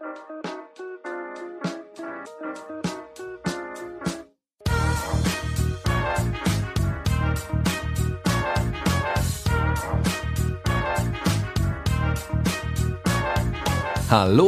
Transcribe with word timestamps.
Hallo 0.00 0.08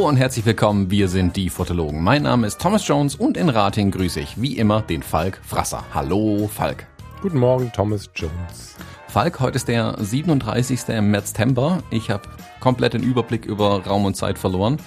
und 0.07 0.17
herzlich 0.17 0.45
willkommen, 0.45 0.89
wir 0.89 1.07
sind 1.07 1.35
die 1.35 1.51
Fotologen. 1.51 2.03
Mein 2.03 2.23
Name 2.23 2.47
ist 2.47 2.59
Thomas 2.59 2.87
Jones 2.87 3.13
und 3.13 3.37
in 3.37 3.49
Rating 3.49 3.91
grüße 3.91 4.21
ich 4.21 4.41
wie 4.41 4.57
immer 4.57 4.81
den 4.81 5.03
Falk 5.03 5.39
Frasser. 5.43 5.83
Hallo 5.93 6.49
Falk. 6.51 6.87
Guten 7.21 7.37
Morgen, 7.37 7.71
Thomas 7.71 8.09
Jones. 8.15 8.75
Falk, 9.07 9.39
heute 9.39 9.57
ist 9.57 9.67
der 9.67 9.95
37. 9.99 10.99
Märztember. 11.01 11.83
Ich 11.91 12.09
habe 12.09 12.27
komplett 12.59 12.95
den 12.95 13.03
Überblick 13.03 13.45
über 13.45 13.85
Raum 13.85 14.05
und 14.05 14.15
Zeit 14.15 14.39
verloren. 14.39 14.79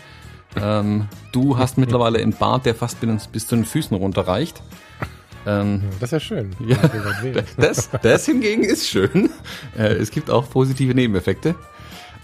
Ähm, 0.61 1.09
du 1.33 1.59
hast 1.59 1.79
mittlerweile 1.79 2.19
einen 2.19 2.33
Bart, 2.33 2.67
der 2.67 2.75
fast 2.75 3.01
bis, 3.01 3.27
bis 3.29 3.47
zu 3.47 3.57
den 3.57 3.65
Füßen 3.65 3.97
runterreicht. 3.97 4.63
Ähm, 5.47 5.83
das 6.01 6.09
ist 6.09 6.13
ja 6.13 6.21
schön. 6.21 6.57
Ja, 6.67 6.77
das, 7.57 7.91
das 8.03 8.27
hingegen 8.27 8.65
ist 8.65 8.89
schön. 8.89 9.31
Äh, 9.79 9.95
es 9.95 10.11
gibt 10.11 10.31
auch 10.31 10.49
positive 10.51 10.95
Nebeneffekte. 10.95 11.55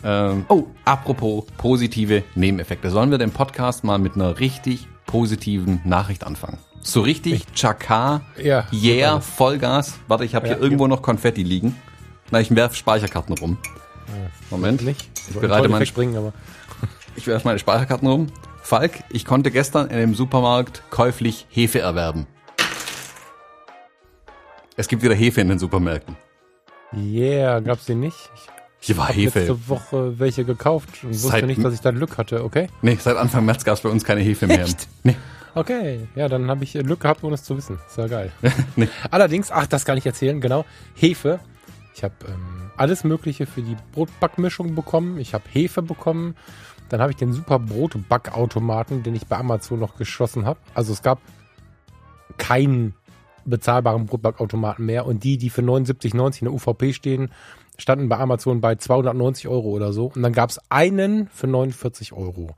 Ähm, 0.04 0.44
oh, 0.48 0.64
apropos 0.84 1.44
positive 1.56 2.24
Nebeneffekte. 2.34 2.90
Sollen 2.90 3.10
wir 3.10 3.18
den 3.18 3.30
Podcast 3.30 3.84
mal 3.84 3.98
mit 3.98 4.16
einer 4.16 4.40
richtig 4.40 4.88
positiven 5.06 5.80
Nachricht 5.84 6.24
anfangen? 6.24 6.58
So 6.80 7.02
richtig 7.02 7.46
Chaka, 7.54 8.22
ja, 8.42 8.66
yeah, 8.72 9.20
Vollgas. 9.20 10.00
Warte, 10.08 10.24
ich 10.24 10.34
habe 10.34 10.48
ja, 10.48 10.54
hier 10.54 10.62
irgendwo 10.62 10.84
ja. 10.84 10.88
noch 10.88 11.02
Konfetti 11.02 11.44
liegen. 11.44 11.76
Na, 12.32 12.40
ich 12.40 12.52
werfe 12.52 12.74
Speicherkarten 12.74 13.38
rum. 13.38 13.58
Moment. 14.50 14.82
Nicht. 14.82 15.08
Ich 15.30 15.36
bereite 15.38 15.68
meine 15.68 15.86
springen, 15.86 16.16
aber 16.16 16.32
ich 17.16 17.26
werfe 17.26 17.46
meine 17.46 17.58
Speicherkarten 17.58 18.08
rum. 18.08 18.26
Falk, 18.62 18.92
ich 19.10 19.24
konnte 19.24 19.50
gestern 19.50 19.88
in 19.88 19.98
dem 19.98 20.14
Supermarkt 20.14 20.82
käuflich 20.90 21.46
Hefe 21.50 21.80
erwerben. 21.80 22.26
Es 24.76 24.88
gibt 24.88 25.02
wieder 25.02 25.14
Hefe 25.14 25.40
in 25.40 25.48
den 25.48 25.58
Supermärkten. 25.58 26.16
Yeah, 26.94 27.60
gab's 27.60 27.86
die 27.86 27.94
nicht? 27.94 28.30
Ich 28.34 28.48
hier 28.84 28.96
war 28.96 29.12
Hefe. 29.12 29.38
letzte 29.38 29.68
Woche 29.68 30.18
welche 30.18 30.44
gekauft 30.44 31.04
und 31.04 31.10
wusste 31.10 31.28
seit, 31.28 31.46
nicht, 31.46 31.62
dass 31.62 31.72
ich 31.72 31.80
da 31.80 31.92
Glück 31.92 32.18
hatte, 32.18 32.42
okay? 32.42 32.66
Nee, 32.82 32.98
seit 33.00 33.16
Anfang 33.16 33.44
März 33.44 33.64
gab 33.64 33.74
es 33.76 33.80
bei 33.80 33.88
uns 33.88 34.02
keine 34.02 34.22
Hefe 34.22 34.48
mehr. 34.48 34.64
Echt? 34.64 34.88
Nee. 35.04 35.14
Okay, 35.54 36.08
ja, 36.16 36.28
dann 36.28 36.48
habe 36.48 36.64
ich 36.64 36.72
Glück 36.72 36.98
gehabt, 36.98 37.22
ohne 37.22 37.34
es 37.34 37.44
zu 37.44 37.56
wissen. 37.56 37.78
Ist 37.86 37.96
ja 37.96 38.08
geil. 38.08 38.32
nee. 38.76 38.88
Allerdings, 39.10 39.52
ach, 39.52 39.66
das 39.66 39.84
kann 39.84 39.98
ich 39.98 40.06
erzählen, 40.06 40.40
genau. 40.40 40.64
Hefe. 40.94 41.38
Ich 41.94 42.02
habe 42.02 42.14
ähm, 42.26 42.70
alles 42.76 43.04
Mögliche 43.04 43.46
für 43.46 43.62
die 43.62 43.76
Brotbackmischung 43.92 44.74
bekommen. 44.74 45.18
Ich 45.20 45.32
habe 45.32 45.44
Hefe 45.48 45.82
bekommen. 45.82 46.34
Dann 46.92 47.00
habe 47.00 47.10
ich 47.10 47.16
den 47.16 47.32
super 47.32 47.58
Brotbackautomaten, 47.58 49.02
den 49.02 49.14
ich 49.14 49.26
bei 49.26 49.38
Amazon 49.38 49.80
noch 49.80 49.96
geschossen 49.96 50.44
habe. 50.44 50.60
Also 50.74 50.92
es 50.92 51.00
gab 51.00 51.20
keinen 52.36 52.94
bezahlbaren 53.46 54.04
Brotbackautomaten 54.04 54.84
mehr. 54.84 55.06
Und 55.06 55.24
die, 55.24 55.38
die 55.38 55.48
für 55.48 55.62
79,90 55.62 56.40
in 56.40 56.44
der 56.44 56.52
UVP 56.52 56.92
stehen, 56.92 57.30
standen 57.78 58.10
bei 58.10 58.18
Amazon 58.18 58.60
bei 58.60 58.74
290 58.74 59.48
Euro 59.48 59.70
oder 59.70 59.94
so. 59.94 60.12
Und 60.14 60.22
dann 60.22 60.34
gab 60.34 60.50
es 60.50 60.60
einen 60.68 61.28
für 61.28 61.46
49 61.46 62.12
Euro. 62.12 62.54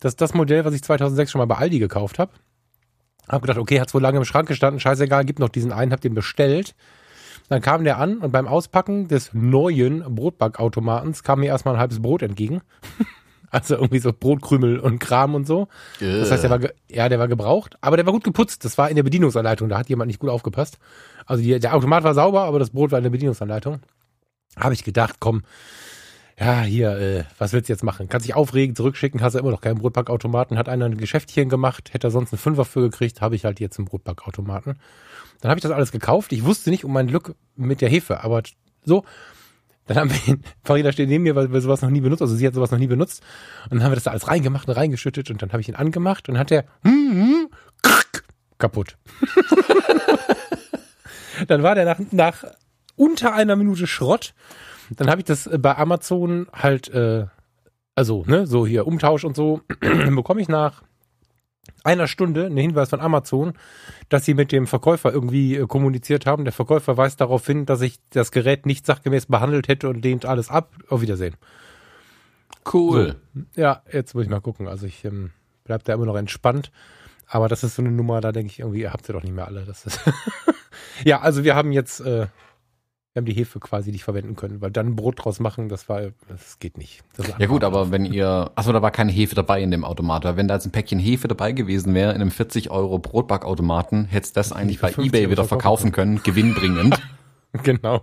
Das 0.00 0.12
ist 0.12 0.22
das 0.22 0.32
Modell, 0.32 0.64
was 0.64 0.72
ich 0.72 0.82
2006 0.82 1.32
schon 1.32 1.40
mal 1.40 1.44
bei 1.44 1.56
Aldi 1.56 1.78
gekauft 1.78 2.18
habe. 2.18 2.32
Hab 3.28 3.42
gedacht, 3.42 3.58
okay, 3.58 3.78
hat's 3.78 3.92
wohl 3.92 4.00
lange 4.00 4.16
im 4.16 4.24
Schrank 4.24 4.48
gestanden, 4.48 4.80
scheißegal, 4.80 5.26
gibt 5.26 5.38
noch 5.38 5.50
diesen 5.50 5.74
einen, 5.74 5.92
hab 5.92 6.00
den 6.00 6.14
bestellt. 6.14 6.74
Dann 7.50 7.60
kam 7.60 7.84
der 7.84 7.98
an 7.98 8.20
und 8.20 8.32
beim 8.32 8.48
Auspacken 8.48 9.06
des 9.06 9.34
neuen 9.34 10.02
Brotbackautomatens 10.14 11.22
kam 11.22 11.40
mir 11.40 11.48
erstmal 11.48 11.74
ein 11.74 11.80
halbes 11.80 12.00
Brot 12.00 12.22
entgegen. 12.22 12.62
also 13.50 13.74
irgendwie 13.74 13.98
so 13.98 14.12
Brotkrümel 14.12 14.78
und 14.78 14.98
Kram 14.98 15.34
und 15.34 15.46
so. 15.46 15.68
Yeah. 16.00 16.18
Das 16.20 16.30
heißt, 16.30 16.44
der 16.44 16.50
war, 16.50 16.60
ja, 16.90 17.08
der 17.08 17.18
war 17.18 17.28
gebraucht, 17.28 17.76
aber 17.80 17.96
der 17.96 18.06
war 18.06 18.12
gut 18.12 18.24
geputzt. 18.24 18.64
Das 18.64 18.78
war 18.78 18.88
in 18.90 18.96
der 18.96 19.02
Bedienungsanleitung, 19.02 19.68
da 19.68 19.78
hat 19.78 19.88
jemand 19.88 20.08
nicht 20.08 20.20
gut 20.20 20.30
aufgepasst. 20.30 20.78
Also 21.26 21.42
die, 21.42 21.58
der 21.58 21.74
Automat 21.74 22.04
war 22.04 22.14
sauber, 22.14 22.44
aber 22.44 22.58
das 22.58 22.70
Brot 22.70 22.90
war 22.90 22.98
in 22.98 23.04
der 23.04 23.10
Bedienungsanleitung 23.10 23.80
habe 24.58 24.74
ich 24.74 24.84
gedacht, 24.84 25.16
komm, 25.20 25.42
ja, 26.38 26.62
hier, 26.62 26.90
äh, 26.98 27.24
was 27.38 27.52
willst 27.52 27.68
du 27.68 27.72
jetzt 27.72 27.82
machen? 27.82 28.08
Kannst 28.08 28.26
dich 28.26 28.34
aufregen, 28.34 28.76
zurückschicken, 28.76 29.22
hast 29.22 29.34
ja 29.34 29.40
immer 29.40 29.50
noch 29.50 29.62
keinen 29.62 29.78
Brotbackautomaten. 29.78 30.58
Hat 30.58 30.68
einer 30.68 30.84
ein 30.84 30.98
Geschäftchen 30.98 31.48
gemacht, 31.48 31.94
hätte 31.94 32.08
er 32.08 32.10
sonst 32.10 32.32
einen 32.32 32.38
Fünfer 32.38 32.66
für 32.66 32.82
gekriegt, 32.82 33.22
habe 33.22 33.36
ich 33.36 33.46
halt 33.46 33.58
jetzt 33.58 33.78
einen 33.78 33.86
Brotbackautomaten. 33.86 34.78
Dann 35.40 35.50
habe 35.50 35.58
ich 35.58 35.62
das 35.62 35.72
alles 35.72 35.92
gekauft. 35.92 36.32
Ich 36.32 36.44
wusste 36.44 36.70
nicht 36.70 36.84
um 36.84 36.92
mein 36.92 37.06
Glück 37.06 37.34
mit 37.54 37.80
der 37.80 37.88
Hefe, 37.88 38.22
aber 38.22 38.42
so. 38.84 39.04
Dann 39.86 39.96
haben 39.96 40.10
wir 40.10 40.34
ihn, 40.34 40.42
Farida 40.64 40.92
steht 40.92 41.08
neben 41.08 41.24
mir, 41.24 41.36
weil 41.36 41.52
wir 41.52 41.60
sowas 41.60 41.82
noch 41.82 41.90
nie 41.90 42.00
benutzt, 42.00 42.22
also 42.22 42.34
sie 42.34 42.46
hat 42.46 42.54
sowas 42.54 42.70
noch 42.70 42.78
nie 42.78 42.88
benutzt. 42.88 43.22
Und 43.64 43.74
dann 43.74 43.84
haben 43.84 43.92
wir 43.92 43.96
das 43.96 44.04
da 44.04 44.10
alles 44.10 44.28
reingemacht 44.28 44.68
und 44.68 44.74
reingeschüttet 44.74 45.30
und 45.30 45.42
dann 45.42 45.52
habe 45.52 45.60
ich 45.60 45.68
ihn 45.68 45.76
angemacht 45.76 46.28
und 46.28 46.38
hat 46.38 46.50
der 46.50 46.64
hm, 46.82 47.12
hm, 47.12 47.48
kaputt. 48.58 48.96
dann 51.48 51.62
war 51.62 51.74
der 51.74 51.84
nach, 51.84 51.98
nach 52.10 52.44
unter 52.96 53.34
einer 53.34 53.56
Minute 53.56 53.86
Schrott. 53.86 54.34
Dann 54.90 55.08
habe 55.08 55.20
ich 55.20 55.24
das 55.24 55.46
äh, 55.46 55.58
bei 55.58 55.76
Amazon 55.76 56.48
halt, 56.52 56.88
äh, 56.88 57.26
also, 57.94 58.24
ne, 58.26 58.46
so 58.46 58.66
hier 58.66 58.86
Umtausch 58.86 59.24
und 59.24 59.36
so, 59.36 59.62
dann 59.80 60.16
bekomme 60.16 60.40
ich 60.40 60.48
nach 60.48 60.82
einer 61.84 62.06
Stunde 62.06 62.46
einen 62.46 62.56
Hinweis 62.56 62.90
von 62.90 63.00
Amazon, 63.00 63.54
dass 64.08 64.24
sie 64.24 64.34
mit 64.34 64.52
dem 64.52 64.66
Verkäufer 64.66 65.12
irgendwie 65.12 65.56
äh, 65.56 65.66
kommuniziert 65.66 66.26
haben. 66.26 66.44
Der 66.44 66.52
Verkäufer 66.52 66.96
weist 66.96 67.20
darauf 67.20 67.46
hin, 67.46 67.66
dass 67.66 67.80
ich 67.80 67.98
das 68.10 68.32
Gerät 68.32 68.66
nicht 68.66 68.86
sachgemäß 68.86 69.26
behandelt 69.26 69.68
hätte 69.68 69.88
und 69.88 70.02
lehnt 70.02 70.26
alles 70.26 70.50
ab. 70.50 70.74
Auf 70.88 71.00
Wiedersehen. 71.00 71.36
Cool. 72.72 73.16
So. 73.34 73.42
Ja, 73.60 73.82
jetzt 73.92 74.14
muss 74.14 74.24
ich 74.24 74.30
mal 74.30 74.40
gucken. 74.40 74.68
Also 74.68 74.86
ich 74.86 75.04
ähm, 75.04 75.30
bleib 75.64 75.84
da 75.84 75.94
immer 75.94 76.06
noch 76.06 76.16
entspannt. 76.16 76.70
Aber 77.28 77.48
das 77.48 77.64
ist 77.64 77.74
so 77.74 77.82
eine 77.82 77.90
Nummer, 77.90 78.20
da 78.20 78.30
denke 78.30 78.52
ich 78.52 78.60
irgendwie, 78.60 78.82
ihr 78.82 78.92
habt 78.92 79.08
ihr 79.08 79.12
doch 79.12 79.22
nicht 79.22 79.34
mehr 79.34 79.46
alle. 79.46 79.66
Ja, 81.04 81.20
also 81.20 81.44
wir 81.44 81.54
haben 81.54 81.72
jetzt 81.72 82.00
äh, 82.00 82.26
wir 83.16 83.20
haben 83.22 83.26
die 83.26 83.32
Hefe 83.32 83.60
quasi 83.60 83.92
nicht 83.92 84.04
verwenden 84.04 84.36
können, 84.36 84.60
weil 84.60 84.70
dann 84.70 84.94
Brot 84.94 85.24
draus 85.24 85.40
machen, 85.40 85.70
das 85.70 85.88
war, 85.88 86.02
das 86.28 86.58
geht 86.58 86.76
nicht. 86.76 87.02
Das 87.16 87.26
ja 87.38 87.46
gut, 87.46 87.64
aber 87.64 87.90
wenn 87.90 88.04
ihr, 88.04 88.50
achso, 88.54 88.72
da 88.72 88.82
war 88.82 88.90
keine 88.90 89.10
Hefe 89.10 89.34
dabei 89.34 89.62
in 89.62 89.70
dem 89.70 89.86
Automat, 89.86 90.24
weil 90.24 90.36
wenn 90.36 90.48
da 90.48 90.54
jetzt 90.54 90.66
ein 90.66 90.70
Päckchen 90.70 90.98
Hefe 90.98 91.26
dabei 91.26 91.52
gewesen 91.52 91.94
wäre 91.94 92.10
in 92.10 92.20
einem 92.20 92.30
40 92.30 92.70
Euro 92.70 92.98
Brotbackautomaten, 92.98 94.04
hättest 94.04 94.36
du 94.36 94.40
das 94.40 94.52
eigentlich 94.52 94.80
bei 94.80 94.92
Ebay 94.98 95.30
wieder 95.30 95.46
verkaufen 95.46 95.92
können, 95.92 96.22
gewinnbringend. 96.22 97.00
genau. 97.62 98.02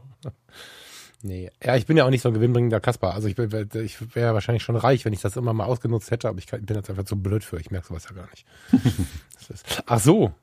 Nee, 1.21 1.51
ja, 1.63 1.75
ich 1.75 1.85
bin 1.85 1.95
ja 1.95 2.05
auch 2.05 2.09
nicht 2.09 2.23
so 2.23 2.29
ein 2.29 2.33
gewinnbringender 2.33 2.79
Kasper. 2.79 3.13
Also 3.13 3.27
ich, 3.27 3.37
ich 3.37 4.15
wäre 4.15 4.33
wahrscheinlich 4.33 4.63
schon 4.63 4.75
reich, 4.75 5.05
wenn 5.05 5.13
ich 5.13 5.21
das 5.21 5.37
immer 5.37 5.53
mal 5.53 5.65
ausgenutzt 5.65 6.09
hätte, 6.09 6.27
aber 6.27 6.39
ich 6.39 6.47
bin 6.47 6.75
jetzt 6.75 6.89
einfach 6.89 7.05
zu 7.05 7.21
blöd 7.21 7.43
für. 7.43 7.59
Ich 7.59 7.69
merke 7.69 7.85
sowas 7.85 8.07
ja 8.09 8.15
gar 8.15 8.27
nicht. 8.31 8.47
ach 9.85 9.99
so. 9.99 10.33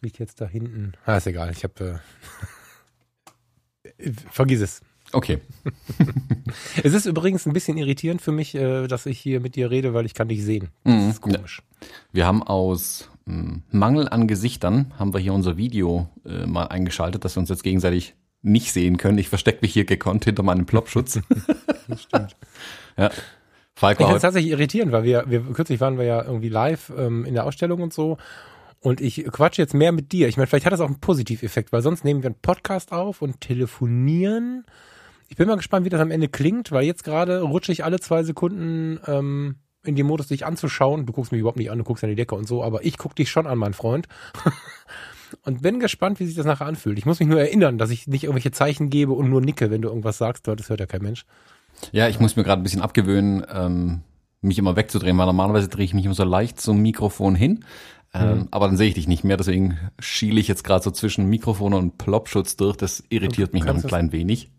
Liegt 0.00 0.20
jetzt 0.20 0.40
da 0.40 0.46
hinten. 0.46 0.92
Ah, 1.06 1.16
ist 1.16 1.26
egal. 1.26 1.50
Ich 1.50 1.64
habe 1.64 1.84
äh, 1.84 1.98
Vergiss 4.30 4.60
es. 4.60 4.80
Okay. 5.12 5.38
es 6.82 6.92
ist 6.92 7.06
übrigens 7.06 7.46
ein 7.46 7.52
bisschen 7.52 7.76
irritierend 7.78 8.20
für 8.20 8.32
mich, 8.32 8.54
äh, 8.54 8.86
dass 8.88 9.06
ich 9.06 9.18
hier 9.18 9.40
mit 9.40 9.54
dir 9.54 9.70
rede, 9.70 9.94
weil 9.94 10.04
ich 10.04 10.14
kann 10.14 10.28
dich 10.28 10.44
sehen. 10.44 10.68
Das 10.84 10.94
mhm. 10.94 11.10
ist 11.10 11.20
komisch. 11.20 11.62
Wir 12.12 12.26
haben 12.26 12.42
aus 12.42 13.08
hm, 13.26 13.62
Mangel 13.70 14.08
an 14.08 14.26
Gesichtern 14.26 14.92
haben 14.98 15.14
wir 15.14 15.20
hier 15.20 15.32
unser 15.32 15.56
Video 15.56 16.08
äh, 16.24 16.46
mal 16.46 16.64
eingeschaltet, 16.64 17.24
dass 17.24 17.36
wir 17.36 17.40
uns 17.40 17.48
jetzt 17.48 17.62
gegenseitig 17.62 18.14
nicht 18.42 18.72
sehen 18.72 18.96
können. 18.96 19.18
Ich 19.18 19.28
verstecke 19.28 19.58
mich 19.62 19.72
hier 19.72 19.84
gekonnt 19.84 20.24
hinter 20.24 20.42
meinem 20.42 20.66
Plopschutz. 20.66 21.20
das 21.88 22.02
stimmt. 22.02 22.36
ja. 22.96 23.10
Falk 23.78 24.00
ich 24.00 24.06
finde 24.06 24.16
es 24.16 24.22
tatsächlich 24.22 24.52
irritierend, 24.52 24.92
weil 24.92 25.04
wir, 25.04 25.24
wir 25.28 25.40
kürzlich 25.52 25.80
waren 25.80 25.98
wir 25.98 26.06
ja 26.06 26.24
irgendwie 26.24 26.48
live 26.48 26.90
ähm, 26.96 27.26
in 27.26 27.34
der 27.34 27.44
Ausstellung 27.44 27.82
und 27.82 27.92
so 27.92 28.16
und 28.86 29.00
ich 29.00 29.24
quatsche 29.32 29.60
jetzt 29.60 29.74
mehr 29.74 29.90
mit 29.90 30.12
dir. 30.12 30.28
Ich 30.28 30.36
meine, 30.36 30.46
vielleicht 30.46 30.64
hat 30.64 30.72
das 30.72 30.80
auch 30.80 30.86
einen 30.86 31.00
Positiveffekt, 31.00 31.72
weil 31.72 31.82
sonst 31.82 32.04
nehmen 32.04 32.22
wir 32.22 32.28
einen 32.28 32.40
Podcast 32.40 32.92
auf 32.92 33.20
und 33.20 33.40
telefonieren. 33.40 34.64
Ich 35.26 35.34
bin 35.34 35.48
mal 35.48 35.56
gespannt, 35.56 35.84
wie 35.84 35.88
das 35.88 36.00
am 36.00 36.12
Ende 36.12 36.28
klingt, 36.28 36.70
weil 36.70 36.84
jetzt 36.84 37.02
gerade 37.02 37.40
rutsche 37.40 37.72
ich 37.72 37.82
alle 37.82 37.98
zwei 37.98 38.22
Sekunden 38.22 39.00
ähm, 39.08 39.56
in 39.82 39.96
den 39.96 40.06
Modus, 40.06 40.28
dich 40.28 40.46
anzuschauen. 40.46 41.04
Du 41.04 41.12
guckst 41.12 41.32
mich 41.32 41.40
überhaupt 41.40 41.58
nicht 41.58 41.72
an, 41.72 41.78
du 41.78 41.82
guckst 41.82 42.04
an 42.04 42.10
die 42.10 42.14
Decke 42.14 42.36
und 42.36 42.46
so, 42.46 42.62
aber 42.62 42.84
ich 42.84 42.96
gucke 42.96 43.16
dich 43.16 43.28
schon 43.28 43.48
an, 43.48 43.58
mein 43.58 43.74
Freund. 43.74 44.06
und 45.42 45.62
bin 45.62 45.80
gespannt, 45.80 46.20
wie 46.20 46.26
sich 46.26 46.36
das 46.36 46.46
nachher 46.46 46.66
anfühlt. 46.66 46.96
Ich 46.96 47.06
muss 47.06 47.18
mich 47.18 47.28
nur 47.28 47.40
erinnern, 47.40 47.78
dass 47.78 47.90
ich 47.90 48.06
nicht 48.06 48.22
irgendwelche 48.22 48.52
Zeichen 48.52 48.88
gebe 48.88 49.14
und 49.14 49.28
nur 49.28 49.40
nicke, 49.40 49.68
wenn 49.68 49.82
du 49.82 49.88
irgendwas 49.88 50.18
sagst. 50.18 50.46
Das 50.46 50.68
hört 50.68 50.78
ja 50.78 50.86
kein 50.86 51.02
Mensch. 51.02 51.26
Ja, 51.90 52.06
ich 52.06 52.20
muss 52.20 52.36
mir 52.36 52.44
gerade 52.44 52.60
ein 52.60 52.62
bisschen 52.62 52.82
abgewöhnen, 52.82 53.44
ähm, 53.52 54.02
mich 54.42 54.58
immer 54.58 54.76
wegzudrehen, 54.76 55.18
weil 55.18 55.26
normalerweise 55.26 55.68
drehe 55.68 55.84
ich 55.84 55.94
mich 55.94 56.04
immer 56.04 56.14
so 56.14 56.22
leicht 56.22 56.60
zum 56.60 56.80
Mikrofon 56.80 57.34
hin. 57.34 57.64
Ähm, 58.18 58.38
mhm. 58.38 58.48
Aber 58.50 58.66
dann 58.66 58.76
sehe 58.76 58.88
ich 58.88 58.94
dich 58.94 59.08
nicht 59.08 59.24
mehr, 59.24 59.36
deswegen 59.36 59.78
schiele 59.98 60.40
ich 60.40 60.48
jetzt 60.48 60.64
gerade 60.64 60.82
so 60.82 60.90
zwischen 60.90 61.28
Mikrofon 61.28 61.74
und 61.74 61.98
Plopschutz 61.98 62.56
durch. 62.56 62.76
Das 62.76 63.02
irritiert 63.08 63.52
mich 63.52 63.64
noch 63.64 63.74
ein 63.74 63.82
klein 63.82 64.12
wenig. 64.12 64.50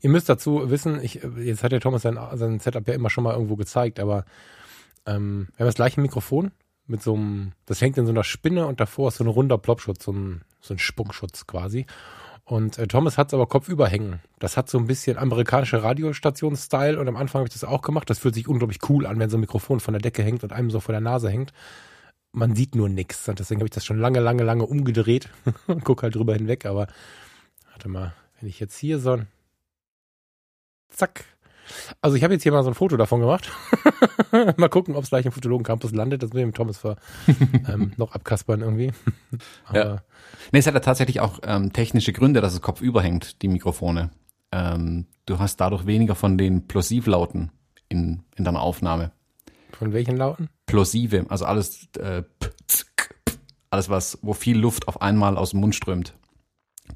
Ihr 0.00 0.10
müsst 0.10 0.28
dazu 0.28 0.70
wissen, 0.70 1.00
ich, 1.02 1.20
jetzt 1.38 1.62
hat 1.62 1.72
der 1.72 1.80
Thomas 1.80 2.02
sein, 2.02 2.18
sein 2.34 2.60
Setup 2.60 2.86
ja 2.86 2.94
immer 2.94 3.10
schon 3.10 3.24
mal 3.24 3.34
irgendwo 3.34 3.56
gezeigt, 3.56 4.00
aber 4.00 4.24
ähm, 5.06 5.48
wir 5.56 5.64
haben 5.64 5.68
das 5.68 5.74
gleiche 5.74 6.00
Mikrofon 6.00 6.52
mit 6.86 7.02
so 7.02 7.14
einem, 7.14 7.52
das 7.66 7.80
hängt 7.80 7.98
in 7.98 8.06
so 8.06 8.12
einer 8.12 8.24
Spinne 8.24 8.66
und 8.66 8.80
davor 8.80 9.08
ist 9.08 9.16
so 9.16 9.24
ein 9.24 9.28
runder 9.28 9.58
Plopschutz, 9.58 10.04
so 10.04 10.12
ein, 10.12 10.42
so 10.60 10.74
ein 10.74 10.78
Spunkschutz 10.78 11.46
quasi. 11.46 11.86
Und 12.44 12.78
äh, 12.78 12.88
Thomas 12.88 13.16
hat 13.16 13.28
es 13.28 13.34
aber 13.34 13.46
kopfüber 13.46 13.86
hängen. 13.86 14.20
Das 14.40 14.56
hat 14.56 14.68
so 14.68 14.78
ein 14.78 14.86
bisschen 14.86 15.18
amerikanische 15.18 15.82
Radiostation-Style 15.82 16.98
und 16.98 17.06
am 17.06 17.16
Anfang 17.16 17.40
habe 17.40 17.48
ich 17.48 17.52
das 17.52 17.62
auch 17.62 17.82
gemacht. 17.82 18.10
Das 18.10 18.18
fühlt 18.18 18.34
sich 18.34 18.48
unglaublich 18.48 18.80
cool 18.88 19.06
an, 19.06 19.18
wenn 19.18 19.30
so 19.30 19.36
ein 19.36 19.40
Mikrofon 19.40 19.78
von 19.78 19.94
der 19.94 20.00
Decke 20.00 20.22
hängt 20.22 20.42
und 20.42 20.52
einem 20.52 20.70
so 20.70 20.80
vor 20.80 20.92
der 20.92 21.00
Nase 21.00 21.30
hängt. 21.30 21.52
Man 22.32 22.54
sieht 22.54 22.74
nur 22.74 22.88
nichts. 22.88 23.28
Und 23.28 23.38
deswegen 23.38 23.60
habe 23.60 23.66
ich 23.66 23.74
das 23.74 23.84
schon 23.84 23.98
lange, 23.98 24.20
lange, 24.20 24.44
lange 24.44 24.64
umgedreht 24.64 25.28
und 25.66 25.84
gucke 25.84 26.02
halt 26.02 26.14
drüber 26.14 26.34
hinweg. 26.34 26.66
Aber 26.66 26.86
warte 27.70 27.88
mal, 27.88 28.14
wenn 28.38 28.48
ich 28.48 28.60
jetzt 28.60 28.76
hier 28.76 28.98
so 28.98 29.12
ein 29.12 29.28
Zack. 30.88 31.24
Also 32.00 32.16
ich 32.16 32.24
habe 32.24 32.34
jetzt 32.34 32.42
hier 32.42 32.52
mal 32.52 32.64
so 32.64 32.70
ein 32.70 32.74
Foto 32.74 32.96
davon 32.96 33.20
gemacht. 33.20 33.50
mal 34.56 34.68
gucken, 34.68 34.96
ob 34.96 35.04
es 35.04 35.10
gleich 35.10 35.24
im 35.24 35.32
Fotologen 35.32 35.64
Campus 35.64 35.92
landet. 35.92 36.22
Das 36.22 36.32
will 36.32 36.40
ich 36.40 36.46
mit 36.46 36.56
Thomas 36.56 36.78
ver, 36.78 36.96
ähm, 37.68 37.92
noch 37.96 38.12
abkaspern 38.12 38.60
irgendwie. 38.60 38.92
Aber 39.64 39.78
ja. 39.78 40.02
Nee, 40.52 40.58
es 40.58 40.66
hat 40.66 40.74
ja 40.74 40.80
tatsächlich 40.80 41.20
auch 41.20 41.38
ähm, 41.44 41.72
technische 41.72 42.12
Gründe, 42.12 42.40
dass 42.40 42.54
es 42.54 42.60
kopfüber 42.60 43.02
hängt, 43.02 43.42
die 43.42 43.48
Mikrofone. 43.48 44.10
Ähm, 44.52 45.06
du 45.26 45.38
hast 45.38 45.58
dadurch 45.58 45.86
weniger 45.86 46.14
von 46.14 46.36
den 46.36 46.66
Plosivlauten 46.66 47.52
in, 47.88 48.24
in 48.36 48.44
deiner 48.44 48.62
Aufnahme. 48.62 49.12
Von 49.80 49.94
welchen 49.94 50.18
Lauten? 50.18 50.50
Plosive, 50.66 51.24
also 51.30 51.46
alles, 51.46 51.88
äh, 51.98 52.22
alles 53.70 53.88
was, 53.88 54.18
wo 54.20 54.34
viel 54.34 54.58
Luft 54.58 54.88
auf 54.88 55.00
einmal 55.00 55.38
aus 55.38 55.52
dem 55.52 55.60
Mund 55.60 55.74
strömt. 55.74 56.12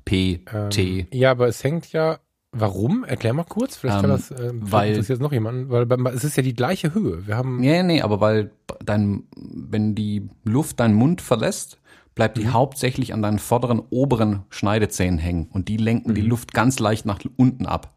P, 0.05 0.45
Ähm, 0.53 0.69
T. 0.69 1.07
Ja, 1.11 1.31
aber 1.31 1.49
es 1.49 1.65
hängt 1.65 1.91
ja. 1.93 2.19
Warum? 2.53 3.03
Erklär 3.05 3.33
mal 3.33 3.45
kurz. 3.45 3.77
Vielleicht 3.77 4.03
kann 4.03 4.11
Ähm, 4.11 4.17
das. 4.17 4.31
Äh, 4.33 4.51
weil- 4.53 4.91
interessiert 4.91 5.21
noch 5.23 5.33
jemanden. 5.33 5.71
Weil 5.71 5.91
es 6.15 6.25
ist 6.25 6.37
ja 6.37 6.43
die 6.43 6.53
gleiche 6.53 6.93
Höhe. 6.93 7.27
Wir 7.27 7.39
haben. 7.39 7.59
Nee, 7.61 7.83
nee, 7.83 8.03
aber 8.03 8.21
weil 8.21 8.51
dein, 8.85 9.25
wenn 9.35 9.95
die 9.95 10.29
Luft 10.45 10.79
deinen 10.79 10.95
Mund 10.95 11.23
verlässt, 11.23 11.79
bleibt 12.15 12.37
die 12.37 12.49
hauptsächlich 12.49 13.15
an 13.15 13.23
deinen 13.23 13.39
vorderen, 13.39 13.81
oberen 13.89 14.43
Schneidezähnen 14.51 15.19
hängen 15.19 15.49
und 15.53 15.69
die 15.69 15.79
lenken 15.79 16.15
die 16.15 16.21
Luft 16.21 16.53
ganz 16.53 16.79
leicht 16.81 17.07
nach 17.07 17.19
unten 17.37 17.65
ab. 17.65 17.94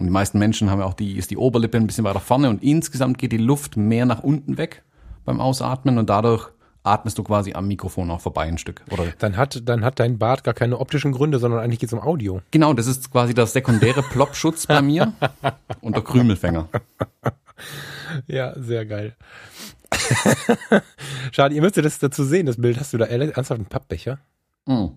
Und 0.00 0.06
die 0.06 0.12
meisten 0.12 0.38
Menschen 0.38 0.70
haben 0.70 0.78
ja 0.80 0.86
auch 0.86 0.94
die, 0.94 1.18
ist 1.18 1.30
die 1.30 1.36
Oberlippe 1.36 1.76
ein 1.76 1.86
bisschen 1.86 2.04
weiter 2.04 2.20
vorne 2.20 2.48
und 2.48 2.62
insgesamt 2.62 3.18
geht 3.18 3.32
die 3.32 3.36
Luft 3.36 3.76
mehr 3.76 4.06
nach 4.06 4.22
unten 4.22 4.56
weg 4.56 4.82
beim 5.26 5.42
Ausatmen 5.42 5.98
und 5.98 6.08
dadurch 6.08 6.48
atmest 6.82 7.18
du 7.18 7.22
quasi 7.22 7.52
am 7.52 7.68
Mikrofon 7.68 8.10
auch 8.10 8.22
vorbei 8.22 8.44
ein 8.44 8.56
Stück. 8.56 8.82
Oder 8.90 9.04
Dann 9.18 9.36
hat, 9.36 9.68
dann 9.68 9.84
hat 9.84 10.00
dein 10.00 10.18
Bart 10.18 10.42
gar 10.42 10.54
keine 10.54 10.78
optischen 10.80 11.12
Gründe, 11.12 11.38
sondern 11.38 11.60
eigentlich 11.60 11.80
geht 11.80 11.90
es 11.90 11.92
um 11.92 12.00
Audio. 12.00 12.40
genau, 12.50 12.72
das 12.72 12.86
ist 12.86 13.10
quasi 13.10 13.34
der 13.34 13.46
sekundäre 13.46 14.02
Plopschutz 14.02 14.66
bei 14.66 14.80
mir 14.80 15.12
und 15.82 15.94
der 15.94 16.02
Krümelfänger. 16.02 16.70
Ja, 18.26 18.58
sehr 18.58 18.86
geil. 18.86 19.14
Schade, 21.32 21.54
ihr 21.54 21.60
müsstet 21.60 21.84
das 21.84 21.98
dazu 21.98 22.24
sehen, 22.24 22.46
das 22.46 22.56
Bild. 22.56 22.80
Hast 22.80 22.94
du 22.94 22.96
da 22.96 23.04
ernsthaft 23.04 23.50
einen 23.50 23.66
Pappbecher? 23.66 24.18
Mhm. 24.64 24.92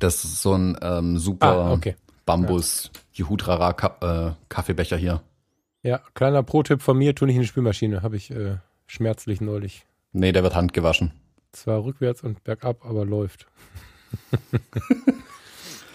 Das 0.00 0.24
ist 0.24 0.42
so 0.42 0.54
ein 0.54 0.76
ähm, 0.82 1.16
super 1.16 1.46
Ah, 1.46 1.72
okay. 1.74 1.94
Bambus 2.24 2.90
Jehutrara 3.16 3.72
Ka 3.72 3.96
äh, 4.28 4.32
Kaffeebecher 4.48 4.96
hier. 4.96 5.22
Ja, 5.82 6.00
kleiner 6.14 6.42
Pro-Tipp 6.42 6.82
von 6.82 6.98
mir, 6.98 7.14
tu 7.14 7.24
nicht 7.24 7.36
in 7.36 7.42
die 7.42 7.48
Spülmaschine. 7.48 8.02
Habe 8.02 8.16
ich 8.16 8.30
äh, 8.30 8.56
schmerzlich 8.86 9.40
neulich. 9.40 9.86
Nee, 10.12 10.32
der 10.32 10.42
wird 10.42 10.54
handgewaschen. 10.54 11.12
Zwar 11.52 11.84
rückwärts 11.84 12.22
und 12.22 12.44
bergab, 12.44 12.84
aber 12.84 13.06
läuft. 13.06 13.46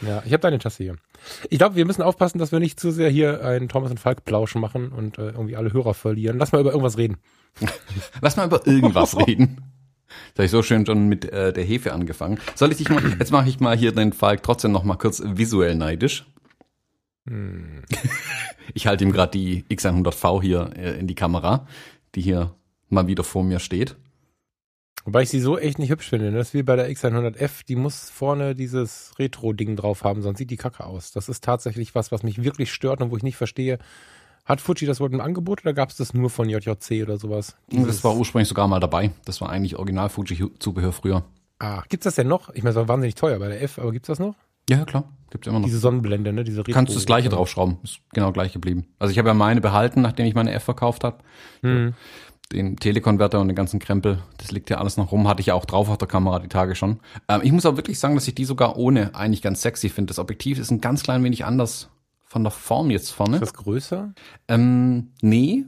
ja, 0.02 0.24
ich 0.26 0.34
habe 0.34 0.42
deine 0.42 0.58
Tasse 0.58 0.84
hier. 0.84 0.96
Ich 1.50 1.60
glaube, 1.60 1.76
wir 1.76 1.86
müssen 1.86 2.02
aufpassen, 2.02 2.40
dass 2.40 2.52
wir 2.52 2.60
nicht 2.60 2.80
zu 2.80 2.90
sehr 2.90 3.10
hier 3.10 3.46
einen 3.46 3.70
Thomas 3.70 3.92
und 3.92 4.00
Falk 4.00 4.26
Plausch 4.26 4.56
machen 4.56 4.92
und 4.92 5.20
äh, 5.20 5.30
irgendwie 5.30 5.56
alle 5.56 5.72
Hörer 5.72 5.94
verlieren. 5.94 6.40
Lass 6.40 6.52
mal 6.52 6.62
über 6.62 6.72
irgendwas 6.72 6.98
reden. 6.98 7.18
Lass 8.22 8.38
mal 8.38 8.48
über 8.48 8.66
irgendwas 8.66 9.16
reden. 9.28 9.62
Das 10.34 10.40
habe 10.40 10.46
ich 10.46 10.52
so 10.52 10.64
schön 10.64 10.86
schon 10.86 11.08
mit 11.08 11.26
äh, 11.26 11.54
der 11.54 11.64
Hefe 11.64 11.94
angefangen. 11.94 12.40
Soll 12.56 12.72
ich 12.72 12.78
dich 12.78 12.90
mal, 12.90 13.04
jetzt 13.20 13.32
mache 13.32 13.48
ich 13.48 13.60
mal 13.60 13.78
hier 13.78 13.92
den 13.92 14.14
Falk 14.14 14.42
trotzdem 14.42 14.72
noch 14.72 14.84
mal 14.84 14.98
kurz 14.98 15.22
visuell 15.24 15.76
neidisch. 15.76 16.26
Hm. 17.28 17.84
Ich 18.74 18.88
halte 18.88 19.04
ihm 19.04 19.12
gerade 19.12 19.32
die 19.32 19.64
X100V 19.66 20.42
hier 20.42 20.72
äh, 20.78 21.00
in 21.00 21.08
die 21.08 21.16
Kamera, 21.16 21.68
die 22.16 22.22
hier 22.22 22.56
mal 22.90 23.08
wieder 23.08 23.24
vor 23.24 23.44
mir 23.44 23.60
steht. 23.60 23.96
Wobei 25.04 25.24
ich 25.24 25.30
sie 25.30 25.40
so 25.40 25.58
echt 25.58 25.80
nicht 25.80 25.90
hübsch 25.90 26.10
finde. 26.10 26.32
ne? 26.32 26.38
Das 26.38 26.50
ist 26.50 26.54
wie 26.54 26.64
bei 26.64 26.76
der 26.76 26.90
X100F, 26.90 27.66
die 27.68 27.76
muss 27.76 28.10
vorne 28.10 28.54
dieses 28.56 29.14
Retro-Ding 29.18 29.76
drauf 29.76 30.04
haben, 30.04 30.22
sonst 30.22 30.38
sieht 30.38 30.52
die 30.52 30.58
kacke 30.58 30.86
aus. 30.86 31.12
Das 31.12 31.28
ist 31.28 31.44
tatsächlich 31.44 31.96
was, 31.96 32.12
was 32.12 32.24
mich 32.24 32.44
wirklich 32.44 32.72
stört 32.72 33.02
und 33.02 33.12
wo 33.12 33.18
ich 33.18 33.24
nicht 33.24 33.36
verstehe. 33.36 33.80
Hat 34.46 34.62
Fuji 34.62 34.86
das 34.86 35.00
wohl 35.00 35.12
im 35.12 35.22
Angebot 35.22 35.62
oder 35.62 35.74
gab 35.74 35.90
es 35.90 35.98
das 35.98 36.14
nur 36.14 36.30
von 36.30 36.50
JJC 36.50 37.04
oder 37.04 37.18
sowas? 37.18 37.56
das 37.70 38.04
war 38.04 38.16
ursprünglich 38.16 38.48
sogar 38.48 38.68
mal 38.68 38.80
dabei. 38.80 39.12
Das 39.26 39.42
war 39.42 39.50
eigentlich 39.50 39.78
original 39.78 40.10
Fuji-Zubehör 40.10 40.92
früher. 40.92 41.24
Ah, 41.60 41.84
gibt's 41.90 42.06
das 42.06 42.16
denn 42.16 42.28
noch? 42.28 42.50
Ich 42.50 42.64
meine, 42.64 42.72
es 42.72 42.76
war 42.76 42.88
wahnsinnig 42.88 43.16
teuer 43.16 43.38
bei 43.40 43.48
der 43.48 43.62
F, 43.62 43.78
aber 43.80 43.92
gibt's 43.92 44.08
das 44.08 44.20
noch? 44.20 44.36
Ja, 44.72 44.86
klar. 44.86 45.04
Gibt's 45.32 45.48
immer 45.48 45.60
noch. 45.60 45.66
Diese 45.66 45.80
Sonnenblende, 45.80 46.32
ne? 46.32 46.46
Diese 46.46 46.62
Retro 46.62 46.72
Kannst 46.72 46.94
du 46.94 46.98
das 46.98 47.06
gleiche 47.06 47.28
draufschrauben. 47.28 47.78
Ist 47.84 48.00
genau 48.14 48.32
gleich 48.32 48.54
geblieben. 48.54 48.86
Also 49.00 49.12
ich 49.12 49.18
habe 49.18 49.28
ja 49.28 49.34
meine 49.34 49.60
behalten, 49.60 50.02
nachdem 50.02 50.26
ich 50.26 50.34
meine 50.34 50.52
F 50.54 50.64
verkauft 50.64 51.04
habe. 51.04 51.18
Hm. 51.62 51.94
Den 52.54 52.78
Telekonverter 52.78 53.40
und 53.40 53.48
den 53.48 53.56
ganzen 53.56 53.80
Krempel, 53.80 54.20
das 54.38 54.52
liegt 54.52 54.70
ja 54.70 54.78
alles 54.78 54.96
noch 54.96 55.12
rum, 55.12 55.28
hatte 55.28 55.42
ich 55.42 55.48
ja 55.48 55.54
auch 55.54 55.66
drauf 55.66 55.90
auf 55.90 55.98
der 55.98 56.08
Kamera 56.08 56.40
die 56.40 56.50
Tage 56.50 56.76
schon. 56.76 57.00
Ähm, 57.28 57.42
ich 57.44 57.52
muss 57.52 57.66
auch 57.66 57.78
wirklich 57.78 58.00
sagen, 58.00 58.16
dass 58.16 58.28
ich 58.28 58.36
die 58.36 58.46
sogar 58.46 58.78
ohne 58.78 59.16
eigentlich 59.16 59.42
ganz 59.42 59.62
sexy 59.62 59.90
finde. 59.90 60.08
Das 60.08 60.20
Objektiv 60.20 60.58
ist 60.58 60.72
ein 60.72 60.82
ganz 60.82 61.04
klein 61.04 61.24
wenig 61.24 61.46
anders 61.46 61.90
von 62.26 62.44
der 62.44 62.52
Form 62.52 62.92
jetzt 62.92 63.12
vorne. 63.12 63.36
Ist 63.36 63.42
das 63.42 63.54
größer? 63.54 64.14
Ähm, 64.48 65.12
nee. 65.22 65.66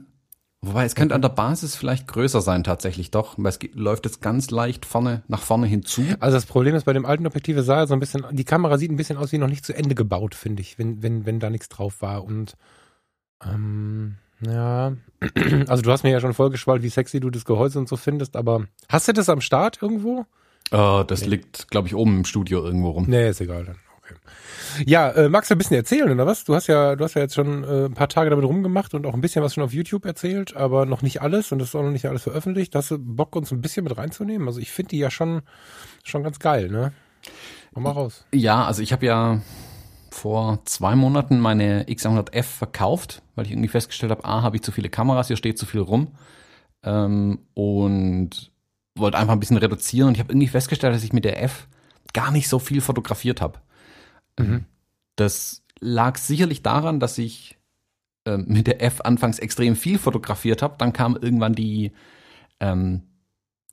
Wobei, 0.66 0.84
es 0.84 0.94
könnte 0.94 1.14
an 1.14 1.22
der 1.22 1.28
Basis 1.28 1.76
vielleicht 1.76 2.06
größer 2.06 2.40
sein 2.40 2.64
tatsächlich 2.64 3.10
doch, 3.10 3.34
weil 3.36 3.48
es 3.48 3.58
geht, 3.58 3.74
läuft 3.74 4.06
jetzt 4.06 4.22
ganz 4.22 4.50
leicht 4.50 4.86
vorne, 4.86 5.22
nach 5.28 5.42
vorne 5.42 5.66
hinzu. 5.66 6.02
Also 6.20 6.36
das 6.36 6.46
Problem 6.46 6.74
ist 6.74 6.84
bei 6.84 6.92
dem 6.92 7.04
alten 7.04 7.26
Objektiv, 7.26 7.56
es 7.56 7.66
sah 7.66 7.86
so 7.86 7.94
ein 7.94 8.00
bisschen, 8.00 8.24
die 8.32 8.44
Kamera 8.44 8.78
sieht 8.78 8.90
ein 8.90 8.96
bisschen 8.96 9.18
aus 9.18 9.32
wie 9.32 9.38
noch 9.38 9.48
nicht 9.48 9.66
zu 9.66 9.74
Ende 9.74 9.94
gebaut, 9.94 10.34
finde 10.34 10.62
ich, 10.62 10.78
wenn, 10.78 11.02
wenn, 11.02 11.26
wenn 11.26 11.40
da 11.40 11.50
nichts 11.50 11.68
drauf 11.68 12.00
war. 12.00 12.24
Und 12.24 12.56
ähm, 13.44 14.16
ja, 14.40 14.94
also 15.68 15.82
du 15.82 15.90
hast 15.90 16.02
mir 16.02 16.10
ja 16.10 16.20
schon 16.20 16.34
vollgeschwallt, 16.34 16.82
wie 16.82 16.88
sexy 16.88 17.20
du 17.20 17.30
das 17.30 17.44
Gehäuse 17.44 17.78
und 17.78 17.88
so 17.88 17.96
findest, 17.96 18.36
aber 18.36 18.64
hast 18.88 19.08
du 19.08 19.12
das 19.12 19.28
am 19.28 19.40
Start 19.40 19.82
irgendwo? 19.82 20.24
Äh, 20.70 21.04
das 21.04 21.26
liegt, 21.26 21.70
glaube 21.70 21.88
ich, 21.88 21.94
oben 21.94 22.18
im 22.18 22.24
Studio 22.24 22.64
irgendwo 22.64 22.90
rum. 22.90 23.04
Nee, 23.08 23.28
ist 23.28 23.40
egal 23.40 23.64
dann. 23.64 23.78
Okay. 24.04 24.14
Ja, 24.86 25.10
äh, 25.10 25.28
magst 25.28 25.50
du 25.50 25.54
ein 25.54 25.58
bisschen 25.58 25.76
erzählen, 25.76 26.10
oder 26.10 26.26
was? 26.26 26.44
Du 26.44 26.54
hast 26.54 26.66
ja, 26.66 26.94
du 26.94 27.04
hast 27.04 27.14
ja 27.14 27.22
jetzt 27.22 27.34
schon 27.34 27.64
äh, 27.64 27.86
ein 27.86 27.94
paar 27.94 28.08
Tage 28.08 28.28
damit 28.28 28.44
rumgemacht 28.44 28.92
und 28.92 29.06
auch 29.06 29.14
ein 29.14 29.20
bisschen 29.20 29.42
was 29.42 29.54
schon 29.54 29.64
auf 29.64 29.72
YouTube 29.72 30.04
erzählt, 30.04 30.54
aber 30.54 30.84
noch 30.84 31.02
nicht 31.02 31.22
alles 31.22 31.52
und 31.52 31.58
das 31.58 31.68
ist 31.68 31.74
auch 31.74 31.82
noch 31.82 31.90
nicht 31.90 32.06
alles 32.06 32.22
veröffentlicht. 32.22 32.74
Hast 32.74 32.90
du 32.90 32.98
Bock, 32.98 33.34
uns 33.34 33.50
ein 33.50 33.62
bisschen 33.62 33.84
mit 33.84 33.96
reinzunehmen? 33.96 34.46
Also 34.46 34.60
ich 34.60 34.70
finde 34.70 34.90
die 34.90 34.98
ja 34.98 35.10
schon, 35.10 35.42
schon 36.02 36.22
ganz 36.22 36.38
geil, 36.38 36.68
ne? 36.68 36.92
Mach 37.72 37.82
mal 37.82 37.90
raus. 37.92 38.26
Ja, 38.32 38.64
also 38.66 38.82
ich 38.82 38.92
habe 38.92 39.06
ja 39.06 39.40
vor 40.10 40.60
zwei 40.64 40.94
Monaten 40.94 41.40
meine 41.40 41.84
X100F 41.84 42.42
verkauft, 42.42 43.22
weil 43.34 43.46
ich 43.46 43.52
irgendwie 43.52 43.68
festgestellt 43.68 44.12
habe, 44.12 44.24
A, 44.24 44.42
habe 44.42 44.56
ich 44.56 44.62
zu 44.62 44.70
viele 44.70 44.90
Kameras, 44.90 45.28
hier 45.28 45.36
steht 45.36 45.58
zu 45.58 45.66
viel 45.66 45.80
rum 45.80 46.08
ähm, 46.82 47.40
und 47.54 48.52
wollte 48.96 49.18
einfach 49.18 49.32
ein 49.32 49.40
bisschen 49.40 49.56
reduzieren 49.56 50.08
und 50.08 50.14
ich 50.14 50.20
habe 50.20 50.32
irgendwie 50.32 50.48
festgestellt, 50.48 50.94
dass 50.94 51.02
ich 51.02 51.12
mit 51.12 51.24
der 51.24 51.42
F 51.42 51.68
gar 52.12 52.30
nicht 52.30 52.48
so 52.48 52.58
viel 52.58 52.80
fotografiert 52.80 53.40
habe. 53.40 53.58
Mhm. 54.38 54.64
Das 55.16 55.62
lag 55.80 56.16
sicherlich 56.18 56.62
daran, 56.62 57.00
dass 57.00 57.18
ich 57.18 57.58
ähm, 58.26 58.46
mit 58.48 58.66
der 58.66 58.82
F 58.82 59.00
anfangs 59.02 59.38
extrem 59.38 59.76
viel 59.76 59.98
fotografiert 59.98 60.62
habe, 60.62 60.76
dann 60.78 60.92
kam 60.92 61.16
irgendwann 61.16 61.54
die 61.54 61.92
ähm, 62.60 63.02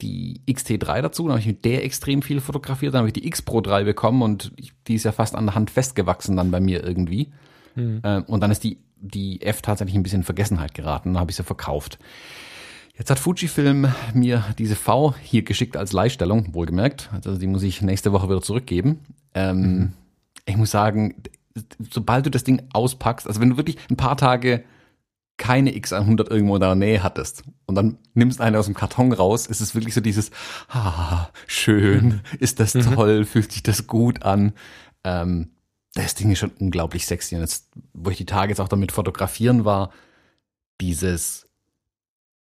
die 0.01 0.41
XT3 0.48 1.01
dazu, 1.01 1.24
dann 1.24 1.34
habe 1.34 1.41
ich 1.41 1.48
mit 1.48 1.63
der 1.63 1.86
extrem 1.86 2.22
viel 2.22 2.41
fotografiert, 2.41 2.94
dann 2.94 3.00
habe 3.00 3.10
ich 3.10 3.13
die 3.13 3.27
X 3.27 3.41
Pro 3.41 3.62
3 3.62 3.84
bekommen 3.84 4.22
und 4.22 4.51
ich, 4.56 4.74
die 4.88 4.96
ist 4.96 5.06
ja 5.06 5.12
fast 5.12 5.36
an 5.36 5.46
der 5.46 5.56
Hand 5.56 5.70
festgewachsen 5.70 6.36
dann 6.36 6.51
bei 6.51 6.60
mir 6.60 6.84
irgendwie. 6.84 7.32
Mhm. 7.75 8.01
Ähm, 8.03 8.24
und 8.24 8.41
dann 8.41 8.51
ist 8.51 8.63
die, 8.63 8.80
die 8.98 9.41
F 9.41 9.62
tatsächlich 9.62 9.96
ein 9.96 10.03
bisschen 10.03 10.22
in 10.22 10.25
Vergessenheit 10.25 10.74
geraten, 10.74 11.13
dann 11.13 11.22
habe 11.22 11.32
ich 11.32 11.38
sie 11.38 11.44
verkauft. 11.44 12.00
Jetzt 12.98 13.10
hat 13.10 13.20
Fujifilm 13.20 13.88
mir 14.13 14.46
diese 14.58 14.75
V 14.75 15.15
hier 15.22 15.44
geschickt 15.44 15.77
als 15.77 15.94
Leihstellung, 15.94 16.53
wohlgemerkt. 16.53 17.10
Also 17.13 17.38
die 17.38 17.48
muss 17.48 17.63
ich 17.63 17.82
nächste 17.82 18.12
Woche 18.12 18.27
wieder 18.27 18.41
zurückgeben. 18.41 19.00
Ähm, 19.34 19.94
Ich 20.46 20.58
muss 20.58 20.72
sagen, 20.72 21.16
sobald 21.92 22.26
du 22.26 22.32
das 22.32 22.44
Ding 22.44 22.64
auspackst, 22.74 23.28
also 23.28 23.40
wenn 23.42 23.52
du 23.52 23.58
wirklich 23.58 23.78
ein 23.90 23.98
paar 23.98 24.18
Tage 24.18 24.64
keine 25.38 25.72
X100 25.72 26.30
irgendwo 26.30 26.56
in 26.56 26.62
der 26.62 26.76
Nähe 26.76 27.02
hattest 27.02 27.44
und 27.66 27.74
dann 27.76 27.98
nimmst 28.14 28.40
eine 28.42 28.60
aus 28.60 28.66
dem 28.66 28.76
Karton 28.76 29.12
raus, 29.12 29.48
ist 29.48 29.60
es 29.60 29.74
wirklich 29.74 29.96
so 29.96 30.02
dieses, 30.02 30.30
ah, 30.70 31.30
schön, 31.48 32.22
ist 32.40 32.60
das 32.60 32.74
toll, 32.74 33.26
fühlt 33.26 33.52
sich 33.52 33.64
das 33.64 33.88
gut 33.88 34.22
an. 34.24 34.54
Ähm, 35.04 35.50
das 35.96 36.14
Ding 36.16 36.32
ist 36.32 36.40
schon 36.40 36.52
unglaublich 36.60 37.06
sexy. 37.08 37.36
Und 37.36 37.42
jetzt, 37.42 37.70
wo 37.94 38.12
ich 38.12 38.18
die 38.18 38.26
Tage 38.26 38.52
jetzt 38.52 38.60
auch 38.60 38.70
damit 38.70 38.92
fotografieren 38.92 39.66
war, 39.66 39.92
dieses 40.80 41.48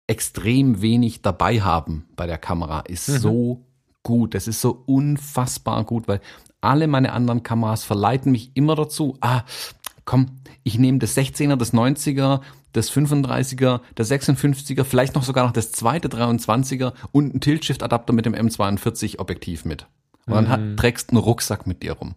extrem 0.08 0.82
wenig 0.82 1.22
dabei 1.22 1.62
haben 1.62 2.06
bei 2.16 2.28
der 2.28 2.38
Kamera 2.38 2.82
ist 2.82 3.10
Mhm. 3.10 3.18
so 3.18 3.66
gut. 4.04 4.36
Das 4.36 4.48
ist 4.48 4.62
so 4.62 4.84
unfassbar 4.86 5.84
gut, 5.86 6.08
weil 6.08 6.20
alle 6.64 6.88
meine 6.88 7.14
anderen 7.14 7.44
Kameras 7.44 7.84
verleiten 7.84 8.32
mich 8.32 8.52
immer 8.56 8.76
dazu, 8.76 9.18
ah, 9.22 9.44
komm, 10.06 10.40
ich 10.64 10.80
nehme 10.80 11.00
das 11.00 11.16
16er, 11.18 11.56
das 11.56 11.74
90er, 11.74 12.42
das 12.72 12.92
35er, 12.92 13.82
das 13.96 14.12
56er, 14.12 14.84
vielleicht 14.84 15.16
noch 15.16 15.24
sogar 15.24 15.46
noch 15.46 15.54
das 15.54 15.72
zweite 15.72 16.08
23er 16.08 16.94
und 17.12 17.32
einen 17.32 17.42
Tilt-Shift-Adapter 17.42 18.14
mit 18.14 18.26
dem 18.26 18.34
M42 18.34 19.20
Objektiv 19.20 19.66
mit. 19.66 19.88
Und 20.26 20.34
dann 20.34 20.50
hat, 20.50 20.78
trägst 20.78 21.10
einen 21.10 21.20
Rucksack 21.20 21.68
mit 21.68 21.84
dir 21.84 21.94
rum. 21.94 22.16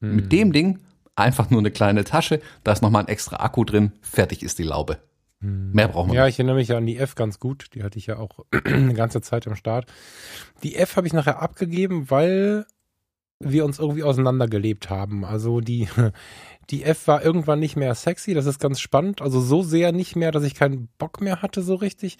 Hm. 0.00 0.16
Mit 0.16 0.32
dem 0.32 0.52
Ding 0.52 0.80
einfach 1.14 1.50
nur 1.50 1.60
eine 1.60 1.70
kleine 1.70 2.04
Tasche, 2.04 2.40
da 2.64 2.72
ist 2.72 2.82
nochmal 2.82 3.02
ein 3.02 3.08
extra 3.08 3.36
Akku 3.36 3.64
drin, 3.64 3.92
fertig 4.00 4.42
ist 4.42 4.58
die 4.58 4.64
Laube. 4.64 4.98
Hm. 5.40 5.72
Mehr 5.72 5.88
braucht 5.88 6.08
man 6.08 6.16
Ja, 6.16 6.26
ich 6.26 6.38
erinnere 6.38 6.56
mich 6.56 6.72
an 6.72 6.86
die 6.86 6.96
F 6.96 7.14
ganz 7.14 7.38
gut. 7.38 7.66
Die 7.74 7.82
hatte 7.82 7.98
ich 7.98 8.06
ja 8.06 8.18
auch 8.18 8.40
eine 8.64 8.94
ganze 8.94 9.20
Zeit 9.20 9.46
am 9.46 9.56
Start. 9.56 9.86
Die 10.62 10.74
F 10.74 10.96
habe 10.96 11.06
ich 11.06 11.12
nachher 11.12 11.42
abgegeben, 11.42 12.10
weil 12.10 12.66
wir 13.40 13.64
uns 13.64 13.78
irgendwie 13.78 14.02
auseinandergelebt 14.02 14.90
haben. 14.90 15.24
Also 15.24 15.60
die, 15.60 15.88
die 16.70 16.84
F 16.84 17.06
war 17.06 17.24
irgendwann 17.24 17.60
nicht 17.60 17.76
mehr 17.76 17.94
sexy, 17.94 18.34
das 18.34 18.46
ist 18.46 18.60
ganz 18.60 18.80
spannend. 18.80 19.22
Also 19.22 19.40
so 19.40 19.62
sehr 19.62 19.92
nicht 19.92 20.16
mehr, 20.16 20.32
dass 20.32 20.44
ich 20.44 20.54
keinen 20.54 20.88
Bock 20.98 21.20
mehr 21.20 21.42
hatte, 21.42 21.62
so 21.62 21.74
richtig. 21.74 22.18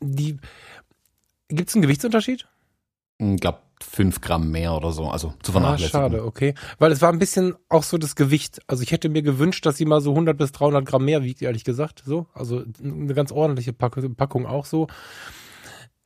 Die, 0.00 0.38
gibt's 1.48 1.74
einen 1.74 1.82
Gewichtsunterschied? 1.82 2.46
Ich 3.18 3.40
glaube, 3.40 3.58
fünf 3.82 4.20
Gramm 4.20 4.50
mehr 4.50 4.74
oder 4.74 4.92
so, 4.92 5.08
also 5.08 5.34
zu 5.42 5.52
vernachlässigen. 5.52 6.00
Ah, 6.00 6.04
schade, 6.04 6.24
okay. 6.24 6.54
Weil 6.78 6.92
es 6.92 7.02
war 7.02 7.12
ein 7.12 7.18
bisschen 7.18 7.54
auch 7.68 7.82
so 7.82 7.98
das 7.98 8.14
Gewicht. 8.14 8.60
Also 8.66 8.82
ich 8.82 8.92
hätte 8.92 9.08
mir 9.08 9.22
gewünscht, 9.22 9.64
dass 9.66 9.76
sie 9.76 9.84
mal 9.84 10.00
so 10.00 10.10
100 10.10 10.36
bis 10.36 10.52
300 10.52 10.84
Gramm 10.84 11.04
mehr 11.04 11.22
wiegt, 11.22 11.42
ehrlich 11.42 11.64
gesagt. 11.64 12.02
So, 12.04 12.26
also 12.34 12.62
eine 12.82 13.14
ganz 13.14 13.32
ordentliche 13.32 13.72
Packung 13.72 14.46
auch 14.46 14.64
so. 14.64 14.86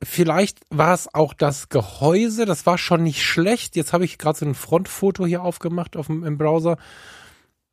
Vielleicht 0.03 0.59
war 0.69 0.93
es 0.93 1.13
auch 1.13 1.33
das 1.33 1.69
Gehäuse, 1.69 2.45
das 2.45 2.65
war 2.65 2.77
schon 2.77 3.03
nicht 3.03 3.23
schlecht. 3.23 3.75
Jetzt 3.75 3.93
habe 3.93 4.05
ich 4.05 4.17
gerade 4.17 4.37
so 4.37 4.45
ein 4.45 4.55
Frontfoto 4.55 5.25
hier 5.25 5.41
aufgemacht 5.41 5.95
auf 5.95 6.07
dem, 6.07 6.23
im 6.23 6.37
Browser. 6.37 6.77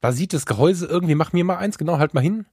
Da 0.00 0.12
sieht 0.12 0.32
das 0.32 0.46
Gehäuse 0.46 0.86
irgendwie, 0.86 1.14
mach 1.14 1.32
mir 1.32 1.44
mal 1.44 1.58
eins, 1.58 1.78
genau, 1.78 1.98
halt 1.98 2.14
mal 2.14 2.20
hin. 2.20 2.46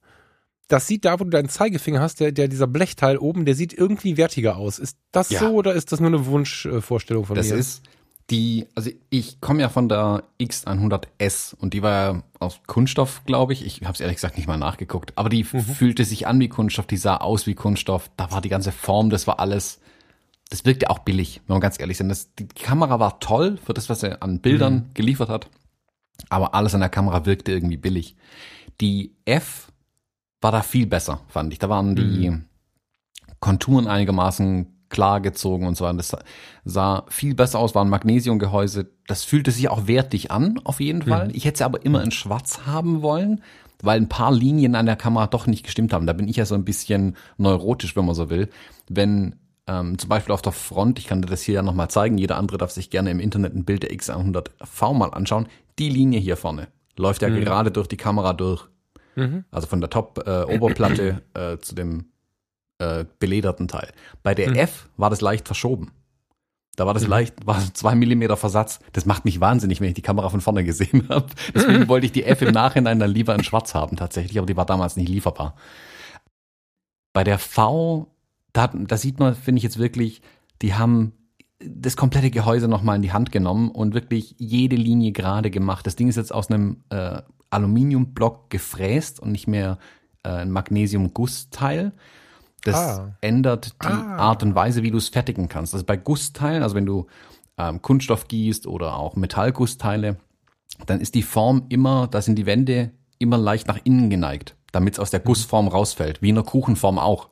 Das 0.67 0.85
sieht 0.85 1.05
da, 1.05 1.19
wo 1.19 1.23
du 1.23 1.31
deinen 1.31 1.49
Zeigefinger 1.49 1.99
hast, 1.99 2.19
der, 2.19 2.31
der 2.31 2.47
dieser 2.47 2.67
Blechteil 2.67 3.17
oben, 3.17 3.45
der 3.45 3.55
sieht 3.55 3.73
irgendwie 3.73 4.17
wertiger 4.17 4.57
aus. 4.57 4.77
Ist 4.79 4.97
das 5.11 5.29
ja. 5.29 5.39
so 5.39 5.53
oder 5.53 5.73
ist 5.73 5.91
das 5.91 5.99
nur 5.99 6.09
eine 6.09 6.25
Wunschvorstellung 6.25 7.25
von 7.25 7.35
das 7.35 7.47
mir? 7.47 7.57
Das 7.57 7.67
ist 7.67 7.83
die, 8.29 8.67
also 8.75 8.91
ich 9.09 9.41
komme 9.41 9.61
ja 9.61 9.69
von 9.69 9.89
der 9.89 10.23
X100S 10.39 11.55
und 11.55 11.73
die 11.73 11.81
war 11.81 11.91
ja 11.91 12.23
aus 12.39 12.61
Kunststoff, 12.67 13.23
glaube 13.25 13.53
ich. 13.53 13.65
Ich 13.65 13.81
habe 13.81 13.93
es 13.93 13.99
ehrlich 13.99 14.17
gesagt 14.17 14.37
nicht 14.37 14.47
mal 14.47 14.57
nachgeguckt, 14.57 15.13
aber 15.15 15.29
die 15.29 15.43
mhm. 15.43 15.61
fühlte 15.61 16.05
sich 16.05 16.27
an 16.27 16.39
wie 16.39 16.49
Kunststoff, 16.49 16.87
die 16.87 16.97
sah 16.97 17.17
aus 17.17 17.47
wie 17.47 17.55
Kunststoff. 17.55 18.11
Da 18.17 18.31
war 18.31 18.41
die 18.41 18.49
ganze 18.49 18.71
Form, 18.71 19.09
das 19.09 19.27
war 19.27 19.39
alles. 19.39 19.79
Das 20.49 20.65
wirkte 20.65 20.89
auch 20.89 20.99
billig, 20.99 21.41
wenn 21.47 21.55
wir 21.55 21.59
ganz 21.59 21.79
ehrlich 21.79 21.97
sind. 21.97 22.09
Das, 22.09 22.33
die 22.35 22.47
Kamera 22.47 22.99
war 22.99 23.19
toll 23.19 23.57
für 23.63 23.73
das, 23.73 23.89
was 23.89 24.03
er 24.03 24.23
an 24.23 24.39
Bildern 24.39 24.73
mhm. 24.73 24.93
geliefert 24.93 25.29
hat, 25.29 25.49
aber 26.29 26.53
alles 26.55 26.73
an 26.73 26.81
der 26.81 26.89
Kamera 26.89 27.25
wirkte 27.25 27.51
irgendwie 27.51 27.77
billig. 27.77 28.15
Die 28.81 29.15
F 29.25 29.71
war 30.41 30.51
da 30.51 30.61
viel 30.61 30.87
besser, 30.87 31.21
fand 31.27 31.51
ich. 31.53 31.59
Da 31.59 31.69
waren 31.69 31.95
die 31.95 32.29
mhm. 32.29 32.45
Konturen 33.39 33.87
einigermaßen 33.87 34.78
klar 34.89 35.21
gezogen 35.21 35.67
und 35.67 35.77
so 35.77 35.85
weiter. 35.85 35.97
Das 35.97 36.15
sah 36.65 37.05
viel 37.09 37.35
besser 37.35 37.59
aus, 37.59 37.75
war 37.75 37.83
ein 37.83 37.89
Magnesiumgehäuse. 37.89 38.89
Das 39.07 39.23
fühlte 39.23 39.51
sich 39.51 39.69
auch 39.69 39.87
wertig 39.87 40.31
an, 40.31 40.59
auf 40.63 40.79
jeden 40.79 41.03
Fall. 41.03 41.27
Mhm. 41.27 41.35
Ich 41.35 41.45
hätte 41.45 41.59
sie 41.59 41.65
aber 41.65 41.85
immer 41.85 42.03
in 42.03 42.11
schwarz 42.11 42.61
haben 42.65 43.01
wollen, 43.01 43.41
weil 43.81 43.99
ein 43.99 44.09
paar 44.09 44.31
Linien 44.31 44.75
an 44.75 44.85
der 44.85 44.95
Kamera 44.95 45.27
doch 45.27 45.47
nicht 45.47 45.63
gestimmt 45.63 45.93
haben. 45.93 46.05
Da 46.05 46.13
bin 46.13 46.27
ich 46.27 46.35
ja 46.35 46.45
so 46.45 46.55
ein 46.55 46.65
bisschen 46.65 47.15
neurotisch, 47.37 47.95
wenn 47.95 48.05
man 48.05 48.15
so 48.15 48.29
will. 48.29 48.49
Wenn 48.89 49.35
ähm, 49.67 49.97
zum 49.97 50.09
Beispiel 50.09 50.33
auf 50.33 50.41
der 50.41 50.51
Front, 50.51 50.99
ich 50.99 51.07
kann 51.07 51.21
dir 51.21 51.29
das 51.29 51.41
hier 51.41 51.55
ja 51.55 51.61
nochmal 51.61 51.89
zeigen, 51.89 52.17
jeder 52.17 52.37
andere 52.37 52.57
darf 52.57 52.71
sich 52.71 52.89
gerne 52.89 53.11
im 53.11 53.19
Internet 53.19 53.55
ein 53.55 53.65
Bild 53.65 53.83
der 53.83 53.91
X100V 53.91 54.93
mal 54.93 55.13
anschauen. 55.13 55.47
Die 55.77 55.89
Linie 55.89 56.19
hier 56.19 56.37
vorne 56.37 56.67
läuft 56.97 57.21
ja 57.21 57.29
mhm. 57.29 57.41
gerade 57.41 57.71
durch 57.71 57.87
die 57.87 57.97
Kamera 57.97 58.33
durch. 58.33 58.67
Mhm. 59.15 59.45
Also 59.51 59.67
von 59.67 59.81
der 59.81 59.89
Top-Oberplatte 59.89 61.21
äh, 61.33 61.53
äh, 61.53 61.59
zu 61.59 61.75
dem 61.75 62.05
äh, 62.79 63.05
belederten 63.19 63.67
Teil. 63.67 63.91
Bei 64.23 64.33
der 64.33 64.49
mhm. 64.49 64.55
F 64.55 64.89
war 64.97 65.09
das 65.09 65.21
leicht 65.21 65.47
verschoben. 65.47 65.91
Da 66.75 66.85
war 66.85 66.93
das 66.93 67.03
mhm. 67.03 67.09
leicht, 67.09 67.45
war 67.45 67.59
so 67.59 67.69
zwei 67.73 67.93
Millimeter 67.93 68.37
Versatz. 68.37 68.79
Das 68.93 69.05
macht 69.05 69.25
mich 69.25 69.41
wahnsinnig, 69.41 69.81
wenn 69.81 69.89
ich 69.89 69.95
die 69.95 70.01
Kamera 70.01 70.29
von 70.29 70.41
vorne 70.41 70.63
gesehen 70.63 71.07
habe. 71.09 71.27
Deswegen 71.53 71.87
wollte 71.89 72.05
ich 72.05 72.13
die 72.13 72.23
F 72.23 72.41
im 72.41 72.53
Nachhinein 72.53 72.99
dann 72.99 73.11
lieber 73.11 73.35
in 73.35 73.43
Schwarz 73.43 73.75
haben 73.75 73.97
tatsächlich, 73.97 74.37
aber 74.37 74.47
die 74.47 74.55
war 74.55 74.65
damals 74.65 74.95
nicht 74.95 75.09
lieferbar. 75.09 75.55
Bei 77.11 77.23
der 77.25 77.37
V, 77.37 78.07
da, 78.53 78.67
da 78.67 78.97
sieht 78.97 79.19
man, 79.19 79.35
finde 79.35 79.59
ich 79.59 79.63
jetzt 79.63 79.77
wirklich, 79.77 80.21
die 80.61 80.73
haben 80.73 81.13
das 81.59 81.97
komplette 81.97 82.31
Gehäuse 82.31 82.69
nochmal 82.69 82.95
in 82.95 83.01
die 83.01 83.11
Hand 83.11 83.31
genommen 83.31 83.71
und 83.71 83.93
wirklich 83.93 84.35
jede 84.37 84.77
Linie 84.77 85.11
gerade 85.11 85.51
gemacht. 85.51 85.85
Das 85.85 85.97
Ding 85.97 86.07
ist 86.07 86.15
jetzt 86.15 86.33
aus 86.33 86.49
einem 86.49 86.83
äh, 86.89 87.21
Aluminiumblock 87.49 88.49
gefräst 88.49 89.19
und 89.19 89.31
nicht 89.31 89.47
mehr 89.47 89.79
äh, 90.23 90.29
ein 90.29 90.51
Magnesium-Gussteil. 90.51 91.91
Das 92.63 92.75
ah. 92.75 93.15
ändert 93.21 93.75
die 93.83 93.87
ah. 93.87 94.17
Art 94.17 94.43
und 94.43 94.55
Weise, 94.55 94.83
wie 94.83 94.91
du 94.91 94.97
es 94.97 95.09
fertigen 95.09 95.49
kannst. 95.49 95.73
Also 95.73 95.85
bei 95.85 95.97
Gussteilen, 95.97 96.63
also 96.63 96.75
wenn 96.75 96.85
du 96.85 97.07
ähm, 97.57 97.81
Kunststoff 97.81 98.27
gießt 98.27 98.67
oder 98.67 98.95
auch 98.95 99.15
Metallgussteile, 99.15 100.17
dann 100.85 101.01
ist 101.01 101.15
die 101.15 101.23
Form 101.23 101.65
immer, 101.69 102.07
da 102.07 102.21
sind 102.21 102.35
die 102.35 102.45
Wände 102.45 102.91
immer 103.17 103.37
leicht 103.37 103.67
nach 103.67 103.79
innen 103.83 104.09
geneigt, 104.09 104.55
damit 104.71 104.95
es 104.95 104.99
aus 104.99 105.11
der 105.11 105.19
mhm. 105.19 105.25
Gussform 105.25 105.67
rausfällt, 105.67 106.21
wie 106.21 106.29
in 106.29 106.37
einer 106.37 106.45
Kuchenform 106.45 106.97
auch. 106.97 107.29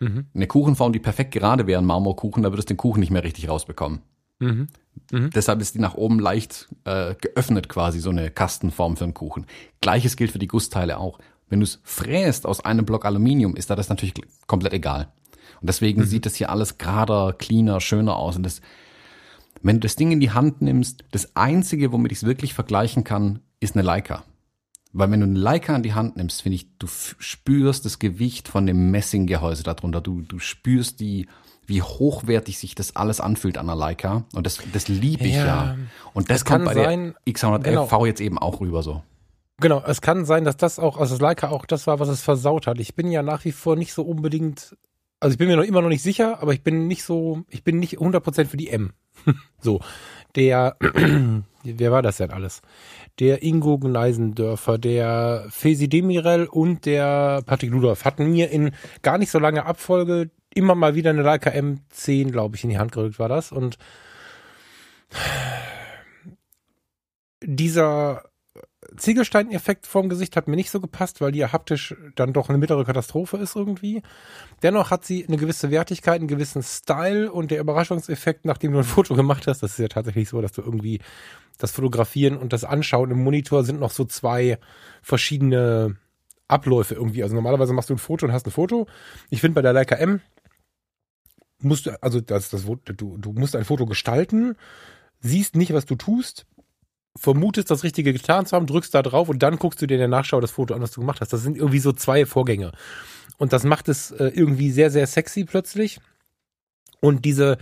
Mhm. 0.00 0.26
Eine 0.34 0.46
Kuchenform, 0.46 0.92
die 0.92 1.00
perfekt 1.00 1.32
gerade 1.32 1.66
wäre, 1.66 1.80
ein 1.80 1.86
Marmorkuchen, 1.86 2.42
da 2.42 2.52
würdest 2.52 2.70
du 2.70 2.74
den 2.74 2.78
Kuchen 2.78 3.00
nicht 3.00 3.10
mehr 3.10 3.24
richtig 3.24 3.48
rausbekommen. 3.48 4.00
Mhm. 4.38 4.68
Mhm. 5.10 5.30
Deshalb 5.30 5.60
ist 5.60 5.74
die 5.74 5.80
nach 5.80 5.94
oben 5.94 6.18
leicht 6.18 6.68
äh, 6.84 7.14
geöffnet 7.14 7.68
quasi, 7.68 8.00
so 8.00 8.10
eine 8.10 8.30
Kastenform 8.30 8.96
für 8.96 9.04
einen 9.04 9.14
Kuchen. 9.14 9.46
Gleiches 9.80 10.16
gilt 10.16 10.30
für 10.30 10.38
die 10.38 10.48
Gussteile 10.48 10.98
auch. 10.98 11.18
Wenn 11.48 11.60
du 11.60 11.64
es 11.64 11.80
fräst 11.82 12.46
aus 12.46 12.60
einem 12.60 12.84
Block 12.84 13.04
Aluminium, 13.04 13.56
ist 13.56 13.70
da 13.70 13.76
das 13.76 13.88
natürlich 13.88 14.14
komplett 14.46 14.72
egal. 14.72 15.08
Und 15.60 15.68
deswegen 15.68 16.02
mhm. 16.02 16.06
sieht 16.06 16.26
das 16.26 16.34
hier 16.34 16.50
alles 16.50 16.78
gerader, 16.78 17.32
cleaner, 17.32 17.80
schöner 17.80 18.16
aus. 18.16 18.36
Und 18.36 18.42
das, 18.44 18.60
wenn 19.62 19.76
du 19.76 19.80
das 19.80 19.96
Ding 19.96 20.12
in 20.12 20.20
die 20.20 20.30
Hand 20.30 20.62
nimmst, 20.62 21.04
das 21.10 21.36
einzige, 21.36 21.92
womit 21.92 22.12
ich 22.12 22.18
es 22.18 22.24
wirklich 22.24 22.54
vergleichen 22.54 23.04
kann, 23.04 23.40
ist 23.60 23.76
eine 23.76 23.82
Leica. 23.82 24.24
Weil 24.92 25.10
wenn 25.10 25.20
du 25.20 25.26
eine 25.26 25.38
Leica 25.38 25.74
in 25.74 25.82
die 25.82 25.94
Hand 25.94 26.16
nimmst, 26.16 26.42
finde 26.42 26.56
ich, 26.56 26.68
du 26.78 26.86
spürst 26.86 27.84
das 27.84 27.98
Gewicht 27.98 28.46
von 28.46 28.66
dem 28.66 28.90
Messinggehäuse 28.90 29.64
darunter. 29.64 30.00
Du, 30.00 30.20
du 30.20 30.38
spürst 30.38 31.00
die, 31.00 31.26
wie 31.66 31.82
hochwertig 31.82 32.58
sich 32.58 32.74
das 32.74 32.94
alles 32.94 33.20
anfühlt 33.20 33.58
an 33.58 33.66
der 33.66 33.74
Leica. 33.74 34.24
Und 34.34 34.46
das, 34.46 34.58
das 34.72 34.86
liebe 34.86 35.24
ich 35.24 35.34
ja. 35.34 35.46
ja. 35.46 35.76
Und 36.12 36.30
das, 36.30 36.40
das 36.40 36.44
kommt 36.44 36.66
bei 36.66 36.74
sein, 36.74 37.14
der 37.26 37.34
X100 37.34 37.62
genau. 37.62 38.06
Jetzt 38.06 38.20
eben 38.20 38.38
auch 38.38 38.60
rüber 38.60 38.82
so. 38.82 39.02
Genau, 39.60 39.82
es 39.86 40.00
kann 40.00 40.24
sein, 40.24 40.44
dass 40.44 40.56
das 40.56 40.78
auch, 40.78 40.98
also 40.98 41.14
das 41.14 41.20
Leica 41.20 41.48
auch 41.50 41.64
das 41.64 41.86
war, 41.86 42.00
was 42.00 42.08
es 42.08 42.22
versaut 42.22 42.66
hat. 42.66 42.80
Ich 42.80 42.94
bin 42.94 43.10
ja 43.10 43.22
nach 43.22 43.44
wie 43.44 43.52
vor 43.52 43.76
nicht 43.76 43.92
so 43.92 44.02
unbedingt, 44.02 44.76
also 45.20 45.32
ich 45.32 45.38
bin 45.38 45.48
mir 45.48 45.56
noch 45.56 45.64
immer 45.64 45.80
noch 45.80 45.88
nicht 45.88 46.02
sicher, 46.02 46.42
aber 46.42 46.52
ich 46.52 46.62
bin 46.62 46.88
nicht 46.88 47.04
so, 47.04 47.42
ich 47.48 47.62
bin 47.62 47.78
nicht 47.78 47.98
100% 47.98 48.46
für 48.46 48.56
die 48.56 48.68
M. 48.68 48.92
so, 49.60 49.80
der, 50.34 50.76
wer 51.62 51.92
war 51.92 52.02
das 52.02 52.16
denn 52.16 52.32
alles? 52.32 52.62
Der 53.20 53.44
Ingo 53.44 53.78
Gneisendörfer, 53.78 54.76
der 54.76 55.46
Fesi 55.50 55.88
Demirel 55.88 56.46
und 56.46 56.84
der 56.84 57.42
Patrick 57.46 57.70
Ludolf 57.70 58.04
hatten 58.04 58.32
mir 58.32 58.50
in 58.50 58.72
gar 59.02 59.18
nicht 59.18 59.30
so 59.30 59.38
lange 59.38 59.66
Abfolge 59.66 60.30
immer 60.52 60.74
mal 60.74 60.96
wieder 60.96 61.10
eine 61.10 61.22
Leica 61.22 61.50
M10, 61.50 62.32
glaube 62.32 62.56
ich, 62.56 62.64
in 62.64 62.70
die 62.70 62.78
Hand 62.78 62.90
gerückt 62.90 63.20
war 63.20 63.28
das 63.28 63.52
und 63.52 63.78
dieser 67.40 68.24
Ziegelstein-Effekt 68.96 69.86
vorm 69.86 70.08
Gesicht 70.08 70.36
hat 70.36 70.48
mir 70.48 70.56
nicht 70.56 70.70
so 70.70 70.80
gepasst, 70.80 71.20
weil 71.20 71.32
die 71.32 71.40
ja 71.40 71.52
haptisch 71.52 71.94
dann 72.14 72.32
doch 72.32 72.48
eine 72.48 72.58
mittlere 72.58 72.84
Katastrophe 72.84 73.36
ist 73.38 73.56
irgendwie. 73.56 74.02
Dennoch 74.62 74.90
hat 74.90 75.04
sie 75.04 75.26
eine 75.26 75.36
gewisse 75.36 75.70
Wertigkeit, 75.70 76.20
einen 76.20 76.28
gewissen 76.28 76.62
Style 76.62 77.32
und 77.32 77.50
der 77.50 77.60
Überraschungseffekt, 77.60 78.44
nachdem 78.44 78.72
du 78.72 78.78
ein 78.78 78.84
Foto 78.84 79.14
gemacht 79.14 79.46
hast, 79.46 79.62
das 79.62 79.72
ist 79.72 79.78
ja 79.78 79.88
tatsächlich 79.88 80.28
so, 80.28 80.40
dass 80.40 80.52
du 80.52 80.62
irgendwie 80.62 81.00
das 81.58 81.72
Fotografieren 81.72 82.36
und 82.36 82.52
das 82.52 82.64
Anschauen 82.64 83.10
im 83.10 83.22
Monitor 83.22 83.64
sind 83.64 83.80
noch 83.80 83.90
so 83.90 84.04
zwei 84.04 84.58
verschiedene 85.02 85.96
Abläufe 86.48 86.94
irgendwie. 86.94 87.22
Also 87.22 87.34
normalerweise 87.34 87.72
machst 87.72 87.90
du 87.90 87.94
ein 87.94 87.98
Foto 87.98 88.26
und 88.26 88.32
hast 88.32 88.46
ein 88.46 88.50
Foto. 88.50 88.86
Ich 89.30 89.40
finde 89.40 89.54
bei 89.54 89.62
der 89.62 89.72
Leica 89.72 89.96
M 89.96 90.20
musst 91.60 91.86
du, 91.86 92.02
also 92.02 92.20
das, 92.20 92.50
das, 92.50 92.64
du, 92.64 93.16
du 93.16 93.32
musst 93.32 93.56
ein 93.56 93.64
Foto 93.64 93.86
gestalten, 93.86 94.56
siehst 95.20 95.56
nicht, 95.56 95.72
was 95.72 95.86
du 95.86 95.94
tust, 95.94 96.46
vermutest, 97.16 97.70
das 97.70 97.84
Richtige 97.84 98.12
getan 98.12 98.46
zu 98.46 98.56
haben, 98.56 98.66
drückst 98.66 98.94
da 98.94 99.02
drauf 99.02 99.28
und 99.28 99.42
dann 99.42 99.56
guckst 99.56 99.80
du 99.80 99.86
dir 99.86 99.94
in 99.94 100.00
der 100.00 100.08
Nachschau 100.08 100.40
das 100.40 100.50
Foto 100.50 100.74
an, 100.74 100.82
was 100.82 100.90
du 100.90 101.00
gemacht 101.00 101.20
hast. 101.20 101.32
Das 101.32 101.42
sind 101.42 101.56
irgendwie 101.56 101.78
so 101.78 101.92
zwei 101.92 102.26
Vorgänge. 102.26 102.72
Und 103.36 103.52
das 103.52 103.64
macht 103.64 103.88
es 103.88 104.10
äh, 104.12 104.28
irgendwie 104.28 104.70
sehr, 104.70 104.90
sehr 104.90 105.06
sexy 105.06 105.44
plötzlich. 105.44 106.00
Und 107.00 107.24
diese 107.24 107.58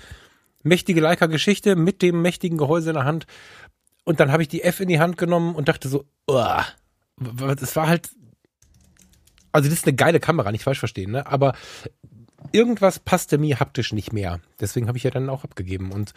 mächtige 0.63 1.01
Leica-Geschichte 1.01 1.77
mit 1.77 2.03
dem 2.03 2.23
mächtigen 2.23 2.59
Gehäuse 2.59 2.91
in 2.91 2.95
der 2.95 3.05
Hand. 3.05 3.27
Und 4.05 4.21
dann 4.21 4.33
habe 4.33 4.43
ich 4.43 4.49
die 4.49 4.63
F 4.63 4.81
in 4.81 4.89
die 4.89 5.01
Hand 5.01 5.19
genommen 5.19 5.55
und 5.55 5.69
dachte 5.69 5.89
so, 5.89 6.05
es 7.61 7.77
war 7.77 7.87
halt, 7.89 8.11
also 9.53 9.69
das 9.69 9.79
ist 9.79 9.87
eine 9.87 9.97
geile 9.97 10.21
Kamera, 10.21 10.51
nicht 10.51 10.65
falsch 10.65 10.79
verstehen, 10.79 11.11
ne? 11.11 11.27
Aber 11.27 11.55
irgendwas 12.53 12.99
passte 12.99 13.39
mir 13.39 13.61
haptisch 13.61 13.93
nicht 13.93 14.13
mehr. 14.13 14.41
Deswegen 14.61 14.89
habe 14.89 14.99
ich 14.99 15.05
ja 15.05 15.11
dann 15.11 15.29
auch 15.29 15.45
abgegeben. 15.45 15.93
Und 15.93 16.13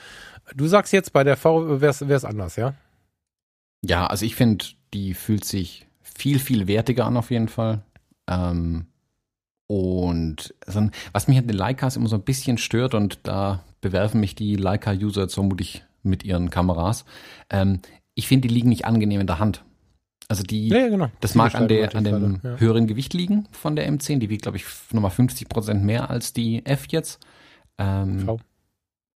du 0.56 0.68
sagst 0.68 0.94
jetzt, 0.94 1.14
bei 1.14 1.24
der 1.24 1.38
V 1.38 1.82
wäre 1.82 1.92
es 1.92 2.26
anders, 2.26 2.56
ja? 2.56 2.76
Ja, 3.88 4.08
also 4.08 4.26
ich 4.26 4.36
finde, 4.36 4.66
die 4.94 5.14
fühlt 5.14 5.46
sich 5.46 5.88
viel, 6.02 6.40
viel 6.40 6.68
wertiger 6.68 7.06
an 7.06 7.18
auf 7.18 7.32
jeden 7.32 7.50
Fall. 7.50 7.84
Ähm, 8.28 8.88
und 9.68 10.54
also, 10.66 10.90
was 11.12 11.28
mich 11.28 11.38
an 11.38 11.48
den 11.48 11.58
Leicas 11.58 11.96
immer 11.96 12.08
so 12.08 12.16
ein 12.16 12.24
bisschen 12.24 12.58
stört, 12.58 12.94
und 12.94 13.20
da 13.24 13.64
bewerfen 13.82 14.20
mich 14.20 14.36
die 14.36 14.56
Leica-User 14.56 15.24
jetzt 15.24 15.34
vermutlich 15.34 15.84
mit 16.04 16.24
ihren 16.24 16.50
Kameras, 16.50 17.06
ähm, 17.50 17.82
ich 18.14 18.28
finde, 18.28 18.48
die 18.48 18.54
liegen 18.54 18.70
nicht 18.70 18.86
angenehm 18.86 19.22
in 19.22 19.28
der 19.28 19.40
Hand. 19.40 19.64
Also 20.28 20.44
die, 20.44 20.70
Ja, 20.70 20.78
ja, 20.78 20.88
genau. 20.88 21.10
das 21.20 21.36
mag 21.36 21.54
an, 21.54 21.68
der, 21.68 21.96
an 21.96 22.04
dem 22.04 22.40
ja. 22.44 22.58
höheren 22.58 22.88
Gewicht 22.88 23.14
liegen 23.14 23.48
von 23.52 23.76
der 23.76 23.92
M10. 23.92 24.20
Die 24.20 24.30
wiegt, 24.30 24.44
glaube 24.44 24.58
ich, 24.58 24.66
nochmal 24.92 25.12
50 25.12 25.50
Prozent 25.50 25.84
mehr 25.84 26.10
als 26.10 26.34
die 26.34 26.66
F 26.66 26.88
jetzt. 26.90 27.20
Ähm, 27.78 28.22
V. 28.22 28.40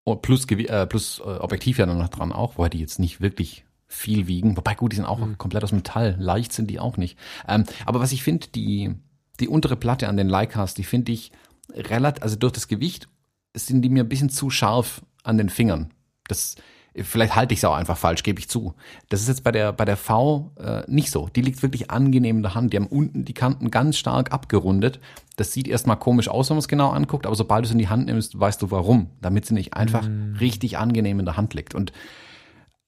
oh, 0.03 0.15
plus, 0.17 0.45
äh, 0.51 0.85
plus 0.85 1.19
äh, 1.19 1.23
Objektiv 1.23 1.79
ja 1.79 1.85
dann 1.85 1.97
noch 1.97 2.09
dran 2.09 2.31
auch, 2.31 2.57
wobei 2.57 2.69
die 2.69 2.79
jetzt 2.79 2.99
nicht 2.99 3.21
wirklich 3.21 3.65
viel 3.91 4.27
wiegen. 4.27 4.55
Wobei 4.55 4.75
gut, 4.75 4.91
die 4.91 4.97
sind 4.97 5.05
auch 5.05 5.17
Mhm. 5.19 5.37
komplett 5.37 5.63
aus 5.63 5.71
Metall. 5.71 6.15
Leicht 6.19 6.53
sind 6.53 6.69
die 6.69 6.79
auch 6.79 6.95
nicht. 6.97 7.17
Ähm, 7.47 7.63
aber 7.85 7.99
was 7.99 8.11
ich 8.11 8.23
finde, 8.23 8.47
die, 8.47 8.93
die 9.39 9.47
untere 9.47 9.75
Platte 9.75 10.07
an 10.07 10.15
den 10.15 10.29
Leicas, 10.29 10.75
die 10.75 10.83
finde 10.83 11.11
ich 11.11 11.31
relativ, 11.73 12.23
also 12.23 12.35
durch 12.35 12.53
das 12.53 12.67
Gewicht 12.67 13.09
sind 13.55 13.81
die 13.81 13.89
mir 13.89 14.03
ein 14.03 14.09
bisschen 14.09 14.29
zu 14.29 14.49
scharf 14.51 15.01
an 15.23 15.37
den 15.39 15.49
Fingern. 15.49 15.91
Das, 16.27 16.55
vielleicht 16.95 17.35
halte 17.35 17.53
ich 17.53 17.59
es 17.61 17.65
auch 17.65 17.73
einfach 17.75 17.97
falsch, 17.97 18.21
gebe 18.21 18.39
ich 18.39 18.47
zu. 18.47 18.75
Das 19.09 19.21
ist 19.21 19.27
jetzt 19.27 19.43
bei 19.43 19.51
der, 19.51 19.73
bei 19.73 19.85
der 19.85 19.97
V 19.97 20.51
äh, 20.59 20.83
nicht 20.87 21.09
so. 21.09 21.27
Die 21.35 21.41
liegt 21.41 21.63
wirklich 21.63 21.89
angenehm 21.89 22.37
in 22.37 22.43
der 22.43 22.53
Hand. 22.53 22.71
Die 22.73 22.77
haben 22.77 22.85
unten 22.87 23.25
die 23.25 23.33
Kanten 23.33 23.71
ganz 23.71 23.97
stark 23.97 24.31
abgerundet. 24.31 24.99
Das 25.35 25.51
sieht 25.51 25.67
erstmal 25.67 25.97
komisch 25.97 26.27
aus, 26.27 26.49
wenn 26.49 26.57
man 26.57 26.59
es 26.59 26.67
genau 26.67 26.91
anguckt, 26.91 27.25
aber 27.25 27.35
sobald 27.35 27.63
du 27.65 27.67
es 27.67 27.71
in 27.71 27.79
die 27.79 27.87
Hand 27.89 28.05
nimmst, 28.05 28.39
weißt 28.39 28.61
du 28.61 28.69
warum. 28.69 29.09
Damit 29.21 29.45
sie 29.47 29.55
nicht 29.55 29.73
einfach 29.73 30.07
richtig 30.39 30.77
angenehm 30.77 31.19
in 31.19 31.25
der 31.25 31.37
Hand 31.37 31.55
liegt. 31.55 31.73
Und 31.73 31.91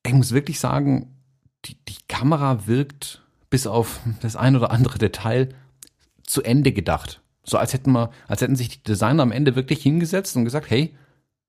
ich 0.05 0.13
muss 0.13 0.31
wirklich 0.31 0.59
sagen, 0.59 1.15
die, 1.65 1.75
die 1.87 1.97
Kamera 2.07 2.67
wirkt 2.67 3.21
bis 3.49 3.67
auf 3.67 3.99
das 4.21 4.35
ein 4.35 4.55
oder 4.55 4.71
andere 4.71 4.97
Detail 4.97 5.49
zu 6.23 6.41
Ende 6.41 6.71
gedacht. 6.71 7.21
So 7.43 7.57
als 7.57 7.73
hätten 7.73 7.91
wir, 7.91 8.11
als 8.27 8.41
hätten 8.41 8.55
sich 8.55 8.69
die 8.69 8.83
Designer 8.83 9.23
am 9.23 9.31
Ende 9.31 9.55
wirklich 9.55 9.81
hingesetzt 9.81 10.35
und 10.35 10.45
gesagt, 10.45 10.69
hey, 10.69 10.95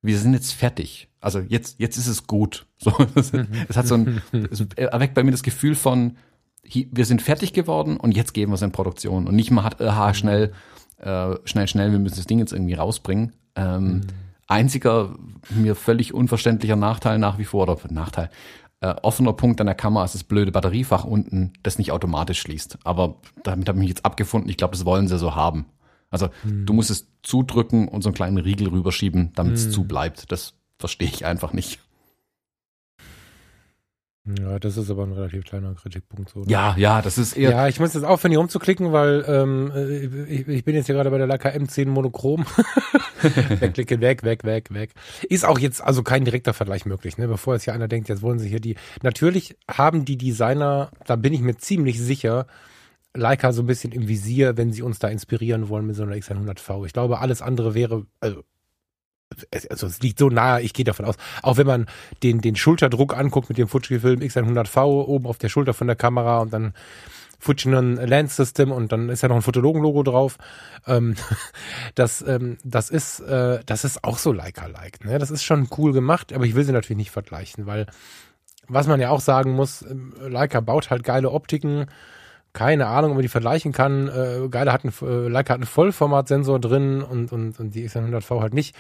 wir 0.03 0.19
sind 0.19 0.35
jetzt 0.35 0.53
fertig. 0.53 1.09
Also 1.21 1.39
jetzt, 1.39 1.79
jetzt 1.79 1.97
ist 1.97 2.09
es 2.09 2.27
gut. 2.27 2.67
So, 2.79 2.93
es, 3.15 3.33
hat 3.77 3.87
so 3.87 3.95
ein, 3.95 4.23
es 4.51 4.61
erweckt 4.77 5.15
bei 5.15 5.23
mir 5.23 5.31
das 5.31 5.45
Gefühl 5.45 5.75
von, 5.75 6.17
wir 6.65 7.05
sind 7.05 7.23
fertig 7.23 7.53
geworden 7.53 7.97
und 7.97 8.17
jetzt 8.17 8.35
geben 8.35 8.51
wir 8.51 8.57
es 8.57 8.63
in 8.63 8.73
Produktion. 8.73 9.27
Und 9.29 9.37
nicht 9.37 9.51
mal 9.51 9.63
hat, 9.63 9.81
aha, 9.81 10.15
schnell, 10.15 10.53
äh, 10.99 11.37
schnell, 11.45 11.69
schnell, 11.69 11.93
wir 11.93 11.99
müssen 11.99 12.17
das 12.17 12.27
Ding 12.27 12.41
jetzt 12.41 12.53
irgendwie 12.53 12.75
rausbringen. 12.75 13.33
Ähm, 13.55 14.03
Einziger, 14.53 15.15
mir 15.51 15.75
völlig 15.75 16.15
unverständlicher 16.15 16.77
Nachteil 16.77 17.19
nach 17.19 17.39
wie 17.39 17.45
vor, 17.45 17.63
oder 17.63 17.79
Nachteil, 17.91 18.31
äh, 18.81 18.95
offener 19.03 19.33
Punkt 19.33 19.61
an 19.61 19.67
der 19.67 19.75
Kamera 19.75 20.05
ist 20.05 20.15
das 20.15 20.25
blöde 20.25 20.53
Batteriefach 20.53 21.05
unten, 21.05 21.53
das 21.63 21.79
nicht 21.79 21.93
automatisch 21.93 22.41
schließt. 22.41 22.79
Aber 22.85 23.17
damit 23.43 23.69
habe 23.69 23.79
ich 23.79 23.81
mich 23.81 23.89
jetzt 23.89 24.05
abgefunden. 24.05 24.51
Ich 24.51 24.57
glaube, 24.57 24.73
das 24.73 24.85
wollen 24.85 25.09
sie 25.09 25.19
so 25.19 25.35
haben. 25.35 25.67
Also 26.11 26.29
du 26.45 26.75
musst 26.75 26.91
es 26.91 27.09
zudrücken 27.23 27.89
und 27.89 28.03
so 28.03 28.11
einen 28.11 28.15
kleinen 28.15 28.37
Riegel 28.37 28.69
rüberschieben, 28.69 29.33
damit 29.35 29.55
es 29.55 29.71
zu 29.71 29.85
bleibt. 29.85 30.31
Das 30.31 30.53
verstehe 30.79 31.09
ich 31.09 31.25
einfach 31.25 31.55
nicht. 31.55 31.81
Ja, 34.25 34.61
das 34.61 34.77
ist 34.77 34.89
aber 34.89 35.03
ein 35.03 35.13
relativ 35.13 35.43
kleiner 35.45 35.75
Kritikpunkt. 35.75 36.31
So, 36.31 36.41
ne? 36.41 36.47
Ja, 36.49 36.77
ja, 36.79 37.03
das 37.03 37.19
ist 37.19 37.37
eher. 37.37 37.51
Ja, 37.51 37.69
ich 37.69 37.81
muss 37.81 37.95
jetzt 37.95 38.05
aufhören, 38.05 38.31
hier 38.31 38.39
rumzuklicken, 38.39 38.93
weil 38.93 39.25
ähm, 39.27 39.73
äh, 39.75 40.07
ich, 40.27 40.47
ich 40.47 40.65
bin 40.65 40.77
jetzt 40.77 40.87
hier 40.87 40.95
gerade 40.95 41.11
bei 41.11 41.19
der 41.19 41.27
Leica 41.27 41.49
M10 41.49 41.89
Monochrom. 41.89 42.47
Wegklicken, 43.23 44.01
weg, 44.01 44.23
weg, 44.23 44.45
weg, 44.45 44.73
weg. 44.73 44.93
Ist 45.29 45.45
auch 45.45 45.59
jetzt 45.59 45.83
also 45.83 46.05
kein 46.05 46.25
direkter 46.25 46.55
Vergleich 46.55 46.87
möglich, 46.87 47.19
ne? 47.19 47.27
Bevor 47.27 47.55
jetzt 47.55 47.65
hier 47.65 47.75
einer 47.75 47.89
denkt, 47.89 48.09
jetzt 48.09 48.23
wollen 48.23 48.39
sie 48.39 48.49
hier 48.49 48.61
die. 48.61 48.77
Natürlich 49.03 49.57
haben 49.69 50.05
die 50.05 50.19
Designer, 50.19 50.91
da 51.05 51.17
bin 51.17 51.33
ich 51.33 51.41
mir 51.41 51.57
ziemlich 51.57 52.01
sicher, 52.01 52.47
Leica 53.15 53.53
so 53.53 53.63
ein 53.63 53.67
bisschen 53.67 53.91
im 53.93 54.07
Visier, 54.07 54.57
wenn 54.57 54.73
sie 54.73 54.83
uns 54.83 55.01
da 55.01 55.09
inspirieren 55.09 55.69
wollen 55.69 55.87
mit 55.87 55.97
so 55.97 56.05
einer 56.05 56.15
X100V. 56.15 56.87
Ich 56.87 56.93
glaube, 56.93 57.19
alles 57.19 57.43
andere 57.43 57.75
wäre, 57.75 58.07
also 58.21 58.45
also 59.71 59.87
es 59.87 60.01
liegt 60.01 60.19
so 60.19 60.29
nahe, 60.29 60.63
ich 60.63 60.73
gehe 60.73 60.85
davon 60.85 61.07
aus, 61.07 61.17
auch 61.43 61.57
wenn 61.57 61.67
man 61.67 61.87
den, 62.23 62.41
den 62.41 62.57
Schulterdruck 62.57 63.17
anguckt 63.17 63.49
mit 63.49 63.59
dem 63.59 63.69
Fujifilm 63.69 64.21
X100V 64.21 64.85
oben 64.85 65.27
auf 65.27 65.39
der 65.39 65.49
Schulter 65.49 65.75
von 65.75 65.87
der 65.87 65.97
Kamera 65.97 66.41
und 66.41 66.53
dann 66.53 66.75
Fujinon 67.43 67.97
Lens 67.97 68.37
System 68.37 68.71
und 68.71 68.93
dann 68.93 69.09
ist 69.09 69.23
ja 69.23 69.29
noch 69.29 69.35
ein 69.35 69.43
Fotologen-Logo 69.43 70.05
drauf. 70.05 70.39
Ähm, 70.87 71.17
das, 71.97 72.23
ähm, 72.23 72.57
das 72.63 72.89
ist, 72.89 73.19
äh, 73.19 73.59
das 73.67 73.85
ist 73.85 74.05
auch 74.05 74.19
so 74.19 74.33
Leica-like. 74.33 75.05
Ne? 75.05 75.19
Das 75.19 75.33
ist 75.33 75.43
schon 75.43 75.69
cool 75.77 75.93
gemacht, 75.93 76.33
aber 76.33 76.45
ich 76.45 76.55
will 76.55 76.63
sie 76.63 76.73
natürlich 76.73 76.99
nicht 76.99 77.11
vergleichen, 77.11 77.67
weil 77.67 77.87
was 78.69 78.87
man 78.87 79.01
ja 79.01 79.11
auch 79.11 79.21
sagen 79.21 79.53
muss, 79.53 79.83
ähm, 79.83 80.15
Leica 80.21 80.61
baut 80.61 80.91
halt 80.91 81.03
geile 81.03 81.33
Optiken. 81.33 81.87
Keine 82.53 82.87
Ahnung, 82.87 83.11
ob 83.11 83.17
man 83.17 83.23
die 83.23 83.29
vergleichen 83.29 83.73
kann. 83.73 84.09
Äh, 84.09 84.49
geile 84.49 84.73
hat 84.73 84.85
ein, 84.85 84.93
äh, 85.03 85.29
Leica 85.29 85.55
hat 85.55 85.61
einen 85.61 85.67
Vollformatsensor 85.67 86.61
drin 86.61 87.03
und, 87.03 87.33
und, 87.33 87.59
und 87.59 87.75
die 87.75 87.89
X100V 87.89 88.41
halt 88.41 88.55
nicht. 88.55 88.77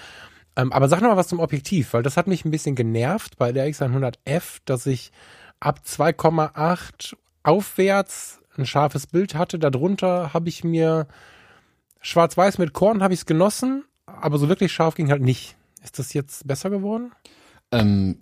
Ähm, 0.56 0.72
aber 0.72 0.88
sag 0.88 1.00
noch 1.00 1.08
mal 1.08 1.16
was 1.16 1.28
zum 1.28 1.40
Objektiv, 1.40 1.92
weil 1.92 2.02
das 2.02 2.16
hat 2.16 2.26
mich 2.26 2.44
ein 2.44 2.50
bisschen 2.50 2.74
genervt 2.74 3.38
bei 3.38 3.52
der 3.52 3.68
X100F, 3.68 4.58
dass 4.64 4.86
ich 4.86 5.12
ab 5.60 5.80
2,8 5.86 7.14
aufwärts 7.42 8.40
ein 8.56 8.66
scharfes 8.66 9.06
Bild 9.06 9.34
hatte. 9.34 9.58
Darunter 9.58 10.34
habe 10.34 10.48
ich 10.48 10.64
mir 10.64 11.06
schwarz-weiß 12.00 12.58
mit 12.58 12.72
Korn 12.72 13.02
habe 13.02 13.14
ich 13.14 13.20
es 13.20 13.26
genossen, 13.26 13.84
aber 14.06 14.38
so 14.38 14.48
wirklich 14.48 14.72
scharf 14.72 14.94
ging 14.94 15.10
halt 15.10 15.22
nicht. 15.22 15.56
Ist 15.82 15.98
das 15.98 16.12
jetzt 16.12 16.46
besser 16.46 16.70
geworden? 16.70 17.12
Ähm, 17.70 18.18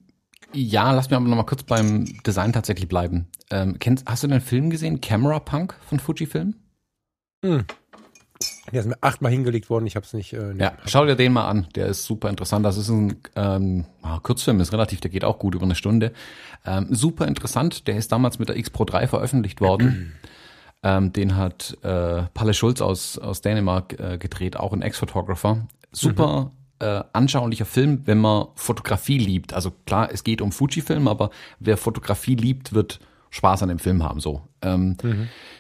ja, 0.52 0.92
lass 0.92 1.10
mir 1.10 1.16
aber 1.16 1.26
noch 1.26 1.36
mal 1.36 1.44
kurz 1.44 1.62
beim 1.62 2.04
Design 2.22 2.52
tatsächlich 2.52 2.88
bleiben. 2.88 3.28
Ähm, 3.50 3.78
kennst, 3.78 4.06
hast 4.08 4.22
du 4.22 4.28
den 4.28 4.40
Film 4.40 4.70
gesehen, 4.70 5.00
Camera 5.00 5.40
Punk 5.40 5.74
von 5.86 5.98
Fujifilm? 5.98 6.54
Der 8.72 8.80
ist 8.80 8.86
mir 8.86 8.96
achtmal 9.00 9.32
hingelegt 9.32 9.70
worden, 9.70 9.86
ich 9.86 9.96
habe 9.96 10.04
es 10.04 10.12
nicht. 10.12 10.32
Äh, 10.32 10.54
Ja, 10.56 10.72
schau 10.86 11.04
dir 11.04 11.16
den 11.16 11.32
mal 11.32 11.48
an. 11.48 11.66
Der 11.74 11.86
ist 11.86 12.04
super 12.04 12.28
interessant. 12.28 12.64
Das 12.64 12.76
ist 12.76 12.88
ein 12.88 13.16
ähm, 13.36 13.86
ah, 14.02 14.18
Kurzfilm, 14.22 14.60
ist 14.60 14.72
relativ, 14.72 15.00
der 15.00 15.10
geht 15.10 15.24
auch 15.24 15.38
gut 15.38 15.54
über 15.54 15.64
eine 15.64 15.74
Stunde. 15.74 16.12
Ähm, 16.64 16.86
super 16.90 17.26
interessant. 17.26 17.86
Der 17.88 17.96
ist 17.96 18.12
damals 18.12 18.38
mit 18.38 18.48
der 18.48 18.56
X 18.56 18.70
Pro 18.70 18.84
3 18.84 19.06
veröffentlicht 19.06 19.60
worden. 19.60 20.12
ähm, 20.82 21.12
den 21.12 21.36
hat 21.36 21.76
äh, 21.82 22.22
Palle 22.34 22.54
Schulz 22.54 22.80
aus, 22.80 23.18
aus 23.18 23.40
Dänemark 23.40 23.98
äh, 23.98 24.18
gedreht, 24.18 24.56
auch 24.56 24.72
ein 24.72 24.82
Ex-Photographer. 24.82 25.66
Super 25.92 26.52
äh, 26.80 27.02
anschaulicher 27.12 27.66
Film, 27.66 28.02
wenn 28.06 28.18
man 28.18 28.46
Fotografie 28.54 29.18
liebt. 29.18 29.52
Also 29.52 29.72
klar, 29.86 30.10
es 30.12 30.24
geht 30.24 30.40
um 30.40 30.50
Fujifilm, 30.50 31.08
aber 31.08 31.30
wer 31.58 31.76
Fotografie 31.76 32.34
liebt, 32.34 32.72
wird 32.72 33.00
Spaß 33.30 33.62
an 33.62 33.68
dem 33.68 33.78
Film 33.78 34.02
haben. 34.02 34.20
So, 34.20 34.42
ähm, 34.62 34.96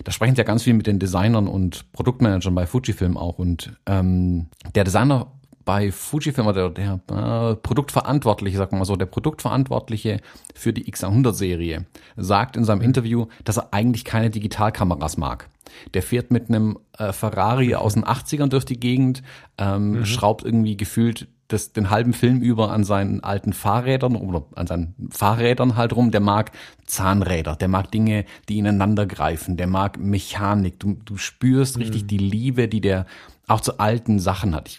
da 0.04 0.12
sprechen 0.12 0.34
sie 0.34 0.40
ja 0.40 0.44
ganz 0.44 0.62
viel 0.62 0.74
mit 0.74 0.86
den 0.86 0.98
Designern 0.98 1.46
und 1.48 1.90
Produktmanagern 1.92 2.54
bei 2.54 2.66
Fujifilm 2.66 3.16
auch. 3.16 3.38
Und 3.38 3.72
ähm, 3.86 4.48
der 4.74 4.84
Designer 4.84 5.32
bei 5.64 5.92
Fujifilm 5.92 6.48
oder 6.48 6.70
der, 6.70 7.00
der 7.08 7.50
äh, 7.52 7.56
Produktverantwortliche, 7.56 8.56
sagen 8.56 8.72
wir 8.72 8.78
mal 8.78 8.84
so, 8.84 8.96
der 8.96 9.06
Produktverantwortliche 9.06 10.20
für 10.54 10.72
die 10.72 10.90
X100-Serie 10.90 11.86
sagt 12.16 12.56
in 12.56 12.64
seinem 12.64 12.80
Interview, 12.80 13.26
dass 13.44 13.58
er 13.58 13.72
eigentlich 13.72 14.04
keine 14.04 14.30
Digitalkameras 14.30 15.16
mag. 15.16 15.48
Der 15.94 16.02
fährt 16.02 16.32
mit 16.32 16.48
einem 16.48 16.78
äh, 16.98 17.12
Ferrari 17.12 17.74
aus 17.74 17.94
den 17.94 18.04
80ern 18.04 18.48
durch 18.48 18.64
die 18.64 18.80
Gegend, 18.80 19.22
ähm, 19.58 20.04
schraubt 20.04 20.44
irgendwie 20.44 20.76
gefühlt 20.76 21.28
das, 21.52 21.72
den 21.72 21.90
halben 21.90 22.12
Film 22.12 22.40
über 22.40 22.70
an 22.70 22.84
seinen 22.84 23.22
alten 23.22 23.52
Fahrrädern 23.52 24.16
oder 24.16 24.44
an 24.54 24.66
seinen 24.66 24.94
Fahrrädern 25.10 25.76
halt 25.76 25.94
rum. 25.94 26.10
Der 26.10 26.20
mag 26.20 26.52
Zahnräder, 26.86 27.56
der 27.56 27.68
mag 27.68 27.90
Dinge, 27.90 28.24
die 28.48 28.58
ineinander 28.58 29.06
greifen, 29.06 29.56
der 29.56 29.66
mag 29.66 29.98
Mechanik. 29.98 30.78
Du, 30.78 30.96
du 31.04 31.16
spürst 31.16 31.78
richtig 31.78 32.06
die 32.06 32.18
Liebe, 32.18 32.68
die 32.68 32.80
der 32.80 33.06
auch 33.48 33.60
zu 33.60 33.78
alten 33.80 34.20
Sachen 34.20 34.54
hat. 34.54 34.68
Ich, 34.68 34.76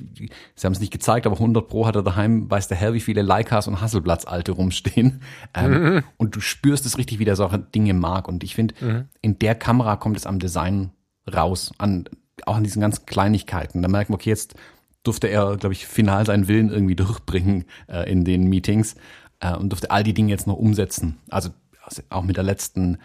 sie 0.55 0.65
haben 0.65 0.71
es 0.71 0.79
nicht 0.79 0.93
gezeigt, 0.93 1.25
aber 1.25 1.35
100 1.35 1.67
Pro 1.67 1.85
hat 1.85 1.95
er 1.97 2.03
daheim, 2.03 2.49
weiß 2.49 2.69
der 2.69 2.77
Herr, 2.77 2.93
wie 2.93 3.01
viele 3.01 3.21
Leicas 3.21 3.67
und 3.67 3.81
Hasselblatts 3.81 4.25
alte 4.25 4.53
rumstehen. 4.53 5.21
Ähm, 5.53 5.71
Und 6.17 6.35
du 6.35 6.39
spürst 6.39 6.85
es 6.85 6.97
richtig, 6.97 7.19
wie 7.19 7.25
der 7.25 7.35
solche 7.35 7.59
Dinge 7.59 7.93
mag. 7.93 8.29
Und 8.29 8.43
ich 8.45 8.55
finde, 8.55 8.73
in 9.21 9.37
der 9.39 9.55
Kamera 9.55 9.97
kommt 9.97 10.15
es 10.15 10.25
am 10.25 10.39
Design 10.39 10.91
raus, 11.31 11.73
an, 11.79 12.05
auch 12.45 12.55
an 12.55 12.63
diesen 12.63 12.81
ganzen 12.81 13.05
Kleinigkeiten. 13.05 13.81
Da 13.81 13.89
merkt 13.89 14.09
man, 14.09 14.15
okay, 14.15 14.29
jetzt 14.29 14.55
durfte 15.03 15.27
er, 15.27 15.57
glaube 15.57 15.73
ich, 15.73 15.87
final 15.87 16.25
seinen 16.25 16.47
Willen 16.47 16.69
irgendwie 16.69 16.95
durchbringen 16.95 17.65
äh, 17.87 18.09
in 18.11 18.23
den 18.23 18.43
Meetings 18.47 18.95
äh, 19.39 19.55
und 19.55 19.69
durfte 19.69 19.91
all 19.91 20.03
die 20.03 20.13
Dinge 20.13 20.29
jetzt 20.31 20.47
noch 20.47 20.57
umsetzen. 20.57 21.17
Also, 21.29 21.49
also 21.83 22.01
auch 22.09 22.23
mit 22.23 22.37
der 22.37 22.43
letzten 22.43 22.97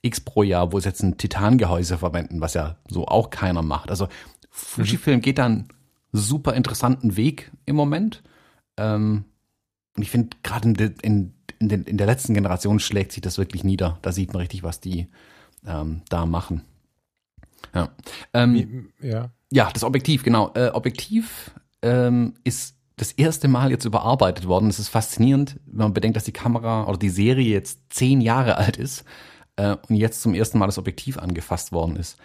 X 0.00 0.20
pro 0.20 0.42
Jahr, 0.42 0.72
wo 0.72 0.80
sie 0.80 0.88
jetzt 0.88 1.02
ein 1.02 1.16
Titangehäuse 1.18 1.98
verwenden, 1.98 2.40
was 2.40 2.54
ja 2.54 2.76
so 2.88 3.06
auch 3.06 3.30
keiner 3.30 3.62
macht. 3.62 3.90
Also 3.90 4.08
Fujifilm 4.50 5.20
geht 5.20 5.38
da 5.38 5.46
einen 5.46 5.68
super 6.12 6.54
interessanten 6.54 7.16
Weg 7.16 7.52
im 7.66 7.76
Moment. 7.76 8.22
Ähm, 8.76 9.24
und 9.96 10.02
ich 10.02 10.10
finde, 10.10 10.36
gerade 10.42 10.68
in, 10.68 10.74
de, 10.74 10.92
in, 11.02 11.34
in, 11.58 11.68
den- 11.68 11.84
in 11.84 11.98
der 11.98 12.06
letzten 12.06 12.34
Generation 12.34 12.80
schlägt 12.80 13.12
sich 13.12 13.20
das 13.22 13.38
wirklich 13.38 13.62
nieder. 13.62 13.98
Da 14.02 14.10
sieht 14.12 14.32
man 14.32 14.40
richtig, 14.40 14.62
was 14.62 14.80
die 14.80 15.08
ähm, 15.66 16.02
da 16.08 16.26
machen. 16.26 16.62
Ja. 17.74 17.90
Ähm, 18.34 18.88
Ja. 19.00 19.30
Ja, 19.52 19.70
das 19.72 19.84
Objektiv, 19.84 20.22
genau. 20.22 20.50
Äh, 20.54 20.68
Objektiv 20.68 21.50
ähm, 21.82 22.34
ist 22.42 22.76
das 22.96 23.12
erste 23.12 23.48
Mal 23.48 23.70
jetzt 23.70 23.84
überarbeitet 23.84 24.46
worden. 24.46 24.70
Es 24.70 24.78
ist 24.78 24.88
faszinierend, 24.88 25.60
wenn 25.66 25.78
man 25.78 25.94
bedenkt, 25.94 26.16
dass 26.16 26.24
die 26.24 26.32
Kamera 26.32 26.84
oder 26.84 26.98
die 26.98 27.10
Serie 27.10 27.52
jetzt 27.52 27.80
zehn 27.90 28.22
Jahre 28.22 28.56
alt 28.56 28.78
ist 28.78 29.04
äh, 29.56 29.76
und 29.88 29.96
jetzt 29.96 30.22
zum 30.22 30.34
ersten 30.34 30.58
Mal 30.58 30.66
das 30.66 30.78
Objektiv 30.78 31.18
angefasst 31.18 31.70
worden 31.70 31.96
ist. 31.96 32.16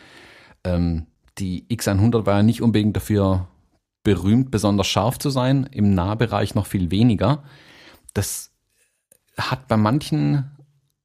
Ähm, 0.63 1.07
die 1.37 1.65
X100 1.69 2.25
war 2.25 2.37
ja 2.37 2.43
nicht 2.43 2.61
unbedingt 2.61 2.95
dafür 2.95 3.47
berühmt, 4.03 4.49
besonders 4.49 4.87
scharf 4.87 5.19
zu 5.19 5.29
sein, 5.29 5.67
im 5.69 5.93
Nahbereich 5.93 6.55
noch 6.55 6.65
viel 6.65 6.91
weniger. 6.91 7.43
Das 8.13 8.51
hat 9.37 9.67
bei 9.67 9.75
manchen 9.75 10.49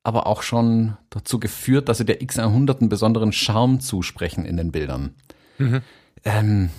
aber 0.04 0.28
auch 0.28 0.42
schon 0.42 0.96
dazu 1.10 1.40
geführt, 1.40 1.88
dass 1.88 1.98
sie 1.98 2.04
der 2.04 2.20
X100 2.20 2.78
einen 2.78 2.88
besonderen 2.88 3.32
Charme 3.32 3.80
zusprechen 3.80 4.44
in 4.44 4.56
den 4.56 4.70
Bildern. 4.70 5.16
Mhm. 5.58 5.82
Ähm, 6.24 6.70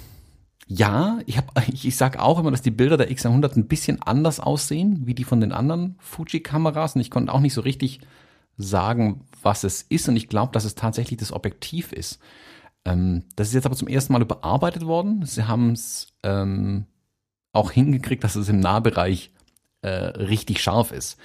ja, 0.67 1.19
ich, 1.25 1.37
hab, 1.37 1.67
ich, 1.73 1.85
ich 1.85 1.95
sage 1.95 2.21
auch 2.21 2.39
immer, 2.39 2.51
dass 2.51 2.61
die 2.61 2.71
Bilder 2.71 2.97
der 2.97 3.11
X100 3.11 3.55
ein 3.55 3.67
bisschen 3.67 4.01
anders 4.01 4.39
aussehen, 4.39 5.01
wie 5.05 5.13
die 5.13 5.23
von 5.23 5.41
den 5.41 5.51
anderen 5.51 5.95
Fuji-Kameras. 5.99 6.95
Und 6.95 7.01
ich 7.01 7.11
konnte 7.11 7.33
auch 7.33 7.39
nicht 7.39 7.53
so 7.53 7.61
richtig 7.61 8.01
sagen, 8.57 9.25
was 9.41 9.63
es 9.63 9.81
ist. 9.83 10.07
Und 10.07 10.15
ich 10.15 10.29
glaube, 10.29 10.51
dass 10.51 10.65
es 10.65 10.75
tatsächlich 10.75 11.19
das 11.19 11.31
Objektiv 11.31 11.91
ist. 11.91 12.19
Ähm, 12.85 13.23
das 13.35 13.47
ist 13.47 13.53
jetzt 13.53 13.65
aber 13.65 13.75
zum 13.75 13.87
ersten 13.87 14.13
Mal 14.13 14.21
überarbeitet 14.21 14.85
worden. 14.85 15.25
Sie 15.25 15.47
haben 15.47 15.71
es 15.71 16.07
ähm, 16.23 16.85
auch 17.51 17.71
hingekriegt, 17.71 18.23
dass 18.23 18.35
es 18.35 18.49
im 18.49 18.59
Nahbereich 18.59 19.31
äh, 19.81 19.89
richtig 19.89 20.61
scharf 20.61 20.91
ist. 20.91 21.17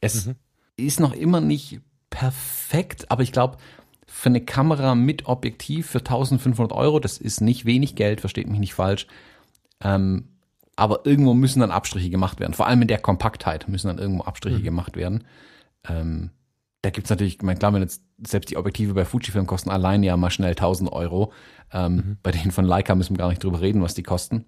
Es 0.00 0.26
mhm. 0.26 0.34
ist 0.76 1.00
noch 1.00 1.12
immer 1.12 1.40
nicht 1.40 1.80
perfekt, 2.10 3.10
aber 3.10 3.22
ich 3.22 3.32
glaube, 3.32 3.58
für 4.08 4.30
eine 4.30 4.40
Kamera 4.40 4.94
mit 4.94 5.26
Objektiv 5.26 5.90
für 5.90 5.98
1500 5.98 6.72
Euro, 6.72 6.98
das 6.98 7.18
ist 7.18 7.40
nicht 7.40 7.66
wenig 7.66 7.94
Geld, 7.94 8.20
versteht 8.20 8.48
mich 8.48 8.58
nicht 8.58 8.74
falsch. 8.74 9.06
Ähm, 9.82 10.28
aber 10.76 11.04
irgendwo 11.04 11.34
müssen 11.34 11.60
dann 11.60 11.70
Abstriche 11.70 12.08
gemacht 12.08 12.40
werden. 12.40 12.54
Vor 12.54 12.66
allem 12.66 12.82
in 12.82 12.88
der 12.88 12.98
Kompaktheit 12.98 13.68
müssen 13.68 13.88
dann 13.88 13.98
irgendwo 13.98 14.24
Abstriche 14.24 14.60
mhm. 14.60 14.64
gemacht 14.64 14.96
werden. 14.96 15.24
Ähm, 15.88 16.30
da 16.82 16.90
gibt's 16.90 17.10
natürlich, 17.10 17.36
ich 17.36 17.42
meine, 17.42 17.58
klar, 17.58 17.74
wenn 17.74 17.82
jetzt 17.82 18.02
selbst 18.24 18.50
die 18.50 18.56
Objektive 18.56 18.94
bei 18.94 19.04
Fujifilm 19.04 19.46
kosten 19.46 19.70
allein 19.70 20.02
ja 20.02 20.16
mal 20.16 20.30
schnell 20.30 20.52
1000 20.52 20.90
Euro. 20.90 21.32
Ähm, 21.72 21.94
mhm. 21.94 22.18
Bei 22.22 22.30
denen 22.30 22.50
von 22.50 22.64
Leica 22.64 22.94
müssen 22.94 23.14
wir 23.14 23.18
gar 23.18 23.28
nicht 23.28 23.44
drüber 23.44 23.60
reden, 23.60 23.82
was 23.82 23.94
die 23.94 24.02
kosten. 24.02 24.46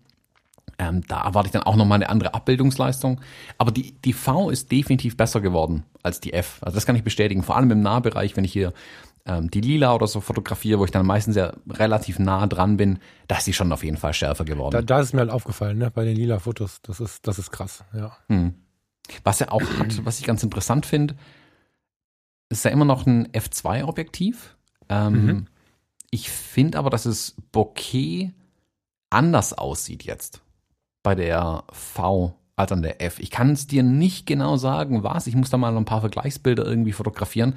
Ähm, 0.78 1.02
da 1.08 1.22
erwarte 1.22 1.48
ich 1.48 1.52
dann 1.52 1.64
auch 1.64 1.76
nochmal 1.76 1.96
eine 1.96 2.08
andere 2.08 2.32
Abbildungsleistung. 2.32 3.20
Aber 3.58 3.70
die, 3.70 4.00
die 4.00 4.12
V 4.12 4.50
ist 4.50 4.72
definitiv 4.72 5.16
besser 5.16 5.40
geworden 5.40 5.84
als 6.02 6.20
die 6.20 6.32
F. 6.32 6.58
Also 6.62 6.76
das 6.76 6.86
kann 6.86 6.96
ich 6.96 7.04
bestätigen. 7.04 7.42
Vor 7.42 7.56
allem 7.56 7.70
im 7.70 7.82
Nahbereich, 7.82 8.36
wenn 8.36 8.44
ich 8.44 8.52
hier 8.52 8.72
ähm, 9.26 9.50
die 9.50 9.60
Lila 9.60 9.94
oder 9.94 10.06
so 10.06 10.20
fotografiere, 10.20 10.78
wo 10.78 10.84
ich 10.84 10.90
dann 10.90 11.06
meistens 11.06 11.36
ja 11.36 11.52
relativ 11.68 12.18
nah 12.18 12.46
dran 12.46 12.76
bin, 12.76 12.98
da 13.28 13.36
ist 13.36 13.44
sie 13.44 13.52
schon 13.52 13.72
auf 13.72 13.84
jeden 13.84 13.96
Fall 13.96 14.14
schärfer 14.14 14.44
geworden. 14.44 14.72
Da, 14.72 14.82
da 14.82 15.00
ist 15.00 15.12
mir 15.12 15.20
halt 15.20 15.30
aufgefallen, 15.30 15.78
ne? 15.78 15.90
bei 15.90 16.04
den 16.04 16.16
lila 16.16 16.38
Fotos. 16.38 16.80
Das 16.82 17.00
ist, 17.00 17.26
das 17.26 17.38
ist 17.38 17.50
krass, 17.50 17.84
ja. 17.94 18.16
Hm. 18.28 18.54
Was 19.24 19.40
er 19.40 19.52
auch 19.52 19.62
hat, 19.78 20.04
was 20.04 20.20
ich 20.20 20.26
ganz 20.26 20.42
interessant 20.42 20.86
finde, 20.86 21.16
ist 22.48 22.64
ja 22.64 22.70
immer 22.70 22.84
noch 22.84 23.06
ein 23.06 23.28
F2-Objektiv. 23.28 24.56
Ähm, 24.88 25.26
mhm. 25.26 25.46
Ich 26.10 26.30
finde 26.30 26.78
aber, 26.78 26.90
dass 26.90 27.06
es 27.06 27.36
Bokeh 27.52 28.32
anders 29.10 29.52
aussieht 29.52 30.04
jetzt 30.04 30.42
bei 31.02 31.14
der 31.14 31.64
V 31.72 32.36
als 32.56 32.72
an 32.72 32.82
der 32.82 33.02
F. 33.02 33.18
Ich 33.18 33.30
kann 33.30 33.52
es 33.52 33.66
dir 33.66 33.82
nicht 33.82 34.26
genau 34.26 34.56
sagen, 34.56 35.02
was. 35.02 35.26
Ich 35.26 35.34
muss 35.34 35.50
da 35.50 35.56
mal 35.56 35.76
ein 35.76 35.84
paar 35.84 36.00
Vergleichsbilder 36.00 36.64
irgendwie 36.64 36.92
fotografieren. 36.92 37.54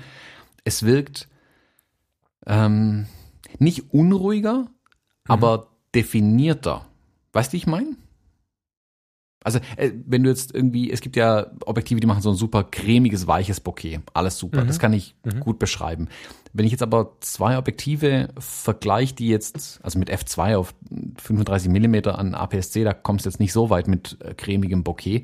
Es 0.63 0.84
wirkt 0.84 1.28
ähm, 2.45 3.06
nicht 3.60 3.93
unruhiger, 3.93 4.60
mhm. 4.60 4.67
aber 5.27 5.67
definierter. 5.95 6.86
Weißt 7.34 7.51
du, 7.51 7.53
wie 7.53 7.58
ich 7.58 7.67
meine? 7.67 7.95
Also, 9.43 9.60
äh, 9.75 9.91
wenn 10.06 10.23
du 10.23 10.29
jetzt 10.29 10.56
irgendwie, 10.56 10.89
es 10.89 11.01
gibt 11.01 11.15
ja 11.15 11.47
Objektive, 11.65 11.99
die 11.99 12.08
machen 12.08 12.21
so 12.21 12.29
ein 12.29 12.36
super 12.36 12.63
cremiges, 12.63 13.27
weiches 13.27 13.60
Bokeh. 13.60 13.99
Alles 14.13 14.38
super. 14.38 14.63
Mhm. 14.63 14.67
Das 14.67 14.79
kann 14.79 14.93
ich 14.93 15.15
mhm. 15.25 15.41
gut 15.41 15.60
beschreiben. 15.60 16.08
Wenn 16.53 16.65
ich 16.65 16.71
jetzt 16.71 16.84
aber 16.84 17.17
zwei 17.19 17.58
Objektive 17.58 18.29
vergleiche, 18.38 19.15
die 19.15 19.27
jetzt, 19.27 19.79
also 19.84 19.99
mit 19.99 20.10
F2 20.10 20.56
auf 20.56 20.73
35 21.17 21.69
Millimeter 21.69 22.17
an 22.17 22.36
APS-C, 22.36 22.84
da 22.84 22.93
kommst 22.93 23.25
du 23.25 23.29
jetzt 23.29 23.39
nicht 23.39 23.53
so 23.53 23.69
weit 23.69 23.88
mit 23.88 24.17
äh, 24.21 24.34
cremigem 24.34 24.84
Bokeh. 24.84 25.23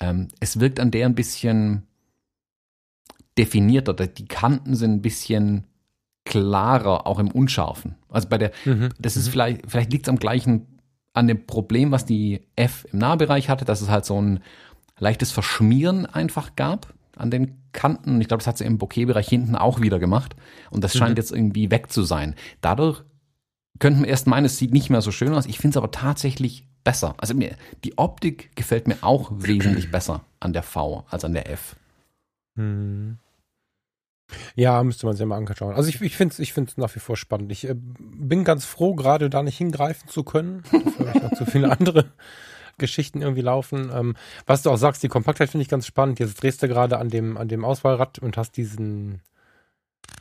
Ähm, 0.00 0.28
es 0.40 0.58
wirkt 0.58 0.80
an 0.80 0.90
der 0.90 1.06
ein 1.06 1.14
bisschen 1.14 1.86
definierter. 3.36 3.92
Die 3.94 4.26
Kanten 4.26 4.74
sind 4.74 4.92
ein 4.92 5.02
bisschen 5.02 5.64
klarer, 6.24 7.06
auch 7.06 7.18
im 7.18 7.30
Unscharfen. 7.30 7.96
Also 8.08 8.28
bei 8.28 8.38
der, 8.38 8.52
mhm. 8.64 8.90
das 8.98 9.16
ist 9.16 9.26
mhm. 9.28 9.30
vielleicht, 9.32 9.70
vielleicht 9.70 9.92
liegt 9.92 10.06
es 10.06 10.08
am 10.08 10.18
gleichen 10.18 10.78
an 11.12 11.26
dem 11.26 11.46
Problem, 11.46 11.90
was 11.90 12.06
die 12.06 12.42
F 12.56 12.86
im 12.92 12.98
Nahbereich 13.00 13.48
hatte, 13.48 13.64
dass 13.64 13.80
es 13.80 13.88
halt 13.88 14.04
so 14.04 14.20
ein 14.20 14.40
leichtes 14.98 15.32
Verschmieren 15.32 16.06
einfach 16.06 16.54
gab 16.56 16.92
an 17.16 17.30
den 17.30 17.58
Kanten. 17.72 18.20
Ich 18.20 18.28
glaube, 18.28 18.40
das 18.40 18.46
hat 18.46 18.58
sie 18.58 18.64
im 18.64 18.78
Bokeh-Bereich 18.78 19.28
hinten 19.28 19.56
auch 19.56 19.80
wieder 19.80 19.98
gemacht. 19.98 20.36
Und 20.70 20.84
das 20.84 20.96
scheint 20.96 21.12
mhm. 21.12 21.16
jetzt 21.16 21.32
irgendwie 21.32 21.70
weg 21.70 21.90
zu 21.90 22.02
sein. 22.02 22.34
Dadurch 22.60 23.02
könnten 23.78 24.02
wir 24.02 24.08
erst 24.08 24.26
meinen, 24.26 24.44
es 24.44 24.58
sieht 24.58 24.72
nicht 24.72 24.90
mehr 24.90 25.02
so 25.02 25.10
schön 25.10 25.32
aus. 25.32 25.46
Ich 25.46 25.58
finde 25.58 25.74
es 25.74 25.76
aber 25.78 25.90
tatsächlich 25.90 26.66
besser. 26.84 27.14
Also 27.18 27.34
mir, 27.34 27.56
die 27.84 27.98
Optik 27.98 28.54
gefällt 28.56 28.86
mir 28.86 28.98
auch 29.02 29.30
wesentlich 29.36 29.90
besser 29.90 30.24
an 30.38 30.52
der 30.52 30.62
V 30.62 31.04
als 31.10 31.24
an 31.24 31.32
der 31.32 31.50
F. 31.50 31.76
Mhm. 32.54 33.18
Ja, 34.54 34.82
müsste 34.82 35.06
man 35.06 35.16
sich 35.16 35.26
mal 35.26 35.36
anschauen. 35.36 35.74
Also 35.74 35.88
ich, 35.88 36.00
ich 36.00 36.16
finde 36.16 36.32
es 36.32 36.38
ich 36.38 36.52
find's 36.52 36.76
nach 36.76 36.94
wie 36.94 37.00
vor 37.00 37.16
spannend. 37.16 37.52
Ich 37.52 37.68
äh, 37.68 37.74
bin 37.76 38.44
ganz 38.44 38.64
froh, 38.64 38.94
gerade 38.94 39.30
da 39.30 39.42
nicht 39.42 39.58
hingreifen 39.58 40.08
zu 40.08 40.24
können. 40.24 40.62
Dafür 40.72 41.14
habe 41.14 41.36
zu 41.36 41.46
viele 41.46 41.70
andere 41.70 42.06
Geschichten 42.78 43.22
irgendwie 43.22 43.42
laufen. 43.42 43.90
Ähm, 43.94 44.16
was 44.46 44.62
du 44.62 44.70
auch 44.70 44.76
sagst, 44.76 45.02
die 45.02 45.08
Kompaktheit 45.08 45.50
finde 45.50 45.62
ich 45.62 45.68
ganz 45.68 45.86
spannend. 45.86 46.18
Jetzt 46.18 46.42
drehst 46.42 46.62
du 46.62 46.68
gerade 46.68 46.98
an 46.98 47.08
dem, 47.08 47.36
an 47.36 47.48
dem 47.48 47.64
Auswahlrad 47.64 48.18
und 48.18 48.36
hast 48.36 48.56
diesen, 48.56 49.20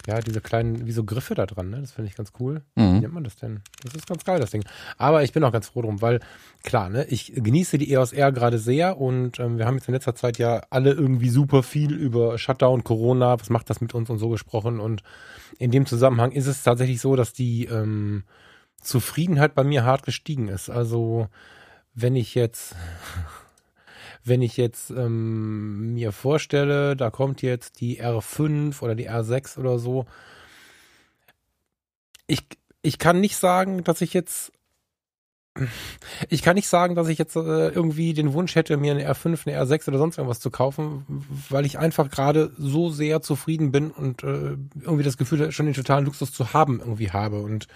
ja, 0.09 0.21
diese 0.21 0.41
kleinen, 0.41 0.87
wie 0.87 0.91
so 0.91 1.03
Griffe 1.03 1.35
da 1.35 1.45
dran, 1.45 1.69
ne? 1.69 1.81
Das 1.81 1.91
finde 1.91 2.09
ich 2.09 2.15
ganz 2.15 2.31
cool. 2.39 2.63
Mhm. 2.75 2.95
Wie 2.95 2.99
nennt 3.01 3.13
man 3.13 3.23
das 3.23 3.35
denn? 3.35 3.61
Das 3.83 3.93
ist 3.93 4.07
ganz 4.07 4.25
geil, 4.25 4.39
das 4.39 4.49
Ding. 4.49 4.63
Aber 4.97 5.23
ich 5.23 5.33
bin 5.33 5.43
auch 5.43 5.51
ganz 5.51 5.67
froh 5.67 5.83
drum, 5.83 6.01
weil, 6.01 6.19
klar, 6.63 6.89
ne, 6.89 7.05
ich 7.05 7.33
genieße 7.35 7.77
die 7.77 7.91
EOS 7.91 8.13
R 8.13 8.31
gerade 8.31 8.57
sehr 8.57 8.97
und 8.97 9.39
ähm, 9.39 9.57
wir 9.57 9.67
haben 9.67 9.75
jetzt 9.75 9.87
in 9.87 9.93
letzter 9.93 10.15
Zeit 10.15 10.39
ja 10.39 10.63
alle 10.71 10.93
irgendwie 10.93 11.29
super 11.29 11.61
viel 11.61 11.93
über 11.93 12.39
Shutdown, 12.39 12.83
Corona, 12.83 13.39
was 13.39 13.49
macht 13.49 13.69
das 13.69 13.81
mit 13.81 13.93
uns 13.93 14.09
und 14.09 14.17
so 14.17 14.29
gesprochen. 14.29 14.79
Und 14.79 15.03
in 15.59 15.69
dem 15.69 15.85
Zusammenhang 15.85 16.31
ist 16.31 16.47
es 16.47 16.63
tatsächlich 16.63 17.01
so, 17.01 17.15
dass 17.15 17.33
die 17.33 17.65
ähm, 17.65 18.23
Zufriedenheit 18.81 19.53
bei 19.53 19.63
mir 19.63 19.83
hart 19.83 20.03
gestiegen 20.03 20.47
ist. 20.47 20.69
Also, 20.69 21.27
wenn 21.93 22.15
ich 22.15 22.33
jetzt 22.33 22.75
wenn 24.23 24.41
ich 24.41 24.57
jetzt 24.57 24.91
ähm, 24.91 25.93
mir 25.93 26.11
vorstelle, 26.11 26.95
da 26.95 27.09
kommt 27.09 27.41
jetzt 27.41 27.79
die 27.81 28.01
R5 28.01 28.81
oder 28.81 28.95
die 28.95 29.09
R6 29.09 29.57
oder 29.57 29.79
so, 29.79 30.05
ich, 32.27 32.45
ich 32.81 32.99
kann 32.99 33.19
nicht 33.19 33.37
sagen, 33.37 33.83
dass 33.83 34.01
ich 34.01 34.13
jetzt 34.13 34.51
ich 36.29 36.41
kann 36.41 36.55
nicht 36.55 36.67
sagen, 36.67 36.95
dass 36.95 37.07
ich 37.07 37.17
jetzt 37.17 37.35
äh, 37.35 37.69
irgendwie 37.69 38.13
den 38.13 38.33
Wunsch 38.33 38.55
hätte, 38.55 38.77
mir 38.77 38.91
eine 38.91 39.09
R5, 39.09 39.47
eine 39.47 39.61
R6 39.61 39.87
oder 39.87 39.97
sonst 39.97 40.17
irgendwas 40.17 40.39
zu 40.39 40.51
kaufen, 40.51 41.25
weil 41.49 41.65
ich 41.65 41.79
einfach 41.79 42.09
gerade 42.09 42.51
so 42.57 42.89
sehr 42.89 43.21
zufrieden 43.21 43.71
bin 43.71 43.91
und 43.91 44.23
äh, 44.23 44.57
irgendwie 44.81 45.03
das 45.03 45.17
Gefühl, 45.17 45.51
schon 45.51 45.65
den 45.65 45.75
totalen 45.75 46.05
Luxus 46.05 46.31
zu 46.31 46.53
haben 46.53 46.79
irgendwie 46.79 47.11
habe. 47.11 47.41
Und 47.41 47.67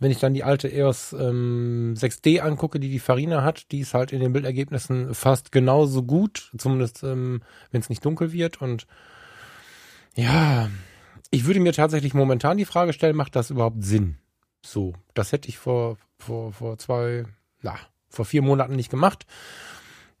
wenn 0.00 0.10
ich 0.10 0.18
dann 0.18 0.34
die 0.34 0.44
alte 0.44 0.72
EOS 0.72 1.12
ähm, 1.12 1.94
6D 1.96 2.40
angucke, 2.40 2.78
die 2.78 2.90
die 2.90 2.98
Farina 2.98 3.42
hat, 3.42 3.70
die 3.72 3.80
ist 3.80 3.94
halt 3.94 4.12
in 4.12 4.20
den 4.20 4.32
Bildergebnissen 4.32 5.14
fast 5.14 5.52
genauso 5.52 6.02
gut, 6.02 6.52
zumindest 6.58 7.02
ähm, 7.02 7.42
wenn 7.70 7.80
es 7.80 7.88
nicht 7.88 8.04
dunkel 8.04 8.32
wird. 8.32 8.60
Und 8.60 8.86
ja, 10.14 10.68
ich 11.30 11.46
würde 11.46 11.60
mir 11.60 11.72
tatsächlich 11.72 12.14
momentan 12.14 12.56
die 12.56 12.64
Frage 12.64 12.92
stellen, 12.92 13.16
macht 13.16 13.36
das 13.36 13.50
überhaupt 13.50 13.84
Sinn? 13.84 14.18
So, 14.64 14.94
das 15.14 15.32
hätte 15.32 15.48
ich 15.48 15.58
vor, 15.58 15.96
vor, 16.18 16.52
vor 16.52 16.78
zwei, 16.78 17.24
na, 17.62 17.76
vor 18.08 18.24
vier 18.24 18.42
Monaten 18.42 18.76
nicht 18.76 18.90
gemacht. 18.90 19.26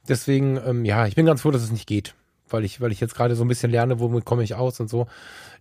Deswegen, 0.08 0.58
ähm, 0.64 0.84
ja, 0.84 1.06
ich 1.06 1.16
bin 1.16 1.26
ganz 1.26 1.42
froh, 1.42 1.50
dass 1.50 1.62
es 1.62 1.72
nicht 1.72 1.86
geht 1.86 2.14
weil 2.48 2.64
ich, 2.64 2.80
weil 2.80 2.92
ich 2.92 3.00
jetzt 3.00 3.14
gerade 3.14 3.34
so 3.36 3.44
ein 3.44 3.48
bisschen 3.48 3.70
lerne, 3.70 4.00
womit 4.00 4.24
komme 4.24 4.42
ich 4.42 4.54
aus 4.54 4.80
und 4.80 4.88
so. 4.88 5.06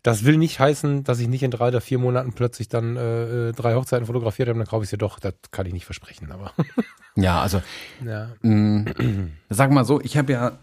Das 0.04 0.24
will 0.24 0.38
nicht 0.38 0.60
heißen, 0.60 1.04
dass 1.04 1.19
ich 1.19 1.28
nicht 1.28 1.43
in 1.43 1.52
drei 1.52 1.69
oder 1.69 1.82
vier 1.82 1.98
Monaten 1.98 2.34
plötzlich 2.34 2.69
dann 2.69 2.95
äh, 2.95 3.54
drei 3.54 3.76
Hochzeiten 3.76 4.06
fotografiert 4.06 4.50
habe, 4.50 4.60
dann 4.60 4.67
kaufe 4.67 4.84
ich 4.84 4.89
sie 4.89 4.98
doch. 4.98 5.19
Das 5.19 5.34
kann 5.52 5.65
ich 5.65 5.74
nicht 5.74 5.86
versprechen, 5.86 6.32
aber. 6.32 6.52
ja, 7.15 7.41
also 7.41 7.62
ja. 8.06 8.30
Mh, 8.41 8.91
mm, 8.91 9.32
sag 9.50 9.71
mal 9.71 9.86
so, 9.86 10.00
ich 10.02 10.17
habe 10.17 10.32
ja, 10.32 10.60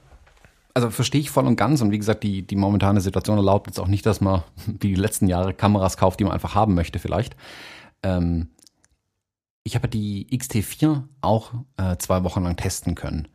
also 0.74 0.90
verstehe 0.90 1.20
ich 1.20 1.30
voll 1.30 1.46
und 1.46 1.56
ganz 1.56 1.80
und 1.80 1.90
wie 1.90 1.98
gesagt, 1.98 2.22
die, 2.22 2.46
die 2.46 2.56
momentane 2.56 3.00
Situation 3.00 3.37
erlaubt 3.37 3.66
jetzt 3.66 3.80
auch 3.80 3.88
nicht, 3.88 4.06
dass 4.06 4.20
man 4.20 4.42
wie 4.66 4.88
die 4.88 4.94
letzten 4.94 5.26
Jahre 5.26 5.54
Kameras 5.54 5.96
kauft, 5.96 6.20
die 6.20 6.24
man 6.24 6.32
einfach 6.32 6.54
haben 6.54 6.74
möchte 6.74 6.98
vielleicht. 6.98 7.37
Ähm, 8.02 8.50
ich 9.64 9.74
habe 9.76 9.88
die 9.88 10.26
XT4 10.30 11.02
auch 11.20 11.52
äh, 11.76 11.96
zwei 11.98 12.24
Wochen 12.24 12.42
lang 12.42 12.56
testen 12.56 12.94
können. 12.94 13.28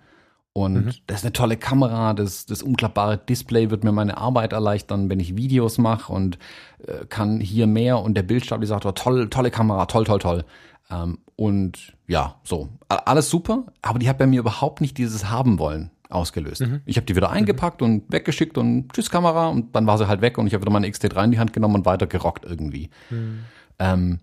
Und 0.58 0.74
mhm. 0.74 0.92
das 1.06 1.20
ist 1.20 1.24
eine 1.24 1.34
tolle 1.34 1.56
Kamera, 1.56 2.16
das, 2.16 2.48
das 2.48 2.64
umklappbare 2.64 3.20
Display 3.20 3.70
wird 3.70 3.84
mir 3.84 3.92
meine 3.92 4.18
Arbeit 4.18 4.54
erleichtern, 4.54 5.08
wenn 5.08 5.20
ich 5.20 5.38
Videos 5.38 5.78
mache 5.78 6.12
und 6.12 6.40
äh, 6.80 7.06
kann 7.06 7.40
hier 7.40 7.68
mehr 7.68 8.00
und 8.00 8.16
der 8.16 8.24
Bildstabilisator, 8.24 8.96
toll, 8.96 9.30
tolle 9.30 9.52
Kamera, 9.52 9.86
toll, 9.86 10.06
toll, 10.06 10.18
toll. 10.18 10.46
Ähm, 10.90 11.20
und 11.36 11.94
ja, 12.08 12.40
so, 12.44 12.70
alles 12.90 13.30
super, 13.30 13.68
aber 13.84 14.00
die 14.00 14.10
hat 14.10 14.18
bei 14.18 14.26
mir 14.26 14.40
überhaupt 14.40 14.82
nicht 14.82 14.98
dieses 14.98 15.30
haben 15.30 15.60
wollen 15.60 15.92
ausgelöst. 16.10 16.62
Mhm. 16.62 16.82
Ich 16.88 16.98
habe 16.98 17.06
die 17.06 17.16
wieder 17.16 17.30
eingepackt 17.30 17.82
mhm. 17.82 17.88
und 17.88 18.12
weggeschickt 18.12 18.58
und 18.58 18.92
tschüss 18.94 19.12
Kamera 19.12 19.50
und 19.50 19.76
dann 19.76 19.86
war 19.86 20.00
sie 20.00 20.08
halt 20.08 20.22
weg 20.22 20.40
und 20.40 20.48
ich 20.48 20.56
habe 20.56 20.64
wieder 20.64 20.72
meine 20.72 20.88
XT3 20.88 21.26
in 21.26 21.32
die 21.34 21.40
Hand 21.40 21.54
genommen 21.54 21.76
und 21.76 21.86
weiter 21.86 22.08
gerockt 22.08 22.46
irgendwie. 22.46 22.90
Mhm. 23.12 23.44
Ähm, 23.78 24.20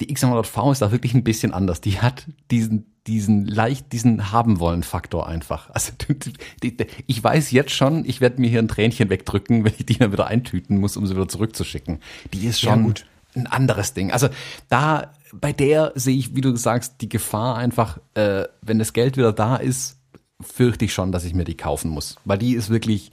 die 0.00 0.14
X100V 0.14 0.70
ist 0.70 0.82
da 0.82 0.92
wirklich 0.92 1.12
ein 1.14 1.24
bisschen 1.24 1.52
anders. 1.52 1.80
Die 1.80 1.98
hat 2.00 2.28
diesen 2.52 2.95
diesen 3.06 3.46
leicht, 3.46 3.92
diesen 3.92 4.32
haben 4.32 4.60
wollen 4.60 4.82
Faktor 4.82 5.28
einfach. 5.28 5.70
Also 5.70 5.92
ich 7.06 7.22
weiß 7.22 7.50
jetzt 7.50 7.72
schon, 7.72 8.04
ich 8.04 8.20
werde 8.20 8.40
mir 8.40 8.48
hier 8.48 8.60
ein 8.60 8.68
Tränchen 8.68 9.10
wegdrücken, 9.10 9.64
wenn 9.64 9.74
ich 9.78 9.86
die 9.86 9.98
dann 9.98 10.12
wieder 10.12 10.26
eintüten 10.26 10.78
muss, 10.78 10.96
um 10.96 11.06
sie 11.06 11.14
wieder 11.14 11.28
zurückzuschicken. 11.28 12.00
Die 12.32 12.46
ist 12.46 12.60
schon 12.60 12.86
ja, 12.86 12.94
ein 13.34 13.46
anderes 13.46 13.94
Ding. 13.94 14.12
Also 14.12 14.28
da 14.68 15.12
bei 15.32 15.52
der 15.52 15.92
sehe 15.94 16.16
ich, 16.16 16.34
wie 16.34 16.40
du 16.40 16.54
sagst, 16.56 17.00
die 17.00 17.08
Gefahr 17.08 17.56
einfach, 17.56 17.98
äh, 18.14 18.44
wenn 18.62 18.78
das 18.78 18.92
Geld 18.92 19.16
wieder 19.16 19.32
da 19.32 19.56
ist, 19.56 19.98
fürchte 20.40 20.84
ich 20.84 20.92
schon, 20.92 21.12
dass 21.12 21.24
ich 21.24 21.34
mir 21.34 21.44
die 21.44 21.56
kaufen 21.56 21.90
muss, 21.90 22.16
weil 22.24 22.38
die 22.38 22.54
ist 22.54 22.70
wirklich, 22.70 23.10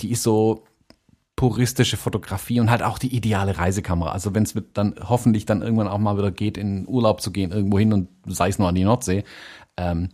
die 0.00 0.10
ist 0.10 0.22
so 0.22 0.64
puristische 1.40 1.96
Fotografie 1.96 2.60
und 2.60 2.70
halt 2.70 2.82
auch 2.82 2.98
die 2.98 3.16
ideale 3.16 3.56
Reisekamera. 3.56 4.12
Also 4.12 4.34
wenn 4.34 4.42
es 4.42 4.54
dann 4.74 4.94
hoffentlich 5.08 5.46
dann 5.46 5.62
irgendwann 5.62 5.88
auch 5.88 5.96
mal 5.96 6.18
wieder 6.18 6.30
geht, 6.30 6.58
in 6.58 6.86
Urlaub 6.86 7.22
zu 7.22 7.32
gehen, 7.32 7.50
irgendwo 7.50 7.78
hin 7.78 7.94
und 7.94 8.10
sei 8.26 8.50
es 8.50 8.58
nur 8.58 8.68
an 8.68 8.74
die 8.74 8.84
Nordsee, 8.84 9.24
ähm, 9.78 10.10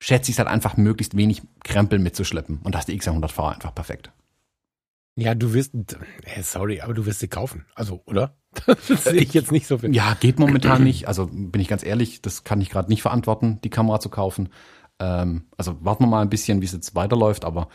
schätze 0.00 0.32
ich 0.32 0.34
es 0.34 0.38
halt 0.40 0.48
einfach 0.48 0.76
möglichst 0.76 1.16
wenig 1.16 1.42
Krempel 1.62 2.00
mitzuschleppen. 2.00 2.58
Und 2.64 2.74
da 2.74 2.80
ist 2.80 2.88
die 2.88 3.00
X100V 3.00 3.54
einfach 3.54 3.72
perfekt. 3.72 4.10
Ja, 5.14 5.36
du 5.36 5.54
wirst, 5.54 5.74
sorry, 6.42 6.80
aber 6.80 6.94
du 6.94 7.06
wirst 7.06 7.20
sie 7.20 7.28
kaufen. 7.28 7.64
Also, 7.76 8.02
oder? 8.04 8.34
Das 8.66 8.86
sehe 9.04 9.14
ich 9.20 9.34
jetzt 9.34 9.52
nicht 9.52 9.68
so 9.68 9.78
viel. 9.78 9.94
Ja, 9.94 10.16
geht 10.18 10.40
momentan 10.40 10.82
nicht. 10.82 11.06
Also 11.06 11.28
bin 11.30 11.60
ich 11.60 11.68
ganz 11.68 11.84
ehrlich, 11.84 12.22
das 12.22 12.42
kann 12.42 12.60
ich 12.60 12.70
gerade 12.70 12.88
nicht 12.88 13.02
verantworten, 13.02 13.60
die 13.62 13.70
Kamera 13.70 14.00
zu 14.00 14.08
kaufen. 14.08 14.48
Ähm, 14.98 15.44
also 15.56 15.76
warten 15.84 16.02
wir 16.02 16.08
mal 16.08 16.22
ein 16.22 16.30
bisschen, 16.30 16.60
wie 16.60 16.66
es 16.66 16.72
jetzt 16.72 16.96
weiterläuft, 16.96 17.44
aber 17.44 17.68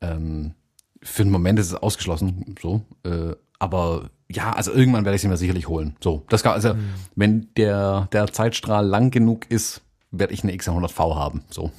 ähm, 0.00 0.54
für 1.02 1.24
den 1.24 1.32
Moment 1.32 1.58
ist 1.58 1.68
es 1.68 1.74
ausgeschlossen, 1.74 2.54
so. 2.60 2.84
Äh, 3.04 3.34
aber 3.58 4.10
ja, 4.30 4.52
also 4.52 4.72
irgendwann 4.72 5.04
werde 5.04 5.16
ich 5.16 5.22
sie 5.22 5.28
mir 5.28 5.36
sicherlich 5.36 5.68
holen. 5.68 5.96
So, 6.00 6.24
das 6.28 6.42
kann, 6.42 6.52
also 6.52 6.74
mhm. 6.74 6.94
wenn 7.16 7.48
der 7.56 8.08
der 8.12 8.32
Zeitstrahl 8.32 8.86
lang 8.86 9.10
genug 9.10 9.50
ist, 9.50 9.82
werde 10.10 10.34
ich 10.34 10.42
eine 10.42 10.52
X100V 10.52 11.16
haben. 11.16 11.44
So. 11.50 11.72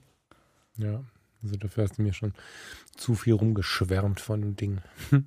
ja, 0.76 1.02
also 1.42 1.56
dafür 1.56 1.84
hast 1.84 1.98
du 1.98 2.02
mir 2.02 2.12
schon 2.12 2.34
zu 2.96 3.14
viel 3.14 3.34
rumgeschwärmt 3.34 4.20
von 4.20 4.40
dem 4.40 4.56
Ding. 4.56 4.80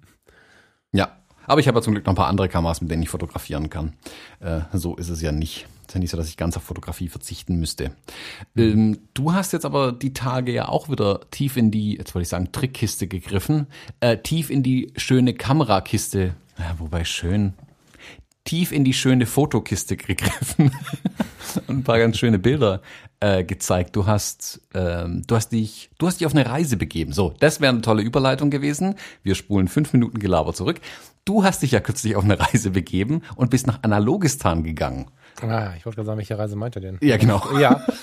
ja, 0.91 1.17
aber 1.45 1.59
ich 1.59 1.67
habe 1.67 1.79
ja 1.79 1.81
zum 1.81 1.93
Glück 1.93 2.05
noch 2.05 2.13
ein 2.13 2.17
paar 2.17 2.27
andere 2.27 2.49
Kameras, 2.49 2.81
mit 2.81 2.91
denen 2.91 3.03
ich 3.03 3.09
fotografieren 3.09 3.69
kann. 3.69 3.93
Äh, 4.39 4.61
so 4.73 4.95
ist 4.95 5.09
es 5.09 5.21
ja 5.21 5.31
nicht. 5.31 5.67
Ist 5.87 5.93
ja 5.93 5.99
nicht 5.99 6.11
so, 6.11 6.17
dass 6.17 6.29
ich 6.29 6.37
ganz 6.37 6.55
auf 6.55 6.63
Fotografie 6.63 7.09
verzichten 7.09 7.57
müsste. 7.59 7.91
Ähm, 8.55 8.99
du 9.13 9.33
hast 9.33 9.51
jetzt 9.53 9.65
aber 9.65 9.91
die 9.91 10.13
Tage 10.13 10.53
ja 10.53 10.69
auch 10.69 10.89
wieder 10.89 11.21
tief 11.29 11.57
in 11.57 11.71
die, 11.71 11.97
jetzt 11.97 12.15
wollte 12.15 12.23
ich 12.23 12.29
sagen, 12.29 12.51
Trickkiste 12.51 13.07
gegriffen, 13.07 13.67
äh, 13.99 14.17
tief 14.17 14.49
in 14.49 14.63
die 14.63 14.93
schöne 14.95 15.33
Kamerakiste, 15.33 16.35
ja, 16.57 16.75
wobei 16.77 17.03
schön, 17.03 17.53
tief 18.45 18.71
in 18.71 18.83
die 18.83 18.93
schöne 18.93 19.25
Fotokiste 19.25 19.97
gegriffen 19.97 20.71
und 21.67 21.69
ein 21.77 21.83
paar 21.83 21.99
ganz 21.99 22.17
schöne 22.17 22.39
Bilder 22.39 22.81
äh, 23.19 23.43
gezeigt. 23.43 23.95
Du 23.95 24.05
hast, 24.05 24.61
ähm, 24.73 25.23
du 25.27 25.35
hast 25.35 25.49
dich, 25.49 25.89
du 25.97 26.07
hast 26.07 26.19
dich 26.19 26.25
auf 26.25 26.35
eine 26.35 26.45
Reise 26.45 26.77
begeben. 26.77 27.13
So, 27.13 27.33
das 27.39 27.61
wäre 27.61 27.71
eine 27.71 27.81
tolle 27.81 28.03
Überleitung 28.03 28.49
gewesen. 28.49 28.95
Wir 29.23 29.35
spulen 29.35 29.67
fünf 29.67 29.93
Minuten 29.93 30.19
Gelaber 30.19 30.53
zurück. 30.53 30.81
Du 31.25 31.43
hast 31.43 31.61
dich 31.61 31.71
ja 31.71 31.79
kürzlich 31.79 32.15
auf 32.15 32.23
eine 32.23 32.39
Reise 32.39 32.71
begeben 32.71 33.21
und 33.35 33.49
bist 33.49 33.65
nach 33.67 33.81
Analogistan 33.83 34.63
gegangen. 34.63 35.07
Ah, 35.41 35.73
ich 35.77 35.85
wollte 35.85 35.97
gerade 35.97 36.05
sagen, 36.05 36.17
welche 36.17 36.37
Reise 36.37 36.55
meint 36.55 36.75
er 36.75 36.81
denn? 36.81 36.97
Ja, 37.01 37.17
genau. 37.17 37.41
Ja. 37.57 37.85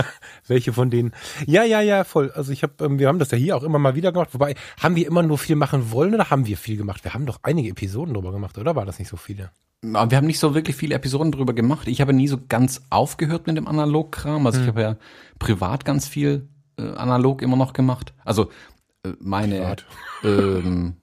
welche 0.50 0.72
von 0.72 0.90
denen? 0.90 1.12
Ja, 1.46 1.64
ja, 1.64 1.80
ja, 1.80 2.04
voll. 2.04 2.30
Also 2.32 2.52
ich 2.52 2.62
habe, 2.62 2.84
ähm, 2.84 2.98
wir 2.98 3.08
haben 3.08 3.18
das 3.18 3.30
ja 3.30 3.38
hier 3.38 3.56
auch 3.56 3.62
immer 3.62 3.78
mal 3.78 3.94
wieder 3.94 4.12
gemacht. 4.12 4.30
Wobei, 4.32 4.54
haben 4.80 4.96
wir 4.96 5.06
immer 5.06 5.22
nur 5.22 5.38
viel 5.38 5.56
machen 5.56 5.90
wollen 5.90 6.14
oder 6.14 6.28
haben 6.30 6.46
wir 6.46 6.58
viel 6.58 6.76
gemacht? 6.76 7.04
Wir 7.04 7.14
haben 7.14 7.26
doch 7.26 7.38
einige 7.42 7.70
Episoden 7.70 8.14
drüber 8.14 8.32
gemacht, 8.32 8.58
oder 8.58 8.76
war 8.76 8.84
das 8.84 8.98
nicht 8.98 9.08
so 9.08 9.16
viele? 9.16 9.50
Wir 9.82 9.98
haben 9.98 10.26
nicht 10.26 10.38
so 10.38 10.54
wirklich 10.54 10.76
viele 10.76 10.94
Episoden 10.94 11.32
drüber 11.32 11.54
gemacht. 11.54 11.88
Ich 11.88 12.02
habe 12.02 12.12
nie 12.12 12.28
so 12.28 12.38
ganz 12.48 12.82
aufgehört 12.90 13.46
mit 13.46 13.56
dem 13.56 13.66
Analogkram. 13.66 14.44
Also 14.44 14.58
hm. 14.58 14.64
ich 14.64 14.68
habe 14.68 14.82
ja 14.82 14.96
privat 15.38 15.86
ganz 15.86 16.06
viel 16.06 16.48
äh, 16.78 16.82
analog 16.82 17.40
immer 17.40 17.56
noch 17.56 17.72
gemacht. 17.72 18.12
Also 18.24 18.50
äh, 19.04 19.12
meine 19.20 19.76
ähm, 20.22 20.96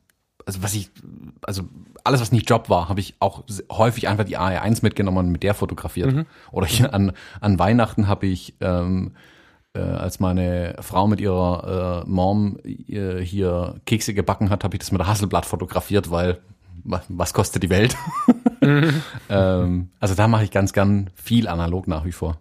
also 0.48 0.64
was 0.64 0.74
ich, 0.74 0.90
also 1.42 1.64
alles, 2.06 2.22
was 2.22 2.32
nicht 2.32 2.50
Job 2.50 2.70
war, 2.70 2.88
habe 2.88 3.02
ich 3.02 3.16
auch 3.20 3.44
häufig 3.70 4.08
einfach 4.08 4.24
die 4.24 4.38
AR1 4.38 4.80
mitgenommen 4.82 5.18
und 5.18 5.32
mit 5.32 5.44
der 5.44 5.54
fotografiert. 5.54 6.14
Mhm. 6.14 6.26
Oder 6.52 6.66
hier 6.68 6.94
an, 6.94 7.12
an 7.42 7.60
Weihnachten 7.60 8.08
habe 8.08 8.28
ich, 8.28 8.56
ähm, 8.62 9.12
äh, 9.74 9.82
als 9.82 10.22
meine 10.22 10.78
Frau 10.80 11.06
mit 11.06 11.20
ihrer 11.20 12.06
äh, 12.06 12.10
Mom 12.10 12.60
äh, 12.64 13.20
hier 13.20 13.76
Kekse 13.86 14.14
gebacken 14.14 14.50
hat, 14.50 14.64
habe 14.64 14.76
ich 14.76 14.80
das 14.80 14.92
mit 14.94 15.02
der 15.02 15.08
Hasselblatt 15.08 15.46
fotografiert, 15.46 16.10
weil 16.12 16.40
was 16.86 17.34
kostet 17.34 17.64
die 17.64 17.70
Welt? 17.70 17.98
Mhm. 18.62 19.04
ähm, 19.30 19.90
also 20.00 20.16
da 20.16 20.30
mache 20.30 20.46
ich 20.46 20.52
ganz 20.52 20.72
gern 20.72 21.10
viel 21.14 21.50
analog 21.50 21.90
nach 21.90 22.06
wie 22.06 22.14
vor. 22.14 22.40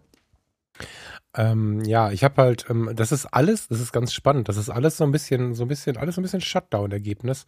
Ähm, 1.35 1.85
ja, 1.85 2.13
ich 2.13 2.23
habe 2.23 2.41
halt, 2.41 2.67
ähm, 2.71 2.93
das 2.95 3.11
ist 3.11 3.27
alles, 3.27 3.67
das 3.67 3.81
ist 3.81 3.93
ganz 3.93 4.13
spannend. 4.13 4.49
Das 4.49 4.57
ist 4.57 4.71
alles 4.71 4.97
so 4.97 5.03
ein 5.03 5.11
bisschen, 5.11 5.55
so 5.55 5.65
ein 5.65 5.69
bisschen, 5.69 5.97
alles 5.97 6.15
so 6.15 6.21
ein 6.21 6.23
bisschen 6.23 6.41
Shutdown-Ergebnis. 6.41 7.47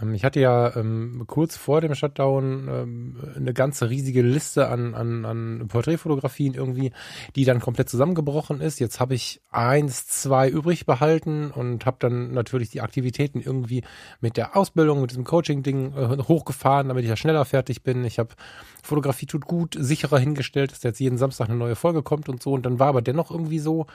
Ähm, 0.00 0.14
ich 0.14 0.24
hatte 0.24 0.40
ja 0.40 0.74
ähm, 0.76 1.24
kurz 1.26 1.56
vor 1.56 1.80
dem 1.80 1.94
Shutdown 1.94 2.68
ähm, 2.68 3.16
eine 3.36 3.52
ganze 3.52 3.90
riesige 3.90 4.22
Liste 4.22 4.68
an, 4.68 4.94
an, 4.94 5.24
an 5.24 5.68
Porträtfotografien 5.68 6.54
irgendwie, 6.54 6.92
die 7.36 7.44
dann 7.44 7.60
komplett 7.60 7.88
zusammengebrochen 7.88 8.60
ist. 8.60 8.80
Jetzt 8.80 9.00
habe 9.00 9.14
ich 9.14 9.40
eins, 9.50 10.06
zwei 10.06 10.48
übrig 10.48 10.86
behalten 10.86 11.50
und 11.50 11.86
habe 11.86 11.96
dann 12.00 12.32
natürlich 12.32 12.70
die 12.70 12.80
Aktivitäten 12.80 13.40
irgendwie 13.40 13.82
mit 14.20 14.36
der 14.36 14.56
Ausbildung, 14.56 15.00
mit 15.00 15.10
diesem 15.10 15.24
Coaching-Ding 15.24 15.92
äh, 15.94 16.22
hochgefahren, 16.22 16.88
damit 16.88 17.04
ich 17.04 17.10
ja 17.10 17.16
schneller 17.16 17.44
fertig 17.44 17.82
bin. 17.82 18.04
Ich 18.04 18.18
habe 18.18 18.34
Fotografie 18.82 19.26
tut 19.26 19.46
gut, 19.46 19.76
sicherer 19.78 20.18
hingestellt, 20.18 20.72
dass 20.72 20.82
jetzt 20.82 21.00
jeden 21.00 21.18
Samstag 21.18 21.48
eine 21.48 21.58
neue 21.58 21.76
Folge 21.76 22.02
kommt 22.02 22.28
und 22.28 22.42
so. 22.42 22.52
Und 22.52 22.66
dann 22.66 22.78
war 22.78 22.88
aber 22.88 23.02
dennoch 23.02 23.30
irgendwie 23.30 23.58
so, 23.58 23.86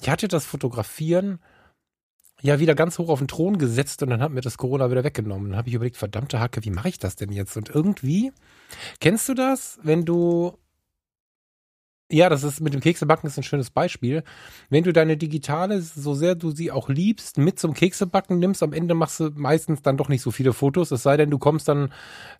ich 0.00 0.10
hatte 0.10 0.28
das 0.28 0.44
Fotografieren 0.44 1.38
ja 2.44 2.60
wieder 2.60 2.74
ganz 2.74 2.98
hoch 2.98 3.08
auf 3.08 3.20
den 3.20 3.28
Thron 3.28 3.56
gesetzt 3.56 4.02
und 4.02 4.10
dann 4.10 4.20
hat 4.20 4.30
mir 4.30 4.42
das 4.42 4.58
Corona 4.58 4.90
wieder 4.90 5.02
weggenommen. 5.02 5.50
Dann 5.50 5.56
habe 5.56 5.68
ich 5.68 5.74
überlegt, 5.74 5.96
verdammte 5.96 6.40
Hacke, 6.40 6.62
wie 6.62 6.70
mache 6.70 6.90
ich 6.90 6.98
das 6.98 7.16
denn 7.16 7.32
jetzt? 7.32 7.56
Und 7.56 7.70
irgendwie, 7.70 8.32
kennst 9.00 9.30
du 9.30 9.34
das, 9.34 9.78
wenn 9.82 10.04
du 10.04 10.58
ja, 12.12 12.28
das 12.28 12.44
ist 12.44 12.60
mit 12.60 12.74
dem 12.74 12.82
Keksebacken 12.82 13.26
ist 13.26 13.38
ein 13.38 13.44
schönes 13.44 13.70
Beispiel. 13.70 14.24
Wenn 14.68 14.84
du 14.84 14.92
deine 14.92 15.16
digitale, 15.16 15.80
so 15.80 16.12
sehr 16.12 16.34
du 16.34 16.50
sie 16.50 16.70
auch 16.70 16.90
liebst, 16.90 17.38
mit 17.38 17.58
zum 17.58 17.72
Keksebacken 17.72 18.38
nimmst, 18.38 18.62
am 18.62 18.74
Ende 18.74 18.94
machst 18.94 19.20
du 19.20 19.30
meistens 19.34 19.80
dann 19.80 19.96
doch 19.96 20.10
nicht 20.10 20.20
so 20.20 20.30
viele 20.30 20.52
Fotos. 20.52 20.90
Es 20.90 21.02
sei 21.02 21.16
denn, 21.16 21.30
du 21.30 21.38
kommst 21.38 21.66
dann 21.66 21.92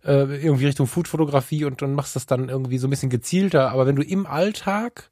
äh, 0.04 0.44
irgendwie 0.44 0.66
Richtung 0.66 0.86
Foodfotografie 0.86 1.64
und, 1.64 1.82
und 1.82 1.94
machst 1.94 2.14
das 2.14 2.26
dann 2.26 2.50
irgendwie 2.50 2.76
so 2.76 2.86
ein 2.86 2.90
bisschen 2.90 3.08
gezielter. 3.08 3.70
Aber 3.72 3.86
wenn 3.86 3.96
du 3.96 4.02
im 4.02 4.26
Alltag 4.26 5.10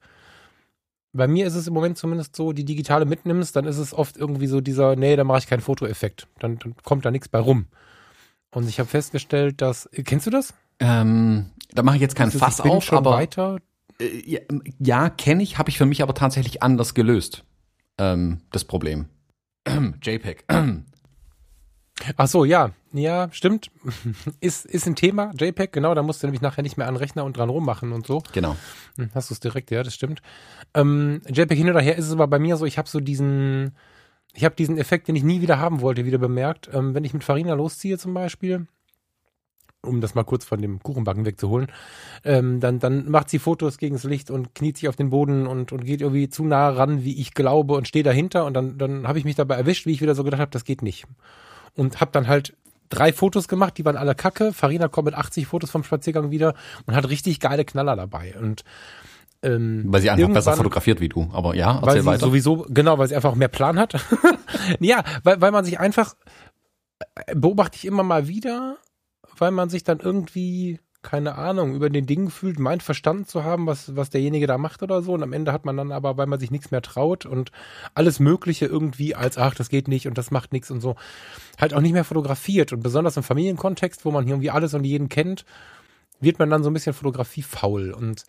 bei 1.12 1.29
mir 1.29 1.46
ist 1.46 1.55
es 1.55 1.66
im 1.66 1.75
Moment 1.75 1.98
zumindest 1.98 2.35
so, 2.37 2.53
die 2.53 2.64
digitale 2.64 3.05
mitnimmst, 3.05 3.55
dann 3.55 3.66
ist 3.66 3.79
es 3.79 3.92
oft 3.92 4.16
irgendwie 4.16 4.46
so 4.46 4.61
dieser, 4.61 4.96
nee, 4.96 5.16
da 5.16 5.25
mache 5.25 5.38
ich 5.38 5.46
keinen 5.46 5.61
Fotoeffekt. 5.61 6.27
Dann, 6.38 6.59
dann 6.59 6.75
kommt 6.83 7.05
da 7.05 7.11
nichts 7.11 7.29
bei 7.29 7.38
rum. 7.38 7.66
Und 8.55 8.68
ich 8.68 8.79
habe 8.79 8.88
festgestellt, 8.88 9.61
dass, 9.61 9.88
kennst 10.05 10.27
du 10.27 10.31
das? 10.31 10.55
Ähm, 10.79 11.51
da 11.72 11.83
mache 11.83 11.96
ich 11.96 12.03
jetzt 12.03 12.16
keinen 12.16 12.31
Fass 12.31 12.61
ich 12.61 12.64
auf, 12.64 12.92
aber 12.92 13.12
weiter. 13.12 13.59
Äh, 14.01 14.22
ja, 14.27 14.40
ja 14.79 15.11
kenne 15.11 15.42
ich, 15.42 15.59
habe 15.59 15.70
ich 15.70 15.79
für 15.79 15.87
mich 15.87 16.03
aber 16.03 16.14
tatsächlich 16.14 16.62
anders 16.62 16.94
gelöst. 16.94 17.44
Ähm, 17.98 18.40
das 18.51 18.64
Problem. 18.64 19.07
JPEG. 20.03 20.44
Ach 22.17 22.27
so, 22.27 22.45
ja. 22.45 22.71
Ja, 22.93 23.29
stimmt. 23.33 23.71
ist, 24.41 24.67
ist 24.67 24.87
ein 24.87 24.97
Thema, 24.97 25.33
JPEG, 25.38 25.73
genau. 25.73 25.95
Da 25.95 26.03
musst 26.03 26.23
du 26.23 26.27
nämlich 26.27 26.43
nachher 26.43 26.62
nicht 26.62 26.77
mehr 26.77 26.88
an 26.88 26.97
Rechner 26.97 27.25
und 27.25 27.37
dran 27.37 27.49
rummachen 27.49 27.93
und 27.93 28.07
so. 28.07 28.23
Genau. 28.33 28.57
Hm, 28.97 29.11
hast 29.15 29.31
du 29.31 29.35
es 29.35 29.41
direkt, 29.41 29.71
ja, 29.71 29.83
das 29.83 29.95
stimmt. 29.95 30.21
Ähm, 30.75 31.23
JPEG 31.27 31.57
hin 31.57 31.71
oder 31.71 31.81
her 31.81 31.97
ist 31.97 32.07
es 32.07 32.12
aber 32.12 32.27
bei 32.27 32.38
mir 32.38 32.57
so, 32.57 32.67
ich 32.67 32.79
habe 32.79 32.88
so 32.88 33.01
diesen, 33.01 33.75
ich 34.35 34.45
habe 34.45 34.55
diesen 34.55 34.79
Effekt, 34.79 35.09
den 35.09 35.17
ich 35.17 35.23
nie 35.23 35.41
wieder 35.41 35.59
haben 35.59 35.81
wollte, 35.81 36.05
wieder 36.05 36.19
bemerkt. 36.19 36.69
Ähm, 36.73 36.95
wenn 36.95 37.05
ich 37.05 37.15
mit 37.15 37.25
Farina 37.25 37.55
losziehe 37.55 37.99
zum 37.99 38.12
Beispiel, 38.12 38.67
um 39.85 40.01
das 40.01 40.15
mal 40.15 40.25
kurz 40.25 40.45
von 40.45 40.61
dem 40.61 40.81
Kuchenbacken 40.81 41.25
wegzuholen, 41.25 41.69
ähm, 42.25 42.61
dann, 42.61 42.79
dann 42.79 43.11
macht 43.11 43.31
sie 43.31 43.38
Fotos 43.38 43.79
gegen 43.79 43.97
das 43.97 44.05
Licht 44.05 44.31
und 44.31 44.55
kniet 44.55 44.77
sich 44.77 44.88
auf 44.88 44.97
den 44.97 45.11
Boden 45.11 45.47
und, 45.47 45.73
und 45.73 45.85
geht 45.85 46.03
irgendwie 46.03 46.29
zu 46.29 46.45
nah 46.45 46.69
ran, 46.69 47.05
wie 47.05 47.19
ich 47.19 47.33
glaube, 47.35 47.75
und 47.75 47.88
stehe 47.88 48.05
dahinter. 48.05 48.45
Und 48.45 48.55
dann, 48.55 48.77
dann 48.77 49.09
habe 49.09 49.19
ich 49.19 49.25
mich 49.25 49.35
dabei 49.35 49.57
erwischt, 49.57 49.87
wie 49.87 49.93
ich 49.93 50.03
wieder 50.03 50.15
so 50.15 50.25
gedacht 50.25 50.41
habe, 50.41 50.51
das 50.51 50.65
geht 50.65 50.83
nicht 50.83 51.07
und 51.77 52.01
habe 52.01 52.11
dann 52.13 52.29
halt 52.29 52.55
drei 52.89 53.13
Fotos 53.13 53.49
gemacht, 53.49 53.79
die 53.79 53.85
waren 53.85 53.97
alle 53.97 54.15
kacke. 54.15 54.53
Farina 54.53 54.89
kommt 54.89 55.07
mit 55.07 55.15
80 55.15 55.47
Fotos 55.47 55.71
vom 55.71 55.85
Spaziergang 55.85 56.31
wieder 56.31 56.55
und 56.87 56.95
hat 56.95 57.09
richtig 57.09 57.41
geile 57.41 57.65
Knaller 57.65 57.97
dabei. 57.97 58.35
Und 58.39 58.65
ähm, 59.43 59.85
weil 59.87 60.01
sie 60.01 60.11
einfach 60.11 60.33
besser 60.33 60.55
fotografiert 60.55 61.01
wie 61.01 61.09
du, 61.09 61.29
aber 61.33 61.57
ja, 61.57 61.73
erzähl 61.73 61.87
weil 61.87 62.01
sie 62.01 62.07
weiter. 62.07 62.27
sowieso, 62.27 62.67
genau, 62.69 62.99
weil 62.99 63.09
sie 63.09 63.17
einfach 63.17 63.35
mehr 63.35 63.49
Plan 63.49 63.79
hat. 63.79 63.95
ja, 64.81 65.03
weil, 65.25 65.41
weil 65.41 65.51
man 65.51 65.65
sich 65.65 65.81
einfach, 65.81 66.15
äh, 67.27 67.35
beobachte 67.35 67.77
ich 67.77 67.85
immer 67.85 68.05
mal 68.05 68.29
wieder, 68.29 68.77
weil 69.39 69.51
man 69.51 69.69
sich 69.69 69.83
dann 69.83 69.99
irgendwie 69.99 70.79
keine 71.03 71.37
Ahnung, 71.37 71.75
über 71.75 71.91
den 71.91 72.07
Dingen 72.07 72.31
fühlt, 72.31 72.59
meint 72.59 72.83
verstanden 72.83 73.27
zu 73.27 73.43
haben, 73.43 73.67
was, 73.67 73.97
was 73.97 74.11
derjenige 74.11 74.47
da 74.47 74.57
macht 74.57 74.83
oder 74.83 75.03
so. 75.03 75.12
Und 75.12 75.23
am 75.23 75.33
Ende 75.33 75.53
hat 75.53 75.65
man 75.65 75.77
dann 75.77 75.93
aber, 75.93 76.17
weil 76.17 76.27
man 76.27 76.38
sich 76.38 76.51
nichts 76.51 76.71
mehr 76.71 76.83
traut 76.83 77.27
und 77.27 77.51
alles 77.95 78.21
Mögliche 78.21 78.67
irgendwie 78.67 79.15
als, 79.15 79.37
ach, 79.37 79.55
das 79.55 79.69
geht 79.69 79.88
nicht 79.88 80.07
und 80.07 80.17
das 80.17 80.31
macht 80.31 80.53
nichts 80.53 80.71
und 80.71 80.81
so, 80.81 80.95
halt 81.61 81.75
auch 81.75 81.81
nicht 81.81 81.93
mehr 81.93 82.05
fotografiert. 82.05 82.73
Und 82.73 82.83
besonders 82.83 83.17
im 83.17 83.25
Familienkontext, 83.25 84.05
wo 84.05 84.12
man 84.12 84.25
hier 84.25 84.35
irgendwie 84.35 84.51
alles 84.51 84.75
und 84.75 84.85
jeden 84.85 85.09
kennt, 85.09 85.45
wird 86.21 86.38
man 86.38 86.51
dann 86.51 86.62
so 86.62 86.71
ein 86.71 86.75
bisschen 86.75 86.95
Fotografie 86.95 87.43
faul. 87.43 87.91
Und 87.91 88.25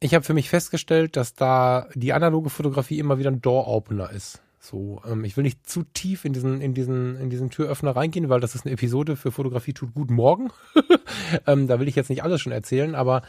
ich 0.00 0.14
habe 0.14 0.24
für 0.24 0.34
mich 0.34 0.50
festgestellt, 0.50 1.16
dass 1.16 1.34
da 1.34 1.88
die 1.94 2.12
analoge 2.12 2.50
Fotografie 2.50 2.98
immer 2.98 3.18
wieder 3.18 3.30
ein 3.30 3.40
Door-Opener 3.40 4.10
ist. 4.10 4.42
So, 4.66 5.00
ähm, 5.08 5.24
ich 5.24 5.36
will 5.36 5.44
nicht 5.44 5.68
zu 5.68 5.84
tief 5.84 6.24
in 6.24 6.32
diesen, 6.32 6.60
in 6.60 6.74
diesen, 6.74 7.16
in 7.20 7.30
diesen 7.30 7.50
Türöffner 7.50 7.94
reingehen, 7.94 8.28
weil 8.28 8.40
das 8.40 8.56
ist 8.56 8.66
eine 8.66 8.74
Episode 8.74 9.14
für 9.14 9.30
Fotografie 9.30 9.72
tut 9.72 9.94
gut 9.94 10.10
morgen. 10.10 10.50
ähm, 11.46 11.68
da 11.68 11.78
will 11.78 11.86
ich 11.86 11.94
jetzt 11.94 12.10
nicht 12.10 12.24
alles 12.24 12.40
schon 12.40 12.50
erzählen, 12.50 12.96
aber 12.96 13.22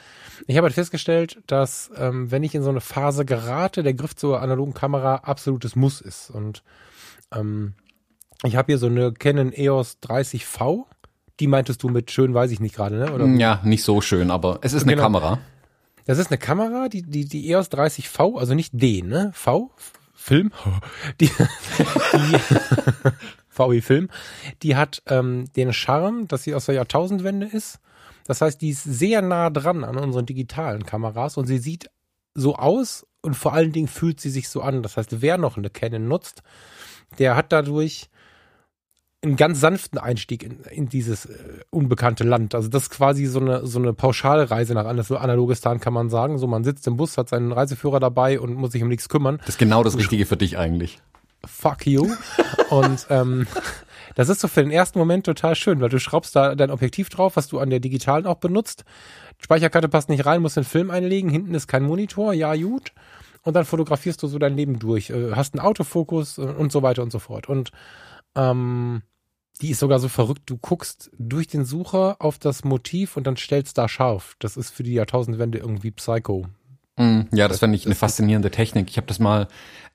ich 0.48 0.58
habe 0.58 0.66
halt 0.66 0.74
festgestellt, 0.74 1.40
dass 1.46 1.92
ähm, 1.96 2.32
wenn 2.32 2.42
ich 2.42 2.56
in 2.56 2.64
so 2.64 2.72
eine 2.72 2.82
Phase 2.82 3.24
gerate, 3.24 3.84
der 3.84 3.94
Griff 3.94 4.16
zur 4.16 4.42
analogen 4.42 4.74
Kamera 4.74 5.18
absolutes 5.18 5.76
Muss 5.76 6.02
ist. 6.02 6.32
Und 6.32 6.64
ähm, 7.32 7.76
ich 8.44 8.56
habe 8.56 8.72
hier 8.72 8.80
so 8.80 8.88
eine 8.88 9.14
Canon 9.14 9.54
EOS 9.54 10.00
30V. 10.02 10.86
Die 11.40 11.48
meintest 11.48 11.84
du 11.84 11.90
mit 11.90 12.10
schön, 12.10 12.34
weiß 12.34 12.50
ich 12.50 12.60
nicht 12.60 12.74
gerade, 12.74 12.96
ne? 12.96 13.14
Oder? 13.14 13.28
Ja, 13.28 13.62
nicht 13.64 13.84
so 13.84 14.02
schön, 14.02 14.32
aber 14.32 14.58
es 14.64 14.74
ist 14.74 14.84
eine 14.84 14.94
genau. 14.94 15.04
Kamera. 15.04 15.40
Das 16.06 16.18
ist 16.18 16.32
eine 16.32 16.40
Kamera, 16.40 16.90
die, 16.90 17.04
die, 17.04 17.26
die 17.26 17.52
EOS 17.52 17.70
30V, 17.70 18.40
also 18.40 18.56
nicht 18.56 18.72
D, 18.74 19.04
ne? 19.04 19.30
V, 19.36 19.70
Film, 20.28 20.52
die, 21.22 21.30
die 21.30 22.40
VW 23.50 23.82
Film, 23.82 24.10
die 24.62 24.76
hat 24.76 25.02
ähm, 25.08 25.46
den 25.56 25.72
Charme, 25.72 26.28
dass 26.28 26.44
sie 26.44 26.54
aus 26.54 26.66
der 26.66 26.76
Jahrtausendwende 26.76 27.48
ist. 27.48 27.80
Das 28.26 28.42
heißt, 28.42 28.62
die 28.62 28.72
ist 28.72 28.84
sehr 28.84 29.22
nah 29.22 29.50
dran 29.50 29.86
an 29.86 29.96
unseren 29.96 30.26
digitalen 30.26 30.86
Kameras 30.86 31.38
und 31.38 31.48
sie 31.48 31.60
sieht 31.60 31.90
so 32.34 32.58
aus 32.58 33.08
und 33.22 33.36
vor 33.36 33.54
allen 33.54 33.72
Dingen 33.72 33.88
fühlt 33.88 34.20
sie 34.20 34.30
sich 34.30 34.50
so 34.50 34.62
an. 34.62 34.84
Das 34.84 34.98
heißt, 34.98 35.22
wer 35.22 35.38
noch 35.38 35.56
eine 35.56 35.70
Canon 35.70 36.10
nutzt, 36.10 36.44
der 37.20 37.38
hat 37.38 37.54
dadurch 37.54 38.10
einen 39.28 39.38
ganz 39.38 39.60
sanften 39.60 40.00
Einstieg 40.00 40.44
in, 40.44 40.62
in 40.72 40.90
dieses 40.90 41.26
äh, 41.26 41.38
unbekannte 41.70 42.24
Land. 42.24 42.56
Also 42.56 42.70
das 42.70 42.84
ist 42.84 42.90
quasi 42.90 43.26
so 43.26 43.40
eine, 43.40 43.66
so 43.66 43.80
eine 43.80 43.94
Pauschalreise 43.94 44.74
nach 44.74 44.86
Analogistan, 44.86 45.80
kann 45.80 45.94
man 45.94 46.10
sagen. 46.10 46.38
So, 46.38 46.48
man 46.48 46.64
sitzt 46.64 46.88
im 46.88 46.98
Bus, 46.98 47.18
hat 47.18 47.30
seinen 47.30 47.52
Reiseführer 47.52 48.00
dabei 48.00 48.40
und 48.40 48.54
muss 48.56 48.72
sich 48.72 48.82
um 48.82 48.90
nichts 48.90 49.10
kümmern. 49.10 49.38
Das 49.40 49.50
ist 49.50 49.58
genau 49.58 49.84
das 49.84 49.98
Richtige 49.98 50.26
für 50.26 50.38
dich 50.38 50.58
eigentlich. 50.58 51.00
Fuck 51.46 51.86
you. 51.86 52.08
und 52.70 53.06
ähm, 53.10 53.48
das 54.16 54.30
ist 54.30 54.42
so 54.42 54.48
für 54.48 54.62
den 54.62 54.72
ersten 54.72 54.98
Moment 54.98 55.26
total 55.26 55.56
schön, 55.56 55.80
weil 55.80 55.90
du 55.90 56.00
schraubst 56.00 56.36
da 56.36 56.56
dein 56.56 56.72
Objektiv 56.72 57.10
drauf, 57.10 57.36
was 57.36 57.48
du 57.48 57.60
an 57.60 57.70
der 57.70 57.80
digitalen 57.80 58.26
auch 58.26 58.38
benutzt. 58.38 58.84
Speicherkarte 59.40 59.90
passt 59.90 60.10
nicht 60.10 60.26
rein, 60.26 60.42
musst 60.42 60.58
den 60.58 60.64
Film 60.64 60.90
einlegen, 60.90 61.30
hinten 61.30 61.54
ist 61.54 61.68
kein 61.68 61.84
Monitor, 61.84 62.34
ja 62.34 62.56
gut. 62.56 62.94
Und 63.44 63.54
dann 63.54 63.66
fotografierst 63.66 64.22
du 64.24 64.28
so 64.28 64.40
dein 64.40 64.58
Leben 64.58 64.80
durch, 64.80 65.10
äh, 65.10 65.34
hast 65.34 65.54
einen 65.54 65.66
Autofokus 65.66 66.40
und 66.40 66.72
so 66.72 66.82
weiter 66.82 67.04
und 67.04 67.12
so 67.12 67.20
fort. 67.20 67.48
Und 67.48 67.72
ähm, 68.36 69.04
die 69.62 69.72
ist 69.72 69.80
sogar 69.80 70.00
so 70.00 70.08
verrückt, 70.08 70.44
du 70.46 70.58
guckst 70.58 71.12
durch 71.18 71.48
den 71.48 71.66
Sucher 71.66 72.18
auf 72.20 72.38
das 72.38 72.64
Motiv 72.64 73.18
und 73.18 73.26
dann 73.26 73.38
stellst 73.38 73.78
da 73.78 73.88
scharf. 73.88 74.36
Das 74.40 74.58
ist 74.58 74.70
für 74.70 74.84
die 74.84 74.94
Jahrtausendwende 74.94 75.58
irgendwie 75.58 75.92
Psycho. 75.92 76.46
Mm, 76.98 77.22
ja, 77.32 77.48
das, 77.48 77.56
das 77.56 77.60
fand 77.60 77.76
ich 77.76 77.86
eine 77.86 77.96
faszinierende 77.96 78.52
Technik. 78.52 78.90
Ich 78.90 78.98
habe 78.98 79.08
das 79.08 79.20
mal 79.20 79.48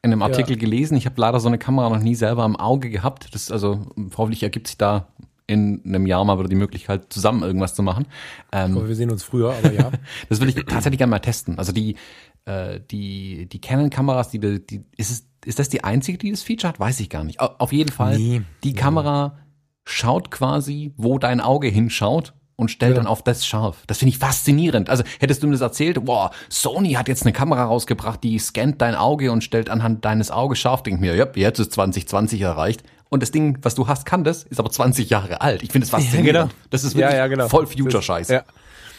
in 0.02 0.12
einem 0.12 0.22
Artikel 0.22 0.52
ja. 0.52 0.58
gelesen. 0.58 0.96
Ich 0.96 1.06
habe 1.06 1.20
leider 1.20 1.40
so 1.40 1.48
eine 1.48 1.58
Kamera 1.58 1.88
noch 1.88 2.02
nie 2.02 2.14
selber 2.14 2.44
im 2.44 2.56
Auge 2.56 2.90
gehabt. 2.90 3.34
Das 3.34 3.50
also 3.50 3.86
hoffentlich 4.16 4.42
ergibt 4.42 4.68
sich 4.68 4.78
da 4.78 5.08
in 5.46 5.82
einem 5.84 6.06
Jahr 6.06 6.24
mal 6.24 6.38
wieder 6.38 6.48
die 6.48 6.56
Möglichkeit, 6.56 7.12
zusammen 7.12 7.42
irgendwas 7.42 7.74
zu 7.74 7.82
machen. 7.82 8.06
Ähm, 8.52 8.76
aber 8.76 8.88
wir 8.88 8.94
sehen 8.94 9.10
uns 9.10 9.22
früher, 9.22 9.52
aber 9.52 9.72
ja. 9.72 9.90
das 10.28 10.40
will 10.40 10.48
ich 10.48 10.54
tatsächlich 10.54 10.98
gerne 10.98 11.10
mal 11.10 11.18
testen. 11.18 11.58
Also 11.58 11.72
die, 11.72 11.96
äh, 12.44 12.80
die, 12.90 13.46
die 13.46 13.60
Canon-Kameras, 13.60 14.30
die, 14.30 14.38
die, 14.38 14.84
ist 14.96 15.10
es, 15.10 15.28
ist 15.44 15.58
das 15.58 15.68
die 15.68 15.84
einzige, 15.84 16.18
die 16.18 16.30
das 16.30 16.42
Feature 16.42 16.72
hat? 16.72 16.80
Weiß 16.80 17.00
ich 17.00 17.10
gar 17.10 17.24
nicht. 17.24 17.40
Auf 17.40 17.72
jeden 17.72 17.90
Fall, 17.90 18.16
nee, 18.16 18.42
die 18.62 18.74
Kamera 18.74 19.38
schaut 19.84 20.30
quasi, 20.30 20.92
wo 20.96 21.18
dein 21.18 21.40
Auge 21.40 21.68
hinschaut 21.68 22.34
und 22.56 22.70
stellt 22.70 22.92
ja. 22.92 22.96
dann 22.96 23.06
auf 23.06 23.22
das 23.22 23.46
scharf. 23.46 23.82
Das 23.86 23.98
finde 23.98 24.10
ich 24.10 24.18
faszinierend. 24.18 24.88
Also 24.88 25.04
hättest 25.18 25.42
du 25.42 25.46
mir 25.46 25.52
das 25.52 25.60
erzählt, 25.60 26.04
boah, 26.04 26.30
Sony 26.48 26.92
hat 26.92 27.08
jetzt 27.08 27.22
eine 27.22 27.32
Kamera 27.32 27.64
rausgebracht, 27.64 28.22
die 28.22 28.38
scannt 28.38 28.80
dein 28.80 28.94
Auge 28.94 29.32
und 29.32 29.42
stellt 29.42 29.68
anhand 29.68 30.04
deines 30.04 30.30
Auges 30.30 30.58
scharf, 30.58 30.82
denk 30.82 31.00
mir, 31.00 31.14
ja, 31.14 31.26
jetzt 31.34 31.58
ist 31.58 31.72
2020 31.72 32.40
erreicht. 32.40 32.82
Und 33.08 33.22
das 33.22 33.30
Ding, 33.30 33.58
was 33.60 33.74
du 33.74 33.88
hast, 33.88 34.06
kann 34.06 34.24
das, 34.24 34.44
ist 34.44 34.58
aber 34.58 34.70
20 34.70 35.10
Jahre 35.10 35.42
alt. 35.42 35.62
Ich 35.62 35.70
finde 35.70 35.84
es 35.84 35.90
faszinierend. 35.90 36.26
Ja, 36.26 36.42
genau. 36.44 36.54
Das 36.70 36.82
ist 36.82 36.94
wirklich 36.94 37.14
ja, 37.14 37.26
genau. 37.26 37.48
voll 37.48 37.66
Future-Scheiß. 37.66 38.28
Ja. 38.28 38.44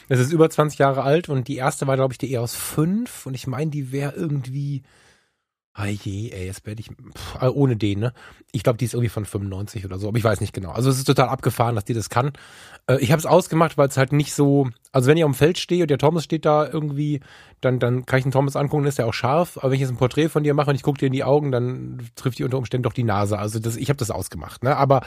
Es 0.10 0.20
ist 0.20 0.32
über 0.32 0.50
20 0.50 0.78
Jahre 0.80 1.04
alt 1.04 1.30
und 1.30 1.48
die 1.48 1.56
erste 1.56 1.88
war, 1.88 1.96
glaube 1.96 2.14
ich, 2.14 2.18
die 2.18 2.34
EOS 2.34 2.54
5 2.56 3.26
und 3.26 3.34
ich 3.34 3.48
meine, 3.48 3.72
die 3.72 3.92
wäre 3.92 4.14
irgendwie 4.14 4.84
Ah 5.76 5.88
je, 5.88 6.30
ey, 6.30 6.46
jetzt 6.46 6.68
werde 6.68 6.82
ich 6.82 6.90
pff, 6.90 7.42
äh, 7.42 7.48
ohne 7.48 7.76
den, 7.76 8.00
ne? 8.00 8.14
Ich 8.52 8.62
glaube, 8.62 8.78
die 8.78 8.86
ist 8.86 8.94
irgendwie 8.94 9.10
von 9.10 9.26
95 9.26 9.84
oder 9.86 9.98
so, 9.98 10.08
aber 10.08 10.20
ich 10.20 10.24
weiß 10.24 10.40
nicht 10.40 10.54
genau. 10.54 10.70
Also 10.72 10.92
es 10.92 11.00
ist 11.00 11.06
total 11.06 11.30
abgefahren, 11.30 11.74
dass 11.74 11.84
die 11.84 11.96
das 11.96 12.12
kann. 12.12 12.34
Äh, 12.86 12.98
ich 13.00 13.12
habe 13.12 13.20
es 13.20 13.26
ausgemacht, 13.26 13.76
weil 13.76 13.88
es 13.88 13.98
halt 13.98 14.14
nicht 14.14 14.36
so, 14.36 14.70
also 14.92 15.08
wenn 15.08 15.18
ich 15.18 15.24
auf 15.24 15.32
dem 15.32 15.36
Feld 15.36 15.58
stehe 15.58 15.82
und 15.84 15.90
der 15.90 15.98
Thomas 15.98 16.26
steht 16.26 16.46
da 16.46 16.68
irgendwie, 16.68 17.22
dann 17.60 17.80
dann 17.80 18.06
kann 18.06 18.20
ich 18.20 18.24
den 18.24 18.32
Thomas 18.32 18.56
angucken, 18.56 18.86
ist 18.86 19.00
der 19.00 19.08
auch 19.08 19.16
scharf. 19.16 19.58
Aber 19.58 19.70
wenn 19.70 19.76
ich 19.76 19.82
jetzt 19.82 19.90
ein 19.90 19.98
Porträt 19.98 20.30
von 20.30 20.44
dir 20.44 20.54
mache 20.54 20.70
und 20.70 20.76
ich 20.76 20.84
gucke 20.84 21.00
dir 21.00 21.08
in 21.08 21.14
die 21.14 21.24
Augen, 21.24 21.52
dann 21.52 22.08
trifft 22.16 22.38
die 22.38 22.44
unter 22.44 22.60
Umständen 22.60 22.84
doch 22.84 22.94
die 22.94 23.04
Nase. 23.04 23.40
Also 23.40 23.58
das, 23.58 23.76
ich 23.76 23.90
habe 23.90 23.98
das 23.98 24.12
ausgemacht, 24.12 24.64
ne? 24.64 24.78
Aber 24.78 25.02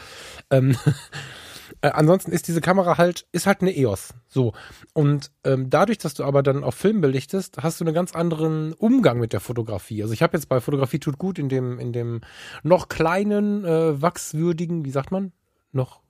ähm, 0.51 0.77
Äh, 1.81 1.89
ansonsten 1.91 2.33
ist 2.33 2.49
diese 2.49 2.61
Kamera 2.61 2.99
halt, 2.99 3.27
ist 3.33 3.47
halt 3.47 3.61
eine 3.61 3.77
EOS. 3.77 4.15
So. 4.29 4.53
Und 4.93 5.31
ähm, 5.45 5.71
dadurch, 5.71 5.99
dass 5.99 6.15
du 6.15 6.25
aber 6.25 6.43
dann 6.43 6.65
auf 6.65 6.75
Film 6.75 7.01
belichtest, 7.01 7.59
hast 7.63 7.81
du 7.81 7.85
einen 7.85 7.95
ganz 7.95 8.15
anderen 8.15 8.73
Umgang 8.75 9.19
mit 9.19 9.33
der 9.33 9.41
Fotografie. 9.41 10.03
Also 10.03 10.15
ich 10.15 10.23
habe 10.23 10.37
jetzt 10.37 10.49
bei 10.49 10.61
Fotografie 10.61 10.99
tut 10.99 11.19
gut 11.19 11.39
in 11.39 11.49
dem, 11.49 11.79
in 11.79 11.93
dem 11.93 12.21
noch 12.63 12.89
kleinen, 12.89 13.65
äh, 13.65 14.01
wachswürdigen, 14.01 14.85
wie 14.85 14.91
sagt 14.91 15.11
man? 15.11 15.33
Noch 15.73 16.01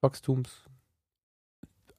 Wachstums. 0.00 0.50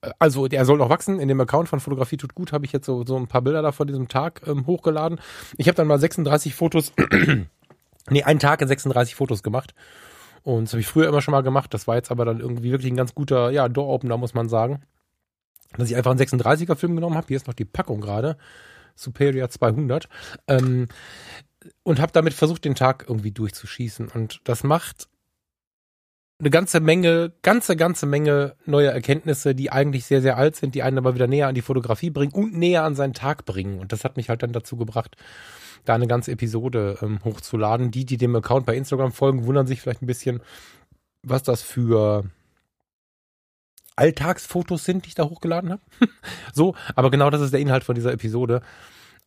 Äh, 0.01 0.11
also 0.19 0.47
der 0.47 0.65
soll 0.65 0.77
noch 0.77 0.89
wachsen. 0.89 1.19
In 1.19 1.27
dem 1.27 1.41
Account 1.41 1.69
von 1.69 1.79
Fotografie 1.79 2.17
tut 2.17 2.35
gut 2.35 2.51
habe 2.51 2.65
ich 2.65 2.71
jetzt 2.71 2.85
so, 2.85 3.05
so 3.05 3.17
ein 3.17 3.27
paar 3.27 3.41
Bilder 3.41 3.61
da 3.61 3.71
von 3.71 3.87
diesem 3.87 4.07
Tag 4.07 4.41
ähm, 4.45 4.67
hochgeladen. 4.67 5.19
Ich 5.57 5.67
habe 5.67 5.75
dann 5.75 5.87
mal 5.87 5.99
36 5.99 6.53
Fotos, 6.53 6.93
nee, 8.09 8.23
einen 8.23 8.39
Tag 8.39 8.61
in 8.61 8.67
36 8.67 9.15
Fotos 9.15 9.43
gemacht. 9.43 9.73
Und 10.43 10.65
das 10.65 10.73
habe 10.73 10.81
ich 10.81 10.87
früher 10.87 11.07
immer 11.07 11.21
schon 11.21 11.31
mal 11.31 11.41
gemacht. 11.41 11.73
Das 11.73 11.87
war 11.87 11.95
jetzt 11.95 12.11
aber 12.11 12.25
dann 12.25 12.39
irgendwie 12.39 12.71
wirklich 12.71 12.91
ein 12.91 12.97
ganz 12.97 13.15
guter, 13.15 13.49
ja, 13.51 13.69
Door-Opener, 13.69 14.17
muss 14.17 14.33
man 14.33 14.49
sagen. 14.49 14.83
Dass 15.77 15.89
ich 15.89 15.95
einfach 15.95 16.11
einen 16.11 16.19
36er 16.19 16.75
Film 16.75 16.95
genommen 16.95 17.15
habe. 17.15 17.27
Hier 17.27 17.37
ist 17.37 17.47
noch 17.47 17.53
die 17.53 17.65
Packung 17.65 18.01
gerade. 18.01 18.37
Superior 18.95 19.49
200. 19.49 20.07
Ähm, 20.47 20.87
und 21.83 21.99
habe 21.99 22.11
damit 22.11 22.33
versucht, 22.33 22.65
den 22.65 22.75
Tag 22.75 23.05
irgendwie 23.07 23.31
durchzuschießen. 23.31 24.09
Und 24.09 24.41
das 24.43 24.63
macht 24.63 25.07
eine 26.43 26.49
ganze 26.49 26.81
Menge, 26.81 27.31
ganze, 27.41 27.77
ganze 27.77 28.05
Menge 28.05 28.55
neuer 28.65 28.91
Erkenntnisse, 28.91 29.55
die 29.55 29.71
eigentlich 29.71 30.05
sehr, 30.05 30.21
sehr 30.21 30.35
alt 30.35 30.57
sind, 30.57 30.75
die 30.75 30.83
einen 30.83 30.97
aber 30.97 31.15
wieder 31.15 31.27
näher 31.27 31.47
an 31.47 31.55
die 31.55 31.61
Fotografie 31.61 32.09
bringen 32.09 32.33
und 32.33 32.57
näher 32.57 32.83
an 32.83 32.95
seinen 32.95 33.13
Tag 33.13 33.45
bringen. 33.45 33.79
Und 33.79 33.93
das 33.93 34.03
hat 34.03 34.17
mich 34.17 34.27
halt 34.27 34.43
dann 34.43 34.51
dazu 34.51 34.75
gebracht, 34.75 35.15
da 35.85 35.95
eine 35.95 36.07
ganze 36.07 36.31
Episode 36.31 36.97
ähm, 37.01 37.19
hochzuladen. 37.23 37.91
Die, 37.91 38.05
die 38.05 38.17
dem 38.17 38.35
Account 38.35 38.65
bei 38.65 38.75
Instagram 38.75 39.13
folgen, 39.13 39.45
wundern 39.45 39.67
sich 39.67 39.79
vielleicht 39.79 40.01
ein 40.01 40.07
bisschen, 40.07 40.41
was 41.21 41.43
das 41.43 41.61
für 41.61 42.25
Alltagsfotos 43.95 44.83
sind, 44.83 45.05
die 45.05 45.09
ich 45.09 45.15
da 45.15 45.23
hochgeladen 45.23 45.71
habe. 45.71 45.81
so, 46.53 46.75
aber 46.93 47.09
genau 47.09 47.29
das 47.29 47.39
ist 47.39 47.53
der 47.53 47.61
Inhalt 47.61 47.85
von 47.85 47.95
dieser 47.95 48.11
Episode 48.11 48.61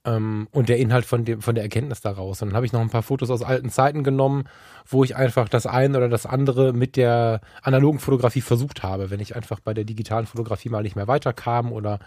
ähm, 0.07 0.49
und 0.53 0.69
der 0.69 0.79
Inhalt 0.79 1.05
von 1.05 1.25
dem 1.25 1.43
von 1.43 1.55
der 1.55 1.65
Erkenntnis 1.65 2.01
daraus. 2.01 2.41
Und 2.41 2.49
dann 2.49 2.57
habe 2.57 2.65
ich 2.65 2.73
noch 2.73 2.81
ein 2.81 2.91
paar 2.91 3.03
Fotos 3.03 3.31
aus 3.31 3.43
alten 3.43 3.69
Zeiten 3.69 4.05
genommen, 4.05 4.45
wo 4.87 5.05
ich 5.05 5.17
einfach 5.17 5.49
das 5.49 5.67
eine 5.67 5.99
oder 5.99 6.09
das 6.09 6.25
andere 6.25 6.73
mit 6.73 6.97
der 6.97 7.41
analogen 7.63 7.99
Fotografie 7.99 8.41
versucht 8.41 8.83
habe, 8.83 9.11
wenn 9.11 9.21
ich 9.21 9.37
einfach 9.37 9.61
bei 9.61 9.75
der 9.75 9.85
digitalen 9.85 10.27
Fotografie 10.27 10.71
mal 10.71 10.83
nicht 10.83 10.97
mehr 10.97 11.09
weiterkam 11.09 11.73
oder 11.73 11.99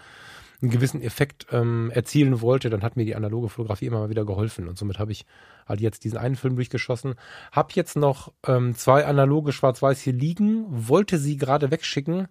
einen 0.62 0.70
gewissen 0.70 1.00
Effekt 1.00 1.46
ähm, 1.52 1.90
erzielen 1.94 2.40
wollte, 2.42 2.68
dann 2.68 2.82
hat 2.82 2.96
mir 2.96 3.04
die 3.04 3.16
analoge 3.16 3.48
Fotografie 3.48 3.86
immer 3.86 4.00
mal 4.00 4.10
wieder 4.10 4.26
geholfen. 4.26 4.68
Und 4.68 4.76
somit 4.76 4.98
habe 4.98 5.12
ich 5.12 5.24
halt 5.66 5.80
jetzt 5.80 6.04
diesen 6.04 6.18
einen 6.18 6.36
Film 6.36 6.56
durchgeschossen. 6.56 7.14
Hab 7.52 7.72
jetzt 7.72 7.96
noch 7.96 8.32
ähm, 8.46 8.74
zwei 8.74 9.06
analoge 9.06 9.52
Schwarz-Weiß 9.52 10.00
hier 10.00 10.12
liegen, 10.12 10.66
wollte 10.68 11.18
sie 11.18 11.38
gerade 11.38 11.70
wegschicken. 11.70 12.28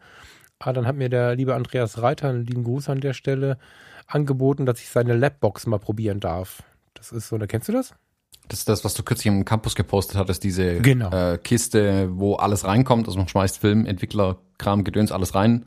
Aber 0.60 0.74
dann 0.74 0.86
hat 0.86 0.98
mir 0.98 1.10
der 1.10 1.36
liebe 1.36 1.56
Andreas 1.56 2.02
Reiter, 2.02 2.30
einen 2.30 2.46
lieben 2.46 2.64
Gruß 2.64 2.90
an 2.90 3.00
der 3.00 3.14
Stelle, 3.14 3.58
angeboten, 4.10 4.66
dass 4.66 4.80
ich 4.80 4.90
seine 4.90 5.16
Labbox 5.16 5.68
mal 5.68 5.80
probieren 5.80 6.20
darf. 6.20 6.64
Das 6.94 7.12
ist 7.12 7.30
so, 7.30 7.38
da 7.38 7.48
kennst 7.48 7.70
du 7.70 7.74
das? 7.74 7.94
Das 8.48 8.60
ist 8.60 8.70
das, 8.70 8.84
was 8.84 8.96
du 8.96 9.04
kürzlich 9.04 9.28
im 9.28 9.46
Campus 9.46 9.76
gepostet 9.76 10.18
hattest, 10.18 10.44
diese 10.44 10.82
genau. 10.82 11.12
äh, 11.12 11.38
Kiste, 11.38 12.10
wo 12.12 12.36
alles 12.36 12.66
reinkommt. 12.66 13.08
Also 13.08 13.20
man 13.20 13.28
schmeißt 13.28 13.60
Film, 13.60 13.86
Entwickler, 13.86 14.38
Kram, 14.58 14.84
Gedöns, 14.84 15.12
alles 15.12 15.36
rein 15.36 15.66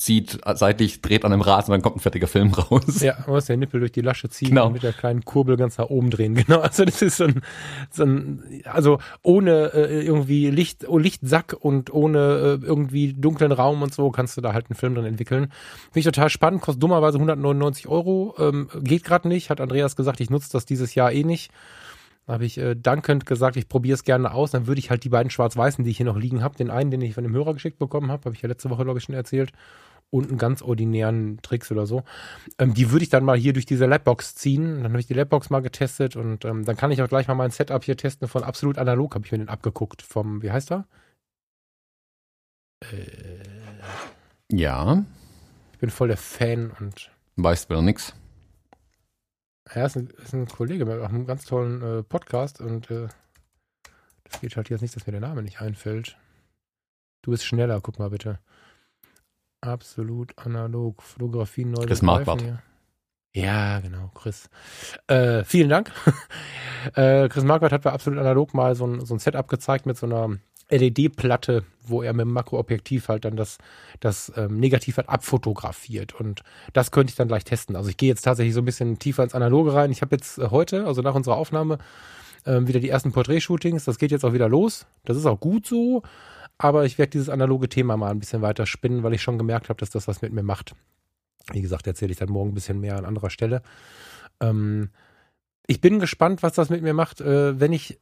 zieht 0.00 0.38
seitlich, 0.54 1.02
dreht 1.02 1.24
an 1.24 1.32
einem 1.32 1.42
Rad 1.42 1.68
und 1.68 1.72
dann 1.72 1.82
kommt 1.82 1.96
ein 1.96 2.00
fertiger 2.00 2.26
Film 2.26 2.52
raus. 2.54 3.00
Ja, 3.00 3.18
man 3.26 3.36
muss 3.36 3.44
den 3.44 3.60
Nippel 3.60 3.80
durch 3.80 3.92
die 3.92 4.00
Lasche 4.00 4.30
ziehen 4.30 4.50
genau. 4.50 4.68
und 4.68 4.72
mit 4.72 4.82
der 4.82 4.94
kleinen 4.94 5.24
Kurbel 5.24 5.56
ganz 5.56 5.76
nach 5.78 5.90
oben 5.90 6.10
drehen. 6.10 6.34
Genau, 6.40 6.60
also 6.60 6.86
das 6.86 7.02
ist 7.02 7.18
so 7.18 7.24
ein, 7.24 7.42
so 7.90 8.04
ein 8.04 8.62
also 8.64 8.98
ohne 9.22 9.72
äh, 9.74 10.04
irgendwie 10.04 10.48
Licht, 10.50 10.88
oh, 10.88 10.96
Lichtsack 10.96 11.54
und 11.60 11.92
ohne 11.92 12.58
äh, 12.62 12.64
irgendwie 12.64 13.12
dunklen 13.12 13.52
Raum 13.52 13.82
und 13.82 13.92
so 13.92 14.10
kannst 14.10 14.36
du 14.36 14.40
da 14.40 14.54
halt 14.54 14.70
einen 14.70 14.76
Film 14.76 14.94
drin 14.94 15.04
entwickeln. 15.04 15.52
Finde 15.92 15.98
ich 15.98 16.04
total 16.06 16.30
spannend, 16.30 16.62
kostet 16.62 16.82
dummerweise 16.82 17.18
199 17.18 17.88
Euro, 17.88 18.34
ähm, 18.38 18.68
geht 18.80 19.04
gerade 19.04 19.28
nicht, 19.28 19.50
hat 19.50 19.60
Andreas 19.60 19.96
gesagt, 19.96 20.20
ich 20.20 20.30
nutze 20.30 20.48
das 20.50 20.64
dieses 20.64 20.94
Jahr 20.94 21.12
eh 21.12 21.24
nicht. 21.24 21.50
Habe 22.26 22.44
ich 22.44 22.58
äh, 22.58 22.76
dankend 22.76 23.26
gesagt, 23.26 23.56
ich 23.56 23.68
probiere 23.68 23.94
es 23.94 24.04
gerne 24.04 24.32
aus. 24.32 24.52
Dann 24.52 24.66
würde 24.68 24.78
ich 24.78 24.90
halt 24.90 25.02
die 25.02 25.08
beiden 25.08 25.30
schwarz-weißen, 25.30 25.84
die 25.84 25.90
ich 25.90 25.96
hier 25.96 26.06
noch 26.06 26.16
liegen 26.16 26.42
habe, 26.42 26.56
den 26.56 26.70
einen, 26.70 26.90
den 26.90 27.02
ich 27.02 27.14
von 27.14 27.24
dem 27.24 27.32
Hörer 27.32 27.54
geschickt 27.54 27.78
bekommen 27.78 28.10
habe, 28.10 28.24
habe 28.24 28.34
ich 28.34 28.42
ja 28.42 28.48
letzte 28.48 28.70
Woche, 28.70 28.84
glaube 28.84 28.98
ich, 28.98 29.04
schon 29.04 29.16
erzählt, 29.16 29.52
und 30.10 30.28
einen 30.28 30.38
ganz 30.38 30.60
ordinären 30.62 31.38
Tricks 31.42 31.70
oder 31.70 31.86
so. 31.86 32.02
Ähm, 32.58 32.74
die 32.74 32.90
würde 32.90 33.04
ich 33.04 33.10
dann 33.10 33.24
mal 33.24 33.38
hier 33.38 33.52
durch 33.52 33.66
diese 33.66 33.86
Labbox 33.86 34.34
ziehen. 34.34 34.82
Dann 34.82 34.92
habe 34.92 35.00
ich 35.00 35.06
die 35.06 35.14
Labbox 35.14 35.50
mal 35.50 35.60
getestet 35.60 36.16
und 36.16 36.44
ähm, 36.44 36.64
dann 36.64 36.76
kann 36.76 36.90
ich 36.90 37.00
auch 37.02 37.08
gleich 37.08 37.28
mal 37.28 37.34
mein 37.34 37.50
Setup 37.50 37.82
hier 37.84 37.96
testen 37.96 38.28
von 38.28 38.42
absolut 38.42 38.78
analog, 38.78 39.14
habe 39.14 39.24
ich 39.24 39.32
mir 39.32 39.38
den 39.38 39.48
abgeguckt. 39.48 40.02
Vom, 40.02 40.42
wie 40.42 40.50
heißt 40.50 40.72
er? 40.72 40.86
Äh, 42.80 43.38
ja. 44.50 45.04
Ich 45.72 45.78
bin 45.78 45.90
voll 45.90 46.08
der 46.08 46.16
Fan 46.16 46.72
und. 46.78 47.10
Weißt 47.36 47.70
wieder 47.70 47.82
nix. 47.82 48.14
Er 49.64 49.86
ist 49.86 49.96
ein, 49.96 50.08
ist 50.22 50.34
ein 50.34 50.48
Kollege 50.48 50.84
mit 50.84 51.00
einem 51.00 51.26
ganz 51.26 51.44
tollen 51.44 51.80
äh, 51.82 52.02
Podcast 52.02 52.60
und 52.60 52.90
äh, 52.90 53.08
das 54.24 54.40
geht 54.40 54.56
halt 54.56 54.68
jetzt 54.68 54.80
nicht, 54.80 54.96
dass 54.96 55.06
mir 55.06 55.12
der 55.12 55.20
Name 55.20 55.42
nicht 55.42 55.60
einfällt. 55.60 56.16
Du 57.22 57.30
bist 57.30 57.44
schneller, 57.44 57.80
guck 57.80 57.98
mal 57.98 58.10
bitte. 58.10 58.40
Absolut 59.60 60.36
analog. 60.38 61.02
Fotografie 61.02 61.64
neu. 61.64 61.84
Chris 61.84 62.02
Marquardt. 62.02 62.44
Ja, 63.32 63.78
genau, 63.80 64.10
Chris. 64.14 64.50
Äh, 65.06 65.44
vielen 65.44 65.68
Dank. 65.68 65.92
äh, 66.94 67.28
Chris 67.28 67.44
Marquardt 67.44 67.72
hat 67.72 67.82
bei 67.82 67.92
Absolut 67.92 68.18
Analog 68.18 68.54
mal 68.54 68.74
so 68.74 68.86
ein, 68.86 69.04
so 69.04 69.14
ein 69.14 69.18
Setup 69.18 69.46
gezeigt 69.46 69.86
mit 69.86 69.96
so 69.96 70.06
einer 70.06 70.38
LED-Platte, 70.70 71.64
wo 71.82 72.02
er 72.02 72.12
mit 72.12 72.26
dem 72.26 72.32
Makroobjektiv 72.32 73.08
halt 73.08 73.24
dann 73.24 73.36
das, 73.36 73.58
das 74.00 74.32
ähm, 74.36 74.58
Negativ 74.58 74.96
halt 74.96 75.08
abfotografiert. 75.08 76.14
Und 76.14 76.42
das 76.72 76.90
könnte 76.90 77.10
ich 77.10 77.16
dann 77.16 77.28
gleich 77.28 77.44
testen. 77.44 77.76
Also 77.76 77.90
ich 77.90 77.96
gehe 77.96 78.08
jetzt 78.08 78.22
tatsächlich 78.22 78.54
so 78.54 78.62
ein 78.62 78.64
bisschen 78.66 78.98
tiefer 78.98 79.22
ins 79.22 79.34
Analoge 79.34 79.74
rein. 79.74 79.92
Ich 79.92 80.02
habe 80.02 80.16
jetzt 80.16 80.38
äh, 80.38 80.48
heute, 80.50 80.86
also 80.86 81.02
nach 81.02 81.14
unserer 81.14 81.36
Aufnahme, 81.36 81.78
ähm, 82.46 82.66
wieder 82.66 82.80
die 82.80 82.88
ersten 82.88 83.12
Porträtshootings. 83.12 83.84
Das 83.84 83.98
geht 83.98 84.10
jetzt 84.10 84.24
auch 84.24 84.32
wieder 84.32 84.48
los. 84.48 84.86
Das 85.04 85.16
ist 85.16 85.26
auch 85.26 85.38
gut 85.38 85.66
so. 85.66 86.02
Aber 86.62 86.84
ich 86.84 86.98
werde 86.98 87.08
dieses 87.08 87.30
analoge 87.30 87.70
Thema 87.70 87.96
mal 87.96 88.10
ein 88.10 88.18
bisschen 88.18 88.42
weiter 88.42 88.66
spinnen, 88.66 89.02
weil 89.02 89.14
ich 89.14 89.22
schon 89.22 89.38
gemerkt 89.38 89.70
habe, 89.70 89.80
dass 89.80 89.88
das 89.88 90.06
was 90.06 90.20
mit 90.20 90.34
mir 90.34 90.42
macht. 90.42 90.74
Wie 91.52 91.62
gesagt, 91.62 91.86
erzähle 91.86 92.12
ich 92.12 92.18
dann 92.18 92.28
morgen 92.28 92.50
ein 92.50 92.54
bisschen 92.54 92.80
mehr 92.80 92.98
an 92.98 93.06
anderer 93.06 93.30
Stelle. 93.30 93.62
Ähm, 94.42 94.90
ich 95.66 95.80
bin 95.80 96.00
gespannt, 96.00 96.42
was 96.42 96.52
das 96.52 96.68
mit 96.68 96.82
mir 96.82 96.92
macht, 96.92 97.22
äh, 97.22 97.58
wenn 97.58 97.72
ich 97.72 97.98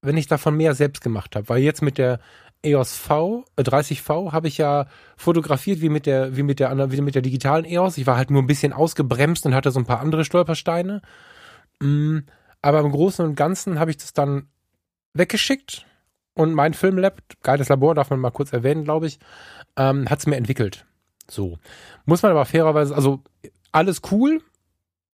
wenn 0.00 0.16
ich 0.16 0.26
davon 0.26 0.56
mehr 0.56 0.74
selbst 0.74 1.02
gemacht 1.02 1.36
habe, 1.36 1.50
weil 1.50 1.58
jetzt 1.60 1.82
mit 1.82 1.98
der 1.98 2.20
EOS 2.62 2.96
V 2.96 3.44
äh, 3.56 3.62
30V 3.62 4.32
habe 4.32 4.48
ich 4.48 4.56
ja 4.56 4.86
fotografiert 5.18 5.82
wie 5.82 5.90
mit 5.90 6.06
der 6.06 6.34
wie 6.38 6.42
mit 6.42 6.58
der 6.58 6.90
wie 6.90 7.02
mit 7.02 7.14
der 7.14 7.20
digitalen 7.20 7.66
EOS. 7.66 7.98
Ich 7.98 8.06
war 8.06 8.16
halt 8.16 8.30
nur 8.30 8.42
ein 8.42 8.46
bisschen 8.46 8.72
ausgebremst 8.72 9.44
und 9.44 9.54
hatte 9.54 9.72
so 9.72 9.78
ein 9.78 9.84
paar 9.84 10.00
andere 10.00 10.24
Stolpersteine. 10.24 11.02
Mm, 11.82 12.20
aber 12.62 12.80
im 12.80 12.92
Großen 12.92 13.26
und 13.26 13.34
Ganzen 13.34 13.78
habe 13.78 13.90
ich 13.90 13.98
das 13.98 14.14
dann 14.14 14.48
weggeschickt 15.12 15.84
und 16.34 16.54
mein 16.54 16.74
Filmlab, 16.74 17.20
geiles 17.42 17.68
Labor, 17.68 17.94
darf 17.94 18.10
man 18.10 18.20
mal 18.20 18.30
kurz 18.30 18.52
erwähnen, 18.52 18.84
glaube 18.84 19.06
ich, 19.06 19.18
ähm, 19.76 20.08
hat 20.08 20.20
es 20.20 20.26
mir 20.26 20.36
entwickelt. 20.36 20.86
So. 21.28 21.58
Muss 22.04 22.22
man 22.22 22.32
aber 22.32 22.44
fairerweise, 22.44 22.94
also 22.94 23.22
alles 23.72 24.02
cool, 24.10 24.40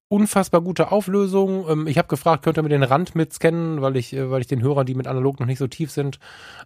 unfassbar 0.09 0.61
gute 0.61 0.93
Auflösung. 0.93 1.69
Ähm, 1.69 1.87
ich 1.87 1.99
habe 1.99 2.09
gefragt, 2.09 2.45
könnt 2.45 2.59
ihr 2.59 2.63
mir 2.63 2.69
den 2.69 2.83
Rand 2.83 3.15
mit 3.15 3.33
scannen, 3.33 3.83
weil 3.83 3.97
ich, 3.97 4.13
äh, 4.13 4.31
weil 4.31 4.41
ich 4.41 4.47
den 4.47 4.63
Hörern, 4.63 4.87
die 4.87 4.95
mit 4.95 5.07
analog 5.07 5.41
noch 5.41 5.47
nicht 5.47 5.59
so 5.59 5.67
tief 5.67 5.91
sind, 5.91 6.19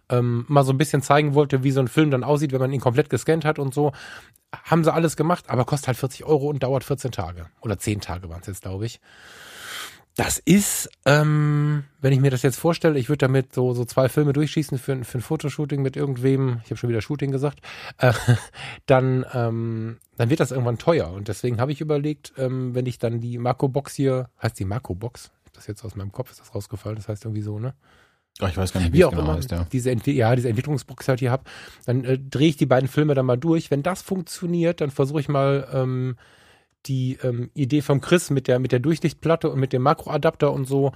ähm, 0.09 0.45
mal 0.47 0.63
so 0.63 0.71
ein 0.71 0.77
bisschen 0.77 1.01
zeigen 1.01 1.33
wollte, 1.33 1.63
wie 1.63 1.71
so 1.71 1.79
ein 1.79 1.87
Film 1.87 2.11
dann 2.11 2.23
aussieht, 2.23 2.51
wenn 2.51 2.61
man 2.61 2.71
ihn 2.71 2.81
komplett 2.81 3.09
gescannt 3.09 3.45
hat 3.45 3.59
und 3.59 3.73
so. 3.73 3.91
Haben 4.63 4.83
sie 4.83 4.93
alles 4.93 5.15
gemacht, 5.15 5.45
aber 5.49 5.65
kostet 5.65 5.87
halt 5.87 5.97
40 5.97 6.25
Euro 6.25 6.47
und 6.47 6.61
dauert 6.63 6.83
14 6.83 7.11
Tage. 7.11 7.47
Oder 7.61 7.77
10 7.77 8.01
Tage 8.01 8.29
waren 8.29 8.41
es 8.41 8.47
jetzt, 8.47 8.61
glaube 8.63 8.85
ich. 8.85 8.99
Das 10.23 10.37
ist, 10.37 10.87
ähm, 11.05 11.83
wenn 11.99 12.13
ich 12.13 12.19
mir 12.19 12.29
das 12.29 12.43
jetzt 12.43 12.59
vorstelle, 12.59 12.99
ich 12.99 13.09
würde 13.09 13.25
damit 13.25 13.55
so, 13.55 13.73
so 13.73 13.85
zwei 13.85 14.07
Filme 14.07 14.33
durchschießen 14.33 14.77
für, 14.77 15.03
für 15.03 15.17
ein 15.17 15.21
Fotoshooting 15.21 15.81
mit 15.81 15.97
irgendwem, 15.97 16.61
ich 16.63 16.69
habe 16.69 16.77
schon 16.77 16.91
wieder 16.91 17.01
Shooting 17.01 17.31
gesagt, 17.31 17.61
äh, 17.97 18.13
dann, 18.85 19.25
ähm, 19.33 19.97
dann 20.17 20.29
wird 20.29 20.39
das 20.39 20.51
irgendwann 20.51 20.77
teuer. 20.77 21.11
Und 21.11 21.27
deswegen 21.27 21.59
habe 21.59 21.71
ich 21.71 21.81
überlegt, 21.81 22.33
ähm, 22.37 22.75
wenn 22.75 22.85
ich 22.85 22.99
dann 22.99 23.19
die 23.19 23.39
Marco-Box 23.39 23.95
hier, 23.95 24.29
heißt 24.43 24.59
die 24.59 24.65
Marco-Box? 24.65 25.31
Das 25.53 25.65
jetzt 25.65 25.83
aus 25.83 25.95
meinem 25.95 26.11
Kopf 26.11 26.29
ist 26.29 26.39
das 26.39 26.53
rausgefallen, 26.53 26.97
das 26.97 27.07
heißt 27.07 27.25
irgendwie 27.25 27.41
so, 27.41 27.57
ne? 27.57 27.73
Oh, 28.41 28.45
ich 28.45 28.55
weiß 28.55 28.73
gar 28.73 28.81
nicht, 28.81 28.93
wie, 28.93 28.99
wie 28.99 29.05
auch 29.05 29.09
genau 29.09 29.23
immer 29.23 29.37
heißt, 29.37 29.49
ja. 29.49 29.65
Diese, 29.71 29.91
ja, 30.11 30.35
diese 30.35 30.49
Entwicklungsbox 30.49 31.07
halt 31.07 31.19
hier 31.19 31.31
habe, 31.31 31.45
dann 31.87 32.03
äh, 32.05 32.19
drehe 32.19 32.49
ich 32.49 32.57
die 32.57 32.67
beiden 32.67 32.87
Filme 32.87 33.15
dann 33.15 33.25
mal 33.25 33.37
durch. 33.37 33.71
Wenn 33.71 33.81
das 33.81 34.03
funktioniert, 34.03 34.81
dann 34.81 34.91
versuche 34.91 35.19
ich 35.19 35.29
mal 35.29 35.67
ähm, 35.73 36.15
die 36.85 37.17
ähm, 37.23 37.49
Idee 37.53 37.81
vom 37.81 38.01
Chris 38.01 38.29
mit 38.29 38.47
der, 38.47 38.59
mit 38.59 38.71
der 38.71 38.79
Durchlichtplatte 38.79 39.49
und 39.49 39.59
mit 39.59 39.73
dem 39.73 39.81
Makroadapter 39.81 40.51
und 40.51 40.65
so. 40.65 40.91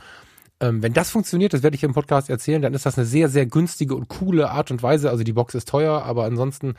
Ähm, 0.59 0.81
wenn 0.81 0.93
das 0.93 1.09
funktioniert, 1.09 1.53
das 1.53 1.63
werde 1.63 1.75
ich 1.75 1.83
im 1.83 1.93
Podcast 1.93 2.29
erzählen, 2.29 2.61
dann 2.61 2.73
ist 2.73 2.85
das 2.85 2.97
eine 2.97 3.05
sehr, 3.05 3.29
sehr 3.29 3.45
günstige 3.45 3.95
und 3.95 4.07
coole 4.07 4.49
Art 4.49 4.71
und 4.71 4.81
Weise. 4.81 5.09
Also 5.09 5.23
die 5.23 5.33
Box 5.33 5.53
ist 5.53 5.67
teuer, 5.67 6.03
aber 6.03 6.25
ansonsten 6.25 6.75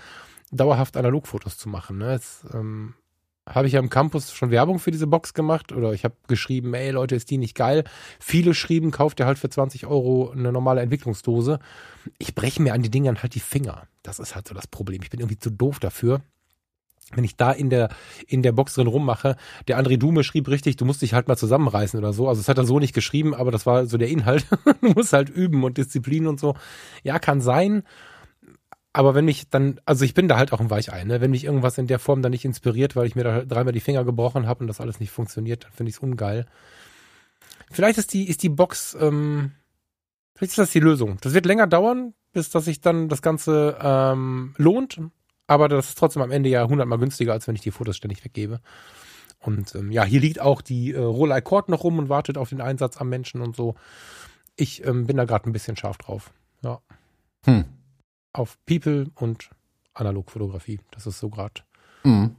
dauerhaft 0.51 0.97
Analogfotos 0.97 1.59
zu 1.59 1.69
machen. 1.69 1.99
Ne? 1.99 2.13
Jetzt 2.13 2.45
ähm, 2.55 2.95
habe 3.49 3.67
ich 3.67 3.75
ja 3.75 3.81
im 3.81 3.91
Campus 3.91 4.33
schon 4.33 4.51
Werbung 4.51 4.79
für 4.79 4.91
diese 4.91 5.07
Box 5.07 5.35
gemacht 5.35 5.73
oder 5.73 5.93
ich 5.93 6.05
habe 6.05 6.15
geschrieben, 6.27 6.75
ey 6.75 6.91
Leute, 6.91 7.15
ist 7.15 7.31
die 7.31 7.39
nicht 7.39 7.55
geil? 7.55 7.85
Viele 8.19 8.55
schrieben, 8.55 8.91
kauft 8.91 9.21
ihr 9.21 9.27
halt 9.27 9.39
für 9.39 9.51
20 9.51 9.87
Euro 9.87 10.31
eine 10.31 10.53
normale 10.53 10.81
Entwicklungsdose. 10.81 11.59
Ich 12.19 12.35
breche 12.35 12.63
mir 12.63 12.73
an 12.73 12.83
die 12.83 12.91
Dingern 12.91 13.23
halt 13.23 13.35
die 13.35 13.41
Finger. 13.41 13.87
Das 14.03 14.19
ist 14.19 14.35
halt 14.35 14.49
so 14.49 14.55
das 14.55 14.67
Problem. 14.67 15.03
Ich 15.03 15.11
bin 15.11 15.21
irgendwie 15.21 15.39
zu 15.39 15.51
doof 15.51 15.79
dafür 15.79 16.23
wenn 17.15 17.25
ich 17.25 17.37
da 17.37 17.53
in 17.53 17.71
der, 17.71 17.89
in 18.27 18.43
der 18.43 18.53
Box 18.53 18.75
drin 18.75 18.89
rummache, 18.89 19.37
der 19.69 19.79
André 19.79 19.97
Dume 19.97 20.25
schrieb 20.25 20.49
richtig, 20.49 20.77
du 20.77 20.85
musst 20.85 21.03
dich 21.03 21.15
halt 21.15 21.29
mal 21.29 21.37
zusammenreißen 21.37 21.99
oder 21.99 22.13
so. 22.13 22.29
Also 22.29 22.41
das 22.41 22.49
hat 22.49 22.59
er 22.59 22.65
so 22.65 22.81
nicht 22.81 22.95
geschrieben, 22.95 23.35
aber 23.35 23.51
das 23.51 23.65
war 23.67 23.87
so 23.87 23.97
der 23.97 24.09
Inhalt. 24.09 24.47
du 24.81 24.89
musst 24.89 25.13
halt 25.13 25.29
üben 25.29 25.63
und 25.63 25.79
Disziplin 25.79 26.27
und 26.27 26.41
so. 26.41 26.55
Ja, 27.05 27.19
kann 27.19 27.41
sein. 27.41 27.85
Aber 28.93 29.15
wenn 29.15 29.27
mich 29.27 29.51
dann, 29.51 29.79
also 29.85 30.05
ich 30.05 30.15
bin 30.15 30.27
da 30.27 30.39
halt 30.39 30.53
auch 30.53 30.61
ein 30.61 30.71
Weichei, 30.71 31.05
ne? 31.05 31.21
Wenn 31.21 31.31
mich 31.31 31.45
irgendwas 31.45 31.77
in 31.77 31.87
der 31.87 31.99
Form 31.99 32.23
dann 32.23 32.33
nicht 32.33 32.47
inspiriert, 32.47 32.97
weil 32.97 33.07
ich 33.07 33.15
mir 33.15 33.25
da 33.25 33.45
dreimal 33.45 33.75
die 33.75 33.81
Finger 33.81 34.05
gebrochen 34.05 34.47
habe 34.47 34.61
und 34.61 34.69
das 34.69 34.81
alles 34.81 35.01
nicht 35.01 35.11
funktioniert, 35.11 35.65
dann 35.65 35.73
finde 35.73 35.91
ich 35.91 35.97
es 35.97 36.03
ungeil. 36.03 36.47
Vielleicht 37.71 37.99
ist 37.99 38.15
die, 38.15 38.29
ist 38.29 38.43
die 38.43 38.49
Box, 38.49 38.97
ähm, 38.99 39.53
vielleicht 40.35 40.53
ist 40.53 40.59
das 40.59 40.71
die 40.71 40.81
Lösung. 40.81 41.19
Das 41.21 41.35
wird 41.35 41.47
länger 41.47 41.67
dauern, 41.67 42.15
bis 42.33 42.49
dass 42.51 42.65
sich 42.65 42.81
dann 42.81 43.09
das 43.09 43.23
Ganze 43.23 43.77
ähm, 43.81 44.55
lohnt. 44.57 44.99
Aber 45.47 45.69
das 45.69 45.91
ist 45.91 45.99
trotzdem 45.99 46.23
am 46.23 46.31
Ende 46.31 46.49
ja 46.49 46.67
hundertmal 46.67 46.99
günstiger, 46.99 47.33
als 47.33 47.47
wenn 47.47 47.55
ich 47.55 47.61
die 47.61 47.71
Fotos 47.71 47.97
ständig 47.97 48.25
weggebe. 48.25 48.61
Und 49.41 49.75
ähm, 49.75 49.93
ja, 49.93 50.05
hier 50.05 50.21
liegt 50.21 50.41
auch 50.41 50.61
die 50.61 50.93
äh, 50.93 50.99
Rolex 50.99 51.45
Cord 51.45 51.69
noch 51.69 51.85
rum 51.85 51.99
und 51.99 52.09
wartet 52.09 52.37
auf 52.37 52.49
den 52.49 52.61
Einsatz 52.61 52.97
am 52.97 53.09
Menschen 53.09 53.41
und 53.41 53.55
so. 53.55 53.75
Ich 54.57 54.85
ähm, 54.85 55.07
bin 55.07 55.17
da 55.17 55.25
gerade 55.25 55.49
ein 55.49 55.53
bisschen 55.53 55.77
scharf 55.77 55.99
drauf. 55.99 56.33
Ja. 56.63 56.81
Hm. 57.45 57.65
Auf 58.33 58.59
People 58.67 59.07
und 59.15 59.51
Analogfotografie. 59.95 60.81
Das 60.91 61.07
ist 61.07 61.19
so 61.19 61.31
gerade. 61.31 61.63
Mhm. 62.03 62.35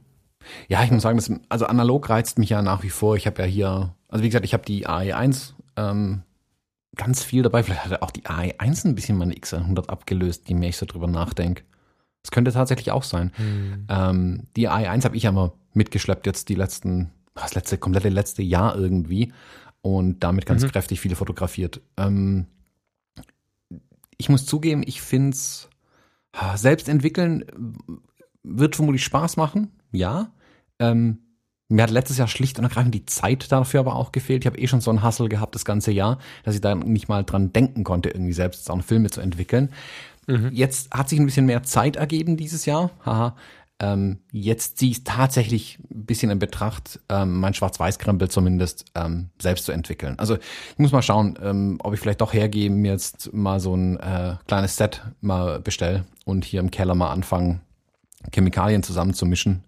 Ja, 0.68 0.84
ich 0.84 0.90
muss 0.90 1.02
sagen, 1.02 1.18
das, 1.18 1.30
also 1.48 1.66
analog 1.66 2.08
reizt 2.08 2.38
mich 2.38 2.50
ja 2.50 2.62
nach 2.62 2.82
wie 2.82 2.90
vor. 2.90 3.16
Ich 3.16 3.26
habe 3.26 3.42
ja 3.42 3.48
hier, 3.48 3.94
also 4.08 4.22
wie 4.22 4.28
gesagt, 4.28 4.44
ich 4.44 4.54
habe 4.54 4.64
die 4.64 4.86
AE1 4.86 5.54
ähm, 5.76 6.22
ganz 6.96 7.24
viel 7.24 7.42
dabei. 7.42 7.62
Vielleicht 7.62 7.84
hat 7.84 8.02
auch 8.02 8.10
die 8.10 8.24
AE1 8.24 8.86
ein 8.86 8.94
bisschen 8.94 9.16
meine 9.16 9.34
X100 9.34 9.88
abgelöst, 9.88 10.48
je 10.48 10.54
mehr 10.54 10.68
ich 10.68 10.76
so 10.76 10.86
drüber 10.86 11.06
nachdenke. 11.06 11.64
Das 12.22 12.30
könnte 12.30 12.52
tatsächlich 12.52 12.90
auch 12.90 13.02
sein. 13.02 13.32
Mhm. 13.38 13.86
Ähm, 13.88 14.42
die 14.56 14.68
AI1 14.68 15.04
habe 15.04 15.16
ich 15.16 15.22
ja 15.22 15.32
mal 15.32 15.52
mitgeschleppt 15.72 16.26
jetzt 16.26 16.48
die 16.48 16.54
letzten, 16.54 17.10
das 17.34 17.54
letzte, 17.54 17.78
komplette 17.78 18.08
letzte 18.08 18.42
Jahr 18.42 18.76
irgendwie 18.76 19.32
und 19.80 20.22
damit 20.24 20.46
ganz 20.46 20.62
mhm. 20.62 20.68
kräftig 20.68 21.00
viele 21.00 21.16
fotografiert. 21.16 21.80
Ähm, 21.96 22.46
ich 24.16 24.28
muss 24.28 24.46
zugeben, 24.46 24.82
ich 24.84 25.00
finde 25.00 25.30
es 25.30 25.68
selbst 26.56 26.88
entwickeln 26.88 27.44
wird 28.42 28.76
vermutlich 28.76 29.04
Spaß 29.04 29.36
machen, 29.36 29.72
ja. 29.90 30.32
Ähm, 30.78 31.18
mir 31.68 31.82
hat 31.82 31.90
letztes 31.90 32.16
Jahr 32.16 32.28
schlicht 32.28 32.58
und 32.58 32.64
ergreifend 32.64 32.94
die 32.94 33.04
Zeit 33.04 33.52
dafür 33.52 33.80
aber 33.80 33.96
auch 33.96 34.10
gefehlt. 34.10 34.42
Ich 34.42 34.46
habe 34.46 34.58
eh 34.58 34.66
schon 34.66 34.80
so 34.80 34.90
einen 34.90 35.02
Hustle 35.02 35.28
gehabt 35.28 35.54
das 35.54 35.66
ganze 35.66 35.92
Jahr, 35.92 36.18
dass 36.44 36.54
ich 36.54 36.62
da 36.62 36.74
nicht 36.74 37.08
mal 37.08 37.24
dran 37.24 37.52
denken 37.52 37.84
konnte, 37.84 38.08
irgendwie 38.08 38.32
selbst 38.32 38.70
auch 38.70 38.82
Filme 38.82 39.10
zu 39.10 39.20
entwickeln. 39.20 39.70
Mhm. 40.28 40.50
Jetzt 40.52 40.92
hat 40.92 41.08
sich 41.08 41.18
ein 41.18 41.26
bisschen 41.26 41.46
mehr 41.46 41.62
Zeit 41.64 41.96
ergeben 41.96 42.36
dieses 42.36 42.66
Jahr. 42.66 42.90
Haha. 43.04 43.34
Ähm, 43.80 44.18
jetzt 44.32 44.78
ziehe 44.78 44.90
ich 44.90 45.04
tatsächlich 45.04 45.78
ein 45.90 46.04
bisschen 46.04 46.30
in 46.30 46.40
Betracht, 46.40 46.98
ähm, 47.08 47.38
mein 47.38 47.54
Schwarz-Weiß-Krempel 47.54 48.28
zumindest 48.28 48.86
ähm, 48.96 49.30
selbst 49.40 49.66
zu 49.66 49.72
entwickeln. 49.72 50.18
Also 50.18 50.34
ich 50.34 50.78
muss 50.78 50.90
mal 50.90 51.02
schauen, 51.02 51.38
ähm, 51.40 51.78
ob 51.82 51.94
ich 51.94 52.00
vielleicht 52.00 52.20
doch 52.20 52.32
hergehe, 52.32 52.70
mir 52.70 52.92
jetzt 52.92 53.32
mal 53.32 53.60
so 53.60 53.76
ein 53.76 53.96
äh, 54.00 54.34
kleines 54.48 54.76
Set 54.76 55.02
mal 55.20 55.60
bestell 55.60 56.04
und 56.24 56.44
hier 56.44 56.58
im 56.58 56.72
Keller 56.72 56.96
mal 56.96 57.12
anfangen, 57.12 57.60
Chemikalien 58.32 58.82
zusammenzumischen 58.82 59.62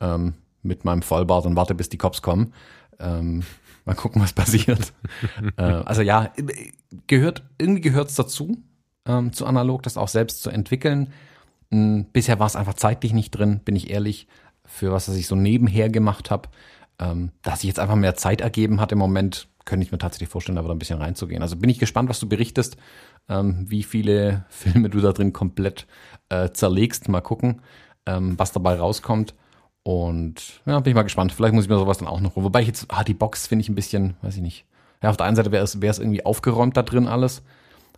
ähm, 0.00 0.34
mit 0.62 0.86
meinem 0.86 1.02
Vollbart 1.02 1.44
und 1.44 1.54
warte, 1.54 1.74
bis 1.74 1.90
die 1.90 1.98
Cops 1.98 2.22
kommen. 2.22 2.54
Ähm, 2.98 3.42
mal 3.84 3.94
gucken, 3.94 4.22
was 4.22 4.32
passiert. 4.32 4.94
äh, 5.58 5.62
also 5.62 6.00
ja, 6.00 6.32
gehört, 7.06 7.42
irgendwie 7.58 7.82
gehört 7.82 8.08
es 8.08 8.14
dazu 8.14 8.56
ähm, 9.18 9.32
zu 9.32 9.46
analog, 9.46 9.82
das 9.82 9.96
auch 9.96 10.08
selbst 10.08 10.42
zu 10.42 10.50
entwickeln. 10.50 11.12
Ähm, 11.72 12.06
bisher 12.12 12.38
war 12.38 12.46
es 12.46 12.56
einfach 12.56 12.74
zeitlich 12.74 13.12
nicht 13.12 13.30
drin, 13.32 13.60
bin 13.64 13.76
ich 13.76 13.90
ehrlich, 13.90 14.26
für 14.64 14.92
was, 14.92 15.08
was 15.08 15.16
ich 15.16 15.26
so 15.26 15.36
nebenher 15.36 15.88
gemacht 15.88 16.30
habe. 16.30 16.48
Ähm, 16.98 17.32
dass 17.42 17.60
sich 17.60 17.68
jetzt 17.68 17.80
einfach 17.80 17.96
mehr 17.96 18.14
Zeit 18.14 18.40
ergeben 18.42 18.80
hat 18.80 18.92
im 18.92 18.98
Moment, 18.98 19.48
könnte 19.64 19.84
ich 19.84 19.92
mir 19.92 19.98
tatsächlich 19.98 20.28
vorstellen, 20.28 20.56
da 20.56 20.62
wieder 20.64 20.74
ein 20.74 20.78
bisschen 20.78 21.00
reinzugehen. 21.00 21.42
Also 21.42 21.56
bin 21.56 21.70
ich 21.70 21.78
gespannt, 21.78 22.08
was 22.10 22.20
du 22.20 22.28
berichtest, 22.28 22.76
ähm, 23.28 23.64
wie 23.68 23.82
viele 23.82 24.44
Filme 24.50 24.90
du 24.90 25.00
da 25.00 25.12
drin 25.12 25.32
komplett 25.32 25.86
äh, 26.28 26.50
zerlegst. 26.50 27.08
Mal 27.08 27.22
gucken. 27.22 27.62
ähm, 28.06 28.38
was 28.38 28.52
dabei 28.52 28.74
rauskommt. 28.76 29.34
Und 29.82 30.60
ja, 30.66 30.78
bin 30.80 30.90
ich 30.90 30.94
mal 30.94 31.02
gespannt. 31.02 31.32
Vielleicht 31.32 31.54
muss 31.54 31.64
ich 31.64 31.70
mir 31.70 31.78
sowas 31.78 31.98
dann 31.98 32.08
auch 32.08 32.20
noch. 32.20 32.36
Wobei 32.36 32.60
ich 32.60 32.66
jetzt, 32.66 32.86
ah, 32.88 33.04
die 33.04 33.14
Box 33.14 33.46
finde 33.46 33.62
ich 33.62 33.68
ein 33.68 33.74
bisschen, 33.74 34.14
weiß 34.22 34.36
ich 34.36 34.42
nicht. 34.42 34.66
Ja, 35.02 35.10
auf 35.10 35.16
der 35.16 35.26
einen 35.26 35.36
Seite 35.36 35.52
wäre 35.52 35.64
es 35.64 35.98
irgendwie 35.98 36.24
aufgeräumt 36.26 36.76
da 36.76 36.82
drin 36.82 37.06
alles. 37.08 37.42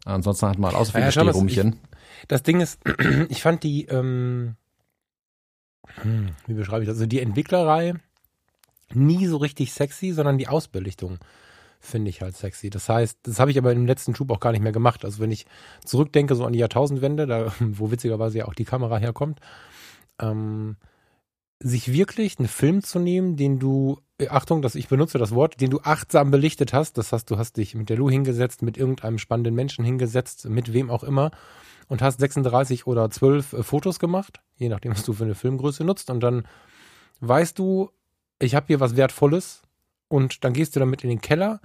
Ansonsten 0.04 0.48
hat 0.48 0.58
man 0.58 0.74
halt 0.74 0.86
so 0.86 0.92
viele 0.92 1.04
ja, 1.04 1.12
Stehrumchen. 1.12 1.78
Das 2.28 2.42
Ding 2.42 2.60
ist, 2.60 2.80
ich 3.28 3.42
fand 3.42 3.62
die, 3.62 3.86
ähm, 3.86 4.56
hm, 6.02 6.30
wie 6.46 6.54
beschreibe 6.54 6.82
ich 6.82 6.88
das? 6.88 6.96
Also 6.96 7.06
die 7.06 7.20
Entwicklerei 7.20 7.94
nie 8.94 9.26
so 9.26 9.36
richtig 9.36 9.72
sexy, 9.72 10.12
sondern 10.12 10.38
die 10.38 10.48
Ausbelichtung 10.48 11.18
finde 11.80 12.10
ich 12.10 12.22
halt 12.22 12.36
sexy. 12.36 12.70
Das 12.70 12.88
heißt, 12.88 13.18
das 13.24 13.40
habe 13.40 13.50
ich 13.50 13.58
aber 13.58 13.72
im 13.72 13.86
letzten 13.86 14.14
Schub 14.14 14.30
auch 14.30 14.40
gar 14.40 14.52
nicht 14.52 14.62
mehr 14.62 14.72
gemacht. 14.72 15.04
Also 15.04 15.20
wenn 15.20 15.32
ich 15.32 15.46
zurückdenke 15.84 16.36
so 16.36 16.44
an 16.44 16.52
die 16.52 16.60
Jahrtausendwende, 16.60 17.26
da, 17.26 17.52
wo 17.60 17.90
witzigerweise 17.90 18.38
ja 18.38 18.44
auch 18.46 18.54
die 18.54 18.64
Kamera 18.64 18.98
herkommt, 18.98 19.40
ähm, 20.20 20.76
sich 21.62 21.92
wirklich 21.92 22.38
einen 22.38 22.48
Film 22.48 22.82
zu 22.82 22.98
nehmen, 22.98 23.36
den 23.36 23.58
du, 23.58 24.00
äh, 24.18 24.28
Achtung, 24.28 24.62
dass 24.62 24.74
ich 24.74 24.88
benutze 24.88 25.18
das 25.18 25.34
Wort, 25.34 25.60
den 25.60 25.70
du 25.70 25.80
achtsam 25.80 26.30
belichtet 26.30 26.72
hast. 26.72 26.98
Das 26.98 27.12
heißt, 27.12 27.30
du 27.30 27.38
hast 27.38 27.56
dich 27.56 27.74
mit 27.74 27.88
der 27.88 27.96
Lu 27.96 28.10
hingesetzt, 28.10 28.62
mit 28.62 28.76
irgendeinem 28.76 29.18
spannenden 29.18 29.54
Menschen 29.54 29.84
hingesetzt, 29.84 30.48
mit 30.48 30.72
wem 30.72 30.90
auch 30.90 31.04
immer 31.04 31.30
und 31.88 32.02
hast 32.02 32.20
36 32.20 32.86
oder 32.86 33.10
12 33.10 33.52
äh, 33.52 33.62
Fotos 33.62 33.98
gemacht, 33.98 34.40
je 34.56 34.68
nachdem, 34.68 34.92
was 34.92 35.04
du 35.04 35.12
für 35.12 35.24
eine 35.24 35.34
Filmgröße 35.34 35.84
nutzt. 35.84 36.10
Und 36.10 36.20
dann 36.20 36.44
weißt 37.20 37.58
du, 37.58 37.90
ich 38.38 38.54
habe 38.54 38.66
hier 38.66 38.80
was 38.80 38.96
Wertvolles 38.96 39.62
und 40.08 40.44
dann 40.44 40.52
gehst 40.52 40.74
du 40.74 40.80
damit 40.80 41.04
in 41.04 41.10
den 41.10 41.20
Keller 41.20 41.60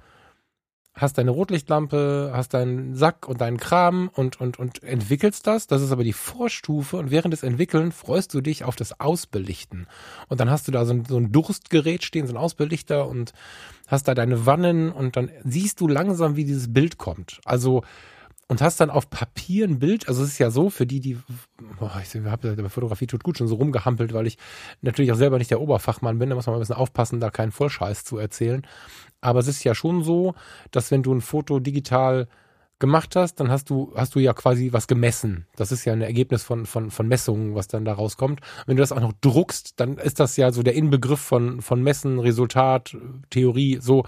hast 0.98 1.18
deine 1.18 1.32
Rotlichtlampe, 1.32 2.32
hast 2.34 2.54
deinen 2.54 2.96
Sack 2.96 3.28
und 3.28 3.40
deinen 3.40 3.58
Kram 3.58 4.10
und, 4.14 4.42
und, 4.42 4.60
und 4.60 4.84
entwickelst 4.84 5.46
das. 5.46 5.68
Das 5.68 5.82
ist 5.82 5.92
aber 5.92 6.04
die 6.04 6.14
Vorstufe 6.14 6.98
und 6.98 7.12
während 7.12 7.34
des 7.34 7.44
Entwickeln 7.44 7.92
freust 7.92 8.34
du 8.34 8.42
dich 8.42 8.64
auf 8.64 8.76
das 8.76 9.00
Ausbelichten. 9.00 9.88
Und 10.28 10.40
dann 10.40 10.50
hast 10.50 10.68
du 10.68 10.72
da 10.72 10.86
so 10.86 10.94
ein, 10.94 11.06
so 11.06 11.18
ein 11.18 11.32
Durstgerät 11.32 12.04
stehen, 12.04 12.28
so 12.28 12.34
ein 12.34 12.38
Ausbelichter 12.38 13.08
und 13.08 13.34
hast 13.88 14.08
da 14.08 14.16
deine 14.16 14.46
Wannen 14.46 14.92
und 14.92 15.16
dann 15.16 15.32
siehst 15.44 15.80
du 15.80 15.88
langsam, 15.88 16.36
wie 16.36 16.46
dieses 16.46 16.74
Bild 16.74 16.98
kommt. 16.98 17.40
Also 17.46 17.84
und 18.50 18.62
hast 18.62 18.80
dann 18.80 18.90
auf 18.90 19.10
Papier 19.10 19.68
ein 19.68 19.80
Bild, 19.80 20.08
also 20.08 20.24
es 20.24 20.30
ist 20.30 20.38
ja 20.38 20.50
so, 20.50 20.70
für 20.70 20.86
die, 20.86 21.02
die, 21.02 21.18
boah, 21.80 22.02
ich 22.02 22.16
habe 22.24 22.56
bei 22.56 22.70
Fotografie 22.70 23.08
tut 23.08 23.24
gut 23.24 23.38
schon 23.38 23.48
so 23.48 23.56
rumgehampelt, 23.56 24.14
weil 24.14 24.26
ich 24.26 24.38
natürlich 24.82 25.12
auch 25.12 25.18
selber 25.18 25.38
nicht 25.38 25.52
der 25.52 25.60
Oberfachmann 25.60 26.18
bin, 26.18 26.30
da 26.30 26.36
muss 26.36 26.46
man 26.46 26.54
mal 26.54 26.60
ein 26.60 26.62
bisschen 26.62 26.78
aufpassen, 26.78 27.20
da 27.20 27.30
keinen 27.30 27.52
Vollscheiß 27.52 28.06
zu 28.06 28.18
erzählen. 28.18 28.66
Aber 29.22 29.40
es 29.40 29.48
ist 29.48 29.64
ja 29.64 29.76
schon 29.76 30.04
so, 30.04 30.36
dass 30.72 30.92
wenn 30.92 31.04
du 31.04 31.14
ein 31.14 31.22
Foto 31.22 31.60
digital 31.60 32.28
gemacht 32.80 33.16
hast, 33.16 33.40
dann 33.40 33.50
hast 33.50 33.70
du, 33.70 33.92
hast 33.96 34.14
du 34.14 34.20
ja 34.20 34.34
quasi 34.34 34.72
was 34.72 34.88
gemessen. 34.88 35.48
Das 35.56 35.72
ist 35.72 35.86
ja 35.86 35.94
ein 35.94 36.02
Ergebnis 36.02 36.44
von, 36.44 36.66
von, 36.66 36.92
von 36.92 37.08
Messungen, 37.08 37.56
was 37.56 37.68
dann 37.68 37.86
da 37.86 37.94
rauskommt. 37.94 38.42
Wenn 38.68 38.78
du 38.78 38.82
das 38.82 38.92
auch 38.92 39.00
noch 39.00 39.14
druckst, 39.14 39.80
dann 39.80 39.98
ist 39.98 40.20
das 40.20 40.38
ja 40.38 40.52
so 40.52 40.62
der 40.62 40.76
Inbegriff 40.76 41.20
von, 41.20 41.62
von 41.62 41.82
Messen, 41.82 42.20
Resultat, 42.20 42.96
Theorie, 43.32 43.80
so. 43.82 44.04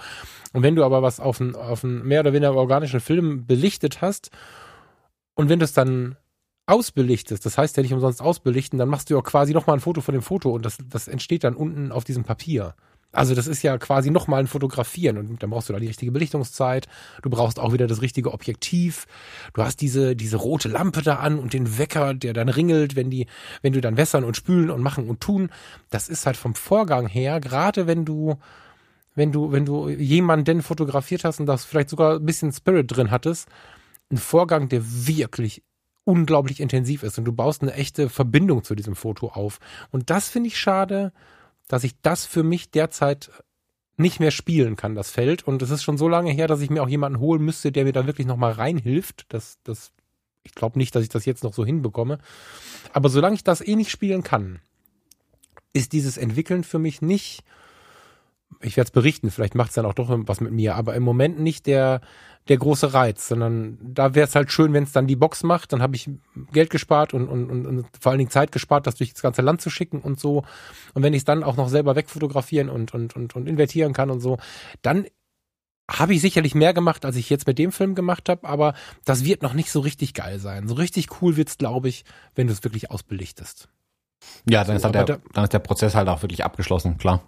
Und 0.53 0.61
wenn 0.61 0.75
du 0.75 0.83
aber 0.83 1.01
was 1.01 1.19
auf 1.19 1.41
einen, 1.41 1.55
auf 1.55 1.83
mehr 1.83 2.19
oder 2.19 2.33
weniger 2.33 2.53
organischen 2.53 2.99
Film 2.99 3.47
belichtet 3.47 4.01
hast 4.01 4.29
und 5.33 5.49
wenn 5.49 5.59
du 5.59 5.65
es 5.65 5.73
dann 5.73 6.17
ausbelichtest, 6.67 7.43
das 7.43 7.57
heißt 7.57 7.75
ja 7.77 7.81
nicht 7.81 7.93
umsonst 7.93 8.21
ausbelichten, 8.21 8.77
dann 8.77 8.89
machst 8.89 9.09
du 9.09 9.15
ja 9.15 9.21
quasi 9.21 9.53
nochmal 9.53 9.77
ein 9.77 9.81
Foto 9.81 10.01
von 10.01 10.13
dem 10.13 10.21
Foto 10.21 10.51
und 10.51 10.63
das, 10.63 10.77
das 10.87 11.07
entsteht 11.07 11.43
dann 11.43 11.55
unten 11.55 11.91
auf 11.91 12.03
diesem 12.03 12.23
Papier. 12.23 12.75
Also 13.11 13.33
das 13.33 13.47
ist 13.47 13.63
ja 13.63 13.77
quasi 13.79 14.11
nochmal 14.11 14.41
ein 14.41 14.47
Fotografieren 14.47 15.17
und 15.17 15.41
dann 15.41 15.49
brauchst 15.49 15.67
du 15.67 15.73
da 15.73 15.79
die 15.79 15.87
richtige 15.87 16.11
Belichtungszeit, 16.11 16.87
du 17.23 17.29
brauchst 17.31 17.59
auch 17.59 17.73
wieder 17.73 17.87
das 17.87 18.03
richtige 18.03 18.31
Objektiv, 18.31 19.07
du 19.53 19.63
hast 19.63 19.81
diese, 19.81 20.15
diese 20.15 20.37
rote 20.37 20.69
Lampe 20.69 21.01
da 21.01 21.15
an 21.15 21.39
und 21.39 21.53
den 21.53 21.79
Wecker, 21.79 22.13
der 22.13 22.33
dann 22.33 22.49
ringelt, 22.49 22.95
wenn 22.95 23.09
die, 23.09 23.25
wenn 23.63 23.73
du 23.73 23.81
dann 23.81 23.97
wässern 23.97 24.23
und 24.23 24.37
spülen 24.37 24.69
und 24.69 24.83
machen 24.83 25.09
und 25.09 25.21
tun. 25.21 25.49
Das 25.89 26.07
ist 26.07 26.27
halt 26.27 26.37
vom 26.37 26.53
Vorgang 26.53 27.07
her, 27.07 27.39
gerade 27.39 27.87
wenn 27.87 28.05
du, 28.05 28.37
wenn 29.15 29.31
du, 29.31 29.51
wenn 29.51 29.65
du 29.65 29.89
jemanden 29.89 30.61
fotografiert 30.61 31.23
hast 31.23 31.39
und 31.39 31.47
das 31.47 31.65
vielleicht 31.65 31.89
sogar 31.89 32.17
ein 32.17 32.25
bisschen 32.25 32.51
Spirit 32.51 32.95
drin 32.95 33.09
hattest, 33.09 33.49
ein 34.11 34.17
Vorgang, 34.17 34.69
der 34.69 34.81
wirklich 34.83 35.63
unglaublich 36.03 36.59
intensiv 36.59 37.01
ist 37.01 37.17
und 37.17 37.25
du 37.25 37.33
baust 37.33 37.63
eine 37.63 37.73
echte 37.73 38.09
Verbindung 38.09 38.63
zu 38.63 38.75
diesem 38.75 38.95
Foto 38.95 39.29
auf. 39.29 39.59
Und 39.89 40.11
das 40.11 40.29
finde 40.29 40.47
ich 40.47 40.59
schade, 40.59 41.11
dass 41.69 41.85
ich 41.85 41.93
das 42.01 42.25
für 42.25 42.43
mich 42.43 42.71
derzeit 42.71 43.31
nicht 43.95 44.19
mehr 44.19 44.31
spielen 44.31 44.75
kann, 44.75 44.95
das 44.95 45.11
Feld. 45.11 45.47
Und 45.47 45.61
es 45.61 45.69
ist 45.69 45.83
schon 45.83 45.97
so 45.97 46.09
lange 46.09 46.31
her, 46.31 46.47
dass 46.47 46.61
ich 46.61 46.69
mir 46.69 46.81
auch 46.83 46.89
jemanden 46.89 47.19
holen 47.19 47.43
müsste, 47.43 47.71
der 47.71 47.85
mir 47.85 47.93
da 47.93 48.05
wirklich 48.05 48.27
nochmal 48.27 48.53
reinhilft. 48.53 49.25
Das, 49.29 49.59
das, 49.63 49.91
ich 50.43 50.55
glaube 50.55 50.79
nicht, 50.79 50.95
dass 50.95 51.03
ich 51.03 51.09
das 51.09 51.25
jetzt 51.25 51.43
noch 51.43 51.53
so 51.53 51.65
hinbekomme. 51.65 52.17
Aber 52.91 53.09
solange 53.09 53.35
ich 53.35 53.43
das 53.43 53.61
eh 53.61 53.75
nicht 53.75 53.91
spielen 53.91 54.23
kann, 54.23 54.59
ist 55.71 55.93
dieses 55.93 56.17
Entwickeln 56.17 56.63
für 56.63 56.79
mich 56.79 57.01
nicht 57.01 57.43
ich 58.61 58.77
werde 58.77 58.87
es 58.87 58.91
berichten, 58.91 59.31
vielleicht 59.31 59.55
macht 59.55 59.69
es 59.69 59.75
dann 59.75 59.85
auch 59.85 59.93
doch 59.93 60.07
was 60.09 60.41
mit 60.41 60.51
mir, 60.51 60.75
aber 60.75 60.95
im 60.95 61.03
Moment 61.03 61.39
nicht 61.39 61.65
der, 61.65 62.01
der 62.47 62.57
große 62.57 62.93
Reiz, 62.93 63.27
sondern 63.27 63.77
da 63.81 64.15
wäre 64.15 64.27
es 64.27 64.35
halt 64.35 64.51
schön, 64.51 64.73
wenn 64.73 64.83
es 64.83 64.91
dann 64.91 65.07
die 65.07 65.15
Box 65.15 65.43
macht, 65.43 65.71
dann 65.71 65.81
habe 65.81 65.95
ich 65.95 66.09
Geld 66.51 66.69
gespart 66.69 67.13
und, 67.13 67.27
und, 67.27 67.49
und, 67.49 67.65
und 67.65 67.85
vor 67.99 68.11
allen 68.11 68.19
Dingen 68.19 68.31
Zeit 68.31 68.51
gespart, 68.51 68.87
das 68.87 68.95
durch 68.95 69.13
das 69.13 69.21
ganze 69.21 69.41
Land 69.41 69.61
zu 69.61 69.69
schicken 69.69 69.99
und 69.99 70.19
so. 70.19 70.43
Und 70.93 71.03
wenn 71.03 71.13
ich 71.13 71.19
es 71.19 71.25
dann 71.25 71.43
auch 71.43 71.57
noch 71.57 71.69
selber 71.69 71.95
wegfotografieren 71.95 72.69
und, 72.69 72.93
und, 72.93 73.15
und, 73.15 73.35
und 73.35 73.47
invertieren 73.47 73.93
kann 73.93 74.09
und 74.09 74.19
so, 74.19 74.37
dann 74.81 75.05
habe 75.89 76.13
ich 76.13 76.21
sicherlich 76.21 76.53
mehr 76.53 76.73
gemacht, 76.73 77.05
als 77.05 77.15
ich 77.15 77.29
jetzt 77.29 77.47
mit 77.47 77.57
dem 77.57 77.71
Film 77.71 77.95
gemacht 77.95 78.29
habe, 78.29 78.47
aber 78.47 78.73
das 79.05 79.25
wird 79.25 79.41
noch 79.41 79.53
nicht 79.53 79.71
so 79.71 79.79
richtig 79.79 80.13
geil 80.13 80.39
sein. 80.39 80.67
So 80.67 80.75
richtig 80.75 81.21
cool 81.21 81.35
wird's, 81.35 81.57
glaube 81.57 81.89
ich, 81.89 82.03
wenn 82.35 82.47
du 82.47 82.53
es 82.53 82.63
wirklich 82.63 82.91
ausbelichtest. 82.91 83.69
Ja, 84.47 84.63
dann, 84.63 84.77
so, 84.79 84.87
ist 84.87 84.95
halt 84.95 85.09
der, 85.09 85.19
dann 85.33 85.43
ist 85.43 85.53
der 85.53 85.59
Prozess 85.59 85.95
halt 85.95 86.07
auch 86.09 86.21
wirklich 86.21 86.43
abgeschlossen, 86.43 86.97
klar. 86.97 87.23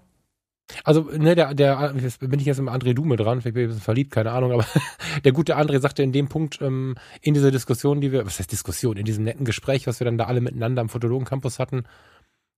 Also, 0.84 1.04
ne, 1.04 1.36
der, 1.36 1.54
der, 1.54 1.94
bin 2.20 2.40
ich 2.40 2.46
jetzt 2.46 2.60
im 2.60 2.70
André 2.70 2.94
Dume 2.94 3.16
dran, 3.16 3.42
vielleicht 3.42 3.56
bin 3.56 3.64
ich 3.64 3.68
ein 3.68 3.70
bisschen 3.70 3.84
verliebt, 3.84 4.12
keine 4.12 4.32
Ahnung, 4.32 4.52
aber 4.52 4.66
der 5.24 5.32
gute 5.32 5.58
André 5.58 5.80
sagte 5.80 6.04
in 6.04 6.12
dem 6.12 6.28
Punkt, 6.28 6.62
ähm, 6.62 6.96
in 7.22 7.34
dieser 7.34 7.52
Diskussion, 7.52 8.02
die 8.02 8.12
wir, 8.12 8.26
was 8.26 8.40
heißt 8.40 8.52
Diskussion, 8.52 8.98
in 8.98 9.06
diesem 9.06 9.24
netten 9.24 9.46
Gespräch, 9.46 9.88
was 9.88 10.00
wir 10.00 10.06
dann 10.06 10.18
da 10.18 10.26
alle 10.26 10.42
miteinander 10.42 10.82
am 10.82 10.90
Fotologen-Campus 10.90 11.60
hatten, 11.60 11.84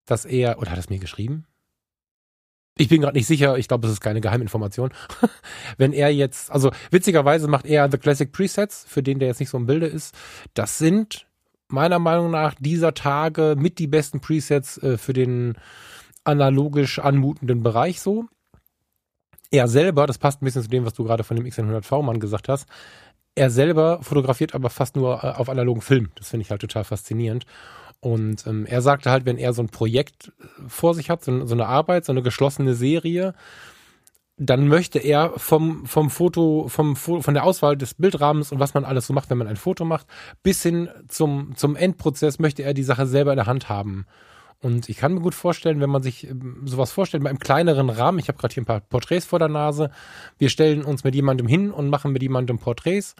dass 0.05 0.25
er, 0.25 0.59
oder 0.59 0.71
hat 0.71 0.77
er 0.77 0.81
es 0.81 0.89
mir 0.89 0.99
geschrieben? 0.99 1.45
Ich 2.75 2.89
bin 2.89 3.01
gerade 3.01 3.15
nicht 3.15 3.27
sicher, 3.27 3.57
ich 3.57 3.67
glaube, 3.67 3.85
es 3.85 3.93
ist 3.93 4.01
keine 4.01 4.19
Geheiminformation. 4.21 4.89
Wenn 5.77 5.93
er 5.93 6.09
jetzt, 6.09 6.51
also 6.51 6.71
witzigerweise 6.89 7.47
macht 7.47 7.67
er 7.67 7.89
The 7.91 7.99
Classic 7.99 8.31
Presets, 8.31 8.85
für 8.87 9.03
den 9.03 9.19
der 9.19 9.27
jetzt 9.27 9.39
nicht 9.39 9.49
so 9.49 9.57
im 9.57 9.67
Bilde 9.67 9.85
ist. 9.85 10.15
Das 10.55 10.79
sind 10.79 11.27
meiner 11.67 11.99
Meinung 11.99 12.31
nach 12.31 12.55
dieser 12.59 12.93
Tage 12.93 13.55
mit 13.57 13.77
die 13.77 13.87
besten 13.87 14.21
Presets 14.21 14.77
äh, 14.79 14.97
für 14.97 15.13
den 15.13 15.55
analogisch 16.23 16.99
anmutenden 16.99 17.63
Bereich 17.63 18.01
so. 18.01 18.25
Er 19.51 19.67
selber, 19.67 20.07
das 20.07 20.17
passt 20.17 20.41
ein 20.41 20.45
bisschen 20.45 20.63
zu 20.63 20.69
dem, 20.69 20.85
was 20.85 20.93
du 20.93 21.03
gerade 21.03 21.23
von 21.23 21.37
dem 21.37 21.45
X100V 21.45 22.01
Mann 22.01 22.19
gesagt 22.19 22.49
hast, 22.49 22.67
er 23.35 23.49
selber 23.49 23.99
fotografiert 24.01 24.53
aber 24.55 24.69
fast 24.69 24.95
nur 24.95 25.23
äh, 25.23 25.27
auf 25.27 25.49
analogen 25.49 25.81
Film. 25.81 26.09
Das 26.15 26.29
finde 26.29 26.43
ich 26.43 26.51
halt 26.51 26.61
total 26.61 26.83
faszinierend. 26.83 27.45
Und 27.99 28.45
ähm, 28.47 28.65
er 28.65 28.81
sagte 28.81 29.09
halt, 29.09 29.25
wenn 29.25 29.37
er 29.37 29.53
so 29.53 29.61
ein 29.63 29.69
Projekt 29.69 30.27
äh, 30.27 30.67
vor 30.67 30.93
sich 30.93 31.09
hat, 31.09 31.23
so, 31.23 31.45
so 31.45 31.53
eine 31.53 31.67
Arbeit, 31.67 32.05
so 32.05 32.11
eine 32.11 32.21
geschlossene 32.21 32.75
Serie, 32.75 33.33
dann 34.37 34.67
möchte 34.67 34.99
er 34.99 35.33
vom, 35.37 35.85
vom 35.85 36.09
Foto, 36.09 36.67
vom, 36.67 36.95
von 36.95 37.33
der 37.33 37.43
Auswahl 37.43 37.77
des 37.77 37.93
Bildrahmens 37.93 38.51
und 38.51 38.59
was 38.59 38.73
man 38.73 38.83
alles 38.83 39.07
so 39.07 39.13
macht, 39.13 39.29
wenn 39.29 39.37
man 39.37 39.47
ein 39.47 39.55
Foto 39.55 39.85
macht, 39.85 40.07
bis 40.41 40.61
hin 40.63 40.89
zum, 41.07 41.55
zum 41.55 41.75
Endprozess 41.75 42.39
möchte 42.39 42.63
er 42.63 42.73
die 42.73 42.83
Sache 42.83 43.05
selber 43.05 43.31
in 43.31 43.37
der 43.37 43.45
Hand 43.45 43.69
haben. 43.69 44.05
Und 44.63 44.87
ich 44.87 44.95
kann 44.95 45.13
mir 45.13 45.19
gut 45.19 45.35
vorstellen, 45.35 45.81
wenn 45.81 45.89
man 45.89 46.01
sich 46.01 46.25
ähm, 46.25 46.61
sowas 46.65 46.93
vorstellt, 46.93 47.21
mal 47.21 47.29
im 47.29 47.37
kleineren 47.37 47.89
Rahmen, 47.89 48.17
ich 48.17 48.29
habe 48.29 48.37
gerade 48.37 48.53
hier 48.53 48.63
ein 48.63 48.65
paar 48.65 48.79
Porträts 48.79 49.25
vor 49.25 49.37
der 49.37 49.49
Nase, 49.49 49.91
wir 50.37 50.47
stellen 50.47 50.85
uns 50.85 51.03
mit 51.03 51.13
jemandem 51.13 51.47
hin 51.47 51.69
und 51.69 51.89
machen 51.89 52.13
mit 52.13 52.21
jemandem 52.21 52.59
Porträts. 52.59 53.15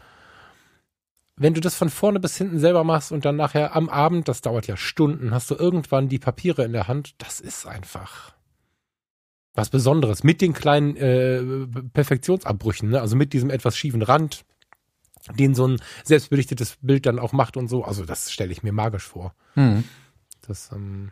Wenn 1.35 1.53
du 1.53 1.59
das 1.59 1.75
von 1.75 1.89
vorne 1.89 2.21
bis 2.21 2.37
hinten 2.37 2.59
selber 2.59 2.85
machst 2.85 3.11
und 3.11 3.25
dann 3.25 3.35
nachher 3.35 3.75
am 3.75 3.89
Abend, 3.89 4.29
das 4.29 4.39
dauert 4.39 4.67
ja 4.67 4.77
Stunden, 4.77 5.33
hast 5.33 5.51
du 5.51 5.55
irgendwann 5.55 6.07
die 6.07 6.19
Papiere 6.19 6.63
in 6.63 6.71
der 6.71 6.87
Hand, 6.87 7.15
das 7.17 7.41
ist 7.41 7.67
einfach 7.67 8.33
was 9.53 9.69
Besonderes. 9.69 10.23
Mit 10.23 10.39
den 10.39 10.53
kleinen 10.53 10.95
äh, 10.95 11.67
Perfektionsabbrüchen, 11.93 12.89
ne? 12.89 13.01
also 13.01 13.17
mit 13.17 13.33
diesem 13.33 13.49
etwas 13.49 13.75
schiefen 13.75 14.01
Rand, 14.01 14.45
den 15.37 15.55
so 15.55 15.67
ein 15.67 15.81
selbstbelichtetes 16.05 16.77
Bild 16.81 17.05
dann 17.05 17.19
auch 17.19 17.33
macht 17.33 17.57
und 17.57 17.67
so. 17.67 17.83
Also 17.83 18.05
das 18.05 18.31
stelle 18.31 18.53
ich 18.53 18.63
mir 18.63 18.71
magisch 18.71 19.03
vor. 19.03 19.35
Hm. 19.55 19.83
Das, 20.47 20.71
ähm, 20.71 21.11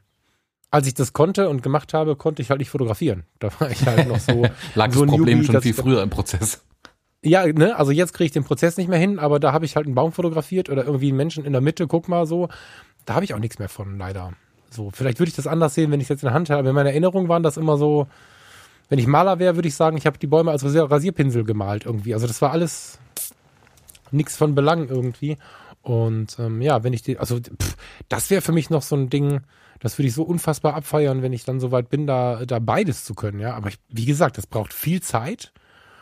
als 0.71 0.87
ich 0.87 0.93
das 0.93 1.13
konnte 1.13 1.49
und 1.49 1.61
gemacht 1.61 1.93
habe, 1.93 2.15
konnte 2.15 2.41
ich 2.41 2.49
halt 2.49 2.59
nicht 2.59 2.69
fotografieren. 2.69 3.23
Da 3.39 3.49
war 3.59 3.69
ich 3.69 3.85
halt 3.85 4.07
noch 4.07 4.19
so. 4.19 4.43
Lag 4.75 4.91
so 4.93 5.05
das 5.05 5.11
Problem 5.11 5.39
Newbie, 5.39 5.51
schon 5.51 5.61
viel 5.61 5.73
früher 5.73 6.01
im 6.01 6.09
Prozess. 6.09 6.63
Ja, 7.23 7.45
ne, 7.45 7.77
also 7.77 7.91
jetzt 7.91 8.13
kriege 8.13 8.25
ich 8.25 8.31
den 8.31 8.45
Prozess 8.45 8.77
nicht 8.77 8.87
mehr 8.87 8.97
hin, 8.97 9.19
aber 9.19 9.39
da 9.39 9.51
habe 9.51 9.65
ich 9.65 9.75
halt 9.75 9.85
einen 9.85 9.95
Baum 9.95 10.13
fotografiert 10.13 10.69
oder 10.69 10.85
irgendwie 10.85 11.09
einen 11.09 11.17
Menschen 11.17 11.45
in 11.45 11.51
der 11.51 11.61
Mitte, 11.61 11.87
guck 11.87 12.07
mal 12.07 12.25
so. 12.25 12.47
Da 13.05 13.13
habe 13.13 13.25
ich 13.25 13.33
auch 13.33 13.39
nichts 13.39 13.59
mehr 13.59 13.69
von, 13.69 13.97
leider. 13.97 14.31
So, 14.69 14.89
vielleicht 14.91 15.19
würde 15.19 15.29
ich 15.29 15.35
das 15.35 15.45
anders 15.45 15.75
sehen, 15.75 15.91
wenn 15.91 15.99
ich 15.99 16.05
es 16.05 16.09
jetzt 16.09 16.23
in 16.23 16.27
der 16.27 16.33
Hand 16.33 16.49
habe. 16.49 16.69
In 16.69 16.73
meiner 16.73 16.89
Erinnerung 16.89 17.27
waren 17.27 17.43
das 17.43 17.57
immer 17.57 17.77
so, 17.77 18.07
wenn 18.87 18.97
ich 18.97 19.07
Maler 19.07 19.39
wäre, 19.39 19.55
würde 19.55 19.67
ich 19.67 19.75
sagen, 19.75 19.97
ich 19.97 20.05
habe 20.05 20.17
die 20.17 20.27
Bäume 20.27 20.51
als 20.51 20.63
Rasierpinsel 20.63 21.43
gemalt 21.43 21.85
irgendwie. 21.85 22.13
Also 22.13 22.27
das 22.27 22.41
war 22.41 22.51
alles 22.51 22.97
nichts 24.11 24.37
von 24.37 24.55
Belang 24.55 24.87
irgendwie. 24.87 25.37
Und 25.81 26.37
ähm, 26.39 26.61
ja, 26.61 26.83
wenn 26.83 26.93
ich 26.93 27.01
die, 27.01 27.17
also 27.17 27.39
pff, 27.39 27.75
das 28.07 28.29
wäre 28.29 28.41
für 28.41 28.51
mich 28.53 28.69
noch 28.69 28.81
so 28.81 28.95
ein 28.95 29.09
Ding, 29.09 29.41
das 29.81 29.97
würde 29.97 30.07
ich 30.07 30.13
so 30.13 30.23
unfassbar 30.23 30.75
abfeiern, 30.75 31.21
wenn 31.21 31.33
ich 31.33 31.43
dann 31.43 31.59
soweit 31.59 31.89
bin, 31.89 32.07
da, 32.07 32.45
da 32.45 32.59
beides 32.59 33.03
zu 33.03 33.15
können. 33.15 33.39
Ja, 33.39 33.55
aber 33.55 33.69
ich, 33.69 33.79
wie 33.89 34.05
gesagt, 34.05 34.37
das 34.37 34.47
braucht 34.47 34.73
viel 34.73 35.01
Zeit 35.01 35.51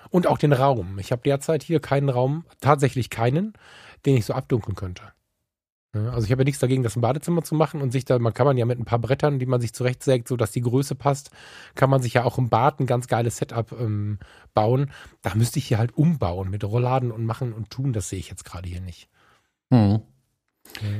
und 0.09 0.27
auch 0.27 0.37
den 0.37 0.53
Raum. 0.53 0.99
Ich 0.99 1.11
habe 1.11 1.21
derzeit 1.23 1.63
hier 1.63 1.79
keinen 1.79 2.09
Raum, 2.09 2.45
tatsächlich 2.61 3.09
keinen, 3.09 3.53
den 4.05 4.17
ich 4.17 4.25
so 4.25 4.33
abdunkeln 4.33 4.75
könnte. 4.75 5.03
Also 5.91 6.25
ich 6.25 6.31
habe 6.31 6.43
ja 6.43 6.45
nichts 6.45 6.59
dagegen, 6.59 6.83
das 6.83 6.95
im 6.95 7.01
Badezimmer 7.01 7.41
zu 7.41 7.55
machen 7.55 7.81
und 7.81 7.91
sich 7.91 8.05
da, 8.05 8.19
man 8.19 8.33
kann 8.33 8.45
man 8.45 8.57
ja 8.57 8.65
mit 8.65 8.77
ein 8.77 8.85
paar 8.85 8.99
Brettern, 8.99 9.39
die 9.39 9.47
man 9.47 9.59
sich 9.59 9.73
zurechtsägt, 9.73 10.27
so 10.27 10.37
dass 10.37 10.51
die 10.51 10.61
Größe 10.61 10.93
passt, 10.93 11.31
kann 11.73 11.89
man 11.89 12.01
sich 12.03 12.13
ja 12.13 12.25
auch 12.25 12.37
im 12.37 12.49
Bad 12.49 12.79
ein 12.79 12.85
ganz 12.85 13.07
geiles 13.07 13.37
Setup 13.37 13.71
ähm, 13.71 14.19
bauen. 14.53 14.91
Da 15.23 15.33
müsste 15.33 15.57
ich 15.57 15.67
hier 15.67 15.79
halt 15.79 15.97
umbauen 15.97 16.51
mit 16.51 16.63
Rollladen 16.63 17.11
und 17.11 17.25
machen 17.25 17.53
und 17.53 17.71
tun. 17.71 17.91
Das 17.91 18.09
sehe 18.09 18.19
ich 18.19 18.29
jetzt 18.29 18.45
gerade 18.45 18.69
hier 18.69 18.81
nicht. 18.81 19.09
Hm. 19.71 20.01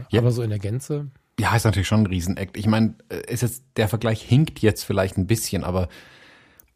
Ja, 0.10 0.22
aber 0.22 0.32
so 0.32 0.42
in 0.42 0.50
der 0.50 0.58
Gänze. 0.58 1.12
Ja, 1.40 1.56
ist 1.56 1.64
natürlich 1.64 1.88
schon 1.88 2.02
ein 2.02 2.08
Riesenakt. 2.08 2.58
Ich 2.58 2.68
meine, 2.68 2.96
äh, 3.10 3.32
ist 3.32 3.42
jetzt 3.42 3.64
der 3.78 3.88
Vergleich 3.88 4.22
hinkt 4.22 4.60
jetzt 4.60 4.84
vielleicht 4.84 5.18
ein 5.18 5.26
bisschen, 5.26 5.64
aber 5.64 5.88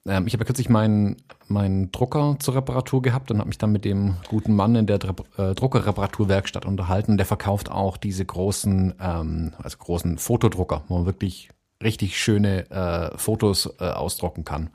ähm, 0.06 0.26
ich 0.26 0.34
habe 0.34 0.44
ja 0.44 0.46
kürzlich 0.46 0.70
meinen 0.70 1.18
meinen 1.48 1.92
Drucker 1.92 2.38
zur 2.40 2.56
Reparatur 2.56 3.02
gehabt 3.02 3.30
und 3.30 3.40
habe 3.40 3.50
mich 3.50 3.58
dann 3.58 3.72
mit 3.72 3.86
dem 3.86 4.16
guten 4.30 4.56
Mann 4.56 4.76
in 4.76 4.88
der 4.88 5.00
äh, 5.38 5.54
Druckerreparaturwerkstatt 5.54 6.66
unterhalten. 6.66 7.18
Der 7.18 7.26
verkauft 7.26 7.70
auch 7.70 7.98
diese 7.98 8.26
großen, 8.26 8.96
ähm, 9.00 9.54
also 9.62 9.78
großen 9.78 10.18
Fotodrucker, 10.18 10.84
wo 10.88 10.96
man 10.98 11.06
wirklich 11.06 11.50
richtig 11.84 12.18
schöne 12.18 12.70
äh, 12.72 13.18
Fotos 13.18 13.70
äh, 13.80 13.86
ausdrucken 13.86 14.46
kann. 14.46 14.70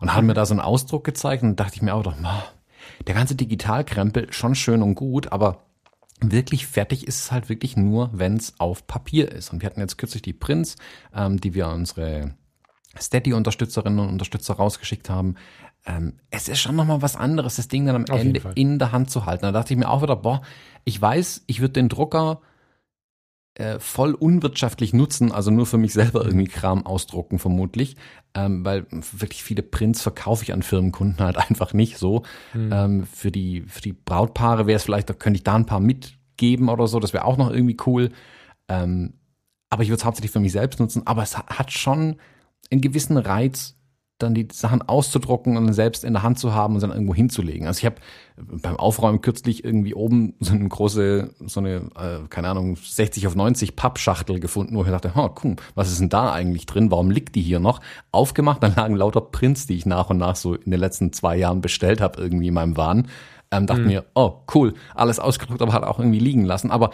Und 0.00 0.14
hat 0.14 0.24
mir 0.24 0.34
da 0.34 0.46
so 0.46 0.54
einen 0.54 0.60
Ausdruck 0.60 1.04
gezeigt 1.04 1.42
und 1.42 1.58
dachte 1.58 1.76
ich 1.76 1.82
mir 1.82 1.94
auch 1.94 2.02
doch, 2.02 2.14
der 3.06 3.14
ganze 3.14 3.34
Digitalkrempel 3.34 4.32
schon 4.32 4.54
schön 4.54 4.82
und 4.82 4.94
gut, 4.94 5.32
aber 5.32 5.64
wirklich 6.20 6.66
fertig 6.66 7.06
ist 7.06 7.24
es 7.24 7.32
halt 7.32 7.48
wirklich 7.48 7.76
nur, 7.76 8.10
wenn 8.12 8.36
es 8.36 8.54
auf 8.58 8.86
Papier 8.86 9.30
ist. 9.32 9.52
Und 9.52 9.62
wir 9.62 9.66
hatten 9.66 9.80
jetzt 9.80 9.98
kürzlich 9.98 10.22
die 10.22 10.32
Prints, 10.32 10.76
ähm, 11.14 11.40
die 11.40 11.54
wir 11.54 11.68
unsere 11.68 12.34
Steady-Unterstützerinnen 12.98 13.98
und 13.98 14.08
Unterstützer 14.08 14.54
rausgeschickt 14.54 15.08
haben. 15.08 15.36
Ähm, 15.86 16.14
es 16.30 16.48
ist 16.48 16.60
schon 16.60 16.76
nochmal 16.76 17.02
was 17.02 17.16
anderes, 17.16 17.56
das 17.56 17.68
Ding 17.68 17.86
dann 17.86 17.96
am 17.96 18.04
Auf 18.10 18.20
Ende 18.20 18.42
in 18.54 18.78
der 18.78 18.92
Hand 18.92 19.10
zu 19.10 19.26
halten. 19.26 19.42
Da 19.42 19.52
dachte 19.52 19.72
ich 19.72 19.78
mir 19.78 19.88
auch 19.88 20.02
wieder, 20.02 20.16
boah, 20.16 20.42
ich 20.84 21.00
weiß, 21.00 21.44
ich 21.46 21.60
würde 21.60 21.74
den 21.74 21.88
Drucker 21.88 22.40
äh, 23.60 23.78
voll 23.78 24.14
unwirtschaftlich 24.14 24.92
nutzen, 24.92 25.32
also 25.32 25.50
nur 25.50 25.66
für 25.66 25.76
mich 25.76 25.92
selber 25.92 26.24
irgendwie 26.24 26.48
Kram 26.48 26.86
ausdrucken 26.86 27.38
vermutlich, 27.38 27.96
ähm, 28.34 28.64
weil 28.64 28.86
wirklich 28.90 29.44
viele 29.44 29.62
Prints 29.62 30.00
verkaufe 30.00 30.42
ich 30.42 30.52
an 30.52 30.62
Firmenkunden 30.62 31.22
halt 31.24 31.36
einfach 31.50 31.74
nicht 31.74 31.98
so. 31.98 32.22
Mhm. 32.54 32.70
Ähm, 32.72 33.06
für 33.06 33.30
die 33.30 33.62
für 33.66 33.82
die 33.82 33.92
Brautpaare 33.92 34.66
wäre 34.66 34.76
es 34.76 34.84
vielleicht, 34.84 35.10
da 35.10 35.14
könnte 35.14 35.36
ich 35.38 35.44
da 35.44 35.54
ein 35.54 35.66
paar 35.66 35.80
mitgeben 35.80 36.68
oder 36.68 36.86
so, 36.86 37.00
das 37.00 37.12
wäre 37.12 37.24
auch 37.24 37.36
noch 37.36 37.50
irgendwie 37.50 37.76
cool. 37.86 38.10
Ähm, 38.68 39.14
aber 39.68 39.82
ich 39.82 39.90
würde 39.90 39.98
es 39.98 40.04
hauptsächlich 40.04 40.32
für 40.32 40.40
mich 40.40 40.52
selbst 40.52 40.80
nutzen, 40.80 41.06
aber 41.06 41.22
es 41.22 41.36
hat 41.36 41.70
schon 41.70 42.16
einen 42.70 42.80
gewissen 42.80 43.16
Reiz, 43.16 43.76
dann 44.22 44.34
die 44.34 44.48
Sachen 44.52 44.82
auszudrucken 44.82 45.56
und 45.56 45.72
selbst 45.72 46.04
in 46.04 46.12
der 46.12 46.22
Hand 46.22 46.38
zu 46.38 46.54
haben 46.54 46.74
und 46.74 46.82
dann 46.82 46.90
irgendwo 46.90 47.14
hinzulegen. 47.14 47.66
Also 47.66 47.78
ich 47.78 47.86
habe 47.86 47.96
beim 48.36 48.76
Aufräumen 48.76 49.20
kürzlich 49.20 49.64
irgendwie 49.64 49.94
oben 49.94 50.34
so 50.40 50.52
eine 50.52 50.68
große, 50.68 51.30
so 51.46 51.60
eine, 51.60 51.76
äh, 51.96 52.28
keine 52.28 52.48
Ahnung, 52.48 52.76
60 52.76 53.26
auf 53.26 53.34
90 53.34 53.76
Pappschachtel 53.76 54.40
gefunden, 54.40 54.76
wo 54.76 54.82
ich 54.82 54.88
dachte, 54.88 55.12
oh, 55.14 55.30
cool, 55.44 55.56
was 55.74 55.90
ist 55.90 56.00
denn 56.00 56.08
da 56.08 56.32
eigentlich 56.32 56.66
drin? 56.66 56.90
Warum 56.90 57.10
liegt 57.10 57.34
die 57.34 57.42
hier 57.42 57.60
noch? 57.60 57.80
Aufgemacht, 58.12 58.62
dann 58.62 58.74
lagen 58.76 58.96
lauter 58.96 59.20
Prints, 59.20 59.66
die 59.66 59.76
ich 59.76 59.86
nach 59.86 60.10
und 60.10 60.18
nach 60.18 60.36
so 60.36 60.54
in 60.54 60.70
den 60.70 60.80
letzten 60.80 61.12
zwei 61.12 61.36
Jahren 61.36 61.60
bestellt 61.60 62.00
habe, 62.00 62.20
irgendwie 62.20 62.48
in 62.48 62.54
meinem 62.54 62.76
Wahn. 62.76 63.08
Ähm, 63.50 63.66
dachte 63.66 63.82
mhm. 63.82 63.88
mir, 63.88 64.04
oh, 64.14 64.34
cool, 64.54 64.74
alles 64.94 65.18
ausgedruckt, 65.18 65.60
aber 65.60 65.72
halt 65.72 65.84
auch 65.84 65.98
irgendwie 65.98 66.20
liegen 66.20 66.44
lassen. 66.44 66.70
Aber 66.70 66.90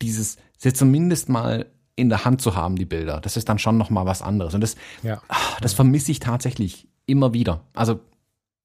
dieses, 0.00 0.36
jetzt 0.60 0.78
zumindest 0.78 1.28
mal 1.28 1.66
in 1.96 2.08
der 2.08 2.24
Hand 2.24 2.40
zu 2.40 2.56
haben, 2.56 2.76
die 2.76 2.84
Bilder. 2.84 3.20
Das 3.20 3.36
ist 3.36 3.48
dann 3.48 3.58
schon 3.58 3.76
nochmal 3.76 4.06
was 4.06 4.22
anderes. 4.22 4.54
Und 4.54 4.62
das, 4.62 4.76
ja. 5.02 5.20
ach, 5.28 5.60
das 5.60 5.74
vermisse 5.74 6.10
ich 6.10 6.20
tatsächlich 6.20 6.88
immer 7.06 7.32
wieder. 7.34 7.60
Also 7.74 8.00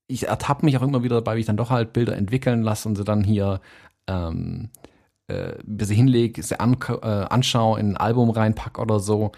ich 0.07 0.28
ertappe 0.28 0.65
mich 0.65 0.78
auch 0.78 0.82
immer 0.82 1.03
wieder 1.03 1.15
dabei, 1.15 1.36
wie 1.36 1.41
ich 1.41 1.45
dann 1.45 1.57
doch 1.57 1.69
halt 1.69 1.93
Bilder 1.93 2.15
entwickeln 2.15 2.63
lasse 2.63 2.88
und 2.88 2.95
sie 2.95 3.03
dann 3.03 3.23
hier 3.23 3.59
ähm, 4.07 4.69
äh, 5.28 5.53
sie 5.82 5.95
hinlege, 5.95 6.41
sie 6.41 6.59
an, 6.59 6.78
äh, 6.89 7.05
anschaue, 7.05 7.80
in 7.80 7.91
ein 7.91 7.97
Album 7.97 8.30
reinpack 8.30 8.80
oder 8.80 8.99
so. 8.99 9.32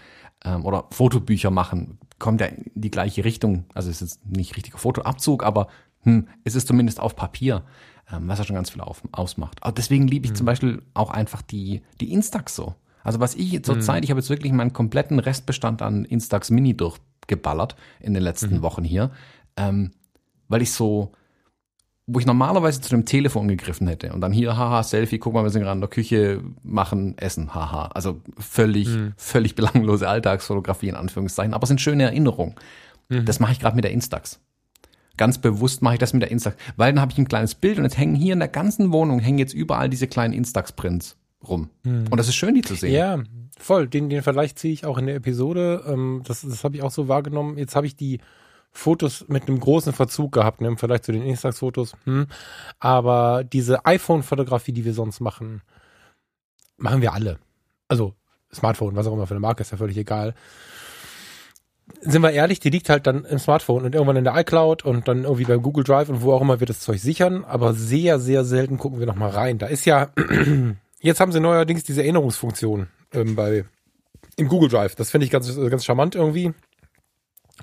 Ähm, 0.44 0.64
oder 0.64 0.86
Fotobücher 0.90 1.50
machen. 1.50 1.98
Kommt 2.18 2.40
ja 2.40 2.46
in 2.46 2.70
die 2.74 2.90
gleiche 2.90 3.24
Richtung. 3.24 3.66
Also 3.74 3.90
es 3.90 4.00
ist 4.00 4.24
nicht 4.26 4.56
richtiger 4.56 4.78
Fotoabzug, 4.78 5.44
aber 5.44 5.68
hm, 6.02 6.28
es 6.44 6.54
ist 6.54 6.66
zumindest 6.66 7.00
auf 7.00 7.14
Papier, 7.14 7.64
ähm, 8.10 8.28
was 8.28 8.38
ja 8.38 8.44
schon 8.44 8.56
ganz 8.56 8.70
viel 8.70 8.80
auf, 8.80 9.02
ausmacht. 9.12 9.58
Aber 9.60 9.72
deswegen 9.72 10.08
liebe 10.08 10.24
ich 10.24 10.30
hm. 10.30 10.36
zum 10.36 10.46
Beispiel 10.46 10.82
auch 10.94 11.10
einfach 11.10 11.42
die, 11.42 11.82
die 12.00 12.12
Instax 12.12 12.54
so. 12.54 12.74
Also 13.02 13.20
was 13.20 13.34
ich 13.34 13.62
zurzeit, 13.64 14.02
mhm. 14.02 14.04
ich 14.04 14.10
habe 14.10 14.20
jetzt 14.20 14.30
wirklich 14.30 14.52
meinen 14.52 14.72
kompletten 14.72 15.18
Restbestand 15.18 15.82
an 15.82 16.04
Instax 16.04 16.50
Mini 16.50 16.76
durchgeballert 16.76 17.76
in 18.00 18.14
den 18.14 18.22
letzten 18.22 18.56
mhm. 18.56 18.62
Wochen 18.62 18.84
hier, 18.84 19.10
ähm, 19.56 19.92
weil 20.48 20.62
ich 20.62 20.72
so, 20.72 21.12
wo 22.06 22.18
ich 22.18 22.26
normalerweise 22.26 22.80
zu 22.80 22.90
dem 22.90 23.04
Telefon 23.04 23.48
gegriffen 23.48 23.86
hätte 23.86 24.12
und 24.12 24.20
dann 24.20 24.32
hier, 24.32 24.56
haha, 24.56 24.82
Selfie, 24.82 25.18
guck 25.18 25.34
mal, 25.34 25.44
wir 25.44 25.50
sind 25.50 25.62
gerade 25.62 25.76
in 25.76 25.80
der 25.80 25.90
Küche, 25.90 26.42
machen, 26.62 27.16
essen, 27.18 27.54
haha. 27.54 27.86
Also 27.94 28.20
völlig, 28.38 28.88
mhm. 28.88 29.12
völlig 29.16 29.54
belanglose 29.54 30.08
Alltagsfotografie 30.08 30.88
in 30.88 30.96
Anführungszeichen, 30.96 31.54
aber 31.54 31.62
es 31.64 31.68
sind 31.68 31.80
schöne 31.80 32.04
Erinnerungen. 32.04 32.56
Mhm. 33.08 33.24
Das 33.24 33.40
mache 33.40 33.52
ich 33.52 33.60
gerade 33.60 33.76
mit 33.76 33.84
der 33.84 33.92
Instax. 33.92 34.40
Ganz 35.16 35.38
bewusst 35.38 35.82
mache 35.82 35.94
ich 35.94 36.00
das 36.00 36.12
mit 36.12 36.22
der 36.22 36.30
Instax, 36.30 36.56
weil 36.76 36.92
dann 36.92 37.00
habe 37.00 37.12
ich 37.12 37.18
ein 37.18 37.28
kleines 37.28 37.54
Bild 37.54 37.78
und 37.78 37.84
jetzt 37.84 37.98
hängen 37.98 38.14
hier 38.14 38.32
in 38.32 38.38
der 38.38 38.48
ganzen 38.48 38.92
Wohnung, 38.92 39.20
hängen 39.20 39.38
jetzt 39.38 39.52
überall 39.52 39.90
diese 39.90 40.06
kleinen 40.06 40.32
Instax-Prints 40.32 41.16
rum. 41.46 41.70
Hm. 41.84 42.06
Und 42.10 42.16
das 42.16 42.28
ist 42.28 42.34
schön, 42.34 42.54
die 42.54 42.62
zu 42.62 42.74
sehen. 42.74 42.92
Ja, 42.92 43.22
voll. 43.58 43.88
Den, 43.88 44.10
den 44.10 44.22
Vergleich 44.22 44.56
ziehe 44.56 44.72
ich 44.72 44.84
auch 44.84 44.98
in 44.98 45.06
der 45.06 45.16
Episode. 45.16 45.84
Ähm, 45.86 46.22
das 46.24 46.42
das 46.42 46.64
habe 46.64 46.76
ich 46.76 46.82
auch 46.82 46.90
so 46.90 47.08
wahrgenommen. 47.08 47.58
Jetzt 47.58 47.76
habe 47.76 47.86
ich 47.86 47.96
die 47.96 48.20
Fotos 48.72 49.26
mit 49.28 49.48
einem 49.48 49.58
großen 49.58 49.92
Verzug 49.92 50.32
gehabt, 50.32 50.60
ne, 50.60 50.68
im 50.68 50.78
Vergleich 50.78 51.02
zu 51.02 51.12
den 51.12 51.22
Instax-Fotos. 51.22 51.94
Hm. 52.04 52.26
Aber 52.78 53.44
diese 53.44 53.84
iPhone-Fotografie, 53.84 54.72
die 54.72 54.84
wir 54.84 54.94
sonst 54.94 55.20
machen, 55.20 55.62
machen 56.76 57.02
wir 57.02 57.12
alle. 57.12 57.38
Also 57.88 58.14
Smartphone, 58.52 58.96
was 58.96 59.06
auch 59.06 59.12
immer 59.12 59.26
für 59.26 59.34
eine 59.34 59.40
Marke, 59.40 59.62
ist 59.62 59.72
ja 59.72 59.78
völlig 59.78 59.96
egal. 59.96 60.34
Sind 62.00 62.22
wir 62.22 62.30
ehrlich, 62.30 62.60
die 62.60 62.70
liegt 62.70 62.88
halt 62.88 63.08
dann 63.08 63.24
im 63.24 63.40
Smartphone 63.40 63.84
und 63.84 63.94
irgendwann 63.94 64.16
in 64.16 64.24
der 64.24 64.36
iCloud 64.36 64.84
und 64.84 65.08
dann 65.08 65.24
irgendwie 65.24 65.44
bei 65.44 65.56
Google 65.56 65.82
Drive 65.82 66.08
und 66.08 66.22
wo 66.22 66.32
auch 66.32 66.40
immer 66.40 66.60
wir 66.60 66.66
das 66.66 66.78
Zeug 66.78 67.00
sichern, 67.00 67.44
aber 67.44 67.74
sehr, 67.74 68.20
sehr 68.20 68.44
selten 68.44 68.78
gucken 68.78 69.00
wir 69.00 69.06
nochmal 69.06 69.30
rein. 69.30 69.58
Da 69.58 69.66
ist 69.66 69.84
ja 69.84 70.10
Jetzt 71.00 71.20
haben 71.20 71.32
sie 71.32 71.40
neuerdings 71.40 71.82
diese 71.82 72.02
Erinnerungsfunktion 72.02 72.88
ähm, 73.12 73.34
bei 73.34 73.64
im 74.36 74.48
Google 74.48 74.68
Drive. 74.68 74.94
Das 74.94 75.10
finde 75.10 75.24
ich 75.24 75.30
ganz, 75.30 75.54
ganz 75.56 75.84
charmant 75.84 76.14
irgendwie. 76.14 76.52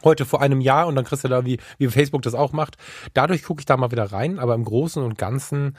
Heute 0.03 0.25
vor 0.25 0.41
einem 0.41 0.61
Jahr 0.61 0.88
und 0.88 0.95
dann 0.95 1.05
kriegst 1.05 1.23
du 1.23 1.27
da, 1.27 1.45
wie, 1.45 1.59
wie 1.77 1.88
Facebook 1.88 2.21
das 2.21 2.35
auch 2.35 2.51
macht. 2.51 2.77
Dadurch 3.13 3.43
gucke 3.43 3.61
ich 3.61 3.65
da 3.65 3.77
mal 3.77 3.91
wieder 3.91 4.11
rein, 4.11 4.38
aber 4.39 4.53
im 4.53 4.63
Großen 4.63 5.01
und 5.03 5.17
Ganzen 5.17 5.75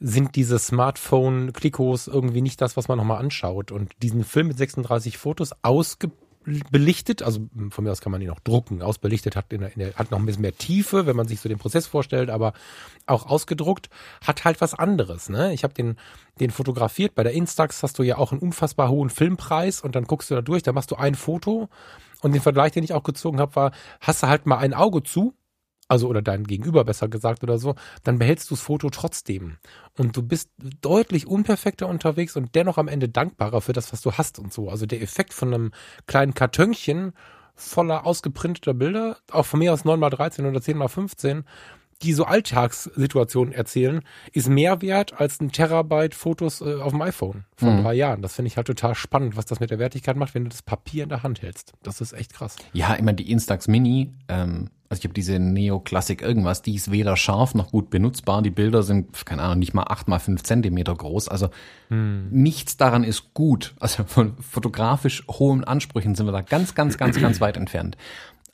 sind 0.00 0.34
diese 0.34 0.58
Smartphone-Klikos 0.58 2.08
irgendwie 2.08 2.40
nicht 2.40 2.60
das, 2.60 2.76
was 2.76 2.88
man 2.88 2.98
nochmal 2.98 3.18
anschaut. 3.18 3.70
Und 3.70 3.92
diesen 4.02 4.24
Film 4.24 4.48
mit 4.48 4.58
36 4.58 5.18
Fotos 5.18 5.50
ausge 5.62 6.10
belichtet, 6.44 7.22
also 7.22 7.40
hm, 7.54 7.70
von 7.70 7.84
mir 7.84 7.92
aus 7.92 8.00
kann 8.00 8.12
man 8.12 8.22
ihn 8.22 8.30
auch 8.30 8.40
drucken. 8.40 8.82
Ausbelichtet 8.82 9.36
hat, 9.36 9.52
in 9.52 9.60
der, 9.60 9.72
in 9.72 9.78
der, 9.80 9.94
hat 9.94 10.10
noch 10.10 10.18
ein 10.18 10.26
bisschen 10.26 10.42
mehr 10.42 10.56
Tiefe, 10.56 11.06
wenn 11.06 11.16
man 11.16 11.28
sich 11.28 11.40
so 11.40 11.48
den 11.48 11.58
Prozess 11.58 11.86
vorstellt, 11.86 12.30
aber 12.30 12.54
auch 13.06 13.26
ausgedruckt 13.26 13.90
hat 14.24 14.44
halt 14.44 14.60
was 14.60 14.74
anderes. 14.74 15.28
Ne? 15.28 15.52
Ich 15.52 15.64
habe 15.64 15.74
den, 15.74 15.96
den 16.40 16.50
fotografiert. 16.50 17.14
Bei 17.14 17.22
der 17.22 17.32
Instax 17.32 17.82
hast 17.82 17.98
du 17.98 18.02
ja 18.02 18.16
auch 18.16 18.32
einen 18.32 18.40
unfassbar 18.40 18.88
hohen 18.88 19.10
Filmpreis 19.10 19.80
und 19.80 19.94
dann 19.94 20.04
guckst 20.04 20.30
du 20.30 20.34
da 20.34 20.42
durch, 20.42 20.62
da 20.62 20.72
machst 20.72 20.90
du 20.90 20.96
ein 20.96 21.14
Foto 21.14 21.68
und 22.22 22.32
den 22.32 22.42
Vergleich, 22.42 22.72
den 22.72 22.84
ich 22.84 22.92
auch 22.92 23.02
gezogen 23.02 23.40
habe, 23.40 23.54
war, 23.56 23.72
hast 24.00 24.22
du 24.22 24.28
halt 24.28 24.46
mal 24.46 24.58
ein 24.58 24.74
Auge 24.74 25.02
zu 25.02 25.34
also 25.90 26.08
oder 26.08 26.22
dein 26.22 26.44
Gegenüber 26.44 26.84
besser 26.84 27.08
gesagt 27.08 27.42
oder 27.42 27.58
so, 27.58 27.74
dann 28.04 28.18
behältst 28.18 28.50
du 28.50 28.54
das 28.54 28.62
Foto 28.62 28.90
trotzdem. 28.90 29.56
Und 29.98 30.16
du 30.16 30.22
bist 30.22 30.50
deutlich 30.80 31.26
unperfekter 31.26 31.88
unterwegs 31.88 32.36
und 32.36 32.54
dennoch 32.54 32.78
am 32.78 32.86
Ende 32.86 33.08
dankbarer 33.08 33.60
für 33.60 33.72
das, 33.72 33.92
was 33.92 34.00
du 34.00 34.12
hast 34.12 34.38
und 34.38 34.52
so. 34.52 34.70
Also 34.70 34.86
der 34.86 35.02
Effekt 35.02 35.34
von 35.34 35.52
einem 35.52 35.72
kleinen 36.06 36.34
Kartönchen 36.34 37.12
voller 37.56 38.06
ausgeprinteter 38.06 38.72
Bilder, 38.72 39.18
auch 39.32 39.44
von 39.46 39.58
mir 39.58 39.72
aus 39.72 39.84
9x13 39.84 40.48
oder 40.48 40.60
10x15, 40.60 41.42
die 42.02 42.12
so 42.12 42.24
Alltagssituationen 42.24 43.52
erzählen, 43.52 44.02
ist 44.32 44.48
mehr 44.48 44.82
wert 44.82 45.20
als 45.20 45.40
ein 45.40 45.52
Terabyte 45.52 46.14
Fotos 46.14 46.60
äh, 46.60 46.76
auf 46.76 46.92
dem 46.92 47.02
iPhone 47.02 47.44
von 47.56 47.78
mhm. 47.78 47.82
drei 47.82 47.94
Jahren. 47.94 48.22
Das 48.22 48.34
finde 48.34 48.48
ich 48.48 48.56
halt 48.56 48.66
total 48.66 48.94
spannend, 48.94 49.36
was 49.36 49.46
das 49.46 49.60
mit 49.60 49.70
der 49.70 49.78
Wertigkeit 49.78 50.16
macht, 50.16 50.34
wenn 50.34 50.44
du 50.44 50.50
das 50.50 50.62
Papier 50.62 51.02
in 51.02 51.08
der 51.08 51.22
Hand 51.22 51.42
hältst. 51.42 51.72
Das 51.82 52.00
ist 52.00 52.12
echt 52.12 52.32
krass. 52.32 52.56
Ja, 52.72 52.94
immer 52.94 53.12
die 53.12 53.30
Instax 53.30 53.68
Mini, 53.68 54.12
ähm, 54.28 54.70
also 54.90 55.02
ich 55.02 55.04
habe 55.04 55.14
diese 55.14 55.38
Neo-Klassik 55.38 56.20
irgendwas, 56.20 56.62
die 56.62 56.74
ist 56.74 56.90
weder 56.90 57.16
scharf 57.16 57.54
noch 57.54 57.70
gut 57.70 57.90
benutzbar. 57.90 58.42
Die 58.42 58.50
Bilder 58.50 58.82
sind, 58.82 59.24
keine 59.24 59.42
Ahnung, 59.42 59.60
nicht 59.60 59.72
mal 59.72 59.84
acht 59.84 60.08
mal 60.08 60.18
fünf 60.18 60.42
Zentimeter 60.42 60.92
groß. 60.92 61.28
Also 61.28 61.50
hm. 61.88 62.28
nichts 62.32 62.76
daran 62.76 63.04
ist 63.04 63.32
gut. 63.32 63.74
Also 63.78 64.02
von 64.02 64.36
fotografisch 64.38 65.24
hohen 65.28 65.62
Ansprüchen 65.62 66.16
sind 66.16 66.26
wir 66.26 66.32
da 66.32 66.40
ganz, 66.40 66.74
ganz, 66.74 66.98
ganz, 66.98 67.20
ganz 67.20 67.40
weit 67.40 67.56
entfernt. 67.56 67.96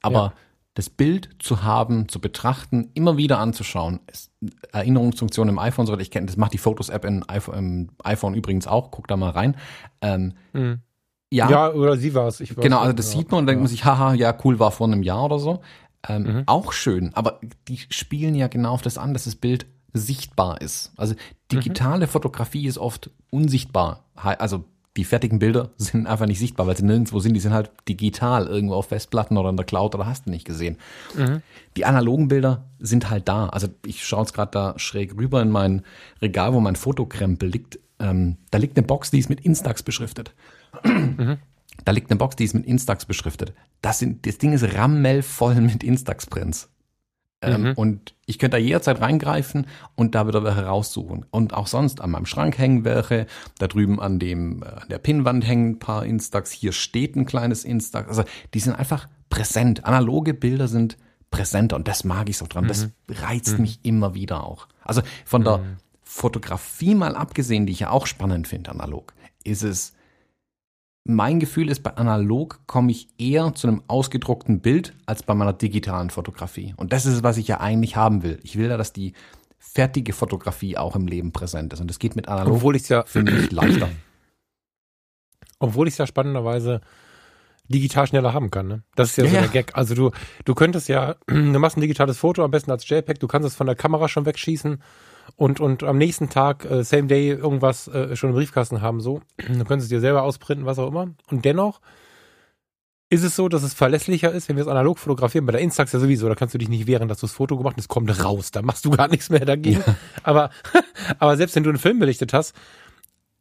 Aber 0.03 0.35
das 0.77 0.91
Bild 0.91 1.31
zu 1.39 1.63
haben, 1.63 2.07
zu 2.07 2.21
betrachten, 2.21 2.91
immer 2.93 3.17
wieder 3.17 3.39
anzuschauen. 3.39 4.01
Es, 4.07 4.31
Erinnerungsfunktion 4.73 5.49
im 5.49 5.59
iPhone, 5.59 5.87
soweit 5.87 6.03
ich 6.03 6.11
kenne, 6.11 6.27
das 6.27 6.37
macht 6.37 6.53
die 6.53 6.59
Fotos-App 6.59 7.07
im 7.07 7.25
iPhone, 8.05 8.35
übrigens 8.35 8.67
auch, 8.67 8.91
guck 8.91 9.09
da 9.09 9.17
mal 9.17 9.31
rein. 9.31 9.57
Ähm, 10.03 10.35
mhm. 10.53 10.81
ja, 11.33 11.51
ja, 11.51 11.73
oder 11.73 11.97
sie 11.97 12.13
war 12.15 12.29
es. 12.29 12.43
Genau, 12.57 12.81
also 12.81 12.93
das 12.93 13.11
sieht 13.11 13.31
man 13.31 13.41
und 13.41 13.47
denkt 13.47 13.63
man 13.63 13.69
sich, 13.69 13.87
haha, 13.87 14.13
ja, 14.13 14.37
cool, 14.45 14.59
war 14.59 14.71
vor 14.71 14.87
einem 14.87 15.03
Jahr 15.03 15.25
oder 15.25 15.39
so. 15.39 15.63
Ähm, 16.07 16.23
mhm. 16.23 16.43
Auch 16.45 16.75
schön, 16.75 17.15
aber 17.15 17.41
die 17.69 17.79
spielen 17.89 18.35
ja 18.35 18.49
genau 18.49 18.73
auf 18.73 18.83
das 18.83 18.99
an, 18.99 19.15
dass 19.15 19.25
das 19.25 19.35
Bild 19.35 19.65
sichtbar 19.95 20.61
ist. 20.61 20.93
Also 20.99 21.15
digitale 21.51 22.05
mhm. 22.05 22.11
Fotografie 22.11 22.67
ist 22.67 22.77
oft 22.77 23.11
unsichtbar. 23.31 24.05
Also 24.15 24.65
die 24.97 25.05
fertigen 25.05 25.39
Bilder 25.39 25.71
sind 25.77 26.07
einfach 26.07 26.27
nicht 26.27 26.39
sichtbar, 26.39 26.67
weil 26.67 26.77
sie 26.77 26.85
nirgendwo 26.85 27.21
sind. 27.21 27.35
Die 27.35 27.41
sind 27.41 27.53
halt 27.53 27.71
digital 27.89 28.47
irgendwo 28.47 28.75
auf 28.75 28.89
Festplatten 28.89 29.37
oder 29.37 29.51
in 29.51 29.57
der 29.57 29.67
Cloud 29.67 29.95
oder 29.95 30.07
hast 30.07 30.27
du 30.27 30.31
nicht 30.31 30.45
gesehen. 30.45 30.77
Mhm. 31.15 31.43
Die 31.77 31.85
analogen 31.85 32.29
Bilder 32.29 32.65
sind 32.79 33.11
halt 33.11 33.29
da. 33.29 33.49
Also 33.49 33.69
ich 33.85 34.05
schaue 34.05 34.21
jetzt 34.21 34.33
gerade 34.33 34.51
da 34.51 34.75
schräg 34.79 35.17
rüber 35.17 35.43
in 35.43 35.51
mein 35.51 35.83
Regal, 36.23 36.53
wo 36.53 36.61
mein 36.61 36.77
Fotokrempel 36.77 37.49
liegt. 37.49 37.79
Ähm, 37.99 38.37
da 38.51 38.59
liegt 38.59 38.77
eine 38.77 38.87
Box, 38.87 39.11
die 39.11 39.19
ist 39.19 39.29
mit 39.29 39.41
Instax 39.41 39.83
beschriftet. 39.83 40.35
Mhm. 40.85 41.39
Da 41.85 41.93
liegt 41.93 42.11
eine 42.11 42.19
Box, 42.19 42.37
die 42.37 42.45
ist 42.45 42.55
mit 42.55 42.67
Instax 42.67 43.05
beschriftet. 43.05 43.55
Das, 43.83 43.99
sind, 43.99 44.27
das 44.27 44.39
Ding 44.39 44.53
ist 44.53 44.75
rammelvoll 44.75 45.55
mit 45.61 45.85
Instax-Prints. 45.85 46.69
Ähm, 47.43 47.63
mhm. 47.63 47.73
Und 47.75 48.15
ich 48.25 48.39
könnte 48.39 48.57
da 48.57 48.63
jederzeit 48.63 49.01
reingreifen 49.01 49.67
und 49.95 50.15
da 50.15 50.27
wieder 50.27 50.43
welche 50.43 50.65
raussuchen. 50.65 51.27
Und 51.31 51.53
auch 51.53 51.67
sonst 51.67 52.01
an 52.01 52.11
meinem 52.11 52.27
Schrank 52.27 52.59
hängen 52.59 52.85
welche, 52.85 53.27
da 53.59 53.67
drüben 53.67 54.01
an 54.01 54.19
dem, 54.19 54.63
äh, 54.63 54.67
an 54.67 54.89
der 54.89 54.99
Pinnwand 54.99 55.47
hängen 55.47 55.73
ein 55.73 55.79
paar 55.79 56.05
Instax, 56.05 56.51
hier 56.51 56.73
steht 56.73 57.15
ein 57.17 57.27
kleines 57.27 57.65
Instax. 57.65 58.09
Also 58.09 58.25
die 58.55 58.61
sind 58.61 58.75
einfach 58.75 59.09
präsent. 59.29 59.85
Analoge 59.85 60.35
Bilder 60.35 60.69
sind 60.69 60.97
präsenter 61.31 61.77
und 61.77 61.89
das 61.89 62.05
mag 62.05 62.29
ich 62.29 62.39
so 62.39 62.47
dran. 62.47 62.65
Mhm. 62.65 62.69
Das 62.69 62.89
reizt 63.09 63.55
mhm. 63.55 63.63
mich 63.63 63.81
immer 63.83 64.15
wieder 64.15 64.45
auch. 64.45 64.69
Also 64.83 65.03
von 65.25 65.45
der 65.45 65.59
mhm. 65.59 65.77
Fotografie 66.03 66.95
mal 66.95 67.17
abgesehen, 67.17 67.67
die 67.67 67.73
ich 67.73 67.81
ja 67.81 67.91
auch 67.91 68.07
spannend 68.07 68.49
finde, 68.49 68.71
analog, 68.71 69.13
ist 69.45 69.63
es 69.63 69.93
mein 71.09 71.39
Gefühl 71.39 71.71
ist, 71.71 71.83
bei 71.83 71.97
analog 71.97 72.61
komme 72.67 72.91
ich 72.91 73.09
eher 73.17 73.55
zu 73.55 73.69
einem 73.69 73.83
ausgedruckten 73.87 74.61
Bild 74.61 74.93
als 75.07 75.23
bei 75.23 75.35
meiner 75.35 75.53
digitalen 75.53 76.11
Fotografie. 76.11 76.75
Und 76.77 76.93
das 76.93 77.07
ist 77.07 77.15
es, 77.15 77.23
was 77.23 77.37
ich 77.37 77.47
ja 77.47 77.61
eigentlich 77.61 77.97
haben 77.97 78.23
will. 78.23 78.41
Ich 78.43 78.57
will 78.57 78.69
ja, 78.69 78.77
dass 78.77 78.93
die 78.93 79.13
fertige 79.59 80.13
Fotografie 80.13 80.77
auch 80.77 80.97
im 80.97 81.07
Leben 81.07 81.33
präsent 81.33 81.73
ist. 81.73 81.81
Und 81.81 81.89
das 81.89 81.99
geht 81.99 82.17
mit 82.17 82.29
analog, 82.29 82.57
Obwohl 82.57 82.77
ja, 82.77 83.05
finde 83.05 83.33
ich, 83.33 83.53
leichter. 83.53 83.89
Obwohl 85.59 85.87
ich 85.87 85.95
es 85.95 85.99
ja 85.99 86.07
spannenderweise 86.07 86.81
digital 87.69 88.07
schneller 88.07 88.33
haben 88.33 88.51
kann. 88.51 88.67
Ne? 88.67 88.83
Das 88.95 89.11
ist 89.11 89.17
ja, 89.17 89.25
ja 89.25 89.31
so 89.31 89.37
der 89.41 89.49
Gag. 89.49 89.77
Also 89.77 89.95
du, 89.95 90.11
du 90.45 90.55
könntest 90.55 90.89
ja, 90.89 91.17
du 91.27 91.59
machst 91.59 91.77
ein 91.77 91.83
digitales 91.83 92.19
Foto, 92.19 92.45
am 92.45 92.51
besten 92.51 92.71
als 92.71 92.89
JPEG, 92.89 93.21
du 93.21 93.29
kannst 93.29 93.47
es 93.47 93.55
von 93.55 93.67
der 93.67 93.77
Kamera 93.77 94.09
schon 94.09 94.27
wegschießen 94.27 94.83
und, 95.35 95.61
und 95.61 95.83
am 95.83 95.99
nächsten 95.99 96.29
Tag, 96.29 96.65
äh, 96.65 96.85
same 96.85 97.09
day, 97.09 97.31
irgendwas 97.31 97.89
äh, 97.89 98.15
schon 98.17 98.31
im 98.31 98.37
Briefkasten 98.37 98.81
haben, 98.81 99.01
so. 99.01 99.21
Du 99.49 99.65
könntest 99.65 99.85
es 99.85 99.89
dir 99.89 100.01
selber 100.01 100.23
ausprinten, 100.23 100.67
was 100.67 100.79
auch 100.79 100.89
immer. 100.89 101.09
Und 101.31 101.45
dennoch 101.45 101.81
ist 103.09 103.23
es 103.23 103.37
so, 103.37 103.49
dass 103.49 103.63
es 103.63 103.75
verlässlicher 103.75 104.33
ist, 104.33 104.49
wenn 104.49 104.57
wir 104.57 104.63
es 104.63 104.69
analog 104.69 104.99
fotografieren. 104.99 105.47
Bei 105.47 105.53
der 105.53 105.61
Instax 105.61 105.93
ja 105.93 105.99
sowieso, 105.99 106.29
da 106.29 106.35
kannst 106.35 106.55
du 106.55 106.59
dich 106.59 106.69
nicht 106.69 106.87
wehren, 106.87 107.09
dass 107.09 107.19
du 107.19 107.27
das 107.27 107.35
Foto 107.35 107.57
gemacht 107.57 107.77
hast, 107.77 107.85
es 107.85 107.89
kommt 107.89 108.25
raus, 108.25 108.51
da 108.51 108.63
machst 108.63 108.85
du 108.85 108.91
gar 108.91 109.09
nichts 109.09 109.31
mehr 109.31 109.45
dagegen. 109.45 109.83
Ja. 109.87 109.97
Aber, 110.23 110.51
aber 111.19 111.37
selbst 111.37 111.55
wenn 111.57 111.63
du 111.63 111.71
einen 111.71 111.79
Film 111.79 111.99
belichtet 111.99 112.33
hast, 112.33 112.55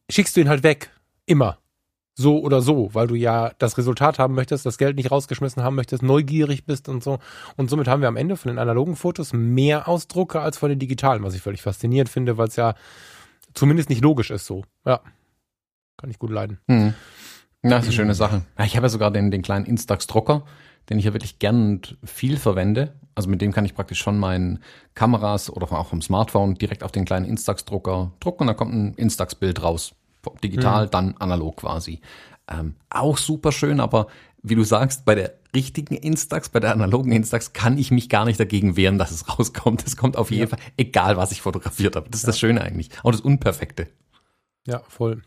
schickst 0.10 0.36
du 0.36 0.42
ihn 0.42 0.50
halt 0.50 0.64
weg. 0.64 0.92
Immer 1.26 1.58
so 2.16 2.40
oder 2.40 2.62
so, 2.62 2.90
weil 2.94 3.08
du 3.08 3.16
ja 3.16 3.52
das 3.60 3.78
Resultat 3.78 4.20
haben 4.20 4.34
möchtest, 4.34 4.66
das 4.66 4.78
Geld 4.78 4.96
nicht 4.96 5.12
rausgeschmissen 5.12 5.64
haben 5.64 5.76
möchtest, 5.76 6.02
neugierig 6.02 6.66
bist 6.66 6.88
und 6.88 7.04
so. 7.04 7.20
Und 7.58 7.70
somit 7.70 7.88
haben 7.88 8.02
wir 8.02 8.08
am 8.08 8.16
Ende 8.16 8.38
von 8.38 8.50
den 8.50 8.58
analogen 8.58 8.96
Fotos 8.96 9.34
mehr 9.34 9.88
Ausdrucke 9.88 10.40
als 10.40 10.58
von 10.58 10.70
den 10.70 10.80
digitalen, 10.80 11.24
was 11.24 11.36
ich 11.36 11.42
völlig 11.42 11.62
faszinierend 11.62 12.10
finde, 12.10 12.38
weil 12.38 12.48
es 12.48 12.56
ja 12.56 12.74
zumindest 13.54 13.90
nicht 13.90 14.02
logisch 14.02 14.32
ist 14.32 14.46
so. 14.46 14.64
Ja. 14.86 15.02
Kann 15.98 16.10
ich 16.10 16.18
gut 16.18 16.32
leiden. 16.32 16.60
Hm. 16.68 16.94
das 17.62 17.82
ist 17.82 17.86
eine 17.86 17.94
schöne 17.94 18.16
Sache. 18.16 18.42
Ich 18.64 18.76
habe 18.78 18.86
ja 18.86 18.90
sogar 18.90 19.12
den, 19.12 19.30
den 19.30 19.42
kleinen 19.42 19.66
Instax-Drucker, 19.66 20.44
den 20.90 21.00
ich 21.00 21.06
ja 21.06 21.14
wirklich 21.14 21.40
gern 21.40 21.72
und 21.72 21.98
viel 22.04 22.38
verwende. 22.38 22.96
Also 23.14 23.30
mit 23.30 23.42
dem 23.42 23.52
kann 23.52 23.66
ich 23.66 23.76
praktisch 23.76 24.00
schon 24.00 24.20
meinen 24.20 24.60
Kameras 24.94 25.50
oder 25.50 25.72
auch 25.72 25.88
vom 25.88 26.02
Smartphone 26.02 26.56
direkt 26.56 26.84
auf 26.84 26.92
den 26.92 27.06
kleinen 27.06 27.26
Instax-Drucker 27.26 28.12
drucken 28.22 28.44
und 28.44 28.48
da 28.48 28.54
kommt 28.54 28.74
ein 28.74 28.94
Instax-Bild 28.94 29.64
raus 29.64 29.96
digital, 30.44 30.86
mhm. 30.86 30.92
dann 30.92 31.18
analog 31.18 31.58
quasi. 31.58 32.02
Ähm, 32.48 32.76
auch 32.90 33.18
super 33.18 33.52
schön, 33.52 33.80
aber 33.80 34.08
wie 34.44 34.56
du 34.56 34.64
sagst, 34.64 35.06
bei 35.06 35.16
der 35.16 35.34
richtigen 35.56 35.96
Instax, 35.96 36.50
bei 36.50 36.60
der 36.60 36.72
analogen 36.72 37.12
Instax 37.12 37.54
kann 37.54 37.78
ich 37.78 37.90
mich 37.90 38.10
gar 38.10 38.26
nicht 38.26 38.40
dagegen 38.40 38.76
wehren, 38.76 39.00
dass 39.00 39.12
es 39.12 39.28
rauskommt. 39.40 39.86
Es 39.86 39.98
kommt 39.98 40.18
auf 40.18 40.30
jeden 40.30 40.44
ja. 40.44 40.48
Fall, 40.48 40.60
egal 40.78 41.18
was 41.18 41.32
ich 41.32 41.42
fotografiert 41.42 41.96
habe. 41.96 42.10
Das 42.10 42.20
ist 42.20 42.24
ja. 42.24 42.28
das 42.28 42.40
Schöne 42.40 42.62
eigentlich. 42.62 42.90
Auch 43.04 43.12
das 43.12 43.22
Unperfekte. 43.22 43.88
Ja, 44.68 44.82
voll. 44.88 45.22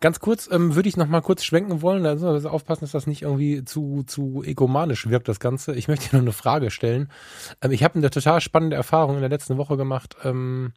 Ganz 0.00 0.20
kurz 0.20 0.48
ähm, 0.50 0.74
würde 0.74 0.88
ich 0.88 0.96
noch 0.96 1.06
mal 1.06 1.20
kurz 1.20 1.44
schwenken 1.44 1.82
wollen. 1.82 2.02
Da 2.02 2.14
müssen 2.14 2.42
wir 2.42 2.52
aufpassen, 2.52 2.80
dass 2.80 2.92
das 2.92 3.06
nicht 3.06 3.22
irgendwie 3.22 3.62
zu 3.64 4.04
zu 4.06 4.42
egomanisch 4.42 5.08
wirkt, 5.08 5.28
das 5.28 5.38
Ganze. 5.38 5.74
Ich 5.74 5.86
möchte 5.86 6.08
dir 6.08 6.16
noch 6.16 6.22
eine 6.22 6.32
Frage 6.32 6.70
stellen. 6.70 7.10
Ähm, 7.60 7.72
ich 7.72 7.84
habe 7.84 7.96
eine 7.96 8.08
total 8.08 8.40
spannende 8.40 8.76
Erfahrung 8.76 9.16
in 9.16 9.20
der 9.20 9.28
letzten 9.28 9.58
Woche 9.58 9.76
gemacht. 9.76 10.16
Ähm, 10.24 10.72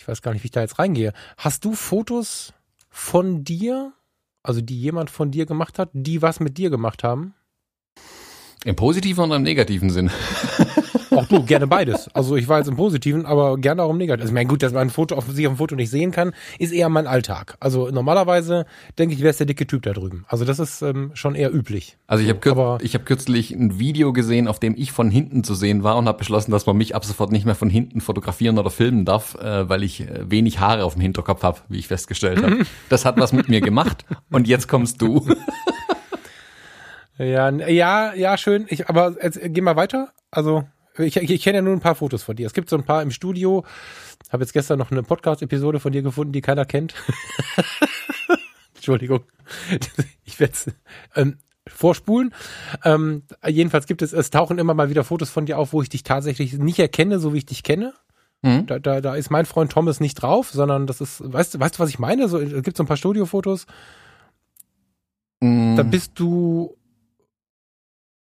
ich 0.00 0.08
weiß 0.08 0.22
gar 0.22 0.32
nicht, 0.32 0.42
wie 0.42 0.46
ich 0.46 0.52
da 0.52 0.62
jetzt 0.62 0.78
reingehe. 0.78 1.12
Hast 1.36 1.66
du 1.66 1.74
Fotos 1.74 2.54
von 2.88 3.44
dir, 3.44 3.92
also 4.42 4.62
die 4.62 4.80
jemand 4.80 5.10
von 5.10 5.30
dir 5.30 5.44
gemacht 5.44 5.78
hat, 5.78 5.90
die 5.92 6.22
was 6.22 6.40
mit 6.40 6.56
dir 6.56 6.70
gemacht 6.70 7.04
haben? 7.04 7.34
Im 8.64 8.76
positiven 8.76 9.24
oder 9.24 9.36
im 9.36 9.42
negativen 9.42 9.90
Sinn? 9.90 10.10
Auch 11.10 11.26
du, 11.26 11.44
gerne 11.44 11.66
beides. 11.66 12.08
Also 12.14 12.36
ich 12.36 12.48
war 12.48 12.58
jetzt 12.58 12.68
im 12.68 12.76
Positiven, 12.76 13.26
aber 13.26 13.58
gerne 13.58 13.82
auch 13.82 13.90
im 13.90 13.98
Negativen. 13.98 14.22
Also 14.22 14.30
ich 14.30 14.34
meine, 14.34 14.48
gut, 14.48 14.62
dass 14.62 14.72
man 14.72 14.82
ein 14.82 14.90
Foto 14.90 15.14
auf 15.14 15.26
sich 15.28 15.46
auf 15.46 15.54
dem 15.54 15.58
Foto 15.58 15.74
nicht 15.74 15.90
sehen 15.90 16.10
kann, 16.10 16.32
ist 16.58 16.72
eher 16.72 16.88
mein 16.88 17.06
Alltag. 17.06 17.56
Also 17.60 17.90
normalerweise 17.90 18.66
denke 18.98 19.14
ich, 19.14 19.20
wäre 19.20 19.30
es 19.30 19.38
der 19.38 19.46
dicke 19.46 19.66
Typ 19.66 19.82
da 19.82 19.92
drüben. 19.92 20.24
Also 20.28 20.44
das 20.44 20.58
ist 20.58 20.82
ähm, 20.82 21.10
schon 21.14 21.34
eher 21.34 21.52
üblich. 21.54 21.96
Also 22.06 22.22
ich 22.22 22.30
habe 22.30 22.40
kür 22.40 22.78
hab 22.82 23.06
kürzlich 23.06 23.52
ein 23.52 23.78
Video 23.78 24.12
gesehen, 24.12 24.48
auf 24.48 24.58
dem 24.60 24.74
ich 24.76 24.92
von 24.92 25.10
hinten 25.10 25.44
zu 25.44 25.54
sehen 25.54 25.82
war 25.82 25.96
und 25.96 26.06
habe 26.06 26.18
beschlossen, 26.18 26.50
dass 26.50 26.66
man 26.66 26.76
mich 26.76 26.94
ab 26.94 27.04
sofort 27.04 27.32
nicht 27.32 27.44
mehr 27.44 27.54
von 27.54 27.70
hinten 27.70 28.00
fotografieren 28.00 28.58
oder 28.58 28.70
filmen 28.70 29.04
darf, 29.04 29.34
äh, 29.36 29.68
weil 29.68 29.82
ich 29.82 30.02
äh, 30.02 30.30
wenig 30.30 30.60
Haare 30.60 30.84
auf 30.84 30.94
dem 30.94 31.02
Hinterkopf 31.02 31.42
habe, 31.42 31.60
wie 31.68 31.78
ich 31.78 31.88
festgestellt 31.88 32.42
habe. 32.42 32.58
Das 32.88 33.04
hat 33.04 33.18
was 33.18 33.32
mit 33.32 33.48
mir 33.48 33.60
gemacht 33.60 34.04
und 34.30 34.48
jetzt 34.48 34.66
kommst 34.66 35.00
du. 35.00 35.26
Ja, 37.18 37.50
ja, 37.50 38.14
ja, 38.14 38.38
schön. 38.38 38.64
Ich, 38.68 38.88
aber 38.88 39.16
jetzt, 39.22 39.38
geh 39.42 39.60
mal 39.60 39.76
weiter. 39.76 40.08
Also 40.30 40.64
ich, 40.98 41.16
ich, 41.16 41.42
kenne 41.42 41.58
ja 41.58 41.62
nur 41.62 41.72
ein 41.72 41.80
paar 41.80 41.94
Fotos 41.94 42.22
von 42.22 42.36
dir. 42.36 42.46
Es 42.46 42.52
gibt 42.52 42.68
so 42.68 42.76
ein 42.76 42.84
paar 42.84 43.02
im 43.02 43.10
Studio. 43.10 43.64
Habe 44.30 44.42
jetzt 44.42 44.52
gestern 44.52 44.78
noch 44.78 44.90
eine 44.90 45.02
Podcast-Episode 45.02 45.80
von 45.80 45.92
dir 45.92 46.02
gefunden, 46.02 46.32
die 46.32 46.40
keiner 46.40 46.64
kennt. 46.64 46.94
Entschuldigung. 48.74 49.20
Ich 50.24 50.40
werde 50.40 50.52
es 50.52 50.66
ähm, 51.14 51.38
vorspulen. 51.66 52.34
Ähm, 52.84 53.22
jedenfalls 53.46 53.86
gibt 53.86 54.02
es, 54.02 54.12
es 54.12 54.30
tauchen 54.30 54.58
immer 54.58 54.74
mal 54.74 54.90
wieder 54.90 55.04
Fotos 55.04 55.30
von 55.30 55.46
dir 55.46 55.58
auf, 55.58 55.72
wo 55.72 55.82
ich 55.82 55.88
dich 55.88 56.02
tatsächlich 56.02 56.54
nicht 56.54 56.78
erkenne, 56.78 57.18
so 57.18 57.32
wie 57.32 57.38
ich 57.38 57.46
dich 57.46 57.62
kenne. 57.62 57.92
Mhm. 58.42 58.66
Da, 58.66 58.78
da, 58.78 59.00
da 59.00 59.14
ist 59.14 59.30
mein 59.30 59.46
Freund 59.46 59.72
Thomas 59.72 60.00
nicht 60.00 60.14
drauf, 60.14 60.50
sondern 60.50 60.86
das 60.86 61.00
ist, 61.00 61.20
weißt 61.20 61.54
du, 61.54 61.60
weißt 61.60 61.76
du, 61.76 61.78
was 61.80 61.90
ich 61.90 61.98
meine? 61.98 62.28
So, 62.28 62.38
es 62.38 62.62
gibt 62.62 62.76
so 62.76 62.82
ein 62.82 62.86
paar 62.86 62.96
Studiofotos. 62.96 63.66
Mhm. 65.40 65.76
Da 65.76 65.82
bist 65.82 66.12
du, 66.14 66.76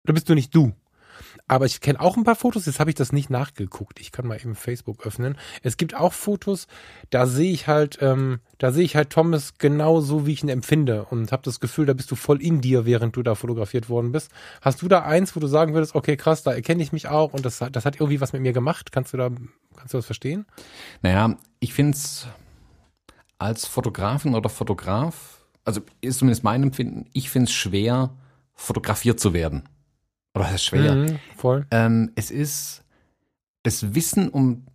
da 0.03 0.13
bist 0.13 0.29
du 0.29 0.35
nicht 0.35 0.53
du. 0.53 0.73
Aber 1.47 1.65
ich 1.67 1.79
kenne 1.79 1.99
auch 1.99 2.17
ein 2.17 2.23
paar 2.23 2.35
Fotos, 2.35 2.65
jetzt 2.65 2.79
habe 2.79 2.89
ich 2.89 2.95
das 2.95 3.11
nicht 3.11 3.29
nachgeguckt. 3.29 3.99
Ich 3.99 4.11
kann 4.11 4.25
mal 4.25 4.39
eben 4.39 4.55
Facebook 4.55 5.05
öffnen. 5.05 5.37
Es 5.61 5.77
gibt 5.77 5.95
auch 5.95 6.11
Fotos, 6.11 6.65
da 7.11 7.27
sehe 7.27 7.51
ich 7.51 7.67
halt, 7.67 7.99
ähm, 8.01 8.39
da 8.57 8.71
sehe 8.71 8.83
ich 8.83 8.95
halt 8.95 9.11
Thomas 9.11 9.59
genau 9.59 10.01
so, 10.01 10.25
wie 10.25 10.33
ich 10.33 10.41
ihn 10.41 10.49
empfinde 10.49 11.05
und 11.05 11.31
habe 11.31 11.43
das 11.43 11.59
Gefühl, 11.59 11.85
da 11.85 11.93
bist 11.93 12.09
du 12.09 12.15
voll 12.15 12.41
in 12.41 12.61
dir, 12.61 12.85
während 12.85 13.15
du 13.15 13.21
da 13.21 13.35
fotografiert 13.35 13.89
worden 13.89 14.11
bist. 14.11 14.31
Hast 14.61 14.81
du 14.81 14.87
da 14.87 15.03
eins, 15.03 15.35
wo 15.35 15.39
du 15.39 15.45
sagen 15.45 15.75
würdest, 15.75 15.93
okay, 15.93 16.17
krass, 16.17 16.41
da 16.41 16.51
erkenne 16.51 16.81
ich 16.81 16.91
mich 16.91 17.09
auch 17.09 17.33
und 17.33 17.45
das, 17.45 17.59
das 17.71 17.85
hat 17.85 17.95
irgendwie 17.95 18.21
was 18.21 18.33
mit 18.33 18.41
mir 18.41 18.53
gemacht? 18.53 18.91
Kannst 18.91 19.13
du 19.13 19.17
da, 19.17 19.29
kannst 19.75 19.93
du 19.93 19.99
das 19.99 20.05
verstehen? 20.07 20.47
Naja, 21.03 21.37
ich 21.59 21.75
finde 21.75 21.95
es 21.95 22.27
als 23.37 23.67
Fotografin 23.67 24.33
oder 24.33 24.49
Fotograf, 24.49 25.45
also 25.63 25.81
ist 26.01 26.17
zumindest 26.17 26.43
mein 26.43 26.63
Empfinden, 26.63 27.05
ich 27.13 27.29
finde 27.29 27.49
es 27.49 27.53
schwer, 27.53 28.15
fotografiert 28.55 29.19
zu 29.19 29.33
werden. 29.33 29.69
Oder 30.35 30.43
das 30.45 30.55
ist 30.55 30.65
schwer. 30.65 30.95
Mhm, 30.95 31.19
voll. 31.35 31.65
Ähm, 31.71 32.11
es 32.15 32.29
ist 32.29 32.83
das 33.63 33.95
Wissen 33.95 34.29
um 34.29 34.65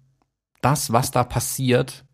das, 0.62 0.92
was 0.92 1.10
da 1.10 1.22
passiert, 1.22 2.04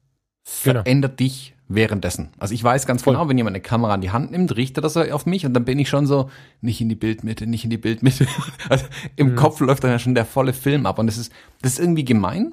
genau. 0.63 0.83
verändert 0.83 1.17
genau. 1.17 1.29
dich 1.29 1.55
währenddessen. 1.69 2.31
Also 2.39 2.55
ich 2.55 2.63
weiß 2.63 2.87
ganz 2.87 3.03
voll. 3.03 3.15
genau, 3.15 3.29
wenn 3.29 3.37
jemand 3.37 3.55
eine 3.55 3.63
Kamera 3.63 3.95
in 3.95 4.01
die 4.01 4.11
Hand 4.11 4.31
nimmt, 4.31 4.57
richtet 4.57 4.85
das 4.85 4.97
auf 4.97 5.27
mich 5.27 5.47
und 5.47 5.55
dann 5.55 5.65
bin 5.65 5.79
ich 5.79 5.89
schon 5.89 6.07
so, 6.07 6.31
nicht 6.61 6.81
in 6.81 6.89
die 6.89 6.95
Bildmitte, 6.95 7.47
nicht 7.47 7.65
in 7.65 7.71
die 7.71 7.79
Bildmitte. 7.79 8.27
Also 8.69 8.85
im 9.15 9.33
mhm. 9.33 9.37
Kopf 9.37 9.61
läuft 9.61 9.85
dann 9.85 9.91
ja 9.91 9.99
schon 9.99 10.15
der 10.15 10.25
volle 10.25 10.53
Film 10.53 10.87
ab 10.87 10.99
und 10.99 11.07
das 11.07 11.19
ist, 11.19 11.33
das 11.63 11.75
ist 11.75 11.79
irgendwie 11.79 12.05
gemein. 12.05 12.53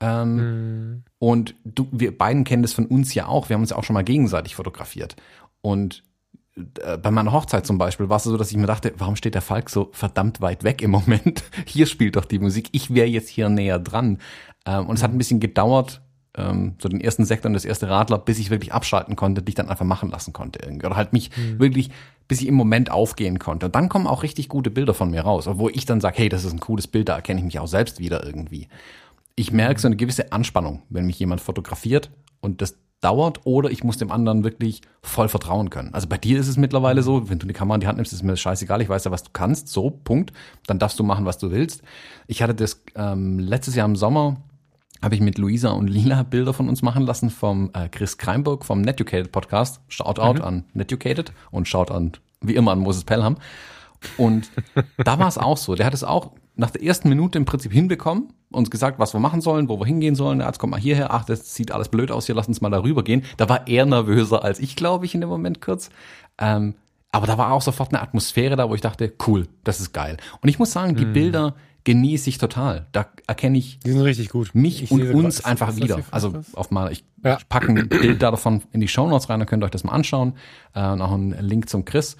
Ähm, 0.00 0.36
mhm. 0.36 1.02
Und 1.18 1.54
du, 1.64 1.88
wir 1.90 2.16
beiden 2.16 2.44
kennen 2.44 2.62
das 2.62 2.74
von 2.74 2.86
uns 2.86 3.14
ja 3.14 3.26
auch. 3.26 3.48
Wir 3.48 3.54
haben 3.54 3.62
uns 3.62 3.70
ja 3.70 3.76
auch 3.76 3.84
schon 3.84 3.94
mal 3.94 4.04
gegenseitig 4.04 4.54
fotografiert. 4.54 5.16
Und 5.62 6.02
bei 6.56 7.10
meiner 7.10 7.32
Hochzeit 7.32 7.66
zum 7.66 7.78
Beispiel 7.78 8.08
war 8.08 8.18
es 8.18 8.24
so, 8.24 8.36
dass 8.36 8.50
ich 8.50 8.56
mir 8.56 8.66
dachte, 8.66 8.92
warum 8.98 9.16
steht 9.16 9.34
der 9.34 9.42
Falk 9.42 9.70
so 9.70 9.90
verdammt 9.92 10.40
weit 10.40 10.62
weg 10.62 10.82
im 10.82 10.90
Moment? 10.92 11.42
Hier 11.66 11.86
spielt 11.86 12.16
doch 12.16 12.24
die 12.24 12.38
Musik. 12.38 12.68
Ich 12.72 12.94
wäre 12.94 13.08
jetzt 13.08 13.28
hier 13.28 13.48
näher 13.48 13.80
dran. 13.80 14.18
Ähm, 14.64 14.86
und 14.86 14.96
es 14.96 15.02
hat 15.02 15.10
ein 15.10 15.18
bisschen 15.18 15.40
gedauert, 15.40 16.00
ähm, 16.36 16.76
so 16.80 16.88
den 16.88 17.00
ersten 17.00 17.24
Sektor 17.24 17.48
und 17.48 17.54
das 17.54 17.64
erste 17.64 17.88
Radler, 17.88 18.18
bis 18.18 18.38
ich 18.38 18.50
wirklich 18.50 18.72
abschalten 18.72 19.16
konnte, 19.16 19.42
dich 19.42 19.56
dann 19.56 19.68
einfach 19.68 19.84
machen 19.84 20.10
lassen 20.10 20.32
konnte 20.32 20.60
irgendwie. 20.62 20.86
Oder 20.86 20.96
halt 20.96 21.12
mich 21.12 21.36
mhm. 21.36 21.58
wirklich, 21.58 21.90
bis 22.28 22.40
ich 22.40 22.46
im 22.46 22.54
Moment 22.54 22.90
aufgehen 22.90 23.40
konnte. 23.40 23.66
Und 23.66 23.74
dann 23.74 23.88
kommen 23.88 24.06
auch 24.06 24.22
richtig 24.22 24.48
gute 24.48 24.70
Bilder 24.70 24.94
von 24.94 25.10
mir 25.10 25.22
raus, 25.22 25.48
wo 25.50 25.68
ich 25.68 25.86
dann 25.86 26.00
sage, 26.00 26.18
hey, 26.18 26.28
das 26.28 26.44
ist 26.44 26.52
ein 26.52 26.60
cooles 26.60 26.86
Bild, 26.86 27.08
da 27.08 27.16
erkenne 27.16 27.40
ich 27.40 27.44
mich 27.44 27.58
auch 27.58 27.66
selbst 27.66 27.98
wieder 27.98 28.24
irgendwie. 28.24 28.68
Ich 29.34 29.50
merke 29.50 29.80
so 29.80 29.88
eine 29.88 29.96
gewisse 29.96 30.30
Anspannung, 30.30 30.82
wenn 30.88 31.06
mich 31.06 31.18
jemand 31.18 31.40
fotografiert 31.40 32.10
und 32.40 32.62
das 32.62 32.76
dauert 33.00 33.40
oder 33.44 33.70
ich 33.70 33.84
muss 33.84 33.98
dem 33.98 34.10
anderen 34.10 34.44
wirklich 34.44 34.80
voll 35.02 35.28
vertrauen 35.28 35.70
können. 35.70 35.92
Also 35.92 36.08
bei 36.08 36.16
dir 36.16 36.38
ist 36.38 36.48
es 36.48 36.56
mittlerweile 36.56 37.02
so, 37.02 37.28
wenn 37.28 37.38
du 37.38 37.46
die 37.46 37.52
Kamera 37.52 37.74
in 37.74 37.80
die 37.80 37.86
Hand 37.86 37.96
nimmst, 37.96 38.12
ist 38.12 38.22
mir 38.22 38.32
das 38.32 38.40
scheißegal, 38.40 38.80
ich 38.80 38.88
weiß 38.88 39.04
ja, 39.04 39.10
was 39.10 39.22
du 39.22 39.30
kannst, 39.32 39.68
so, 39.68 39.90
Punkt. 39.90 40.32
Dann 40.66 40.78
darfst 40.78 40.98
du 40.98 41.04
machen, 41.04 41.26
was 41.26 41.38
du 41.38 41.50
willst. 41.50 41.82
Ich 42.26 42.42
hatte 42.42 42.54
das 42.54 42.82
ähm, 42.94 43.38
letztes 43.38 43.74
Jahr 43.74 43.86
im 43.86 43.96
Sommer, 43.96 44.38
habe 45.02 45.14
ich 45.14 45.20
mit 45.20 45.36
Luisa 45.36 45.70
und 45.70 45.88
Lila 45.88 46.22
Bilder 46.22 46.54
von 46.54 46.68
uns 46.68 46.80
machen 46.80 47.04
lassen 47.04 47.28
vom 47.28 47.70
äh, 47.74 47.88
Chris 47.90 48.16
Kreinburg 48.16 48.64
vom 48.64 48.80
Netucated 48.80 49.32
Podcast. 49.32 49.80
Shoutout 49.88 50.38
mhm. 50.38 50.42
an 50.42 50.64
Netucated 50.72 51.32
und 51.50 51.68
Shout 51.68 51.90
an, 51.90 52.12
wie 52.40 52.54
immer, 52.54 52.72
an 52.72 52.78
Moses 52.78 53.04
Pelham. 53.04 53.36
Und 54.16 54.50
da 55.04 55.18
war 55.18 55.28
es 55.28 55.36
auch 55.36 55.58
so. 55.58 55.74
Der 55.74 55.86
hat 55.86 55.94
es 55.94 56.04
auch 56.04 56.32
nach 56.56 56.70
der 56.70 56.82
ersten 56.82 57.08
Minute 57.08 57.38
im 57.38 57.44
Prinzip 57.44 57.72
hinbekommen, 57.72 58.32
uns 58.50 58.70
gesagt, 58.70 58.98
was 58.98 59.12
wir 59.12 59.20
machen 59.20 59.40
sollen, 59.40 59.68
wo 59.68 59.80
wir 59.80 59.86
hingehen 59.86 60.14
sollen. 60.14 60.40
Jetzt 60.40 60.58
kommt 60.58 60.70
mal 60.70 60.80
hierher, 60.80 61.12
ach, 61.12 61.24
das 61.24 61.54
sieht 61.54 61.72
alles 61.72 61.88
blöd 61.88 62.10
aus, 62.10 62.26
hier 62.26 62.34
lass 62.34 62.46
uns 62.46 62.60
mal 62.60 62.70
darüber 62.70 63.02
gehen. 63.02 63.24
Da 63.36 63.48
war 63.48 63.66
er 63.66 63.86
nervöser 63.86 64.44
als 64.44 64.60
ich, 64.60 64.76
glaube 64.76 65.04
ich, 65.04 65.14
in 65.14 65.20
dem 65.20 65.30
Moment 65.30 65.60
kurz. 65.60 65.90
Ähm, 66.38 66.74
aber 67.10 67.26
da 67.26 67.38
war 67.38 67.52
auch 67.52 67.62
sofort 67.62 67.92
eine 67.92 68.02
Atmosphäre 68.02 68.56
da, 68.56 68.68
wo 68.68 68.74
ich 68.74 68.80
dachte, 68.80 69.12
cool, 69.26 69.48
das 69.62 69.80
ist 69.80 69.92
geil. 69.92 70.16
Und 70.40 70.48
ich 70.48 70.58
muss 70.58 70.72
sagen, 70.72 70.96
die 70.96 71.06
mhm. 71.06 71.12
Bilder 71.12 71.54
genieße 71.84 72.30
ich 72.30 72.38
total. 72.38 72.86
Da 72.92 73.06
erkenne 73.26 73.58
ich 73.58 73.78
die 73.80 73.92
sind 73.92 74.00
richtig 74.00 74.30
gut. 74.30 74.54
mich 74.54 74.82
ich 74.82 74.90
und 74.90 75.14
uns 75.14 75.42
grad, 75.42 75.50
einfach 75.50 75.76
wieder. 75.76 76.00
Also 76.10 76.34
auf 76.54 76.70
mal, 76.70 76.90
ich 76.90 77.04
ja. 77.22 77.38
packe 77.48 77.68
ein 77.68 77.88
Bild 77.88 78.22
da 78.22 78.30
davon 78.30 78.62
in 78.72 78.80
die 78.80 78.88
Show 78.88 79.06
Notes 79.06 79.28
rein, 79.28 79.38
dann 79.38 79.46
könnt 79.46 79.62
ihr 79.62 79.66
euch 79.66 79.70
das 79.70 79.84
mal 79.84 79.92
anschauen. 79.92 80.34
Äh, 80.74 80.96
noch 80.96 81.12
ein 81.12 81.36
Link 81.40 81.68
zum 81.68 81.84
Chris. 81.84 82.16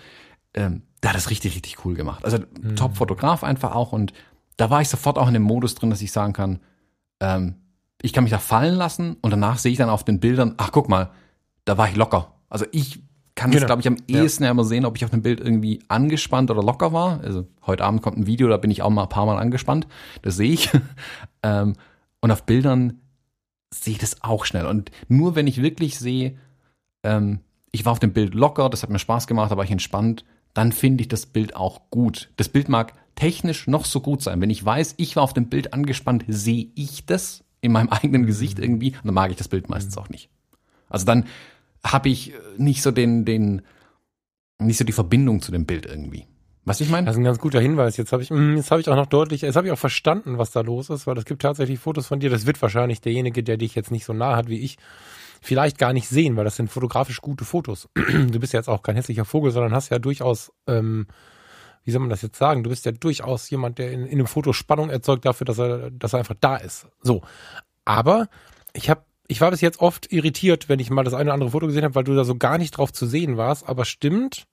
Ähm, 0.54 0.82
der 1.02 1.10
hat 1.10 1.16
das 1.16 1.30
richtig, 1.30 1.54
richtig 1.54 1.84
cool 1.84 1.94
gemacht. 1.94 2.24
Also 2.24 2.38
mhm. 2.38 2.76
Top-Fotograf 2.76 3.44
einfach 3.44 3.74
auch 3.74 3.92
und 3.92 4.12
da 4.56 4.70
war 4.70 4.80
ich 4.80 4.88
sofort 4.88 5.18
auch 5.18 5.28
in 5.28 5.34
dem 5.34 5.42
Modus 5.42 5.74
drin, 5.74 5.90
dass 5.90 6.00
ich 6.00 6.12
sagen 6.12 6.32
kann, 6.32 6.60
ähm, 7.20 7.56
ich 8.02 8.12
kann 8.12 8.24
mich 8.24 8.30
da 8.30 8.38
fallen 8.38 8.74
lassen 8.74 9.16
und 9.20 9.30
danach 9.30 9.58
sehe 9.58 9.72
ich 9.72 9.78
dann 9.78 9.90
auf 9.90 10.04
den 10.04 10.20
Bildern, 10.20 10.54
ach 10.58 10.70
guck 10.72 10.88
mal, 10.88 11.10
da 11.64 11.78
war 11.78 11.88
ich 11.88 11.96
locker. 11.96 12.34
Also 12.48 12.66
ich 12.70 13.02
kann 13.34 13.50
genau. 13.50 13.62
das, 13.62 13.66
glaube 13.66 13.80
ich, 13.80 13.88
am 13.88 13.96
ehesten 14.06 14.44
ja. 14.44 14.50
immer 14.50 14.64
sehen, 14.64 14.84
ob 14.84 14.96
ich 14.96 15.04
auf 15.04 15.10
dem 15.10 15.22
Bild 15.22 15.40
irgendwie 15.40 15.82
angespannt 15.88 16.50
oder 16.50 16.62
locker 16.62 16.92
war. 16.92 17.20
Also 17.20 17.48
heute 17.66 17.84
Abend 17.84 18.02
kommt 18.02 18.16
ein 18.16 18.26
Video, 18.26 18.48
da 18.48 18.58
bin 18.58 18.70
ich 18.70 18.82
auch 18.82 18.90
mal 18.90 19.02
ein 19.02 19.08
paar 19.08 19.26
Mal 19.26 19.38
angespannt. 19.38 19.88
Das 20.22 20.36
sehe 20.36 20.52
ich. 20.52 20.70
ähm, 21.42 21.74
und 22.20 22.30
auf 22.30 22.44
Bildern 22.44 23.00
sehe 23.72 23.94
ich 23.94 23.98
das 23.98 24.22
auch 24.22 24.44
schnell. 24.44 24.66
Und 24.66 24.90
nur 25.08 25.34
wenn 25.34 25.46
ich 25.46 25.62
wirklich 25.62 25.98
sehe, 25.98 26.36
ähm, 27.02 27.40
ich 27.72 27.84
war 27.84 27.92
auf 27.92 27.98
dem 27.98 28.12
Bild 28.12 28.34
locker, 28.34 28.70
das 28.70 28.82
hat 28.82 28.90
mir 28.90 29.00
Spaß 29.00 29.26
gemacht, 29.26 29.50
da 29.50 29.56
war 29.56 29.64
ich 29.64 29.70
entspannt, 29.72 30.24
dann 30.54 30.72
finde 30.72 31.02
ich 31.02 31.08
das 31.08 31.26
Bild 31.26 31.56
auch 31.56 31.90
gut. 31.90 32.30
Das 32.36 32.48
Bild 32.48 32.68
mag 32.68 32.94
technisch 33.16 33.66
noch 33.66 33.84
so 33.84 34.00
gut 34.00 34.22
sein. 34.22 34.40
Wenn 34.40 34.50
ich 34.50 34.64
weiß, 34.64 34.94
ich 34.96 35.16
war 35.16 35.22
auf 35.22 35.34
dem 35.34 35.48
Bild 35.48 35.72
angespannt, 35.72 36.24
sehe 36.28 36.68
ich 36.74 37.06
das 37.06 37.44
in 37.60 37.72
meinem 37.72 37.88
eigenen 37.90 38.22
mhm. 38.22 38.26
Gesicht 38.26 38.58
irgendwie, 38.58 38.92
und 38.92 39.04
dann 39.04 39.14
mag 39.14 39.30
ich 39.30 39.36
das 39.36 39.48
Bild 39.48 39.68
meistens 39.68 39.96
mhm. 39.96 40.02
auch 40.02 40.08
nicht. 40.08 40.30
Also 40.88 41.04
dann 41.04 41.26
habe 41.84 42.08
ich 42.08 42.32
nicht 42.56 42.82
so 42.82 42.90
den, 42.90 43.24
den, 43.24 43.62
nicht 44.58 44.78
so 44.78 44.84
die 44.84 44.92
Verbindung 44.92 45.42
zu 45.42 45.52
dem 45.52 45.66
Bild 45.66 45.86
irgendwie. 45.86 46.26
Was 46.64 46.80
ich 46.80 46.88
meine? 46.88 47.04
Das 47.04 47.16
ist 47.16 47.20
ein 47.20 47.24
ganz 47.24 47.38
guter 47.38 47.60
Hinweis. 47.60 47.98
Jetzt 47.98 48.12
habe 48.12 48.22
ich, 48.22 48.30
mm, 48.30 48.56
jetzt 48.56 48.70
habe 48.70 48.80
ich 48.80 48.88
auch 48.88 48.96
noch 48.96 49.06
deutlich, 49.06 49.42
jetzt 49.42 49.56
habe 49.56 49.66
ich 49.66 49.72
auch 49.72 49.78
verstanden, 49.78 50.38
was 50.38 50.50
da 50.50 50.62
los 50.62 50.88
ist, 50.88 51.06
weil 51.06 51.18
es 51.18 51.26
gibt 51.26 51.42
tatsächlich 51.42 51.78
Fotos 51.78 52.06
von 52.06 52.20
dir. 52.20 52.30
Das 52.30 52.46
wird 52.46 52.60
wahrscheinlich 52.62 53.02
derjenige, 53.02 53.42
der 53.42 53.58
dich 53.58 53.74
jetzt 53.74 53.90
nicht 53.90 54.06
so 54.06 54.14
nah 54.14 54.34
hat 54.34 54.48
wie 54.48 54.60
ich, 54.60 54.78
vielleicht 55.44 55.78
gar 55.78 55.92
nicht 55.92 56.08
sehen, 56.08 56.36
weil 56.36 56.44
das 56.44 56.56
sind 56.56 56.70
fotografisch 56.70 57.20
gute 57.20 57.44
Fotos. 57.44 57.88
Du 57.94 58.40
bist 58.40 58.52
ja 58.52 58.58
jetzt 58.58 58.68
auch 58.68 58.82
kein 58.82 58.96
hässlicher 58.96 59.24
Vogel, 59.24 59.52
sondern 59.52 59.74
hast 59.74 59.90
ja 59.90 59.98
durchaus, 59.98 60.52
ähm, 60.66 61.06
wie 61.84 61.90
soll 61.90 62.00
man 62.00 62.10
das 62.10 62.22
jetzt 62.22 62.38
sagen? 62.38 62.64
Du 62.64 62.70
bist 62.70 62.86
ja 62.86 62.92
durchaus 62.92 63.50
jemand, 63.50 63.78
der 63.78 63.92
in, 63.92 64.06
in 64.06 64.12
einem 64.12 64.26
Foto 64.26 64.52
Spannung 64.52 64.88
erzeugt 64.88 65.26
dafür, 65.26 65.44
dass 65.44 65.58
er, 65.58 65.90
dass 65.90 66.14
er 66.14 66.20
einfach 66.20 66.36
da 66.40 66.56
ist. 66.56 66.86
So. 67.02 67.22
Aber 67.84 68.28
ich 68.72 68.88
habe 68.88 69.04
ich 69.26 69.40
war 69.40 69.50
bis 69.50 69.62
jetzt 69.62 69.80
oft 69.80 70.12
irritiert, 70.12 70.68
wenn 70.68 70.80
ich 70.80 70.90
mal 70.90 71.04
das 71.04 71.14
eine 71.14 71.24
oder 71.24 71.34
andere 71.34 71.50
Foto 71.50 71.66
gesehen 71.66 71.84
habe, 71.84 71.94
weil 71.94 72.04
du 72.04 72.14
da 72.14 72.24
so 72.24 72.36
gar 72.36 72.58
nicht 72.58 72.72
drauf 72.72 72.92
zu 72.92 73.06
sehen 73.06 73.36
warst. 73.36 73.68
Aber 73.68 73.84
stimmt. 73.84 74.46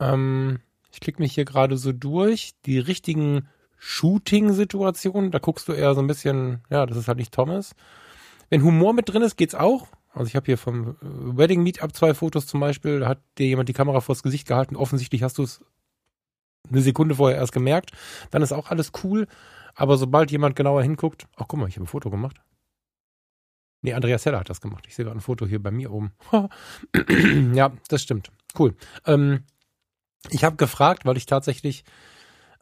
Ähm, 0.00 0.60
ich 0.92 1.00
klicke 1.00 1.20
mich 1.20 1.34
hier 1.34 1.44
gerade 1.44 1.76
so 1.76 1.92
durch. 1.92 2.52
Die 2.66 2.78
richtigen 2.78 3.48
Shooting-Situationen, 3.78 5.30
da 5.30 5.38
guckst 5.38 5.68
du 5.68 5.72
eher 5.72 5.94
so 5.94 6.00
ein 6.00 6.06
bisschen, 6.06 6.62
ja, 6.70 6.86
das 6.86 6.96
ist 6.96 7.08
halt 7.08 7.18
nicht 7.18 7.32
Thomas. 7.32 7.74
Wenn 8.50 8.62
Humor 8.62 8.92
mit 8.92 9.08
drin 9.08 9.22
ist, 9.22 9.36
geht's 9.36 9.54
auch. 9.54 9.86
Also 10.12 10.26
ich 10.26 10.36
habe 10.36 10.46
hier 10.46 10.58
vom 10.58 10.96
Wedding 11.00 11.62
Meetup 11.62 11.94
zwei 11.94 12.14
Fotos 12.14 12.46
zum 12.46 12.60
Beispiel, 12.60 13.00
da 13.00 13.08
hat 13.08 13.20
dir 13.38 13.46
jemand 13.46 13.68
die 13.68 13.72
Kamera 13.72 14.00
vors 14.00 14.22
Gesicht 14.22 14.46
gehalten. 14.48 14.76
Offensichtlich 14.76 15.22
hast 15.22 15.38
du 15.38 15.44
es 15.44 15.64
eine 16.68 16.82
Sekunde 16.82 17.14
vorher 17.14 17.38
erst 17.38 17.52
gemerkt. 17.52 17.92
Dann 18.30 18.42
ist 18.42 18.52
auch 18.52 18.70
alles 18.70 18.92
cool. 19.04 19.26
Aber 19.74 19.96
sobald 19.96 20.30
jemand 20.30 20.56
genauer 20.56 20.82
hinguckt, 20.82 21.26
ach 21.36 21.46
guck 21.48 21.60
mal, 21.60 21.68
ich 21.68 21.76
habe 21.76 21.84
ein 21.84 21.88
Foto 21.88 22.10
gemacht. 22.10 22.40
Nee, 23.82 23.94
Andreas 23.94 24.26
Heller 24.26 24.40
hat 24.40 24.50
das 24.50 24.60
gemacht. 24.60 24.84
Ich 24.86 24.94
sehe 24.94 25.04
gerade 25.04 25.16
ein 25.16 25.22
Foto 25.22 25.46
hier 25.46 25.62
bei 25.62 25.70
mir 25.70 25.90
oben. 25.92 26.12
ja, 27.54 27.72
das 27.88 28.02
stimmt. 28.02 28.30
Cool. 28.58 28.74
Ähm, 29.06 29.44
ich 30.28 30.44
habe 30.44 30.56
gefragt, 30.56 31.06
weil 31.06 31.16
ich 31.16 31.24
tatsächlich 31.24 31.84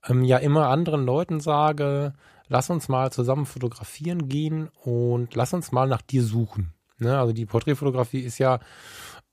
ähm, 0.06 0.22
ja 0.22 0.36
immer 0.38 0.68
anderen 0.68 1.04
Leuten 1.04 1.40
sage, 1.40 2.12
lass 2.48 2.70
uns 2.70 2.88
mal 2.88 3.12
zusammen 3.12 3.46
fotografieren 3.46 4.28
gehen 4.28 4.68
und 4.82 5.34
lass 5.34 5.52
uns 5.52 5.72
mal 5.72 5.88
nach 5.88 6.02
dir 6.02 6.22
suchen. 6.22 6.72
Ne? 6.98 7.18
Also 7.18 7.32
die 7.32 7.46
Porträtfotografie 7.46 8.20
ist 8.20 8.38
ja 8.38 8.60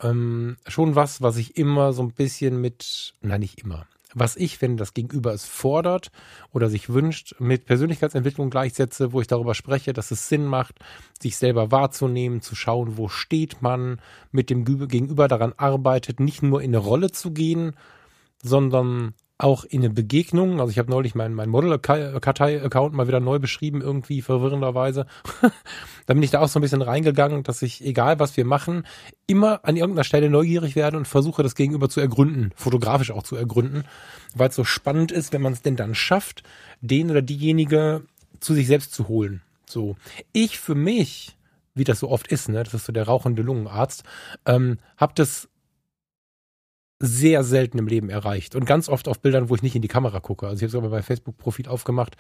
ähm, 0.02 0.58
schon 0.68 0.96
was, 0.96 1.22
was 1.22 1.38
ich 1.38 1.58
immer 1.58 1.94
so 1.94 2.04
ein 2.04 2.14
bisschen 2.14 2.60
mit, 2.62 3.16
nein, 3.22 3.40
nicht 3.40 3.62
immer, 3.62 3.88
was 4.14 4.38
ich, 4.38 4.62
wenn 4.62 4.78
das 4.78 4.94
Gegenüber 4.94 5.34
es 5.34 5.46
fordert 5.46 6.10
oder 6.54 6.70
sich 6.70 6.90
wünscht, 6.90 7.36
mit 7.40 7.66
Persönlichkeitsentwicklung 7.66 8.50
gleichsetze, 8.50 9.12
wo 9.12 9.20
ich 9.20 9.28
darüber 9.28 9.54
spreche, 9.54 9.92
dass 9.92 10.12
es 10.12 10.30
Sinn 10.30 10.46
macht, 10.46 10.76
sich 11.22 11.38
selber 11.38 11.72
wahrzunehmen, 11.72 12.42
zu 12.42 12.56
schauen, 12.56 12.98
wo 12.98 13.10
steht 13.10 13.62
man, 13.62 14.00
mit 14.32 14.50
dem 14.50 14.64
Gegenüber 14.64 15.28
daran 15.28 15.54
arbeitet, 15.58 16.22
nicht 16.22 16.44
nur 16.44 16.62
in 16.62 16.70
eine 16.70 16.78
Rolle 16.78 17.12
zu 17.12 17.32
gehen, 17.32 17.76
sondern 18.42 19.14
auch 19.38 19.66
in 19.66 19.82
eine 19.82 19.90
Begegnung. 19.90 20.62
Also 20.62 20.72
ich 20.72 20.80
habe 20.80 20.90
neulich 20.90 21.14
meinen 21.14 21.34
mein 21.34 21.50
Model-Kartei-Account 21.50 22.94
mal 22.94 23.08
wieder 23.08 23.20
neu 23.20 23.40
beschrieben, 23.40 23.82
irgendwie 23.82 24.22
verwirrenderweise. 24.22 25.06
da 26.06 26.14
bin 26.14 26.24
ich 26.24 26.32
da 26.32 26.40
auch 26.40 26.48
so 26.48 26.60
ein 26.60 26.62
bisschen 26.62 26.82
reingegangen, 26.82 27.44
dass 27.44 27.62
ich, 27.62 27.84
egal 27.84 28.20
was 28.20 28.38
wir 28.38 28.46
machen, 28.46 28.88
immer 29.28 29.60
an 29.64 29.76
irgendeiner 29.76 30.06
Stelle 30.06 30.30
neugierig 30.30 30.76
werde 30.76 30.98
und 30.98 31.08
versuche, 31.08 31.44
das 31.44 31.56
Gegenüber 31.56 31.90
zu 31.90 32.00
ergründen, 32.00 32.52
fotografisch 32.56 33.12
auch 33.12 33.24
zu 33.24 33.36
ergründen, 33.36 33.84
weil 34.36 34.50
es 34.50 34.56
so 34.56 34.64
spannend 34.64 35.12
ist, 35.12 35.34
wenn 35.34 35.42
man 35.42 35.54
es 35.54 35.62
denn 35.62 35.76
dann 35.76 35.96
schafft, 35.96 36.44
den 36.80 37.12
oder 37.12 37.22
diejenige 37.22 38.04
zu 38.40 38.54
sich 38.54 38.68
selbst 38.68 38.94
zu 38.94 39.10
holen. 39.10 39.42
So. 39.66 39.98
Ich 40.32 40.60
für 40.60 40.76
mich, 40.76 41.36
wie 41.74 41.84
das 41.84 42.00
so 42.00 42.10
oft 42.10 42.28
ist, 42.28 42.48
ne, 42.48 42.64
das 42.64 42.74
ist 42.74 42.86
so 42.86 42.94
der 42.94 43.08
rauchende 43.08 43.42
Lungenarzt, 43.42 44.04
ähm, 44.46 44.80
habe 44.98 45.14
das 45.16 45.50
sehr 47.00 47.44
selten 47.44 47.78
im 47.78 47.88
Leben 47.88 48.10
erreicht 48.10 48.56
und 48.56 48.66
ganz 48.66 48.88
oft 48.88 49.08
auf 49.08 49.20
Bildern, 49.20 49.50
wo 49.50 49.56
ich 49.56 49.64
nicht 49.64 49.76
in 49.76 49.82
die 49.82 49.88
Kamera 49.88 50.20
gucke. 50.20 50.48
Also 50.48 50.58
ich 50.58 50.62
habe 50.64 50.78
es 50.78 50.84
aber 50.84 50.90
bei 50.90 51.02
Facebook-Profil 51.02 51.68
aufgemacht. 51.68 52.16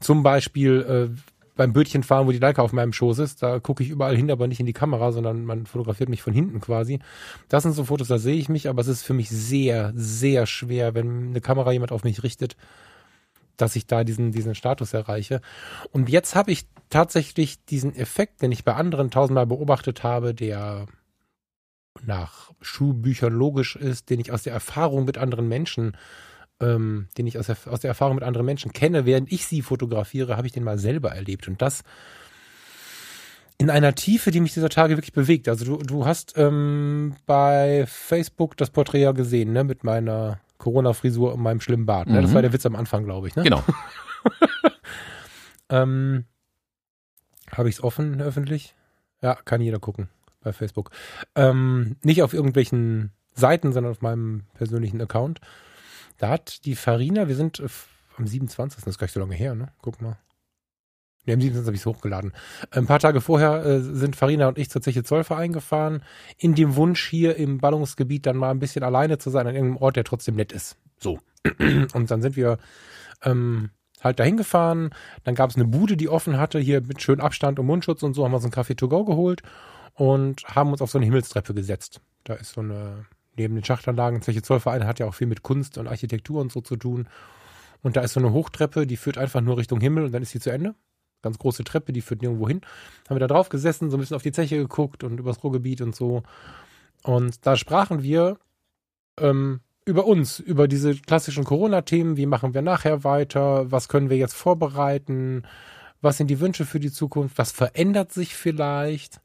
Zum 0.00 0.22
Beispiel 0.22 1.10
äh, 1.14 1.20
beim 1.56 1.72
Bötchenfahren, 1.72 2.26
wo 2.26 2.32
die 2.32 2.38
Leica 2.38 2.62
auf 2.62 2.72
meinem 2.72 2.92
Schoß 2.92 3.18
ist, 3.18 3.42
da 3.42 3.60
gucke 3.60 3.82
ich 3.82 3.90
überall 3.90 4.16
hin, 4.16 4.30
aber 4.30 4.46
nicht 4.48 4.60
in 4.60 4.66
die 4.66 4.72
Kamera, 4.72 5.12
sondern 5.12 5.44
man 5.44 5.66
fotografiert 5.66 6.08
mich 6.08 6.22
von 6.22 6.32
hinten 6.32 6.60
quasi. 6.60 6.98
Das 7.48 7.62
sind 7.62 7.72
so 7.72 7.84
Fotos, 7.84 8.08
da 8.08 8.18
sehe 8.18 8.36
ich 8.36 8.48
mich, 8.48 8.68
aber 8.68 8.80
es 8.80 8.88
ist 8.88 9.02
für 9.02 9.14
mich 9.14 9.28
sehr, 9.28 9.92
sehr 9.94 10.46
schwer, 10.46 10.94
wenn 10.94 11.28
eine 11.28 11.40
Kamera 11.40 11.72
jemand 11.72 11.92
auf 11.92 12.02
mich 12.02 12.22
richtet, 12.22 12.56
dass 13.56 13.76
ich 13.76 13.86
da 13.86 14.02
diesen, 14.02 14.32
diesen 14.32 14.54
Status 14.54 14.94
erreiche. 14.94 15.40
Und 15.92 16.08
jetzt 16.08 16.34
habe 16.34 16.50
ich 16.50 16.66
tatsächlich 16.90 17.64
diesen 17.66 17.94
Effekt, 17.94 18.42
den 18.42 18.50
ich 18.50 18.64
bei 18.64 18.74
anderen 18.74 19.10
tausendmal 19.10 19.46
beobachtet 19.46 20.02
habe, 20.02 20.34
der 20.34 20.86
nach 22.02 22.52
Schulbüchern 22.60 23.32
logisch 23.32 23.76
ist, 23.76 24.10
den 24.10 24.20
ich 24.20 24.32
aus 24.32 24.42
der 24.42 24.52
Erfahrung 24.52 25.04
mit 25.04 25.18
anderen 25.18 25.48
Menschen, 25.48 25.96
ähm, 26.60 27.08
den 27.16 27.26
ich 27.26 27.38
aus 27.38 27.46
der, 27.46 27.56
aus 27.66 27.80
der 27.80 27.88
Erfahrung 27.88 28.16
mit 28.16 28.24
anderen 28.24 28.46
Menschen 28.46 28.72
kenne, 28.72 29.06
während 29.06 29.30
ich 29.32 29.46
sie 29.46 29.62
fotografiere, 29.62 30.36
habe 30.36 30.46
ich 30.46 30.52
den 30.52 30.64
mal 30.64 30.78
selber 30.78 31.12
erlebt. 31.12 31.48
Und 31.48 31.62
das 31.62 31.82
in 33.56 33.70
einer 33.70 33.94
Tiefe, 33.94 34.30
die 34.30 34.40
mich 34.40 34.54
dieser 34.54 34.68
Tage 34.68 34.96
wirklich 34.96 35.12
bewegt. 35.12 35.48
Also 35.48 35.64
du, 35.64 35.76
du 35.78 36.06
hast 36.06 36.36
ähm, 36.36 37.14
bei 37.26 37.84
Facebook 37.86 38.56
das 38.56 38.70
Porträt 38.70 39.02
ja 39.02 39.12
gesehen, 39.12 39.52
ne, 39.52 39.62
mit 39.62 39.84
meiner 39.84 40.40
Corona-Frisur 40.58 41.34
und 41.34 41.40
meinem 41.40 41.60
schlimmen 41.60 41.86
Bart. 41.86 42.08
Ne? 42.08 42.18
Mhm. 42.18 42.22
Das 42.22 42.34
war 42.34 42.42
der 42.42 42.52
Witz 42.52 42.66
am 42.66 42.74
Anfang, 42.74 43.04
glaube 43.04 43.28
ich. 43.28 43.36
Ne? 43.36 43.44
Genau. 43.44 43.62
ähm, 45.68 46.24
Habe 47.52 47.68
ich 47.68 47.76
es 47.76 47.84
offen, 47.84 48.20
öffentlich? 48.20 48.74
Ja, 49.22 49.34
kann 49.34 49.60
jeder 49.60 49.78
gucken 49.78 50.08
bei 50.44 50.52
Facebook. 50.52 50.90
Ähm, 51.34 51.96
nicht 52.02 52.22
auf 52.22 52.34
irgendwelchen 52.34 53.12
Seiten, 53.34 53.72
sondern 53.72 53.92
auf 53.92 54.02
meinem 54.02 54.44
persönlichen 54.54 55.00
Account. 55.00 55.40
Da 56.18 56.28
hat 56.28 56.64
die 56.64 56.76
Farina, 56.76 57.28
wir 57.28 57.34
sind 57.34 57.62
am 58.16 58.26
27. 58.26 58.84
Das 58.84 58.94
ist 58.94 58.98
gar 58.98 59.06
nicht 59.06 59.14
so 59.14 59.20
lange 59.20 59.34
her, 59.34 59.54
ne? 59.54 59.72
Guck 59.82 60.00
mal. 60.00 60.18
Ne, 61.26 61.34
am 61.34 61.40
27. 61.40 61.66
habe 61.66 61.74
ich 61.74 61.80
es 61.80 61.86
hochgeladen. 61.86 62.32
Ein 62.70 62.86
paar 62.86 62.98
Tage 62.98 63.20
vorher 63.20 63.64
äh, 63.64 63.80
sind 63.80 64.14
Farina 64.14 64.46
und 64.48 64.58
ich 64.58 64.70
zur 64.70 64.82
Zeche 64.82 65.02
Zollverein 65.02 65.52
gefahren, 65.52 66.02
in 66.38 66.54
dem 66.54 66.76
Wunsch, 66.76 67.08
hier 67.08 67.36
im 67.36 67.58
Ballungsgebiet 67.58 68.26
dann 68.26 68.36
mal 68.36 68.50
ein 68.50 68.58
bisschen 68.58 68.84
alleine 68.84 69.18
zu 69.18 69.30
sein, 69.30 69.46
an 69.46 69.54
irgendeinem 69.54 69.82
Ort, 69.82 69.96
der 69.96 70.04
trotzdem 70.04 70.36
nett 70.36 70.52
ist. 70.52 70.76
So. 70.98 71.18
Und 71.92 72.10
dann 72.10 72.22
sind 72.22 72.36
wir 72.36 72.58
ähm, 73.22 73.70
halt 74.02 74.20
dahin 74.20 74.36
gefahren. 74.36 74.90
Dann 75.24 75.34
gab 75.34 75.50
es 75.50 75.56
eine 75.56 75.64
Bude, 75.64 75.96
die 75.96 76.08
offen 76.08 76.38
hatte, 76.38 76.58
hier 76.58 76.82
mit 76.82 77.02
schön 77.02 77.20
Abstand 77.20 77.58
und 77.58 77.66
Mundschutz 77.66 78.02
und 78.02 78.14
so, 78.14 78.24
haben 78.24 78.32
wir 78.32 78.36
uns 78.36 78.44
einen 78.44 78.52
Kaffee 78.52 78.76
to 78.76 78.88
go 78.88 79.04
geholt 79.04 79.42
und 79.94 80.44
haben 80.44 80.72
uns 80.72 80.82
auf 80.82 80.90
so 80.90 80.98
eine 80.98 81.06
Himmelstreppe 81.06 81.54
gesetzt. 81.54 82.00
Da 82.24 82.34
ist 82.34 82.52
so 82.52 82.60
eine, 82.60 83.06
neben 83.36 83.54
den 83.54 83.64
Schachtanlagen, 83.64 84.22
Zeche 84.22 84.42
Zollverein 84.42 84.86
hat 84.86 84.98
ja 84.98 85.06
auch 85.06 85.14
viel 85.14 85.26
mit 85.26 85.42
Kunst 85.42 85.78
und 85.78 85.88
Architektur 85.88 86.40
und 86.40 86.52
so 86.52 86.60
zu 86.60 86.76
tun. 86.76 87.08
Und 87.82 87.96
da 87.96 88.00
ist 88.00 88.14
so 88.14 88.20
eine 88.20 88.32
Hochtreppe, 88.32 88.86
die 88.86 88.96
führt 88.96 89.18
einfach 89.18 89.40
nur 89.40 89.58
Richtung 89.58 89.80
Himmel 89.80 90.04
und 90.04 90.12
dann 90.12 90.22
ist 90.22 90.30
sie 90.30 90.40
zu 90.40 90.50
Ende. 90.50 90.74
Ganz 91.22 91.38
große 91.38 91.64
Treppe, 91.64 91.92
die 91.92 92.00
führt 92.00 92.22
nirgendwo 92.22 92.48
hin. 92.48 92.60
Haben 93.08 93.16
wir 93.16 93.20
da 93.20 93.26
drauf 93.26 93.48
gesessen, 93.48 93.90
so 93.90 93.96
ein 93.96 94.00
bisschen 94.00 94.16
auf 94.16 94.22
die 94.22 94.32
Zeche 94.32 94.56
geguckt 94.56 95.04
und 95.04 95.18
übers 95.18 95.42
Ruhrgebiet 95.42 95.80
und 95.80 95.94
so. 95.94 96.22
Und 97.02 97.46
da 97.46 97.56
sprachen 97.56 98.02
wir 98.02 98.38
ähm, 99.18 99.60
über 99.84 100.06
uns, 100.06 100.38
über 100.38 100.68
diese 100.68 100.94
klassischen 100.94 101.44
Corona-Themen. 101.44 102.16
Wie 102.16 102.26
machen 102.26 102.54
wir 102.54 102.62
nachher 102.62 103.04
weiter? 103.04 103.70
Was 103.70 103.88
können 103.88 104.10
wir 104.10 104.16
jetzt 104.16 104.34
vorbereiten? 104.34 105.42
Was 106.00 106.16
sind 106.16 106.28
die 106.28 106.40
Wünsche 106.40 106.64
für 106.64 106.80
die 106.80 106.92
Zukunft? 106.92 107.38
Was 107.38 107.52
verändert 107.52 108.12
sich 108.12 108.34
vielleicht? 108.34 109.20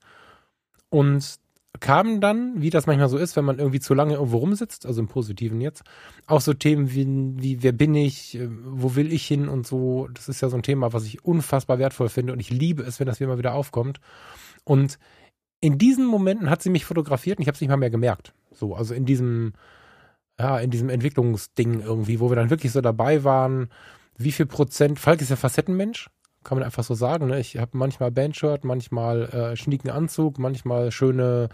Und 0.89 1.39
kamen 1.79 2.19
dann, 2.19 2.61
wie 2.61 2.69
das 2.69 2.87
manchmal 2.87 3.09
so 3.09 3.17
ist, 3.17 3.35
wenn 3.35 3.45
man 3.45 3.59
irgendwie 3.59 3.79
zu 3.79 3.93
lange 3.93 4.15
irgendwo 4.15 4.37
rumsitzt, 4.37 4.85
also 4.85 5.01
im 5.01 5.07
Positiven 5.07 5.61
jetzt, 5.61 5.83
auch 6.25 6.41
so 6.41 6.53
Themen 6.53 6.91
wie, 6.91 7.41
wie 7.41 7.63
wer 7.63 7.71
bin 7.71 7.95
ich, 7.95 8.35
äh, 8.35 8.47
wo 8.49 8.95
will 8.95 9.13
ich 9.13 9.25
hin 9.25 9.47
und 9.47 9.67
so. 9.67 10.07
Das 10.13 10.29
ist 10.29 10.41
ja 10.41 10.49
so 10.49 10.57
ein 10.57 10.63
Thema, 10.63 10.93
was 10.93 11.05
ich 11.05 11.23
unfassbar 11.23 11.79
wertvoll 11.79 12.09
finde 12.09 12.33
und 12.33 12.39
ich 12.39 12.49
liebe 12.49 12.83
es, 12.83 12.99
wenn 12.99 13.07
das 13.07 13.21
immer 13.21 13.37
wieder 13.37 13.53
aufkommt. 13.53 13.99
Und 14.63 14.97
in 15.61 15.77
diesen 15.77 16.05
Momenten 16.05 16.49
hat 16.49 16.61
sie 16.61 16.69
mich 16.69 16.85
fotografiert 16.85 17.37
und 17.37 17.43
ich 17.43 17.47
habe 17.47 17.55
es 17.55 17.61
nicht 17.61 17.69
mal 17.69 17.77
mehr 17.77 17.89
gemerkt. 17.89 18.33
So, 18.51 18.75
also 18.75 18.93
in 18.93 19.05
diesem, 19.05 19.53
ja, 20.39 20.57
in 20.59 20.71
diesem 20.71 20.89
Entwicklungsding 20.89 21.81
irgendwie, 21.81 22.19
wo 22.19 22.29
wir 22.29 22.35
dann 22.35 22.49
wirklich 22.49 22.71
so 22.71 22.81
dabei 22.81 23.23
waren, 23.23 23.69
wie 24.17 24.31
viel 24.31 24.45
Prozent, 24.45 24.99
Falk 24.99 25.21
ist 25.21 25.29
ja 25.29 25.35
Facettenmensch, 25.35 26.09
kann 26.43 26.57
man 26.57 26.65
einfach 26.65 26.83
so 26.83 26.93
sagen. 26.93 27.27
Ne? 27.27 27.39
Ich 27.39 27.57
habe 27.57 27.77
manchmal 27.77 28.11
Bandshirt, 28.11 28.63
manchmal 28.63 29.23
äh, 29.29 29.55
schnieken 29.55 29.89
Anzug, 29.89 30.39
manchmal 30.39 30.91
schöne 30.91 31.49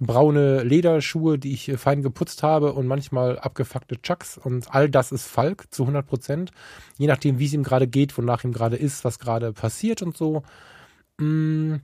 braune 0.00 0.64
Lederschuhe, 0.64 1.38
die 1.38 1.52
ich 1.52 1.68
äh, 1.68 1.76
fein 1.76 2.02
geputzt 2.02 2.42
habe 2.42 2.72
und 2.72 2.86
manchmal 2.86 3.38
abgefuckte 3.38 4.00
Chucks 4.02 4.36
und 4.36 4.74
all 4.74 4.90
das 4.90 5.12
ist 5.12 5.26
Falk 5.26 5.72
zu 5.72 5.84
100 5.84 6.06
Prozent. 6.06 6.50
Je 6.98 7.06
nachdem, 7.06 7.38
wie 7.38 7.46
es 7.46 7.52
ihm 7.52 7.62
gerade 7.62 7.86
geht, 7.86 8.16
wonach 8.18 8.44
ihm 8.44 8.52
gerade 8.52 8.76
ist, 8.76 9.04
was 9.04 9.18
gerade 9.18 9.52
passiert 9.52 10.02
und 10.02 10.16
so. 10.16 10.42
Mm. 11.18 11.76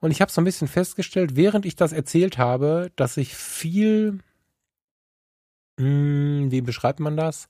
Und 0.00 0.10
ich 0.10 0.20
habe 0.20 0.30
so 0.30 0.42
ein 0.42 0.44
bisschen 0.44 0.68
festgestellt, 0.68 1.34
während 1.34 1.64
ich 1.64 1.76
das 1.76 1.92
erzählt 1.92 2.36
habe, 2.36 2.90
dass 2.96 3.16
ich 3.16 3.34
viel, 3.34 4.18
mm, 5.78 6.50
wie 6.50 6.60
beschreibt 6.60 7.00
man 7.00 7.16
das? 7.16 7.48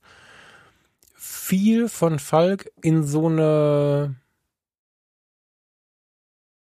Viel 1.15 1.89
von 1.89 2.17
Falk 2.19 2.71
in 2.81 3.03
so 3.03 3.27
eine 3.27 4.15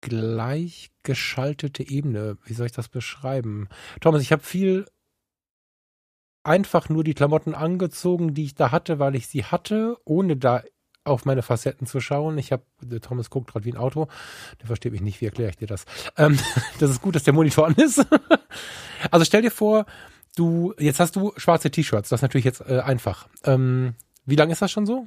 gleichgeschaltete 0.01 1.89
Ebene. 1.89 2.39
Wie 2.45 2.55
soll 2.55 2.67
ich 2.67 2.73
das 2.73 2.89
beschreiben? 2.89 3.69
Thomas, 4.01 4.23
ich 4.23 4.33
habe 4.33 4.43
viel 4.43 4.87
einfach 6.45 6.89
nur 6.89 7.05
die 7.05 7.15
Klamotten 7.15 7.55
angezogen, 7.55 8.35
die 8.35 8.45
ich 8.45 8.55
da 8.55 8.71
hatte, 8.71 8.99
weil 8.99 9.15
ich 9.15 9.27
sie 9.27 9.45
hatte, 9.45 9.97
ohne 10.05 10.37
da 10.37 10.63
auf 11.05 11.25
meine 11.25 11.43
Facetten 11.43 11.87
zu 11.87 12.01
schauen. 12.01 12.39
Ich 12.39 12.53
habe, 12.53 12.65
Thomas 13.01 13.31
guckt 13.31 13.53
gerade 13.53 13.65
wie 13.65 13.73
ein 13.73 13.77
Auto, 13.77 14.09
der 14.61 14.67
versteht 14.67 14.93
mich 14.93 15.01
nicht, 15.01 15.21
wie 15.21 15.27
erkläre 15.27 15.51
ich 15.51 15.57
dir 15.57 15.67
das? 15.67 15.85
Ähm, 16.17 16.39
das 16.79 16.91
ist 16.91 17.03
gut, 17.03 17.17
dass 17.17 17.25
der 17.25 17.35
Monitor 17.35 17.67
an 17.67 17.75
ist. 17.75 18.05
also 19.11 19.25
stell 19.25 19.43
dir 19.43 19.51
vor, 19.51 19.87
du, 20.37 20.75
jetzt 20.79 21.01
hast 21.01 21.17
du 21.17 21.33
schwarze 21.37 21.71
T-Shirts, 21.71 22.11
das 22.11 22.19
ist 22.19 22.23
natürlich 22.23 22.45
jetzt 22.45 22.61
äh, 22.61 22.81
einfach. 22.81 23.29
Ähm, 23.45 23.95
wie 24.25 24.37
lange 24.37 24.53
ist 24.53 24.63
das 24.63 24.71
schon 24.71 24.87
so? 24.87 25.07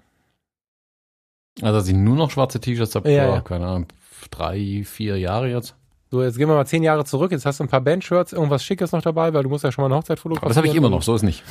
Also, 1.61 1.79
dass 1.79 1.87
ich 1.87 1.95
nur 1.95 2.15
noch 2.15 2.31
schwarze 2.31 2.59
T-Shirts 2.59 2.95
habe, 2.95 3.11
ja, 3.11 3.27
ja. 3.27 3.41
keine 3.41 3.67
Ahnung, 3.67 3.87
drei, 4.29 4.83
vier 4.85 5.17
Jahre 5.17 5.49
jetzt. 5.49 5.75
So, 6.13 6.21
jetzt 6.21 6.37
gehen 6.37 6.49
wir 6.49 6.55
mal 6.55 6.65
zehn 6.65 6.83
Jahre 6.83 7.05
zurück. 7.05 7.31
Jetzt 7.31 7.45
hast 7.45 7.61
du 7.61 7.63
ein 7.63 7.69
paar 7.69 7.79
Bandshirts, 7.79 8.33
irgendwas 8.33 8.65
Schickes 8.65 8.91
noch 8.91 9.01
dabei, 9.01 9.33
weil 9.33 9.43
du 9.43 9.49
musst 9.49 9.63
ja 9.63 9.71
schon 9.71 9.83
mal 9.83 9.87
eine 9.87 9.95
Hochzeit 9.95 10.19
fotografieren. 10.19 10.49
Das 10.49 10.57
habe 10.57 10.67
ich 10.67 10.75
immer 10.75 10.89
noch, 10.89 11.03
so 11.03 11.15
ist 11.15 11.23
nicht. 11.23 11.41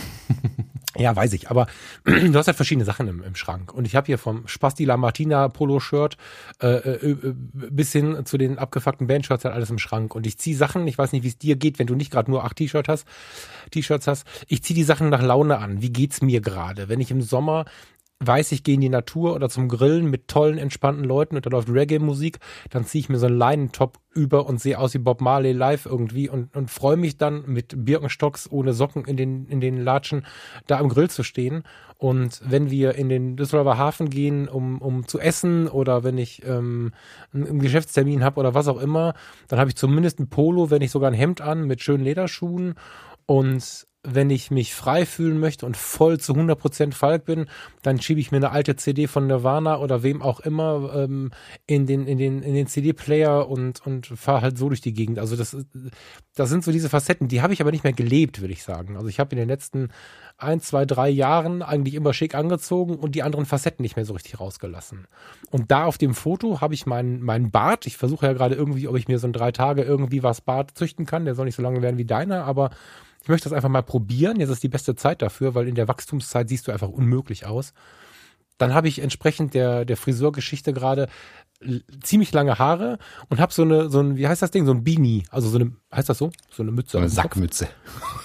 ja, 0.99 1.17
weiß 1.17 1.33
ich. 1.33 1.51
Aber 1.51 1.67
du 2.05 2.35
hast 2.35 2.47
halt 2.47 2.59
verschiedene 2.59 2.85
Sachen 2.85 3.09
im, 3.09 3.23
im 3.23 3.35
Schrank. 3.37 3.73
Und 3.73 3.87
ich 3.87 3.97
habe 3.97 4.05
hier 4.05 4.19
vom 4.19 4.47
Spasti 4.47 4.85
La 4.85 4.99
Martina 4.99 5.49
Polo-Shirt 5.49 6.19
äh, 6.61 6.67
äh, 6.67 7.11
äh, 7.11 7.35
bis 7.53 7.93
hin 7.93 8.27
zu 8.27 8.37
den 8.37 8.59
abgefuckten 8.59 9.07
Bandshirts 9.07 9.47
halt 9.47 9.55
alles 9.55 9.71
im 9.71 9.79
Schrank. 9.79 10.15
Und 10.15 10.27
ich 10.27 10.37
ziehe 10.37 10.55
Sachen, 10.55 10.87
ich 10.87 10.99
weiß 10.99 11.13
nicht, 11.13 11.23
wie 11.23 11.29
es 11.29 11.39
dir 11.39 11.57
geht, 11.57 11.79
wenn 11.79 11.87
du 11.87 11.95
nicht 11.95 12.11
gerade 12.11 12.31
nur 12.31 12.45
acht 12.45 12.57
T-Shirts 12.57 12.89
hast, 12.91 13.07
T-Shirts 13.71 14.07
hast. 14.09 14.27
Ich 14.47 14.63
ziehe 14.63 14.75
die 14.75 14.85
Sachen 14.85 15.09
nach 15.09 15.23
Laune 15.23 15.57
an. 15.57 15.81
Wie 15.81 15.91
geht's 15.91 16.21
mir 16.21 16.43
gerade? 16.43 16.91
Wenn 16.91 17.01
ich 17.01 17.11
im 17.11 17.23
Sommer 17.23 17.65
weiß, 18.23 18.53
ich 18.53 18.63
gehe 18.65 18.75
in 18.75 18.83
die 18.83 18.91
Natur 18.91 19.35
oder 19.35 19.49
zum 19.49 19.69
Grillen 19.69 20.11
mit 20.11 20.29
tollen, 20.29 20.59
entspannten 20.59 21.05
Leuten 21.05 21.37
und 21.37 21.47
da 21.47 21.51
läuft 21.51 21.71
Reggae-Musik, 21.71 22.39
dann 22.69 22.85
ziehe 22.85 23.01
ich 23.01 23.09
mir 23.09 23.19
so 23.19 23.27
einen 23.27 23.39
Leinentop 23.39 23.99
über 24.13 24.47
und 24.47 24.61
sehe 24.61 24.79
aus 24.79 24.93
wie 24.93 24.99
Bob 24.99 25.21
Marley 25.23 25.53
live 25.53 25.87
irgendwie 25.87 26.29
und, 26.29 26.55
und 26.55 26.71
freue 26.71 26.99
mich 26.99 27.17
dann 27.17 27.45
mit 27.47 27.85
Birkenstocks 27.85 28.51
ohne 28.51 28.75
Socken 28.75 29.05
in 29.07 29.17
den, 29.17 29.47
in 29.47 29.61
den 29.61 29.79
Latschen 29.83 30.27
da 30.67 30.79
am 30.79 30.91
Grill 30.91 31.09
zu 31.09 31.23
stehen. 31.23 31.63
Und 31.97 32.41
wenn 32.45 32.71
wir 32.71 32.95
in 32.95 33.09
den 33.09 33.37
Düsseldorfer 33.37 33.79
Hafen 33.79 34.11
gehen, 34.11 34.49
um, 34.49 34.81
um 34.81 35.07
zu 35.07 35.19
essen 35.19 35.69
oder 35.69 36.03
wenn 36.03 36.19
ich 36.19 36.43
ähm, 36.45 36.93
einen 37.33 37.61
Geschäftstermin 37.61 38.25
habe 38.25 38.41
oder 38.41 38.55
was 38.55 38.69
auch 38.69 38.81
immer, 38.81 39.15
dann 39.49 39.59
habe 39.59 39.71
ich 39.71 39.77
zumindest 39.77 40.19
ein 40.19 40.29
Polo, 40.29 40.71
wenn 40.71 40.81
nicht 40.81 40.93
sogar 40.93 41.11
ein 41.11 41.17
Hemd 41.17 41.41
an 41.41 41.67
mit 41.67 41.83
schönen 41.83 42.05
Lederschuhen 42.05 42.75
und 43.27 43.87
wenn 44.03 44.31
ich 44.31 44.51
mich 44.51 44.75
frei 44.75 45.05
fühlen 45.05 45.39
möchte 45.39 45.67
und 45.67 45.77
voll 45.77 46.19
zu 46.19 46.33
100% 46.33 46.95
Falk 46.95 47.27
bin, 47.27 47.47
dann 47.83 48.01
schiebe 48.01 48.19
ich 48.19 48.31
mir 48.31 48.39
eine 48.39 48.51
alte 48.51 48.75
CD 48.77 49.07
von 49.07 49.27
Nirvana 49.27 49.79
oder 49.79 50.03
wem 50.03 50.23
auch 50.23 50.41
immer 50.41 50.93
ähm, 50.95 51.33
in 51.67 51.87
den 51.87 52.07
in 52.07 52.17
den 52.17 52.43
in 52.43 52.55
den 52.55 52.67
CD-Player 52.67 53.47
und 53.47 53.85
und 53.87 54.07
fahre 54.07 54.41
halt 54.41 54.59
so 54.59 54.69
durch 54.69 54.81
die 54.81 54.95
Gegend. 54.95 55.19
Also 55.19 55.37
das 55.37 55.55
das 56.35 56.49
sind 56.49 56.65
so 56.65 56.73
diese 56.73 56.89
Facetten, 56.89 57.29
die 57.29 57.43
habe 57.43 57.53
ich 57.53 57.61
aber 57.61 57.73
nicht 57.73 57.85
mehr 57.85 57.93
gelebt, 57.93 58.41
würde 58.41 58.55
ich 58.55 58.63
sagen. 58.63 58.97
Also 58.97 59.09
ich 59.09 59.21
habe 59.21 59.33
in 59.33 59.39
den 59.39 59.49
letzten 59.49 59.89
ein, 60.39 60.61
zwei, 60.61 60.87
drei 60.87 61.11
Jahren 61.11 61.61
eigentlich 61.61 61.95
immer 61.95 62.15
schick 62.15 62.35
angezogen 62.35 62.97
und 62.97 63.15
die 63.15 63.23
anderen 63.23 63.45
Facetten 63.45 63.83
nicht 63.83 63.97
mehr 63.97 64.07
so 64.07 64.15
richtig 64.15 64.41
rausgelassen. 64.41 65.09
Und 65.51 65.71
da 65.71 65.85
auf 65.85 65.99
dem 65.99 66.15
Foto 66.15 66.63
habe 66.63 66.73
ich 66.73 66.87
meinen 66.87 67.21
meinen 67.21 67.51
Bart. 67.51 67.87
Ich 67.87 67.99
versuche 67.99 68.25
ja 68.25 68.33
gerade 68.33 68.55
irgendwie, 68.55 68.89
ob 68.89 68.97
ich 68.97 69.09
mir 69.09 69.19
so 69.19 69.27
in 69.27 69.35
drei 69.35 69.53
Tage 69.53 69.83
irgendwie 69.83 70.23
was 70.23 70.41
Bart 70.41 70.71
züchten 70.75 71.05
kann. 71.05 71.27
Der 71.27 71.35
soll 71.35 71.45
nicht 71.45 71.57
so 71.57 71.63
lange 71.63 71.83
werden 71.83 71.99
wie 71.99 72.07
deiner, 72.07 72.45
aber 72.45 72.71
ich 73.23 73.29
möchte 73.29 73.49
das 73.49 73.57
einfach 73.57 73.69
mal 73.69 73.83
probieren. 73.83 74.41
Jetzt 74.41 74.51
ist 74.51 74.63
die 74.63 74.69
beste 74.69 74.95
Zeit 74.95 75.23
dafür, 75.23 75.55
weil 75.55 75.69
in 75.69 75.75
der 75.75 75.89
Wachstumszeit 75.89 76.49
siehst 76.49 76.67
du 76.67 76.73
einfach 76.73 76.89
unmöglich 76.89 77.47
aus. 77.47 77.73
Dann 78.59 78.75
habe 78.75 78.89
ich 78.89 79.01
entsprechend 79.01 79.55
der, 79.55 79.85
der 79.85 79.97
Friseurgeschichte 79.97 80.73
gerade 80.73 81.09
ziemlich 82.03 82.33
lange 82.33 82.59
Haare 82.59 82.99
und 83.29 83.39
habe 83.39 83.53
so 83.53 83.63
eine, 83.63 83.91
so 83.91 84.01
ein, 84.01 84.17
wie 84.17 84.27
heißt 84.27 84.41
das 84.41 84.51
Ding, 84.51 84.65
so 84.65 84.73
ein 84.73 84.83
Beanie, 84.83 85.25
also 85.31 85.49
so 85.49 85.59
eine, 85.59 85.73
heißt 85.95 86.09
das 86.09 86.19
so? 86.19 86.31
So 86.51 86.63
eine 86.63 86.73
Mütze. 86.73 86.93
So 86.93 86.99
eine 86.99 87.09
Sackmütze. 87.09 87.69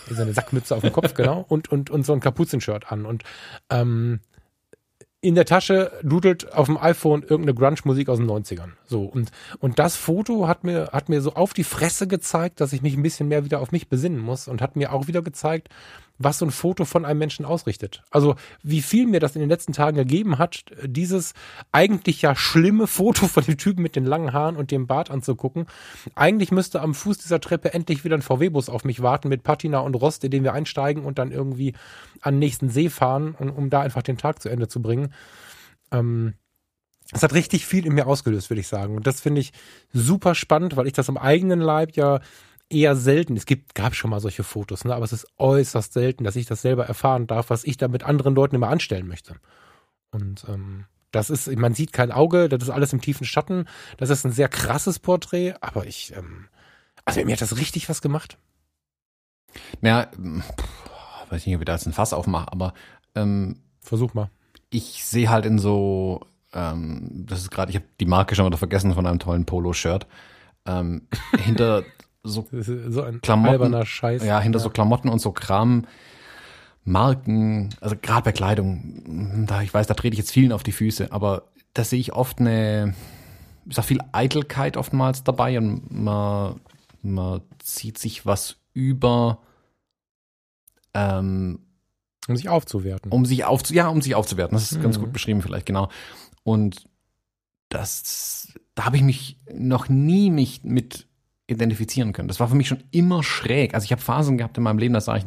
So 0.09 0.21
eine 0.21 0.33
Sackmütze 0.33 0.75
auf 0.75 0.81
dem 0.81 0.93
Kopf, 0.93 1.13
genau. 1.15 1.45
Und, 1.47 1.69
und, 1.69 1.89
und 1.89 2.05
so 2.05 2.13
ein 2.13 2.21
Kapuzenshirt 2.21 2.91
an. 2.91 3.05
Und 3.05 3.23
ähm, 3.69 4.21
in 5.25 5.33
der 5.33 5.45
Tasche 5.45 5.91
dudelt 6.03 6.53
auf 6.53 6.67
dem 6.67 6.77
iPhone 6.77 7.23
irgendeine 7.23 7.55
Grunge-Musik 7.55 8.09
aus 8.09 8.19
den 8.19 8.29
90ern. 8.29 8.69
So, 8.85 9.05
und, 9.05 9.31
und 9.59 9.79
das 9.79 9.95
Foto 9.95 10.47
hat 10.47 10.63
mir, 10.63 10.89
hat 10.91 11.09
mir 11.09 11.19
so 11.19 11.33
auf 11.33 11.55
die 11.55 11.63
Fresse 11.63 12.07
gezeigt, 12.07 12.61
dass 12.61 12.73
ich 12.73 12.83
mich 12.83 12.95
ein 12.95 13.01
bisschen 13.01 13.27
mehr 13.27 13.43
wieder 13.43 13.59
auf 13.59 13.71
mich 13.71 13.89
besinnen 13.89 14.19
muss 14.19 14.47
und 14.47 14.61
hat 14.61 14.75
mir 14.75 14.93
auch 14.93 15.07
wieder 15.07 15.23
gezeigt, 15.23 15.69
was 16.17 16.39
so 16.39 16.45
ein 16.45 16.51
Foto 16.51 16.85
von 16.85 17.05
einem 17.05 17.19
Menschen 17.19 17.45
ausrichtet. 17.45 18.03
Also 18.09 18.35
wie 18.63 18.81
viel 18.81 19.05
mir 19.05 19.19
das 19.19 19.35
in 19.35 19.41
den 19.41 19.49
letzten 19.49 19.73
Tagen 19.73 19.97
gegeben 19.97 20.37
hat, 20.37 20.65
dieses 20.83 21.33
eigentlich 21.71 22.21
ja 22.21 22.35
schlimme 22.35 22.87
Foto 22.87 23.27
von 23.27 23.43
dem 23.43 23.57
Typen 23.57 23.81
mit 23.81 23.95
den 23.95 24.05
langen 24.05 24.33
Haaren 24.33 24.55
und 24.55 24.71
dem 24.71 24.87
Bart 24.87 25.11
anzugucken. 25.11 25.65
Eigentlich 26.15 26.51
müsste 26.51 26.81
am 26.81 26.93
Fuß 26.93 27.17
dieser 27.17 27.41
Treppe 27.41 27.73
endlich 27.73 28.03
wieder 28.03 28.15
ein 28.15 28.21
VW-Bus 28.21 28.69
auf 28.69 28.85
mich 28.85 29.01
warten 29.01 29.27
mit 29.29 29.43
Patina 29.43 29.79
und 29.79 29.95
Rost, 29.95 30.23
in 30.23 30.31
den 30.31 30.43
wir 30.43 30.53
einsteigen 30.53 31.03
und 31.03 31.19
dann 31.19 31.31
irgendwie 31.31 31.73
an 32.21 32.35
den 32.35 32.39
nächsten 32.39 32.69
See 32.69 32.89
fahren, 32.89 33.35
um, 33.37 33.49
um 33.51 33.69
da 33.69 33.81
einfach 33.81 34.03
den 34.03 34.17
Tag 34.17 34.41
zu 34.41 34.49
Ende 34.49 34.67
zu 34.67 34.81
bringen. 34.81 35.13
Ähm, 35.91 36.35
es 37.11 37.21
hat 37.21 37.33
richtig 37.33 37.65
viel 37.65 37.85
in 37.85 37.93
mir 37.93 38.07
ausgelöst, 38.07 38.49
würde 38.49 38.61
ich 38.61 38.67
sagen. 38.67 38.95
Und 38.95 39.05
das 39.05 39.21
finde 39.21 39.41
ich 39.41 39.53
super 39.93 40.33
spannend, 40.33 40.75
weil 40.75 40.87
ich 40.87 40.93
das 40.93 41.09
am 41.09 41.17
eigenen 41.17 41.59
Leib 41.59 41.95
ja 41.95 42.19
eher 42.69 42.95
selten. 42.95 43.35
Es 43.37 43.45
gibt, 43.45 43.75
gab 43.75 43.95
schon 43.95 44.09
mal 44.09 44.19
solche 44.19 44.43
Fotos, 44.43 44.85
ne? 44.85 44.95
aber 44.95 45.05
es 45.05 45.13
ist 45.13 45.27
äußerst 45.37 45.93
selten, 45.93 46.23
dass 46.23 46.35
ich 46.35 46.45
das 46.45 46.61
selber 46.61 46.85
erfahren 46.85 47.27
darf, 47.27 47.49
was 47.49 47.63
ich 47.63 47.77
da 47.77 47.87
mit 47.87 48.03
anderen 48.03 48.35
Leuten 48.35 48.55
immer 48.55 48.69
anstellen 48.69 49.07
möchte. 49.07 49.35
Und 50.11 50.45
ähm, 50.47 50.85
das 51.11 51.29
ist, 51.29 51.53
man 51.55 51.73
sieht 51.73 51.93
kein 51.93 52.11
Auge, 52.11 52.49
das 52.49 52.63
ist 52.63 52.69
alles 52.69 52.93
im 52.93 53.01
tiefen 53.01 53.25
Schatten. 53.25 53.65
Das 53.97 54.09
ist 54.09 54.25
ein 54.25 54.31
sehr 54.31 54.49
krasses 54.49 54.99
Porträt, 54.99 55.55
aber 55.61 55.85
ich, 55.85 56.13
ähm, 56.15 56.47
also 57.05 57.23
mir 57.23 57.33
hat 57.33 57.41
das 57.41 57.57
richtig 57.57 57.87
was 57.89 58.01
gemacht. 58.01 58.37
Naja, 59.81 60.09
weiß 61.29 61.45
nicht, 61.45 61.55
ob 61.55 61.61
ich 61.61 61.65
da 61.65 61.73
jetzt 61.73 61.85
ein 61.85 61.93
Fass 61.93 62.13
aufmache, 62.13 62.51
aber 62.51 62.73
ähm, 63.15 63.61
Versuch 63.79 64.13
mal. 64.13 64.29
Ich 64.71 65.05
sehe 65.05 65.29
halt 65.29 65.45
in 65.45 65.59
so, 65.59 66.21
ähm, 66.53 67.25
das 67.27 67.39
ist 67.41 67.51
gerade, 67.51 67.69
ich 67.69 67.77
habe 67.77 67.85
die 67.99 68.05
Marke 68.05 68.35
schon 68.35 68.45
wieder 68.45 68.57
vergessen 68.57 68.93
von 68.93 69.05
einem 69.05 69.19
tollen 69.19 69.45
Polo-Shirt. 69.45 70.07
Ähm, 70.65 71.07
hinter 71.37 71.83
so, 72.25 72.47
so 72.51 73.03
ein 73.03 73.21
Klamotten, 73.21 73.85
Scheiß. 73.85 74.23
Ja, 74.23 74.39
hinter 74.39 74.59
ja. 74.59 74.63
so 74.63 74.69
Klamotten 74.69 75.09
und 75.09 75.19
so 75.19 75.31
Kram, 75.31 75.85
Marken, 76.83 77.69
also 77.81 77.95
gerade 77.99 78.23
bei 78.23 78.31
Kleidung, 78.31 79.45
da 79.47 79.61
ich 79.61 79.73
weiß, 79.73 79.87
da 79.87 79.93
trete 79.93 80.13
ich 80.13 80.19
jetzt 80.19 80.31
vielen 80.31 80.51
auf 80.51 80.63
die 80.63 80.71
Füße, 80.71 81.11
aber 81.11 81.43
da 81.73 81.83
sehe 81.83 81.99
ich 81.99 82.13
oft 82.13 82.39
eine, 82.39 82.93
ist 83.67 83.79
auch 83.79 83.85
viel 83.85 84.01
Eitelkeit 84.11 84.77
oftmals 84.77 85.23
dabei 85.23 85.57
und 85.57 85.91
man, 85.91 86.61
man 87.01 87.41
zieht 87.59 87.97
sich 87.97 88.25
was 88.25 88.57
über, 88.73 89.39
ähm, 90.93 91.59
um 92.27 92.35
sich 92.35 92.49
aufzuwerten. 92.49 93.11
Um 93.11 93.25
sich 93.25 93.45
aufzu 93.45 93.73
ja, 93.73 93.87
um 93.87 94.01
sich 94.01 94.15
aufzuwerten. 94.15 94.55
Das 94.55 94.71
ist 94.71 94.77
mhm. 94.77 94.83
ganz 94.83 94.99
gut 94.99 95.13
beschrieben 95.13 95.41
vielleicht, 95.41 95.65
genau. 95.65 95.89
Und 96.43 96.87
das, 97.69 98.53
da 98.75 98.85
habe 98.85 98.97
ich 98.97 99.03
mich 99.03 99.37
noch 99.51 99.89
nie 99.89 100.29
mich 100.29 100.63
mit 100.63 101.07
identifizieren 101.47 102.13
können. 102.13 102.27
Das 102.27 102.39
war 102.39 102.47
für 102.47 102.55
mich 102.55 102.67
schon 102.67 102.83
immer 102.91 103.23
schräg. 103.23 103.73
Also 103.73 103.85
ich 103.85 103.91
habe 103.91 104.01
Phasen 104.01 104.37
gehabt 104.37 104.57
in 104.57 104.63
meinem 104.63 104.79
Leben, 104.79 104.93
da 104.93 105.01
sah 105.01 105.17
ich 105.17 105.25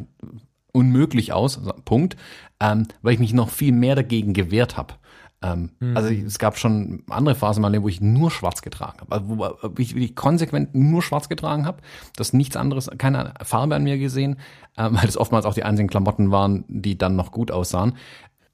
unmöglich 0.71 1.33
aus, 1.33 1.57
also 1.57 1.73
Punkt, 1.85 2.15
ähm, 2.59 2.87
weil 3.01 3.13
ich 3.13 3.19
mich 3.19 3.33
noch 3.33 3.49
viel 3.49 3.71
mehr 3.71 3.95
dagegen 3.95 4.33
gewehrt 4.33 4.77
habe. 4.77 4.95
Ähm, 5.41 5.71
mhm. 5.79 5.95
Also 5.95 6.09
es 6.09 6.37
gab 6.37 6.57
schon 6.57 7.03
andere 7.09 7.35
Phasen 7.35 7.59
in 7.59 7.61
meinem 7.63 7.71
Leben, 7.73 7.83
wo 7.85 7.89
ich 7.89 8.01
nur 8.01 8.29
schwarz 8.29 8.61
getragen 8.61 8.99
habe. 8.99 9.11
Also 9.11 9.37
wo 9.37 9.81
ich, 9.81 9.95
wo 9.95 9.99
ich 9.99 10.15
konsequent 10.15 10.75
nur 10.75 11.01
schwarz 11.01 11.29
getragen 11.29 11.65
habe, 11.65 11.81
das 12.15 12.33
nichts 12.33 12.57
anderes, 12.57 12.89
keine 12.97 13.33
Farbe 13.41 13.75
an 13.75 13.83
mir 13.83 13.97
gesehen, 13.97 14.37
äh, 14.75 14.83
weil 14.91 15.05
das 15.05 15.17
oftmals 15.17 15.45
auch 15.45 15.53
die 15.53 15.63
einzigen 15.63 15.89
Klamotten 15.89 16.31
waren, 16.31 16.65
die 16.67 16.97
dann 16.97 17.15
noch 17.15 17.31
gut 17.31 17.51
aussahen, 17.51 17.93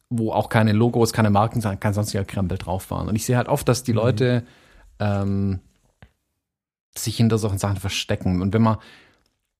wo 0.09 0.32
auch 0.32 0.49
keine 0.49 0.74
Logos, 0.74 1.11
keine 1.11 1.32
Marken, 1.32 1.61
kein 1.80 1.93
sonstiger 1.93 2.24
Krempel 2.24 2.59
drauf 2.59 2.91
waren. 2.91 3.09
Und 3.09 3.16
ich 3.16 3.26
sehe 3.26 3.38
halt 3.38 3.47
oft, 3.47 3.68
dass 3.68 3.84
die 3.84 3.93
mhm. 3.93 3.97
Leute 3.97 4.43
ähm, 4.99 5.59
sich 6.98 7.18
hinter 7.18 7.38
solchen 7.38 7.58
Sachen 7.58 7.78
verstecken. 7.78 8.41
Und 8.41 8.54
wenn 8.54 8.62
man 8.62 8.78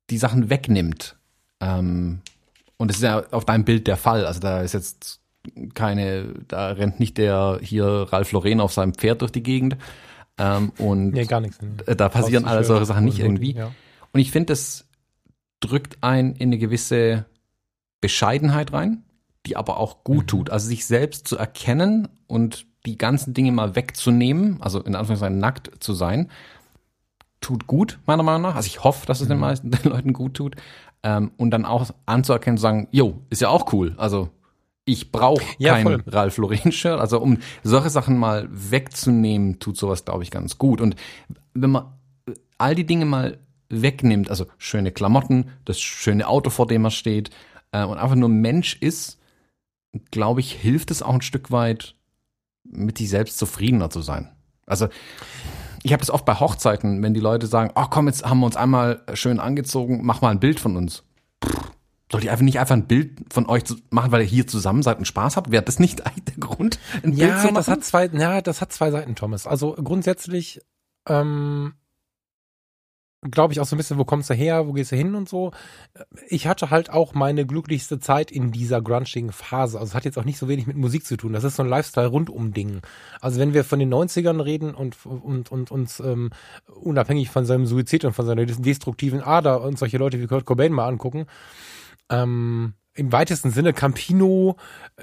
die 0.10 0.18
Sachen 0.18 0.50
wegnimmt, 0.50 1.16
ähm, 1.60 2.22
und 2.78 2.90
das 2.90 2.98
ist 2.98 3.04
ja 3.04 3.24
auf 3.32 3.46
deinem 3.46 3.66
Bild 3.66 3.88
der 3.88 3.98
Fall, 3.98 4.26
also 4.26 4.40
da 4.40 4.62
ist 4.62 4.74
jetzt 4.74 5.22
keine, 5.74 6.34
da 6.48 6.70
rennt 6.70 7.00
nicht 7.00 7.18
der 7.18 7.60
hier 7.62 7.86
Ralf 7.86 8.32
Lauren 8.32 8.60
auf 8.60 8.74
seinem 8.74 8.94
Pferd 8.94 9.22
durch 9.22 9.32
die 9.32 9.44
Gegend. 9.44 9.78
Ähm, 10.38 10.72
und 10.78 11.12
nee, 11.12 11.26
gar 11.26 11.40
nichts. 11.40 11.58
Da 11.86 12.10
passieren 12.10 12.46
alle 12.46 12.64
solche 12.64 12.86
Sachen 12.86 13.06
nicht 13.06 13.20
irgendwie. 13.20 13.54
Ja. 13.54 13.72
Und 14.12 14.20
ich 14.20 14.32
finde, 14.32 14.48
das 14.48 14.86
drückt 15.60 15.98
ein 16.02 16.34
in 16.34 16.50
eine 16.50 16.58
gewisse 16.58 17.26
Bescheidenheit 18.02 18.74
rein, 18.74 19.04
die 19.46 19.56
aber 19.56 19.78
auch 19.78 20.04
gut 20.04 20.24
mhm. 20.24 20.28
tut. 20.28 20.50
Also 20.50 20.68
sich 20.68 20.86
selbst 20.86 21.28
zu 21.28 21.38
erkennen 21.38 22.08
und 22.28 22.66
die 22.86 22.98
ganzen 22.98 23.34
Dinge 23.34 23.52
mal 23.52 23.76
wegzunehmen, 23.76 24.62
also 24.62 24.80
in 24.82 24.96
Anführungszeichen 24.96 25.40
nackt 25.40 25.72
zu 25.80 25.94
sein, 25.94 26.30
tut 27.46 27.68
gut, 27.68 28.00
meiner 28.08 28.24
Meinung 28.24 28.41
nach. 28.41 28.56
Also 28.56 28.66
ich 28.66 28.84
hoffe, 28.84 29.06
dass 29.06 29.22
es 29.22 29.28
mhm. 29.28 29.34
den 29.34 29.39
meisten 29.39 29.70
den 29.72 29.84
Leuten 29.91 30.14
gut 30.14 30.34
tut. 30.34 30.56
Ähm, 31.04 31.32
und 31.38 31.52
dann 31.52 31.64
auch 31.64 31.91
anzuerkennen, 32.08 32.58
zu 32.58 32.64
sagen, 32.64 32.88
jo, 32.89 33.22
ist 33.30 33.41
ja 33.41 33.50
auch 33.50 33.72
cool. 33.72 33.93
Also 33.98 34.30
ich 34.84 35.12
brauche 35.12 35.43
ja, 35.60 35.76
kein 35.76 35.84
voll. 35.84 36.04
Ralf 36.08 36.38
Lauren 36.38 36.72
Shirt. 36.72 37.00
Also 37.00 37.20
um 37.20 37.38
solche 37.64 37.91
Sachen 37.91 38.18
mal 38.18 38.48
wegzunehmen, 38.50 39.60
tut 39.60 39.78
sowas, 39.78 40.06
glaube 40.06 40.24
ich, 40.24 40.32
ganz 40.32 40.58
gut. 40.58 40.82
Und 40.82 40.96
wenn 41.54 41.70
man 41.70 41.93
all 42.58 42.74
die 42.74 42.88
Dinge 42.88 43.06
mal 43.06 43.38
wegnimmt, 43.70 44.32
also 44.32 44.48
schöne 44.58 44.91
Klamotten, 44.91 45.52
das 45.66 45.80
schöne 45.80 46.28
Auto, 46.28 46.50
vor 46.50 46.66
dem 46.66 46.82
man 46.82 46.91
steht, 46.91 47.30
äh, 47.72 47.84
und 47.84 48.00
einfach 48.00 48.16
nur 48.16 48.30
Mensch 48.30 48.78
ist, 48.82 49.20
glaube 50.10 50.39
ich, 50.39 50.52
hilft 50.54 50.89
es 50.89 51.04
auch 51.04 51.14
ein 51.14 51.22
Stück 51.22 51.52
weit, 51.52 51.93
mit 52.64 52.98
sich 52.98 53.10
selbst 53.10 53.38
zufriedener 53.38 53.91
zu 53.91 54.02
sein. 54.02 54.32
Also 54.66 54.88
ich 55.86 55.94
habe 55.94 56.02
das 56.02 56.10
oft 56.10 56.26
bei 56.26 56.34
Hochzeiten, 56.34 57.04
wenn 57.04 57.14
die 57.14 57.20
Leute 57.20 57.46
sagen, 57.46 57.72
ach 57.76 57.86
oh, 57.86 57.90
komm, 57.92 58.08
jetzt 58.08 58.26
haben 58.26 58.40
wir 58.40 58.48
uns 58.48 58.58
einmal 58.58 59.04
schön 59.14 59.40
angezogen, 59.40 60.02
mach 60.04 60.22
mal 60.22 60.32
ein 60.32 60.40
Bild 60.40 60.60
von 60.60 60.76
uns. 60.76 61.04
Pff, 61.44 61.72
Sollt 62.12 62.24
ihr 62.24 62.32
einfach 62.32 62.44
nicht 62.44 62.60
einfach 62.60 62.76
ein 62.76 62.88
Bild 62.88 63.20
von 63.32 63.48
euch 63.48 63.64
machen, 63.90 64.12
weil 64.12 64.22
ihr 64.22 64.28
hier 64.28 64.48
zusammen 64.48 64.84
seid 64.84 65.00
und 65.00 65.06
Spaß 65.06 65.38
habt? 65.38 65.52
Wäre 65.52 65.64
das 65.64 65.80
nicht 65.80 66.06
eigentlich 66.06 66.26
der 66.26 66.38
Grund, 66.38 66.80
ein 67.04 67.14
ja, 67.14 67.28
Bild 67.28 67.40
zu 67.40 67.46
machen? 67.48 67.56
Das 67.56 67.68
hat 67.68 67.84
zwei, 67.84 68.08
ja, 68.08 68.42
das 68.42 68.62
hat 68.62 68.74
zwei 68.74 68.90
Seiten, 68.90 69.16
Thomas. 69.16 69.46
Also 69.46 69.74
grundsätzlich 69.74 70.62
ähm, 71.08 71.74
glaube 73.32 73.54
ich 73.54 73.60
auch 73.60 73.66
so 73.66 73.76
ein 73.76 73.78
bisschen, 73.78 73.98
wo 73.98 74.06
kommst 74.06 74.30
du 74.30 74.34
her, 74.34 74.68
wo 74.68 74.74
gehst 74.74 74.92
du 74.92 74.96
hin 74.96 75.16
und 75.16 75.30
so. 75.30 75.52
Ich 76.28 76.48
hatte 76.48 76.70
halt 76.70 76.90
auch 76.90 77.14
meine 77.14 77.46
glücklichste 77.46 78.00
Zeit 78.00 78.32
in 78.32 78.52
dieser 78.52 78.82
grunchigen 78.82 79.32
Phase. 79.32 79.80
Also 79.80 79.92
es 79.92 79.96
hat 79.96 80.06
jetzt 80.06 80.18
auch 80.18 80.26
nicht 80.26 80.38
so 80.38 80.48
wenig 80.48 80.68
mit 80.68 80.78
Musik 80.78 81.06
zu 81.06 81.18
tun. 81.18 81.34
Das 81.34 81.44
ist 81.44 81.56
so 81.56 81.64
ein 81.64 81.70
Lifestyle-Rundum-Ding. 81.70 82.82
Also 83.22 83.40
wenn 83.40 83.54
wir 83.54 83.64
von 83.64 83.80
den 83.80 83.94
90ern 83.94 84.44
reden 84.44 84.74
und, 84.74 85.06
und, 85.06 85.52
und 85.52 85.72
uns 85.72 86.00
ähm, 86.00 86.32
unabhängig 86.82 87.30
von 87.30 87.46
seinem 87.46 87.66
Suizid 87.66 88.06
und 88.06 88.14
von 88.14 88.26
seiner 88.26 88.46
destruktiven 88.46 89.22
Ader 89.22 89.62
und 89.62 89.78
solche 89.78 89.98
Leute 89.98 90.20
wie 90.22 90.28
Kurt 90.28 90.46
Cobain 90.46 90.72
mal 90.72 90.88
angucken, 90.88 91.26
ähm, 92.10 92.74
im 92.96 93.12
weitesten 93.12 93.52
Sinne 93.52 93.74
Campino, 93.74 94.56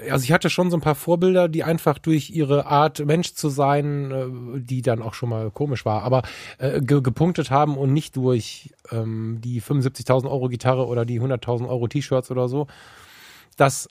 also 0.09 0.23
ich 0.23 0.31
hatte 0.31 0.49
schon 0.49 0.71
so 0.71 0.77
ein 0.77 0.81
paar 0.81 0.95
Vorbilder, 0.95 1.47
die 1.47 1.63
einfach 1.63 1.99
durch 1.99 2.31
ihre 2.31 2.65
Art 2.65 3.05
Mensch 3.05 3.33
zu 3.35 3.49
sein, 3.49 4.11
äh, 4.11 4.59
die 4.59 4.81
dann 4.81 5.01
auch 5.01 5.13
schon 5.13 5.29
mal 5.29 5.51
komisch 5.51 5.85
war, 5.85 6.01
aber 6.01 6.23
äh, 6.57 6.81
ge 6.81 7.01
gepunktet 7.01 7.51
haben 7.51 7.77
und 7.77 7.93
nicht 7.93 8.15
durch 8.15 8.73
ähm, 8.91 9.39
die 9.41 9.61
75.000 9.61 10.25
Euro 10.25 10.49
Gitarre 10.49 10.87
oder 10.87 11.05
die 11.05 11.21
100.000 11.21 11.67
Euro 11.69 11.87
T-Shirts 11.87 12.31
oder 12.31 12.49
so. 12.49 12.67
Das 13.57 13.87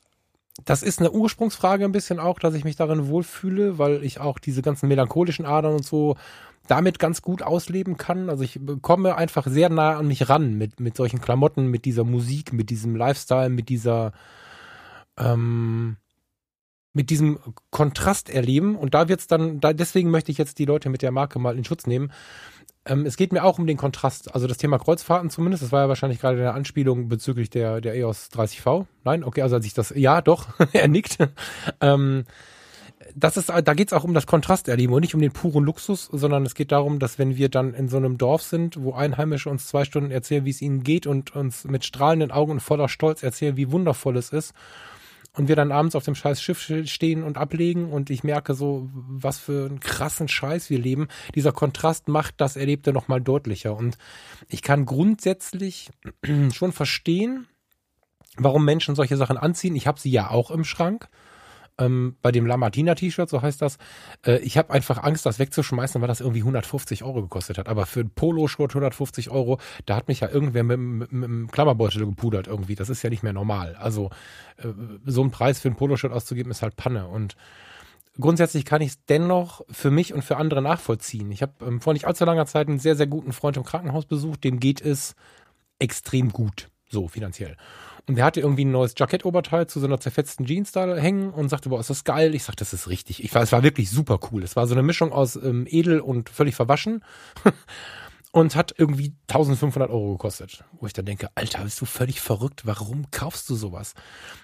das 0.66 0.82
ist 0.82 0.98
eine 0.98 1.10
Ursprungsfrage 1.10 1.82
ein 1.84 1.92
bisschen 1.92 2.20
auch, 2.20 2.38
dass 2.38 2.54
ich 2.54 2.64
mich 2.64 2.76
darin 2.76 3.08
wohlfühle, 3.08 3.78
weil 3.78 4.04
ich 4.04 4.20
auch 4.20 4.38
diese 4.38 4.60
ganzen 4.60 4.86
melancholischen 4.86 5.46
Adern 5.46 5.76
und 5.76 5.84
so 5.84 6.16
damit 6.66 6.98
ganz 6.98 7.22
gut 7.22 7.42
ausleben 7.42 7.96
kann. 7.96 8.30
Also 8.30 8.44
ich 8.44 8.60
komme 8.82 9.16
einfach 9.16 9.46
sehr 9.46 9.68
nah 9.68 9.96
an 9.96 10.06
mich 10.06 10.28
ran 10.28 10.54
mit, 10.54 10.80
mit 10.80 10.96
solchen 10.96 11.20
Klamotten, 11.20 11.66
mit 11.66 11.84
dieser 11.84 12.04
Musik, 12.04 12.52
mit 12.52 12.70
diesem 12.70 12.96
Lifestyle, 12.96 13.48
mit 13.48 13.68
dieser, 13.68 14.12
ähm, 15.18 15.96
mit 16.92 17.10
diesem 17.10 17.38
Kontrast 17.70 18.30
erleben. 18.30 18.76
Und 18.76 18.94
da 18.94 19.08
wird's 19.08 19.26
dann, 19.26 19.60
da, 19.60 19.72
deswegen 19.72 20.10
möchte 20.10 20.30
ich 20.30 20.38
jetzt 20.38 20.58
die 20.58 20.64
Leute 20.64 20.88
mit 20.88 21.02
der 21.02 21.10
Marke 21.10 21.38
mal 21.38 21.56
in 21.56 21.64
Schutz 21.64 21.86
nehmen. 21.86 22.12
Ähm, 22.84 23.06
es 23.06 23.16
geht 23.16 23.32
mir 23.32 23.44
auch 23.44 23.58
um 23.58 23.66
den 23.66 23.76
Kontrast. 23.76 24.34
Also 24.34 24.46
das 24.46 24.58
Thema 24.58 24.78
Kreuzfahrten 24.78 25.30
zumindest, 25.30 25.62
das 25.62 25.72
war 25.72 25.82
ja 25.82 25.88
wahrscheinlich 25.88 26.20
gerade 26.20 26.38
eine 26.38 26.54
Anspielung 26.54 27.08
bezüglich 27.08 27.50
der, 27.50 27.80
der 27.80 27.94
EOS 27.94 28.30
30V. 28.32 28.86
Nein, 29.04 29.24
okay, 29.24 29.42
also 29.42 29.56
als 29.56 29.66
ich 29.66 29.74
das, 29.74 29.92
ja, 29.96 30.20
doch, 30.20 30.48
er 30.72 30.88
nickt. 30.88 31.18
ähm, 31.80 32.24
das 33.14 33.36
ist, 33.36 33.48
da 33.48 33.74
geht 33.74 33.88
es 33.88 33.92
auch 33.92 34.04
um 34.04 34.14
das 34.14 34.26
Kontrasterleben 34.26 34.94
und 34.94 35.00
nicht 35.00 35.14
um 35.14 35.20
den 35.20 35.32
puren 35.32 35.64
Luxus, 35.64 36.08
sondern 36.12 36.44
es 36.44 36.54
geht 36.54 36.72
darum, 36.72 36.98
dass 36.98 37.18
wenn 37.18 37.36
wir 37.36 37.48
dann 37.48 37.74
in 37.74 37.88
so 37.88 37.96
einem 37.96 38.18
Dorf 38.18 38.42
sind, 38.42 38.82
wo 38.82 38.92
Einheimische 38.92 39.50
uns 39.50 39.66
zwei 39.66 39.84
Stunden 39.84 40.10
erzählen, 40.10 40.44
wie 40.44 40.50
es 40.50 40.62
ihnen 40.62 40.82
geht 40.82 41.06
und 41.06 41.34
uns 41.34 41.64
mit 41.64 41.84
strahlenden 41.84 42.30
Augen 42.30 42.52
und 42.52 42.60
voller 42.60 42.88
Stolz 42.88 43.22
erzählen, 43.22 43.56
wie 43.56 43.70
wundervoll 43.70 44.16
es 44.16 44.30
ist, 44.30 44.54
und 45.34 45.48
wir 45.48 45.56
dann 45.56 45.72
abends 45.72 45.96
auf 45.96 46.04
dem 46.04 46.14
scheiß 46.14 46.42
Schiff 46.42 46.60
stehen 46.60 47.22
und 47.22 47.38
ablegen 47.38 47.90
und 47.90 48.10
ich 48.10 48.22
merke 48.22 48.54
so, 48.54 48.90
was 48.92 49.38
für 49.38 49.66
einen 49.66 49.80
krassen 49.80 50.28
Scheiß 50.28 50.68
wir 50.68 50.78
leben. 50.78 51.08
Dieser 51.34 51.52
Kontrast 51.52 52.08
macht 52.08 52.34
das 52.36 52.56
Erlebte 52.56 52.92
nochmal 52.92 53.20
deutlicher 53.20 53.74
und 53.74 53.96
ich 54.48 54.62
kann 54.62 54.84
grundsätzlich 54.84 55.90
schon 56.52 56.72
verstehen, 56.72 57.46
warum 58.36 58.64
Menschen 58.64 58.94
solche 58.94 59.16
Sachen 59.16 59.38
anziehen. 59.38 59.74
Ich 59.74 59.86
habe 59.86 60.00
sie 60.00 60.10
ja 60.10 60.30
auch 60.30 60.50
im 60.50 60.64
Schrank 60.64 61.08
ähm, 61.78 62.16
bei 62.22 62.32
dem 62.32 62.46
La 62.46 62.56
Martina 62.56 62.94
T-Shirt, 62.94 63.28
so 63.28 63.42
heißt 63.42 63.62
das, 63.62 63.78
äh, 64.26 64.38
ich 64.38 64.58
habe 64.58 64.72
einfach 64.72 65.02
Angst, 65.02 65.26
das 65.26 65.38
wegzuschmeißen, 65.38 66.00
weil 66.00 66.08
das 66.08 66.20
irgendwie 66.20 66.40
150 66.40 67.02
Euro 67.04 67.22
gekostet 67.22 67.58
hat. 67.58 67.68
Aber 67.68 67.86
für 67.86 68.00
ein 68.00 68.10
Polo-Shirt 68.10 68.70
150 68.70 69.30
Euro, 69.30 69.58
da 69.86 69.96
hat 69.96 70.08
mich 70.08 70.20
ja 70.20 70.28
irgendwer 70.28 70.64
mit, 70.64 71.10
einem 71.10 71.50
Klammerbeutel 71.50 72.04
gepudert 72.04 72.46
irgendwie. 72.46 72.74
Das 72.74 72.90
ist 72.90 73.02
ja 73.02 73.10
nicht 73.10 73.22
mehr 73.22 73.32
normal. 73.32 73.74
Also 73.76 74.10
äh, 74.58 74.68
so 75.06 75.22
einen 75.22 75.30
Preis 75.30 75.60
für 75.60 75.68
ein 75.68 75.76
Poloshirt 75.76 76.12
auszugeben, 76.12 76.50
ist 76.50 76.62
halt 76.62 76.76
Panne. 76.76 77.08
Und 77.08 77.36
grundsätzlich 78.18 78.64
kann 78.64 78.82
ich 78.82 78.90
es 78.90 79.04
dennoch 79.06 79.62
für 79.70 79.90
mich 79.90 80.12
und 80.12 80.22
für 80.22 80.36
andere 80.36 80.62
nachvollziehen. 80.62 81.30
Ich 81.30 81.42
habe 81.42 81.52
ähm, 81.66 81.80
vor 81.80 81.92
nicht 81.92 82.06
allzu 82.06 82.24
langer 82.24 82.46
Zeit 82.46 82.68
einen 82.68 82.78
sehr, 82.78 82.96
sehr 82.96 83.06
guten 83.06 83.32
Freund 83.32 83.56
im 83.56 83.64
Krankenhaus 83.64 84.06
besucht, 84.06 84.44
dem 84.44 84.60
geht 84.60 84.80
es 84.80 85.14
extrem 85.78 86.30
gut, 86.30 86.68
so 86.88 87.08
finanziell. 87.08 87.56
Und 88.08 88.16
der 88.16 88.24
hatte 88.24 88.40
irgendwie 88.40 88.64
ein 88.64 88.72
neues 88.72 88.94
Jackettoberteil 88.96 89.68
zu 89.68 89.78
so 89.78 89.86
einer 89.86 90.00
zerfetzten 90.00 90.44
Jeans 90.44 90.72
da 90.72 90.96
hängen 90.96 91.30
und 91.30 91.48
sagte, 91.48 91.68
boah, 91.68 91.78
ist 91.78 91.90
das 91.90 92.04
geil? 92.04 92.34
Ich 92.34 92.44
sagte, 92.44 92.64
das 92.64 92.72
ist 92.72 92.88
richtig. 92.88 93.22
Ich 93.22 93.32
war, 93.34 93.42
es 93.42 93.52
war 93.52 93.62
wirklich 93.62 93.90
super 93.90 94.18
cool. 94.30 94.42
Es 94.42 94.56
war 94.56 94.66
so 94.66 94.74
eine 94.74 94.82
Mischung 94.82 95.12
aus 95.12 95.36
ähm, 95.36 95.66
edel 95.68 96.00
und 96.00 96.28
völlig 96.28 96.56
verwaschen. 96.56 97.04
und 98.32 98.56
hat 98.56 98.74
irgendwie 98.76 99.14
1500 99.28 99.90
Euro 99.90 100.12
gekostet. 100.12 100.64
Wo 100.80 100.86
ich 100.86 100.92
dann 100.94 101.04
denke, 101.04 101.28
Alter, 101.34 101.62
bist 101.62 101.80
du 101.80 101.84
völlig 101.84 102.20
verrückt? 102.20 102.66
Warum 102.66 103.10
kaufst 103.10 103.48
du 103.48 103.54
sowas? 103.54 103.94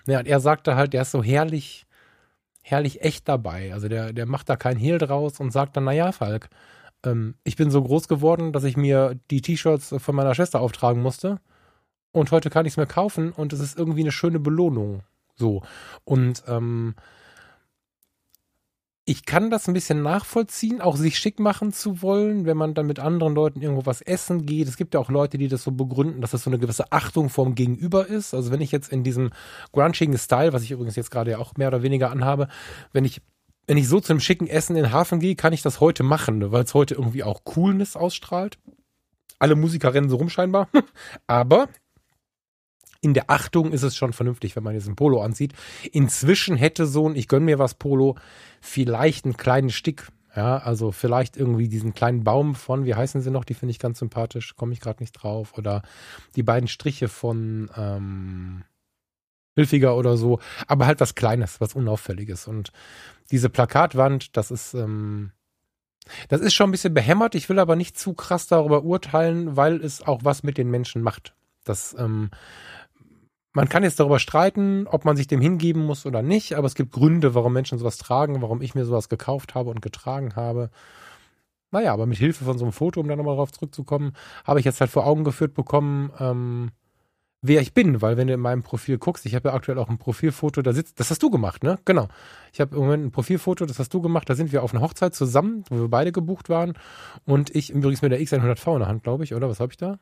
Ja, 0.07 0.21
und 0.21 0.29
er 0.29 0.41
sagte 0.41 0.77
halt, 0.77 0.93
der 0.93 1.03
ist 1.03 1.11
so 1.11 1.23
herrlich, 1.23 1.87
herrlich 2.63 3.01
echt 3.01 3.29
dabei. 3.29 3.73
Also 3.73 3.89
der, 3.89 4.13
der 4.13 4.27
macht 4.27 4.49
da 4.49 4.57
kein 4.57 4.77
Hehl 4.77 4.99
draus 4.99 5.41
und 5.41 5.53
sagt 5.53 5.77
dann, 5.77 5.85
naja, 5.85 6.13
Falk, 6.13 6.49
ähm, 7.05 7.35
ich 7.45 7.57
bin 7.57 7.71
so 7.71 7.83
groß 7.83 8.07
geworden, 8.09 8.53
dass 8.53 8.65
ich 8.65 8.77
mir 8.77 9.19
die 9.31 9.41
T-Shirts 9.41 9.95
von 9.99 10.15
meiner 10.15 10.35
Schwester 10.35 10.61
auftragen 10.61 11.03
musste 11.03 11.41
und 12.19 12.31
heute 12.31 12.51
kann 12.51 12.67
ich 12.67 12.75
es 12.75 12.77
mir 12.77 12.87
kaufen 12.87 13.33
und 13.33 13.53
es 13.53 13.61
ist 13.61 13.79
irgendwie 13.79 14.01
eine 14.01 14.13
schöne 14.13 14.41
Belohnung. 14.41 15.03
So. 15.37 15.63
Und 16.05 16.43
ähm, 16.47 16.95
ich 19.09 19.25
kann 19.25 19.49
das 19.49 19.67
ein 19.67 19.73
bisschen 19.73 20.03
nachvollziehen, 20.03 20.83
auch 20.83 20.97
sich 20.97 21.19
schick 21.19 21.41
machen 21.41 21.73
zu 21.73 22.03
wollen, 22.03 22.45
wenn 22.45 22.59
man 22.59 22.75
dann 22.75 22.87
mit 22.87 22.99
anderen 22.99 23.35
Leuten 23.35 23.63
irgendwo 23.63 23.87
was 23.87 24.03
essen 24.03 24.45
geht. 24.45 24.69
Es 24.69 24.77
gibt 24.77 24.93
ja 24.93 25.01
auch 25.01 25.09
Leute, 25.09 25.39
die 25.39 25.49
das 25.49 25.63
so 25.63 25.71
begründen, 25.71 26.21
dass 26.21 26.33
das 26.33 26.43
so 26.43 26.51
eine 26.51 26.59
gewisse 26.59 26.93
Achtung 26.93 27.31
vorm 27.31 27.55
Gegenüber 27.55 28.07
ist. 28.07 28.35
Also 28.35 28.51
wenn 28.53 28.61
ich 28.61 28.71
jetzt 28.71 28.93
in 28.93 29.05
diesem 29.05 29.31
grunchigen 29.73 30.19
Style, 30.19 30.53
was 30.53 30.63
ich 30.63 30.73
übrigens 30.73 30.95
jetzt 30.95 31.11
gerade 31.11 31.31
ja 31.31 31.39
auch 31.39 31.57
mehr 31.57 31.69
oder 31.69 31.83
weniger 31.83 32.11
anhabe, 32.11 32.49
wenn 32.93 33.07
ich 33.07 33.23
wenn 33.67 33.79
ich 33.79 33.89
so 33.89 34.01
zu 34.01 34.13
einem 34.13 34.21
schicken 34.21 34.47
Essen 34.47 34.77
in 34.77 34.85
den 34.85 34.93
Hafen 34.93 35.21
gehe, 35.21 35.37
kann 35.37 35.53
ich 35.53 35.63
das 35.63 35.81
heute 35.81 36.03
machen, 36.03 36.39
ne? 36.39 36.53
weil 36.53 36.65
es 36.65 36.75
heute 36.75 36.95
irgendwie 36.95 37.23
auch 37.23 37.45
Coolness 37.45 37.97
ausstrahlt. 37.97 38.59
Alle 39.39 39.57
Musiker 39.57 39.95
rennen 39.95 40.09
so 40.09 40.17
rum 40.17 40.29
scheinbar. 40.29 40.69
Aber 41.27 41.69
in 43.01 43.15
der 43.15 43.31
Achtung 43.31 43.73
ist 43.73 43.83
es 43.83 43.97
schon 43.97 44.13
vernünftig, 44.13 44.57
wenn 44.57 44.63
man 44.63 44.75
jetzt 44.75 44.89
ein 44.89 44.97
Polo 44.97 45.21
anzieht. 45.23 45.53
Inzwischen 45.93 46.57
hätte 46.57 46.87
so 46.87 47.09
ein, 47.09 47.17
ich 47.17 47.29
gönn 47.29 47.45
mir 47.45 47.59
was 47.59 47.75
Polo, 47.75 48.17
vielleicht 48.61 49.25
einen 49.25 49.37
kleinen 49.37 49.71
Stick. 49.71 50.09
Ja, 50.37 50.59
also 50.59 50.93
vielleicht 50.93 51.37
irgendwie 51.37 51.69
diesen 51.69 51.95
kleinen 51.95 52.23
Baum 52.23 52.55
von, 52.55 52.85
wie 52.85 52.95
heißen 52.95 53.23
sie 53.23 53.31
noch, 53.31 53.45
die 53.45 53.55
finde 53.55 53.71
ich 53.73 53.79
ganz 53.79 53.99
sympathisch, 53.99 54.55
komme 54.57 54.73
ich 54.73 54.81
gerade 54.81 55.03
nicht 55.03 55.13
drauf. 55.13 55.57
Oder 55.57 55.83
die 56.37 56.43
beiden 56.43 56.69
Striche 56.69 57.09
von 57.09 57.71
ähm, 57.77 58.63
Hilfiger 59.57 59.97
oder 59.97 60.17
so, 60.17 60.39
aber 60.69 60.87
halt 60.87 61.01
was 61.01 61.17
Kleines, 61.17 61.61
was 61.61 61.75
Unauffälliges. 61.75 62.47
Und 62.47 62.73
diese 63.33 63.49
Plakatwand, 63.49 64.37
das 64.37 64.53
ist, 64.53 64.75
ähm, 64.75 65.33
das 66.29 66.41
ist 66.41 66.55
schon 66.55 66.69
ein 66.69 66.73
bisschen 66.73 66.95
behämmert. 66.95 67.35
Ich 67.35 67.49
will 67.49 67.59
aber 67.59 67.75
nicht 67.75 67.99
zu 67.99 68.13
krass 68.15 68.47
darüber 68.47 68.85
urteilen, 68.85 69.57
weil 69.57 69.83
es 69.83 70.03
auch 70.03 70.21
was 70.23 70.45
mit 70.45 70.59
den 70.59 70.71
Menschen 70.71 71.03
macht. 71.03 71.35
Das 71.65 71.97
ähm, 71.99 72.31
man 73.59 73.69
kann 73.69 73.83
jetzt 73.83 73.99
darüber 73.99 74.21
streiten, 74.21 74.87
ob 74.87 75.05
man 75.05 75.17
sich 75.17 75.27
dem 75.27 75.41
hingeben 75.41 75.85
muss 75.85 76.07
oder 76.07 76.23
nicht, 76.23 76.55
aber 76.55 76.69
es 76.69 76.77
gibt 76.77 76.93
Gründe, 76.93 77.35
warum 77.35 77.53
Menschen 77.53 77.77
sowas 77.77 77.99
tragen, 77.99 78.41
warum 78.41 78.63
ich 78.63 78.77
mir 78.77 78.85
sowas 78.85 79.09
gekauft 79.09 79.57
habe 79.57 79.69
und 79.71 79.83
getragen 79.83 80.37
habe. 80.37 80.71
Naja, 81.73 81.93
aber 81.93 82.07
mit 82.07 82.19
Hilfe 82.19 82.45
von 82.45 82.57
so 82.57 82.65
einem 82.65 82.73
Foto, 82.73 83.01
um 83.01 83.09
da 83.09 83.17
nochmal 83.17 83.35
drauf 83.35 83.51
zurückzukommen, 83.51 84.13
habe 84.45 84.61
ich 84.61 84.65
jetzt 84.65 84.81
halt 84.81 84.93
vor 84.93 85.09
Augen 85.09 85.25
geführt 85.25 85.55
bekommen, 85.55 86.13
ähm, 86.21 86.71
wer 87.41 87.61
ich 87.61 87.73
bin, 87.73 88.03
weil 88.03 88.17
wenn 88.17 88.27
du 88.27 88.35
in 88.35 88.41
meinem 88.41 88.63
Profil 88.63 88.99
guckst, 88.99 89.25
ich 89.27 89.35
habe 89.35 89.51
ja 89.51 89.55
aktuell 89.55 89.79
auch 89.79 89.89
ein 89.89 89.99
Profilfoto, 89.99 90.63
da 90.63 90.73
sitzt, 90.73 90.99
das 90.99 91.11
hast 91.11 91.23
du 91.23 91.31
gemacht, 91.31 91.63
ne? 91.63 91.79
Genau. 91.85 92.09
Ich 92.53 92.61
habe 92.61 92.75
im 92.75 92.83
Moment 92.83 93.07
ein 93.07 93.11
Profilfoto, 93.13 93.65
das 93.65 93.79
hast 93.79 93.95
du 93.95 94.01
gemacht, 94.01 94.29
da 94.29 94.35
sind 94.35 94.53
wir 94.53 94.63
auf 94.63 94.75
einer 94.75 94.83
Hochzeit 94.83 95.15
zusammen, 95.15 95.65
wo 95.69 95.77
wir 95.81 95.89
beide 95.89 96.11
gebucht 96.11 96.49
waren 96.49 96.75
und 97.25 97.55
ich 97.55 97.71
übrigens 97.71 98.03
mit 98.03 98.11
der 98.11 98.21
X100V 98.21 98.75
in 98.75 98.79
der 98.81 98.89
Hand, 98.89 99.03
glaube 99.05 99.25
ich, 99.25 99.35
oder 99.35 99.49
was 99.49 99.61
habe 99.61 99.73
ich 99.73 99.77
da? 99.77 99.99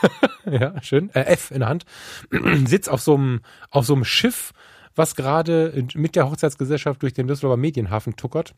ja, 0.50 0.82
schön, 0.82 1.10
äh, 1.10 1.22
F 1.26 1.50
in 1.52 1.60
der 1.60 1.68
Hand, 1.68 1.84
sitz 2.66 2.88
auf 2.88 3.00
so 3.00 3.14
einem 3.14 3.40
auf 3.70 3.86
so 3.86 3.94
einem 3.94 4.04
Schiff, 4.04 4.52
was 4.96 5.14
gerade 5.14 5.86
mit 5.94 6.16
der 6.16 6.28
Hochzeitsgesellschaft 6.28 7.02
durch 7.02 7.12
den 7.12 7.28
Düsseldorfer 7.28 7.56
Medienhafen 7.56 8.16
tuckert. 8.16 8.54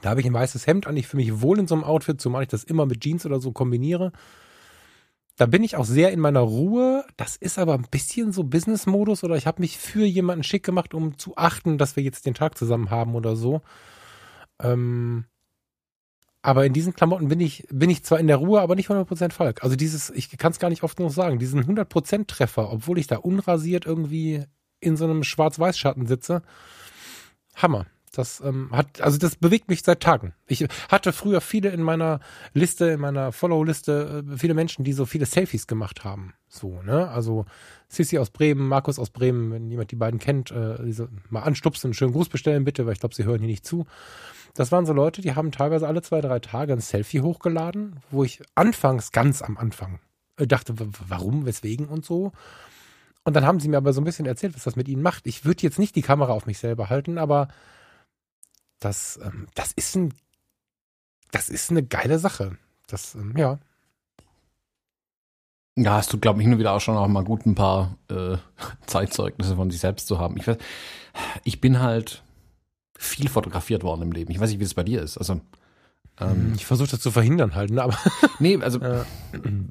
Da 0.00 0.10
habe 0.10 0.20
ich 0.20 0.26
ein 0.26 0.32
weißes 0.32 0.66
Hemd 0.66 0.86
an, 0.86 0.96
ich 0.96 1.06
fühle 1.06 1.22
mich 1.22 1.40
wohl 1.40 1.58
in 1.58 1.68
so 1.68 1.74
einem 1.74 1.84
Outfit, 1.84 2.20
zumal 2.20 2.42
ich 2.42 2.48
das 2.48 2.64
immer 2.64 2.86
mit 2.86 3.00
Jeans 3.00 3.26
oder 3.26 3.40
so 3.40 3.52
kombiniere. 3.52 4.12
Da 5.36 5.46
bin 5.46 5.64
ich 5.64 5.76
auch 5.76 5.84
sehr 5.84 6.12
in 6.12 6.20
meiner 6.20 6.40
Ruhe. 6.40 7.04
Das 7.16 7.36
ist 7.36 7.58
aber 7.58 7.74
ein 7.74 7.86
bisschen 7.90 8.32
so 8.32 8.44
Business-Modus 8.44 9.24
oder 9.24 9.36
ich 9.36 9.46
habe 9.46 9.62
mich 9.62 9.78
für 9.78 10.04
jemanden 10.04 10.44
schick 10.44 10.62
gemacht, 10.62 10.94
um 10.94 11.18
zu 11.18 11.36
achten, 11.36 11.78
dass 11.78 11.96
wir 11.96 12.02
jetzt 12.02 12.26
den 12.26 12.34
Tag 12.34 12.58
zusammen 12.58 12.90
haben 12.90 13.14
oder 13.14 13.34
so. 13.34 13.62
Ähm, 14.60 15.24
aber 16.42 16.66
in 16.66 16.72
diesen 16.72 16.92
Klamotten 16.92 17.28
bin 17.28 17.40
ich, 17.40 17.66
bin 17.70 17.88
ich 17.88 18.04
zwar 18.04 18.18
in 18.18 18.26
der 18.26 18.36
Ruhe, 18.36 18.60
aber 18.60 18.74
nicht 18.74 18.90
100% 18.90 19.32
Falk. 19.32 19.62
Also 19.62 19.76
dieses, 19.76 20.10
ich 20.10 20.36
kann 20.36 20.52
es 20.52 20.58
gar 20.58 20.70
nicht 20.70 20.82
oft 20.82 20.96
genug 20.96 21.12
sagen, 21.12 21.38
diesen 21.38 21.64
100% 21.64 22.26
Treffer, 22.26 22.72
obwohl 22.72 22.98
ich 22.98 23.06
da 23.06 23.16
unrasiert 23.16 23.86
irgendwie 23.86 24.44
in 24.80 24.96
so 24.96 25.04
einem 25.04 25.22
Schwarz-Weiß-Schatten 25.22 26.06
sitze. 26.06 26.42
Hammer. 27.54 27.86
Das 28.12 28.42
ähm, 28.44 28.68
hat, 28.72 29.00
also 29.00 29.16
das 29.16 29.36
bewegt 29.36 29.70
mich 29.70 29.82
seit 29.82 30.00
Tagen. 30.00 30.34
Ich 30.46 30.66
hatte 30.90 31.14
früher 31.14 31.40
viele 31.40 31.70
in 31.70 31.82
meiner 31.82 32.20
Liste, 32.52 32.86
in 32.90 33.00
meiner 33.00 33.32
Follow-Liste, 33.32 34.22
äh, 34.30 34.36
viele 34.36 34.52
Menschen, 34.52 34.84
die 34.84 34.92
so 34.92 35.06
viele 35.06 35.24
Selfies 35.24 35.66
gemacht 35.66 36.04
haben. 36.04 36.34
So, 36.46 36.82
ne? 36.82 37.08
Also 37.08 37.46
Sissi 37.88 38.18
aus 38.18 38.28
Bremen, 38.30 38.68
Markus 38.68 38.98
aus 38.98 39.08
Bremen, 39.08 39.50
wenn 39.50 39.70
jemand 39.70 39.90
die 39.90 39.96
beiden 39.96 40.20
kennt, 40.20 40.50
äh, 40.50 40.84
diese, 40.84 41.08
mal 41.30 41.40
anstupsen, 41.40 41.88
einen 41.88 41.94
schönen 41.94 42.12
Gruß 42.12 42.28
bestellen 42.28 42.64
bitte, 42.64 42.84
weil 42.84 42.92
ich 42.92 43.00
glaube, 43.00 43.14
sie 43.14 43.24
hören 43.24 43.38
hier 43.38 43.48
nicht 43.48 43.66
zu. 43.66 43.86
Das 44.52 44.70
waren 44.70 44.84
so 44.84 44.92
Leute, 44.92 45.22
die 45.22 45.34
haben 45.34 45.50
teilweise 45.50 45.88
alle 45.88 46.02
zwei, 46.02 46.20
drei 46.20 46.38
Tage 46.38 46.74
ein 46.74 46.80
Selfie 46.80 47.22
hochgeladen, 47.22 47.96
wo 48.10 48.24
ich 48.24 48.42
anfangs, 48.54 49.12
ganz 49.12 49.40
am 49.40 49.56
Anfang, 49.56 50.00
äh, 50.36 50.46
dachte, 50.46 50.74
warum, 51.08 51.46
weswegen 51.46 51.86
und 51.86 52.04
so. 52.04 52.32
Und 53.24 53.34
dann 53.36 53.46
haben 53.46 53.60
sie 53.60 53.68
mir 53.68 53.78
aber 53.78 53.94
so 53.94 54.02
ein 54.02 54.04
bisschen 54.04 54.26
erzählt, 54.26 54.54
was 54.54 54.64
das 54.64 54.76
mit 54.76 54.88
ihnen 54.88 55.00
macht. 55.00 55.26
Ich 55.26 55.46
würde 55.46 55.62
jetzt 55.62 55.78
nicht 55.78 55.96
die 55.96 56.02
Kamera 56.02 56.32
auf 56.32 56.44
mich 56.44 56.58
selber 56.58 56.90
halten, 56.90 57.16
aber 57.16 57.48
das, 58.84 59.18
ähm, 59.22 59.46
das 59.54 59.72
ist 59.72 59.96
ein, 59.96 60.14
das 61.30 61.48
ist 61.48 61.70
eine 61.70 61.82
geile 61.82 62.18
Sache. 62.18 62.56
Das, 62.86 63.14
ähm, 63.14 63.34
ja. 63.36 63.58
Ja, 65.76 65.94
hast 65.94 66.12
du, 66.12 66.18
glaube 66.18 66.40
ich, 66.40 66.44
hin 66.44 66.52
und 66.52 66.58
wieder 66.58 66.72
auch 66.72 66.80
schon 66.80 66.96
auch 66.96 67.08
mal 67.08 67.24
gut 67.24 67.46
ein 67.46 67.54
paar 67.54 67.96
äh, 68.10 68.36
Zeitzeugnisse 68.86 69.56
von 69.56 69.70
sich 69.70 69.80
selbst 69.80 70.06
zu 70.06 70.18
haben. 70.18 70.36
Ich 70.36 70.46
weiß, 70.46 70.58
ich 71.44 71.60
bin 71.60 71.80
halt 71.80 72.22
viel 72.98 73.28
fotografiert 73.28 73.82
worden 73.82 74.02
im 74.02 74.12
Leben. 74.12 74.30
Ich 74.30 74.38
weiß 74.38 74.50
nicht, 74.50 74.60
wie 74.60 74.64
es 74.64 74.74
bei 74.74 74.84
dir 74.84 75.02
ist. 75.02 75.18
Also 75.18 75.40
ähm, 76.20 76.52
ich 76.54 76.66
versuche 76.66 76.90
das 76.90 77.00
zu 77.00 77.10
verhindern 77.10 77.54
halt, 77.54 77.70
ne? 77.70 77.82
aber 77.82 77.96
nee, 78.38 78.58
also 78.60 78.78
äh, 78.80 79.04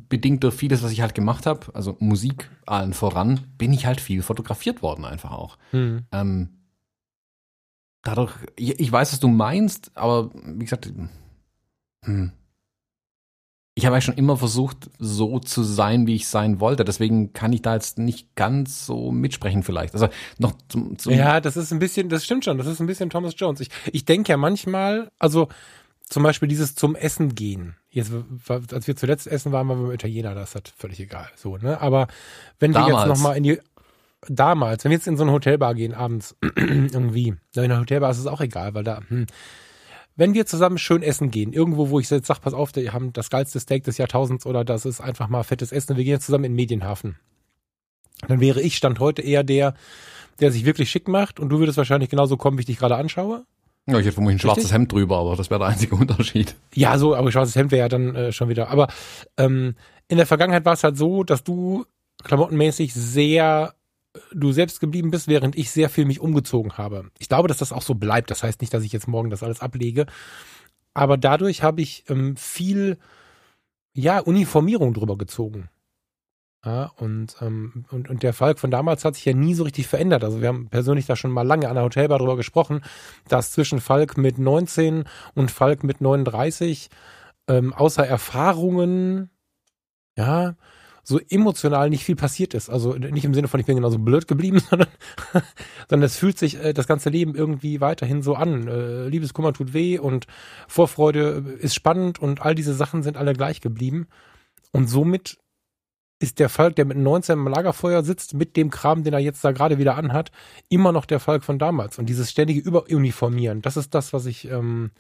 bedingt 0.10 0.44
durch 0.44 0.56
vieles, 0.56 0.82
was 0.82 0.92
ich 0.92 1.02
halt 1.02 1.14
gemacht 1.14 1.46
habe, 1.46 1.68
also 1.74 1.96
Musik 2.00 2.50
allen 2.66 2.94
voran, 2.94 3.42
bin 3.58 3.72
ich 3.74 3.86
halt 3.86 4.02
viel 4.02 4.24
fotografiert 4.24 4.82
worden 4.82 5.06
einfach 5.06 5.32
auch. 5.32 5.58
Hm. 5.70 6.06
Ähm, 6.12 6.50
dadurch, 8.04 8.34
ich, 8.56 8.92
weiß, 8.92 9.14
was 9.14 9.20
du 9.20 9.28
meinst, 9.28 9.92
aber 9.96 10.32
wie 10.34 10.64
gesagt, 10.64 10.92
hm. 12.04 12.32
ich 13.76 13.86
habe 13.86 13.96
ja 13.96 14.02
schon 14.02 14.16
immer 14.16 14.38
versucht, 14.38 14.90
so 14.98 15.40
zu 15.40 15.64
sein, 15.64 16.08
wie 16.08 16.16
ich 16.16 16.28
sein 16.28 16.60
wollte. 16.60 16.84
Deswegen 16.84 17.34
kann 17.34 17.54
ich 17.54 17.62
da 17.62 17.76
jetzt 17.76 17.98
nicht 17.98 18.36
ganz 18.36 18.86
so 18.86 19.12
mitsprechen 19.12 19.64
vielleicht. 19.64 19.94
Also 19.94 20.10
noch 20.40 20.54
zum, 20.68 20.98
zum 20.98 21.14
Ja, 21.14 21.40
das 21.40 21.58
ist 21.58 21.72
ein 21.72 21.80
bisschen, 21.80 22.10
das 22.10 22.26
stimmt 22.26 22.46
schon, 22.46 22.58
das 22.58 22.68
ist 22.68 22.80
ein 22.80 22.88
bisschen 22.88 23.10
Thomas 23.10 23.34
Jones. 23.38 23.60
Ich, 23.60 23.70
ich 23.92 24.06
denke 24.06 24.32
ja 24.32 24.38
manchmal, 24.38 25.12
also 25.20 25.48
zum 26.12 26.24
Beispiel 26.24 26.50
dieses 26.50 26.76
zum 26.76 26.96
Essen 26.96 27.36
gehen. 27.36 27.78
Jetzt, 27.90 28.12
als 28.48 28.88
wir 28.88 28.96
zuletzt 28.96 29.28
essen 29.28 29.52
waren, 29.52 29.70
waren 29.70 29.80
wir 29.80 29.88
mit 29.88 29.96
Italiener, 29.96 30.36
das 30.36 30.56
hat 30.56 30.74
völlig 30.76 31.00
egal. 31.00 31.30
So, 31.36 31.58
ne? 31.58 31.80
Aber 31.80 32.08
wenn 32.60 32.74
Damals. 32.74 32.92
wir 32.92 33.00
jetzt 33.00 33.08
nochmal 33.08 33.38
in 33.38 33.44
die, 33.44 33.60
damals, 34.28 34.84
wenn 34.84 34.92
wir 34.92 34.98
jetzt 34.98 35.08
in 35.08 35.18
so 35.18 35.24
eine 35.24 35.32
Hotelbar 35.32 35.76
gehen 35.76 35.94
abends, 35.94 36.36
irgendwie, 36.56 37.36
in 37.56 37.62
einer 37.62 37.80
Hotelbar 37.80 38.12
ist 38.12 38.20
es 38.20 38.28
auch 38.28 38.42
egal, 38.42 38.74
weil 38.74 38.84
da, 38.84 39.02
hm, 39.08 39.26
wenn 40.16 40.34
wir 40.34 40.46
zusammen 40.46 40.78
schön 40.78 41.02
essen 41.02 41.32
gehen, 41.32 41.54
irgendwo, 41.54 41.90
wo 41.90 42.00
ich 42.00 42.10
jetzt 42.10 42.28
sage, 42.28 42.42
pass 42.42 42.54
auf, 42.54 42.76
wir 42.76 42.94
haben 42.94 43.14
das 43.14 43.30
geilste 43.30 43.60
Steak 43.60 43.84
des 43.84 43.98
Jahrtausends 43.98 44.46
oder 44.46 44.64
das 44.64 44.86
ist 44.86 45.02
einfach 45.02 45.30
mal 45.30 45.44
fettes 45.44 45.72
Essen, 45.72 45.98
wir 45.98 46.04
gehen 46.04 46.14
jetzt 46.14 46.26
zusammen 46.26 46.46
in 46.46 46.52
den 46.52 46.58
Medienhafen. 46.58 47.18
Dann 48.28 48.40
wäre 48.40 48.62
ich 48.62 48.78
Stand 48.78 49.00
heute 49.00 49.22
eher 49.22 49.44
der, 49.44 49.74
der 50.40 50.52
sich 50.52 50.66
wirklich 50.66 50.92
schick 50.92 51.08
macht 51.08 51.40
und 51.40 51.50
du 51.50 51.60
würdest 51.60 51.78
wahrscheinlich 51.78 52.10
genauso 52.10 52.38
kommen, 52.38 52.58
wie 52.58 52.62
ich 52.62 52.68
dich 52.68 52.78
gerade 52.78 52.96
anschaue. 52.96 53.46
Ja, 53.88 53.98
ich 53.98 54.06
hätte 54.06 54.14
vermutlich 54.14 54.38
ein 54.38 54.40
schwarzes 54.40 54.72
Hemd 54.72 54.92
drüber, 54.92 55.18
aber 55.18 55.36
das 55.36 55.50
wäre 55.50 55.60
der 55.60 55.70
einzige 55.70 55.96
Unterschied. 56.00 56.56
Ja, 56.76 56.98
so, 56.98 57.16
aber 57.16 57.32
schwarzes 57.32 57.56
Hemd 57.56 57.72
wäre 57.72 57.82
ja 57.82 57.90
dann 57.90 58.16
äh, 58.16 58.32
schon 58.32 58.50
wieder. 58.50 58.70
Aber 58.70 58.88
ähm, 59.38 59.76
in 60.08 60.18
der 60.18 60.28
Vergangenheit 60.28 60.66
war 60.66 60.74
es 60.74 60.84
halt 60.84 60.98
so, 60.98 61.24
dass 61.24 61.44
du 61.44 61.86
klamottenmäßig 62.24 62.94
sehr 62.94 63.74
du 64.34 64.52
selbst 64.52 64.80
geblieben 64.80 65.12
bist, 65.12 65.28
während 65.28 65.58
ich 65.58 65.72
sehr 65.72 65.90
viel 65.90 66.06
mich 66.06 66.20
umgezogen 66.20 66.78
habe. 66.78 67.10
Ich 67.20 67.30
glaube, 67.30 67.48
dass 67.48 67.58
das 67.58 67.72
auch 67.72 67.82
so 67.82 67.96
bleibt. 67.96 68.32
Das 68.32 68.44
heißt 68.44 68.62
nicht, 68.62 68.74
dass 68.74 68.84
ich 68.84 68.92
jetzt 68.92 69.08
morgen 69.08 69.30
das 69.30 69.44
alles 69.44 69.62
ablege. 69.62 70.06
Aber 70.94 71.18
dadurch 71.18 71.64
habe 71.64 71.82
ich 71.82 72.06
ähm, 72.10 72.36
viel, 72.36 72.98
ja, 73.94 74.20
Uniformierung 74.20 74.94
drüber 74.94 75.18
gezogen. 75.18 75.70
Ja, 76.64 76.92
und, 76.98 77.38
ähm, 77.42 77.86
und, 77.90 78.10
und 78.10 78.22
der 78.22 78.34
Falk 78.34 78.60
von 78.60 78.70
damals 78.70 79.04
hat 79.04 79.16
sich 79.16 79.26
ja 79.26 79.34
nie 79.34 79.56
so 79.56 79.64
richtig 79.64 79.88
verändert. 79.88 80.24
Also 80.24 80.42
wir 80.42 80.48
haben 80.48 80.70
persönlich 80.70 81.08
da 81.08 81.16
schon 81.16 81.32
mal 81.32 81.42
lange 81.42 81.68
an 81.68 81.76
der 81.76 81.84
Hotelbar 81.84 82.20
drüber 82.20 82.38
gesprochen, 82.38 82.82
dass 83.28 83.52
zwischen 83.52 83.82
Falk 83.82 84.16
mit 84.18 84.38
19 84.38 85.06
und 85.34 85.50
Falk 85.50 85.84
mit 85.84 86.02
39 86.02 86.90
ähm, 87.48 87.74
außer 87.74 88.06
Erfahrungen, 88.06 89.32
ja, 90.16 90.56
so 91.04 91.20
emotional 91.30 91.90
nicht 91.90 92.04
viel 92.04 92.16
passiert 92.16 92.54
ist. 92.54 92.70
Also 92.70 92.94
nicht 92.94 93.26
im 93.26 93.34
Sinne 93.34 93.48
von, 93.48 93.60
ich 93.60 93.66
bin 93.66 93.76
genauso 93.76 94.00
blöd 94.00 94.28
geblieben, 94.28 94.60
sondern, 94.70 94.90
sondern 95.90 96.06
es 96.06 96.18
fühlt 96.18 96.38
sich 96.38 96.64
äh, 96.64 96.74
das 96.74 96.88
ganze 96.88 97.10
Leben 97.10 97.36
irgendwie 97.36 97.82
weiterhin 97.82 98.22
so 98.22 98.36
an. 98.36 98.68
Äh, 98.68 99.08
Liebeskummer 99.08 99.54
tut 99.54 99.74
weh 99.74 100.00
und 100.00 100.28
Vorfreude 100.68 101.58
ist 101.60 101.76
spannend 101.76 102.20
und 102.20 102.42
all 102.42 102.56
diese 102.56 102.74
Sachen 102.74 103.04
sind 103.04 103.18
alle 103.18 103.34
gleich 103.34 103.62
geblieben. 103.62 104.08
Und 104.72 104.88
somit 104.88 105.38
ist 106.20 106.40
der 106.40 106.50
Falk, 106.50 106.76
der 106.76 106.86
mit 106.86 106.98
19 106.98 107.40
im 107.40 107.48
Lagerfeuer 107.48 108.04
sitzt, 108.04 108.36
mit 108.36 108.56
dem 108.56 108.70
Kram, 108.70 109.04
den 109.04 109.14
er 109.14 109.20
jetzt 109.20 109.44
da 109.44 109.52
gerade 109.52 109.80
wieder 109.80 109.96
anhat, 109.96 110.32
immer 110.70 110.92
noch 110.92 111.06
der 111.06 111.20
Falk 111.20 111.44
von 111.44 111.58
damals. 111.58 111.98
Und 111.98 112.08
dieses 112.08 112.30
ständige 112.30 112.62
Überuniformieren, 112.62 113.64
das 113.64 113.76
ist 113.76 113.96
das, 113.96 114.14
was 114.14 114.28
ich 114.28 114.48
ähm, 114.50 114.92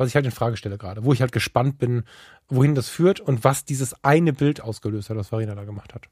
was 0.00 0.08
ich 0.08 0.14
halt 0.14 0.24
in 0.24 0.32
Frage 0.32 0.56
stelle 0.56 0.78
gerade, 0.78 1.04
wo 1.04 1.12
ich 1.12 1.20
halt 1.20 1.30
gespannt 1.30 1.78
bin, 1.78 2.04
wohin 2.48 2.74
das 2.74 2.88
führt 2.88 3.20
und 3.20 3.44
was 3.44 3.66
dieses 3.66 4.02
eine 4.02 4.32
Bild 4.32 4.62
ausgelöst 4.62 5.10
hat, 5.10 5.16
was 5.18 5.28
Farina 5.28 5.54
da 5.54 5.64
gemacht 5.64 5.94
hat. 5.94 6.06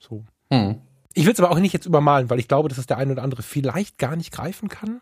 So. 0.00 0.24
Mhm. 0.50 0.80
Ich 1.14 1.26
will 1.26 1.32
es 1.32 1.38
aber 1.38 1.52
auch 1.52 1.58
nicht 1.60 1.72
jetzt 1.72 1.86
übermalen, 1.86 2.28
weil 2.28 2.40
ich 2.40 2.48
glaube, 2.48 2.68
dass 2.68 2.78
es 2.78 2.86
der 2.86 2.98
eine 2.98 3.12
oder 3.12 3.22
andere 3.22 3.42
vielleicht 3.42 3.98
gar 3.98 4.16
nicht 4.16 4.32
greifen 4.32 4.68
kann. 4.68 5.00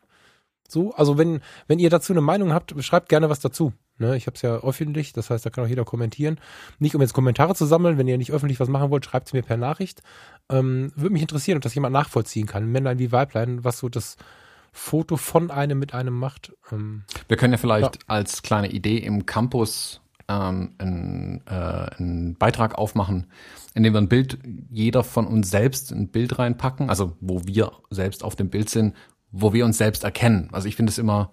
So, 0.68 0.92
also 0.92 1.16
wenn, 1.16 1.40
wenn 1.68 1.78
ihr 1.78 1.88
dazu 1.88 2.12
eine 2.12 2.20
Meinung 2.20 2.52
habt, 2.52 2.74
schreibt 2.84 3.08
gerne 3.08 3.30
was 3.30 3.40
dazu. 3.40 3.72
Ne, 3.96 4.14
ich 4.16 4.26
habe 4.26 4.36
es 4.36 4.42
ja 4.42 4.58
öffentlich, 4.58 5.12
das 5.14 5.30
heißt, 5.30 5.44
da 5.44 5.50
kann 5.50 5.64
auch 5.64 5.68
jeder 5.68 5.86
kommentieren. 5.86 6.38
Nicht 6.78 6.94
um 6.94 7.00
jetzt 7.00 7.14
Kommentare 7.14 7.54
zu 7.54 7.64
sammeln, 7.64 7.96
wenn 7.96 8.06
ihr 8.06 8.18
nicht 8.18 8.30
öffentlich 8.30 8.60
was 8.60 8.68
machen 8.68 8.90
wollt, 8.90 9.06
schreibt 9.06 9.28
es 9.28 9.32
mir 9.32 9.42
per 9.42 9.56
Nachricht. 9.56 10.02
Ähm, 10.50 10.92
Würde 10.94 11.14
mich 11.14 11.22
interessieren, 11.22 11.56
ob 11.56 11.62
das 11.62 11.74
jemand 11.74 11.94
nachvollziehen 11.94 12.46
kann, 12.46 12.70
Männlein 12.70 12.98
wie 12.98 13.10
Weiblein, 13.10 13.64
was 13.64 13.78
so 13.78 13.88
das 13.88 14.16
Foto 14.78 15.16
von 15.16 15.50
einem 15.50 15.78
mit 15.78 15.92
einem 15.92 16.14
macht. 16.14 16.52
Ähm, 16.70 17.04
Wir 17.26 17.36
können 17.36 17.52
ja 17.52 17.58
vielleicht 17.58 17.96
ja. 17.96 18.02
als 18.06 18.42
kleine 18.42 18.70
Idee 18.70 18.98
im 18.98 19.26
Campus 19.26 20.00
ähm, 20.28 20.74
einen, 20.78 21.42
äh, 21.46 21.52
einen 21.52 22.36
Beitrag 22.36 22.76
aufmachen, 22.76 23.26
in 23.74 23.82
dem 23.82 23.92
wir 23.92 24.00
ein 24.00 24.08
Bild, 24.08 24.38
jeder 24.70 25.02
von 25.02 25.26
uns 25.26 25.50
selbst 25.50 25.90
ein 25.90 26.08
Bild 26.08 26.38
reinpacken, 26.38 26.88
also 26.88 27.16
wo 27.20 27.44
wir 27.44 27.72
selbst 27.90 28.22
auf 28.22 28.36
dem 28.36 28.50
Bild 28.50 28.70
sind, 28.70 28.94
wo 29.30 29.52
wir 29.52 29.64
uns 29.64 29.78
selbst 29.78 30.04
erkennen. 30.04 30.48
Also 30.52 30.68
ich 30.68 30.76
finde 30.76 30.90
es 30.90 30.98
immer. 30.98 31.32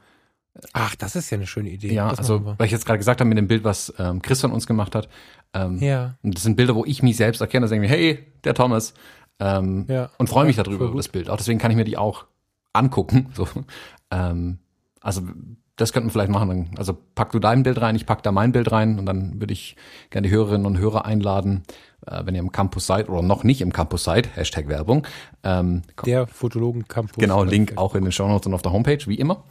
Ach, 0.73 0.95
das 0.95 1.15
ist 1.15 1.29
ja 1.29 1.37
eine 1.37 1.47
schöne 1.47 1.69
Idee. 1.69 1.93
Ja, 1.93 2.09
das 2.09 2.19
also 2.19 2.45
weil 2.57 2.65
ich 2.65 2.71
jetzt 2.71 2.85
gerade 2.85 2.97
gesagt 2.97 3.19
habe 3.19 3.27
mit 3.27 3.37
dem 3.37 3.47
Bild, 3.47 3.63
was 3.63 3.93
ähm, 3.99 4.21
Christian 4.21 4.51
uns 4.51 4.65
gemacht 4.65 4.95
hat. 4.95 5.07
Ähm, 5.53 5.77
ja. 5.79 6.15
Und 6.23 6.35
das 6.35 6.43
sind 6.43 6.55
Bilder, 6.55 6.75
wo 6.75 6.83
ich 6.85 7.03
mich 7.03 7.17
selbst 7.17 7.41
erkenne. 7.41 7.67
Da 7.67 7.69
denke 7.69 7.85
ich 7.85 7.91
mir, 7.91 7.97
hey, 7.97 8.25
der 8.43 8.53
Thomas. 8.53 8.93
Ähm, 9.39 9.85
ja. 9.87 10.09
Und 10.17 10.29
freue 10.29 10.45
mich 10.45 10.55
darüber, 10.55 10.85
über 10.85 10.97
das 10.97 11.09
Bild. 11.09 11.29
Auch 11.29 11.37
deswegen 11.37 11.59
kann 11.59 11.71
ich 11.71 11.77
mir 11.77 11.83
die 11.83 11.97
auch 11.97 12.25
angucken. 12.75 13.29
So. 13.33 13.47
Ähm, 14.11 14.59
also 15.01 15.21
das 15.75 15.91
könnten 15.91 16.07
wir 16.07 16.13
vielleicht 16.13 16.31
machen. 16.31 16.69
Also 16.77 16.97
pack 17.15 17.31
du 17.31 17.39
dein 17.39 17.63
Bild 17.63 17.81
rein, 17.81 17.95
ich 17.95 18.05
pack 18.05 18.23
da 18.23 18.31
mein 18.31 18.51
Bild 18.51 18.71
rein 18.71 18.97
und 18.97 19.05
dann 19.05 19.41
würde 19.41 19.53
ich 19.53 19.75
gerne 20.09 20.27
die 20.27 20.33
Hörerinnen 20.33 20.65
und 20.65 20.77
Hörer 20.77 21.05
einladen, 21.05 21.63
äh, 22.07 22.25
wenn 22.25 22.33
ihr 22.33 22.39
im 22.39 22.51
Campus 22.51 22.87
seid 22.87 23.09
oder 23.09 23.21
noch 23.21 23.43
nicht 23.43 23.61
im 23.61 23.73
Campus 23.73 24.05
seid, 24.05 24.35
Hashtag 24.37 24.69
Werbung. 24.69 25.05
Ähm, 25.43 25.81
der 26.05 26.27
Fotologen 26.27 26.87
Campus. 26.87 27.17
Genau, 27.17 27.43
Link 27.43 27.73
auch 27.75 27.95
in 27.95 28.03
den 28.03 28.11
Show 28.11 28.27
Notes 28.27 28.47
und 28.47 28.53
auf 28.53 28.61
der 28.61 28.71
Homepage, 28.71 29.05
wie 29.05 29.15
immer. 29.15 29.43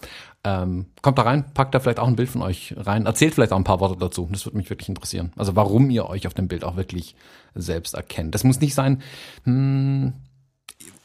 Ähm, 0.44 0.86
kommt 1.02 1.18
da 1.18 1.22
rein, 1.22 1.44
packt 1.52 1.74
da 1.74 1.80
vielleicht 1.80 2.00
auch 2.00 2.08
ein 2.08 2.16
Bild 2.16 2.30
von 2.30 2.42
euch 2.42 2.74
rein, 2.76 3.06
erzählt 3.06 3.34
vielleicht 3.34 3.52
auch 3.52 3.58
ein 3.58 3.64
paar 3.64 3.80
Worte 3.80 3.98
dazu. 3.98 4.28
Das 4.30 4.46
würde 4.46 4.56
mich 4.56 4.70
wirklich 4.70 4.88
interessieren. 4.88 5.32
Also 5.36 5.56
warum 5.56 5.90
ihr 5.90 6.06
euch 6.06 6.26
auf 6.26 6.34
dem 6.34 6.48
Bild 6.48 6.64
auch 6.64 6.76
wirklich 6.76 7.16
selbst 7.54 7.94
erkennt. 7.94 8.34
Das 8.34 8.44
muss 8.44 8.60
nicht 8.60 8.74
sein, 8.74 9.02
hm, 9.44 10.14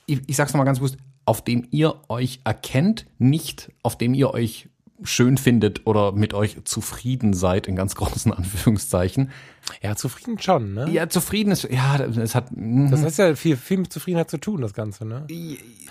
ich, 0.06 0.22
ich 0.28 0.36
sag's 0.36 0.54
nochmal 0.54 0.66
ganz 0.66 0.80
bewusst, 0.80 0.98
auf 1.30 1.44
dem 1.44 1.68
ihr 1.70 1.94
euch 2.08 2.40
erkennt, 2.44 3.06
nicht 3.20 3.72
auf 3.84 3.96
dem 3.96 4.16
ihr 4.16 4.34
euch 4.34 4.68
schön 5.04 5.38
findet 5.38 5.86
oder 5.86 6.12
mit 6.12 6.34
euch 6.34 6.58
zufrieden 6.66 7.34
seid, 7.34 7.68
in 7.68 7.76
ganz 7.76 7.94
großen 7.94 8.34
Anführungszeichen. 8.34 9.30
Ja, 9.84 9.96
zufrieden 9.96 10.40
schon, 10.40 10.74
ne? 10.74 10.90
Ja, 10.90 11.08
zufrieden 11.08 11.52
ist, 11.52 11.70
ja, 11.70 11.98
es 12.00 12.34
hat. 12.34 12.48
Mm. 12.50 12.90
Das 12.90 13.04
heißt 13.04 13.20
ja 13.20 13.36
viel, 13.36 13.58
viel 13.58 13.78
mit 13.78 13.94
Zufriedenheit 13.94 14.32
zu 14.32 14.40
tun, 14.40 14.62
das 14.62 14.74
Ganze, 14.74 15.06
ne? 15.06 15.28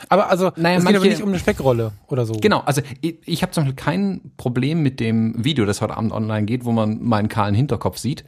Aber 0.09 0.29
also, 0.29 0.51
naja, 0.57 0.79
es 0.79 0.85
geht 0.85 0.97
aber 0.97 1.07
nicht 1.07 1.23
um 1.23 1.29
eine 1.29 1.39
Speckrolle 1.39 1.93
oder 2.09 2.27
so. 2.27 2.33
Genau, 2.33 2.59
also 2.63 2.83
ich, 3.01 3.19
ich 3.25 3.43
habe 3.43 3.53
zum 3.53 3.63
Beispiel 3.63 3.77
kein 3.77 4.33
Problem 4.39 4.83
mit 4.83 4.99
dem 4.99 5.45
Video, 5.45 5.67
das 5.67 5.81
heute 5.81 5.97
Abend 5.97 6.11
online 6.11 6.47
geht, 6.47 6.65
wo 6.65 6.73
man 6.73 7.01
meinen 7.01 7.29
kahlen 7.29 7.55
Hinterkopf 7.55 7.99
sieht. 7.99 8.25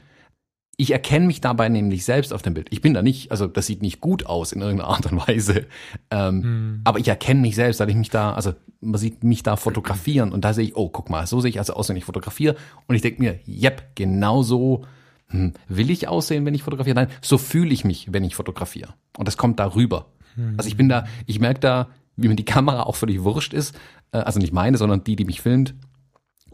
Ich 0.80 0.92
erkenne 0.92 1.26
mich 1.26 1.42
dabei 1.42 1.68
nämlich 1.68 2.06
selbst 2.06 2.32
auf 2.32 2.40
dem 2.40 2.54
Bild. 2.54 2.68
Ich 2.70 2.80
bin 2.80 2.94
da 2.94 3.02
nicht, 3.02 3.30
also 3.30 3.46
das 3.46 3.66
sieht 3.66 3.82
nicht 3.82 4.00
gut 4.00 4.24
aus 4.24 4.50
in 4.52 4.62
irgendeiner 4.62 4.88
Art 4.88 5.12
und 5.12 5.28
Weise. 5.28 5.66
Ähm, 6.10 6.42
hm. 6.42 6.80
Aber 6.84 6.98
ich 6.98 7.06
erkenne 7.06 7.42
mich 7.42 7.54
selbst, 7.54 7.80
weil 7.80 7.90
ich 7.90 7.96
mich 7.96 8.08
da, 8.08 8.32
also 8.32 8.54
man 8.80 8.98
sieht 8.98 9.22
mich 9.22 9.42
da 9.42 9.56
fotografieren 9.56 10.32
und 10.32 10.42
da 10.42 10.54
sehe 10.54 10.64
ich, 10.64 10.76
oh, 10.76 10.88
guck 10.88 11.10
mal, 11.10 11.26
so 11.26 11.38
sehe 11.42 11.50
ich 11.50 11.58
also 11.58 11.74
aus, 11.74 11.90
wenn 11.90 11.98
ich 11.98 12.06
fotografiere. 12.06 12.56
Und 12.86 12.94
ich 12.94 13.02
denke 13.02 13.20
mir, 13.20 13.38
yep, 13.46 13.94
genau 13.94 14.42
so 14.42 14.86
hm, 15.26 15.52
will 15.68 15.90
ich 15.90 16.08
aussehen, 16.08 16.46
wenn 16.46 16.54
ich 16.54 16.62
fotografiere. 16.62 16.94
Nein, 16.94 17.08
so 17.20 17.36
fühle 17.36 17.74
ich 17.74 17.84
mich, 17.84 18.08
wenn 18.10 18.24
ich 18.24 18.34
fotografiere. 18.34 18.94
Und 19.18 19.28
das 19.28 19.36
kommt 19.36 19.60
darüber. 19.60 20.06
Hm. 20.36 20.54
Also 20.56 20.68
ich 20.68 20.78
bin 20.78 20.88
da, 20.88 21.04
ich 21.26 21.40
merke 21.40 21.60
da, 21.60 21.88
wie 22.16 22.28
mir 22.28 22.36
die 22.36 22.46
Kamera 22.46 22.84
auch 22.84 22.96
völlig 22.96 23.22
wurscht 23.22 23.52
ist. 23.52 23.76
Äh, 24.12 24.18
also 24.20 24.40
nicht 24.40 24.54
meine, 24.54 24.78
sondern 24.78 25.04
die, 25.04 25.14
die 25.14 25.26
mich 25.26 25.42
filmt 25.42 25.74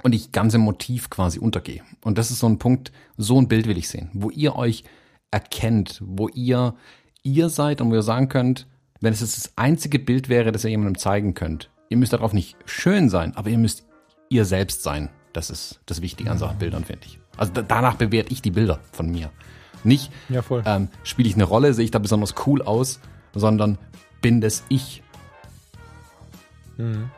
und 0.02 0.14
ich 0.14 0.32
ganz 0.32 0.54
im 0.54 0.60
Motiv 0.60 1.10
quasi 1.10 1.38
untergehe. 1.38 1.82
Und 2.02 2.18
das 2.18 2.30
ist 2.30 2.40
so 2.40 2.48
ein 2.48 2.58
Punkt, 2.58 2.92
so 3.16 3.40
ein 3.40 3.48
Bild 3.48 3.66
will 3.66 3.78
ich 3.78 3.88
sehen, 3.88 4.10
wo 4.12 4.30
ihr 4.30 4.56
euch 4.56 4.84
erkennt, 5.30 6.02
wo 6.04 6.28
ihr 6.28 6.74
ihr 7.22 7.48
seid 7.48 7.80
und 7.80 7.90
wo 7.90 7.94
ihr 7.94 8.02
sagen 8.02 8.28
könnt, 8.28 8.66
wenn 9.00 9.12
es 9.12 9.20
jetzt 9.20 9.36
das 9.36 9.52
einzige 9.56 9.98
Bild 9.98 10.28
wäre, 10.28 10.52
das 10.52 10.64
ihr 10.64 10.70
jemandem 10.70 10.96
zeigen 10.96 11.34
könnt, 11.34 11.70
ihr 11.88 11.96
müsst 11.96 12.12
darauf 12.12 12.32
nicht 12.32 12.56
schön 12.64 13.08
sein, 13.08 13.36
aber 13.36 13.50
ihr 13.50 13.58
müsst 13.58 13.84
ihr 14.28 14.44
selbst 14.44 14.82
sein. 14.82 15.10
Das 15.32 15.50
ist 15.50 15.80
das 15.86 16.00
Wichtige 16.00 16.30
an 16.30 16.38
solchen 16.38 16.58
Bildern, 16.58 16.84
finde 16.84 17.06
ich. 17.06 17.18
Also 17.36 17.52
danach 17.52 17.96
bewerte 17.96 18.32
ich 18.32 18.40
die 18.40 18.50
Bilder 18.50 18.80
von 18.92 19.10
mir. 19.10 19.30
Nicht 19.84 20.10
ja, 20.28 20.42
ähm, 20.64 20.88
spiele 21.04 21.28
ich 21.28 21.34
eine 21.34 21.44
Rolle, 21.44 21.74
sehe 21.74 21.84
ich 21.84 21.90
da 21.90 21.98
besonders 21.98 22.34
cool 22.46 22.62
aus, 22.62 23.00
sondern 23.34 23.76
bin 24.22 24.40
das 24.40 24.64
ich. 24.68 25.02
Mhm. 26.76 27.10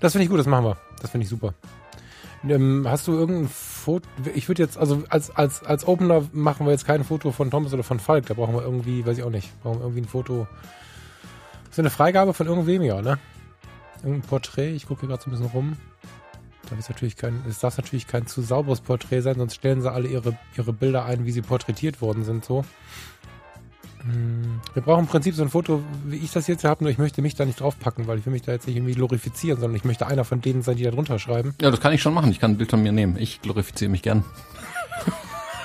Das 0.00 0.12
finde 0.12 0.24
ich 0.24 0.30
gut, 0.30 0.38
das 0.38 0.46
machen 0.46 0.64
wir. 0.64 0.76
Das 1.00 1.10
finde 1.10 1.24
ich 1.24 1.28
super. 1.28 1.54
Ähm, 2.44 2.86
hast 2.88 3.08
du 3.08 3.12
irgendein 3.12 3.48
Foto? 3.48 4.06
Ich 4.34 4.48
würde 4.48 4.62
jetzt, 4.62 4.78
also 4.78 5.02
als, 5.08 5.34
als, 5.34 5.64
als 5.64 5.86
Opener 5.86 6.22
machen 6.32 6.66
wir 6.66 6.72
jetzt 6.72 6.86
kein 6.86 7.04
Foto 7.04 7.32
von 7.32 7.50
Thomas 7.50 7.72
oder 7.72 7.82
von 7.82 7.98
Falk. 8.00 8.26
Da 8.26 8.34
brauchen 8.34 8.54
wir 8.54 8.62
irgendwie, 8.62 9.04
weiß 9.06 9.18
ich 9.18 9.24
auch 9.24 9.30
nicht, 9.30 9.60
brauchen 9.62 9.78
wir 9.78 9.84
irgendwie 9.84 10.02
ein 10.02 10.08
Foto. 10.08 10.46
Ist 11.70 11.78
eine 11.78 11.90
Freigabe 11.90 12.34
von 12.34 12.46
irgendwem, 12.46 12.82
ja, 12.82 13.02
ne? 13.02 13.18
Irgendein 14.02 14.28
Porträt. 14.28 14.74
Ich 14.74 14.86
gucke 14.86 15.00
hier 15.00 15.08
gerade 15.08 15.22
so 15.22 15.28
ein 15.28 15.32
bisschen 15.32 15.46
rum. 15.46 15.76
Da 16.68 16.76
ist 16.76 16.88
natürlich 16.88 17.16
kein, 17.16 17.44
es 17.48 17.60
darf 17.60 17.76
natürlich 17.76 18.06
kein 18.06 18.26
zu 18.26 18.42
sauberes 18.42 18.80
Porträt 18.80 19.20
sein, 19.20 19.36
sonst 19.36 19.54
stellen 19.54 19.82
sie 19.82 19.90
alle 19.90 20.08
ihre, 20.08 20.36
ihre 20.56 20.72
Bilder 20.72 21.04
ein, 21.04 21.24
wie 21.24 21.30
sie 21.30 21.42
porträtiert 21.42 22.00
worden 22.00 22.24
sind, 22.24 22.44
so. 22.44 22.64
Hm, 24.02 24.60
wir 24.74 24.82
brauchen 24.82 25.00
im 25.00 25.06
Prinzip 25.06 25.34
so 25.34 25.42
ein 25.42 25.48
Foto, 25.48 25.82
wie 26.04 26.16
ich 26.16 26.32
das 26.32 26.46
jetzt 26.46 26.64
habe, 26.64 26.84
nur 26.84 26.90
ich 26.90 26.98
möchte 26.98 27.22
mich 27.22 27.34
da 27.34 27.44
nicht 27.44 27.60
draufpacken, 27.60 28.06
weil 28.06 28.18
ich 28.18 28.26
will 28.26 28.32
mich 28.32 28.42
da 28.42 28.52
jetzt 28.52 28.66
nicht 28.66 28.76
irgendwie 28.76 28.94
glorifizieren, 28.94 29.60
sondern 29.60 29.76
ich 29.76 29.84
möchte 29.84 30.06
einer 30.06 30.24
von 30.24 30.40
denen 30.40 30.62
sein, 30.62 30.76
die 30.76 30.84
da 30.84 30.90
drunter 30.90 31.18
schreiben. 31.18 31.54
Ja, 31.60 31.70
das 31.70 31.80
kann 31.80 31.92
ich 31.92 32.02
schon 32.02 32.14
machen. 32.14 32.30
Ich 32.30 32.38
kann 32.38 32.52
ein 32.52 32.56
Bild 32.58 32.70
von 32.70 32.82
mir 32.82 32.92
nehmen. 32.92 33.16
Ich 33.18 33.42
glorifiziere 33.42 33.90
mich 33.90 34.02
gern. 34.02 34.24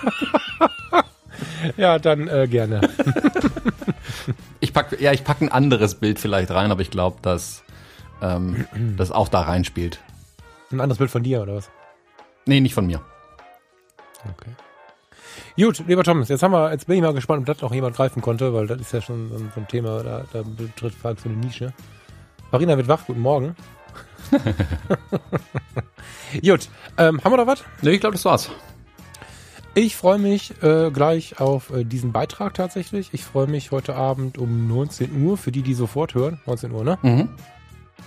ja, 1.77 1.99
dann 1.99 2.27
äh, 2.27 2.47
gerne. 2.47 2.81
ich 4.59 4.73
pack, 4.73 4.99
ja, 4.99 5.11
ich 5.11 5.23
packe 5.23 5.45
ein 5.45 5.51
anderes 5.51 5.95
Bild 5.95 6.19
vielleicht 6.19 6.51
rein, 6.51 6.71
aber 6.71 6.81
ich 6.81 6.91
glaube, 6.91 7.17
dass 7.21 7.63
ähm, 8.21 8.65
das 8.97 9.11
auch 9.11 9.27
da 9.27 9.41
reinspielt. 9.41 9.99
Ein 10.71 10.79
anderes 10.79 10.99
Bild 10.99 11.11
von 11.11 11.23
dir 11.23 11.41
oder 11.41 11.55
was? 11.55 11.69
Nee, 12.45 12.59
nicht 12.59 12.73
von 12.73 12.87
mir. 12.87 13.01
Okay. 14.23 14.51
Gut, 15.57 15.83
lieber 15.87 16.03
Thomas, 16.03 16.29
jetzt 16.29 16.43
haben 16.43 16.53
wir, 16.53 16.71
jetzt 16.71 16.87
bin 16.87 16.95
ich 16.97 17.01
mal 17.01 17.13
gespannt, 17.13 17.41
ob 17.41 17.45
das 17.45 17.61
noch 17.61 17.73
jemand 17.73 17.95
greifen 17.95 18.21
konnte, 18.21 18.53
weil 18.53 18.67
das 18.67 18.79
ist 18.79 18.93
ja 18.93 19.01
schon 19.01 19.29
so 19.29 19.35
ein, 19.59 19.67
Thema, 19.67 20.01
da, 20.03 20.23
da 20.31 20.43
betritt 20.43 20.93
Falk 20.93 21.19
so 21.19 21.29
eine 21.29 21.37
Nische. 21.37 21.73
Marina 22.51 22.77
wird 22.77 22.87
wach, 22.87 23.05
guten 23.05 23.19
Morgen. 23.19 23.55
Gut, 26.41 26.69
ähm, 26.97 27.21
haben 27.23 27.31
wir 27.31 27.37
noch 27.37 27.47
was? 27.47 27.63
Nee, 27.81 27.91
ich 27.91 27.99
glaube, 27.99 28.13
das 28.13 28.25
war's. 28.25 28.49
Ich 29.73 29.95
freue 29.95 30.17
mich 30.17 30.61
äh, 30.61 30.91
gleich 30.91 31.39
auf 31.39 31.69
äh, 31.71 31.83
diesen 31.85 32.11
Beitrag 32.11 32.53
tatsächlich. 32.53 33.09
Ich 33.13 33.23
freue 33.23 33.47
mich 33.47 33.71
heute 33.71 33.95
Abend 33.95 34.37
um 34.37 34.67
19 34.67 35.23
Uhr, 35.23 35.37
für 35.37 35.51
die, 35.51 35.61
die 35.61 35.73
sofort 35.73 36.13
hören. 36.13 36.41
19 36.45 36.71
Uhr, 36.71 36.83
ne? 36.83 36.97
Mhm. 37.01 37.29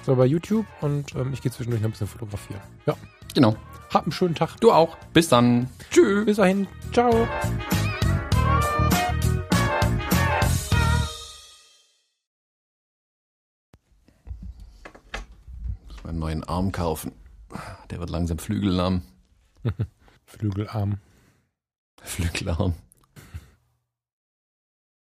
So 0.04 0.16
bei 0.16 0.26
YouTube 0.26 0.66
und 0.82 1.14
ähm, 1.14 1.32
ich 1.32 1.40
gehe 1.40 1.50
zwischendurch 1.50 1.80
noch 1.80 1.88
ein 1.88 1.92
bisschen 1.92 2.06
fotografieren. 2.06 2.60
Ja. 2.86 2.94
Genau. 3.34 3.56
Hab 3.92 4.04
einen 4.04 4.12
schönen 4.12 4.34
Tag. 4.34 4.56
Du 4.60 4.72
auch. 4.72 4.96
Bis 5.12 5.28
dann. 5.28 5.68
Tschüss. 5.90 6.24
Bis 6.24 6.36
dahin. 6.36 6.66
Ciao. 6.92 7.26
Muss 15.88 16.04
einen 16.04 16.18
neuen 16.18 16.44
Arm 16.44 16.72
kaufen. 16.72 17.12
Der 17.90 17.98
wird 18.00 18.10
langsam 18.10 18.38
flügelarm. 18.40 19.02
Flügelarm. 20.26 20.98
Flügelarm. 22.02 22.74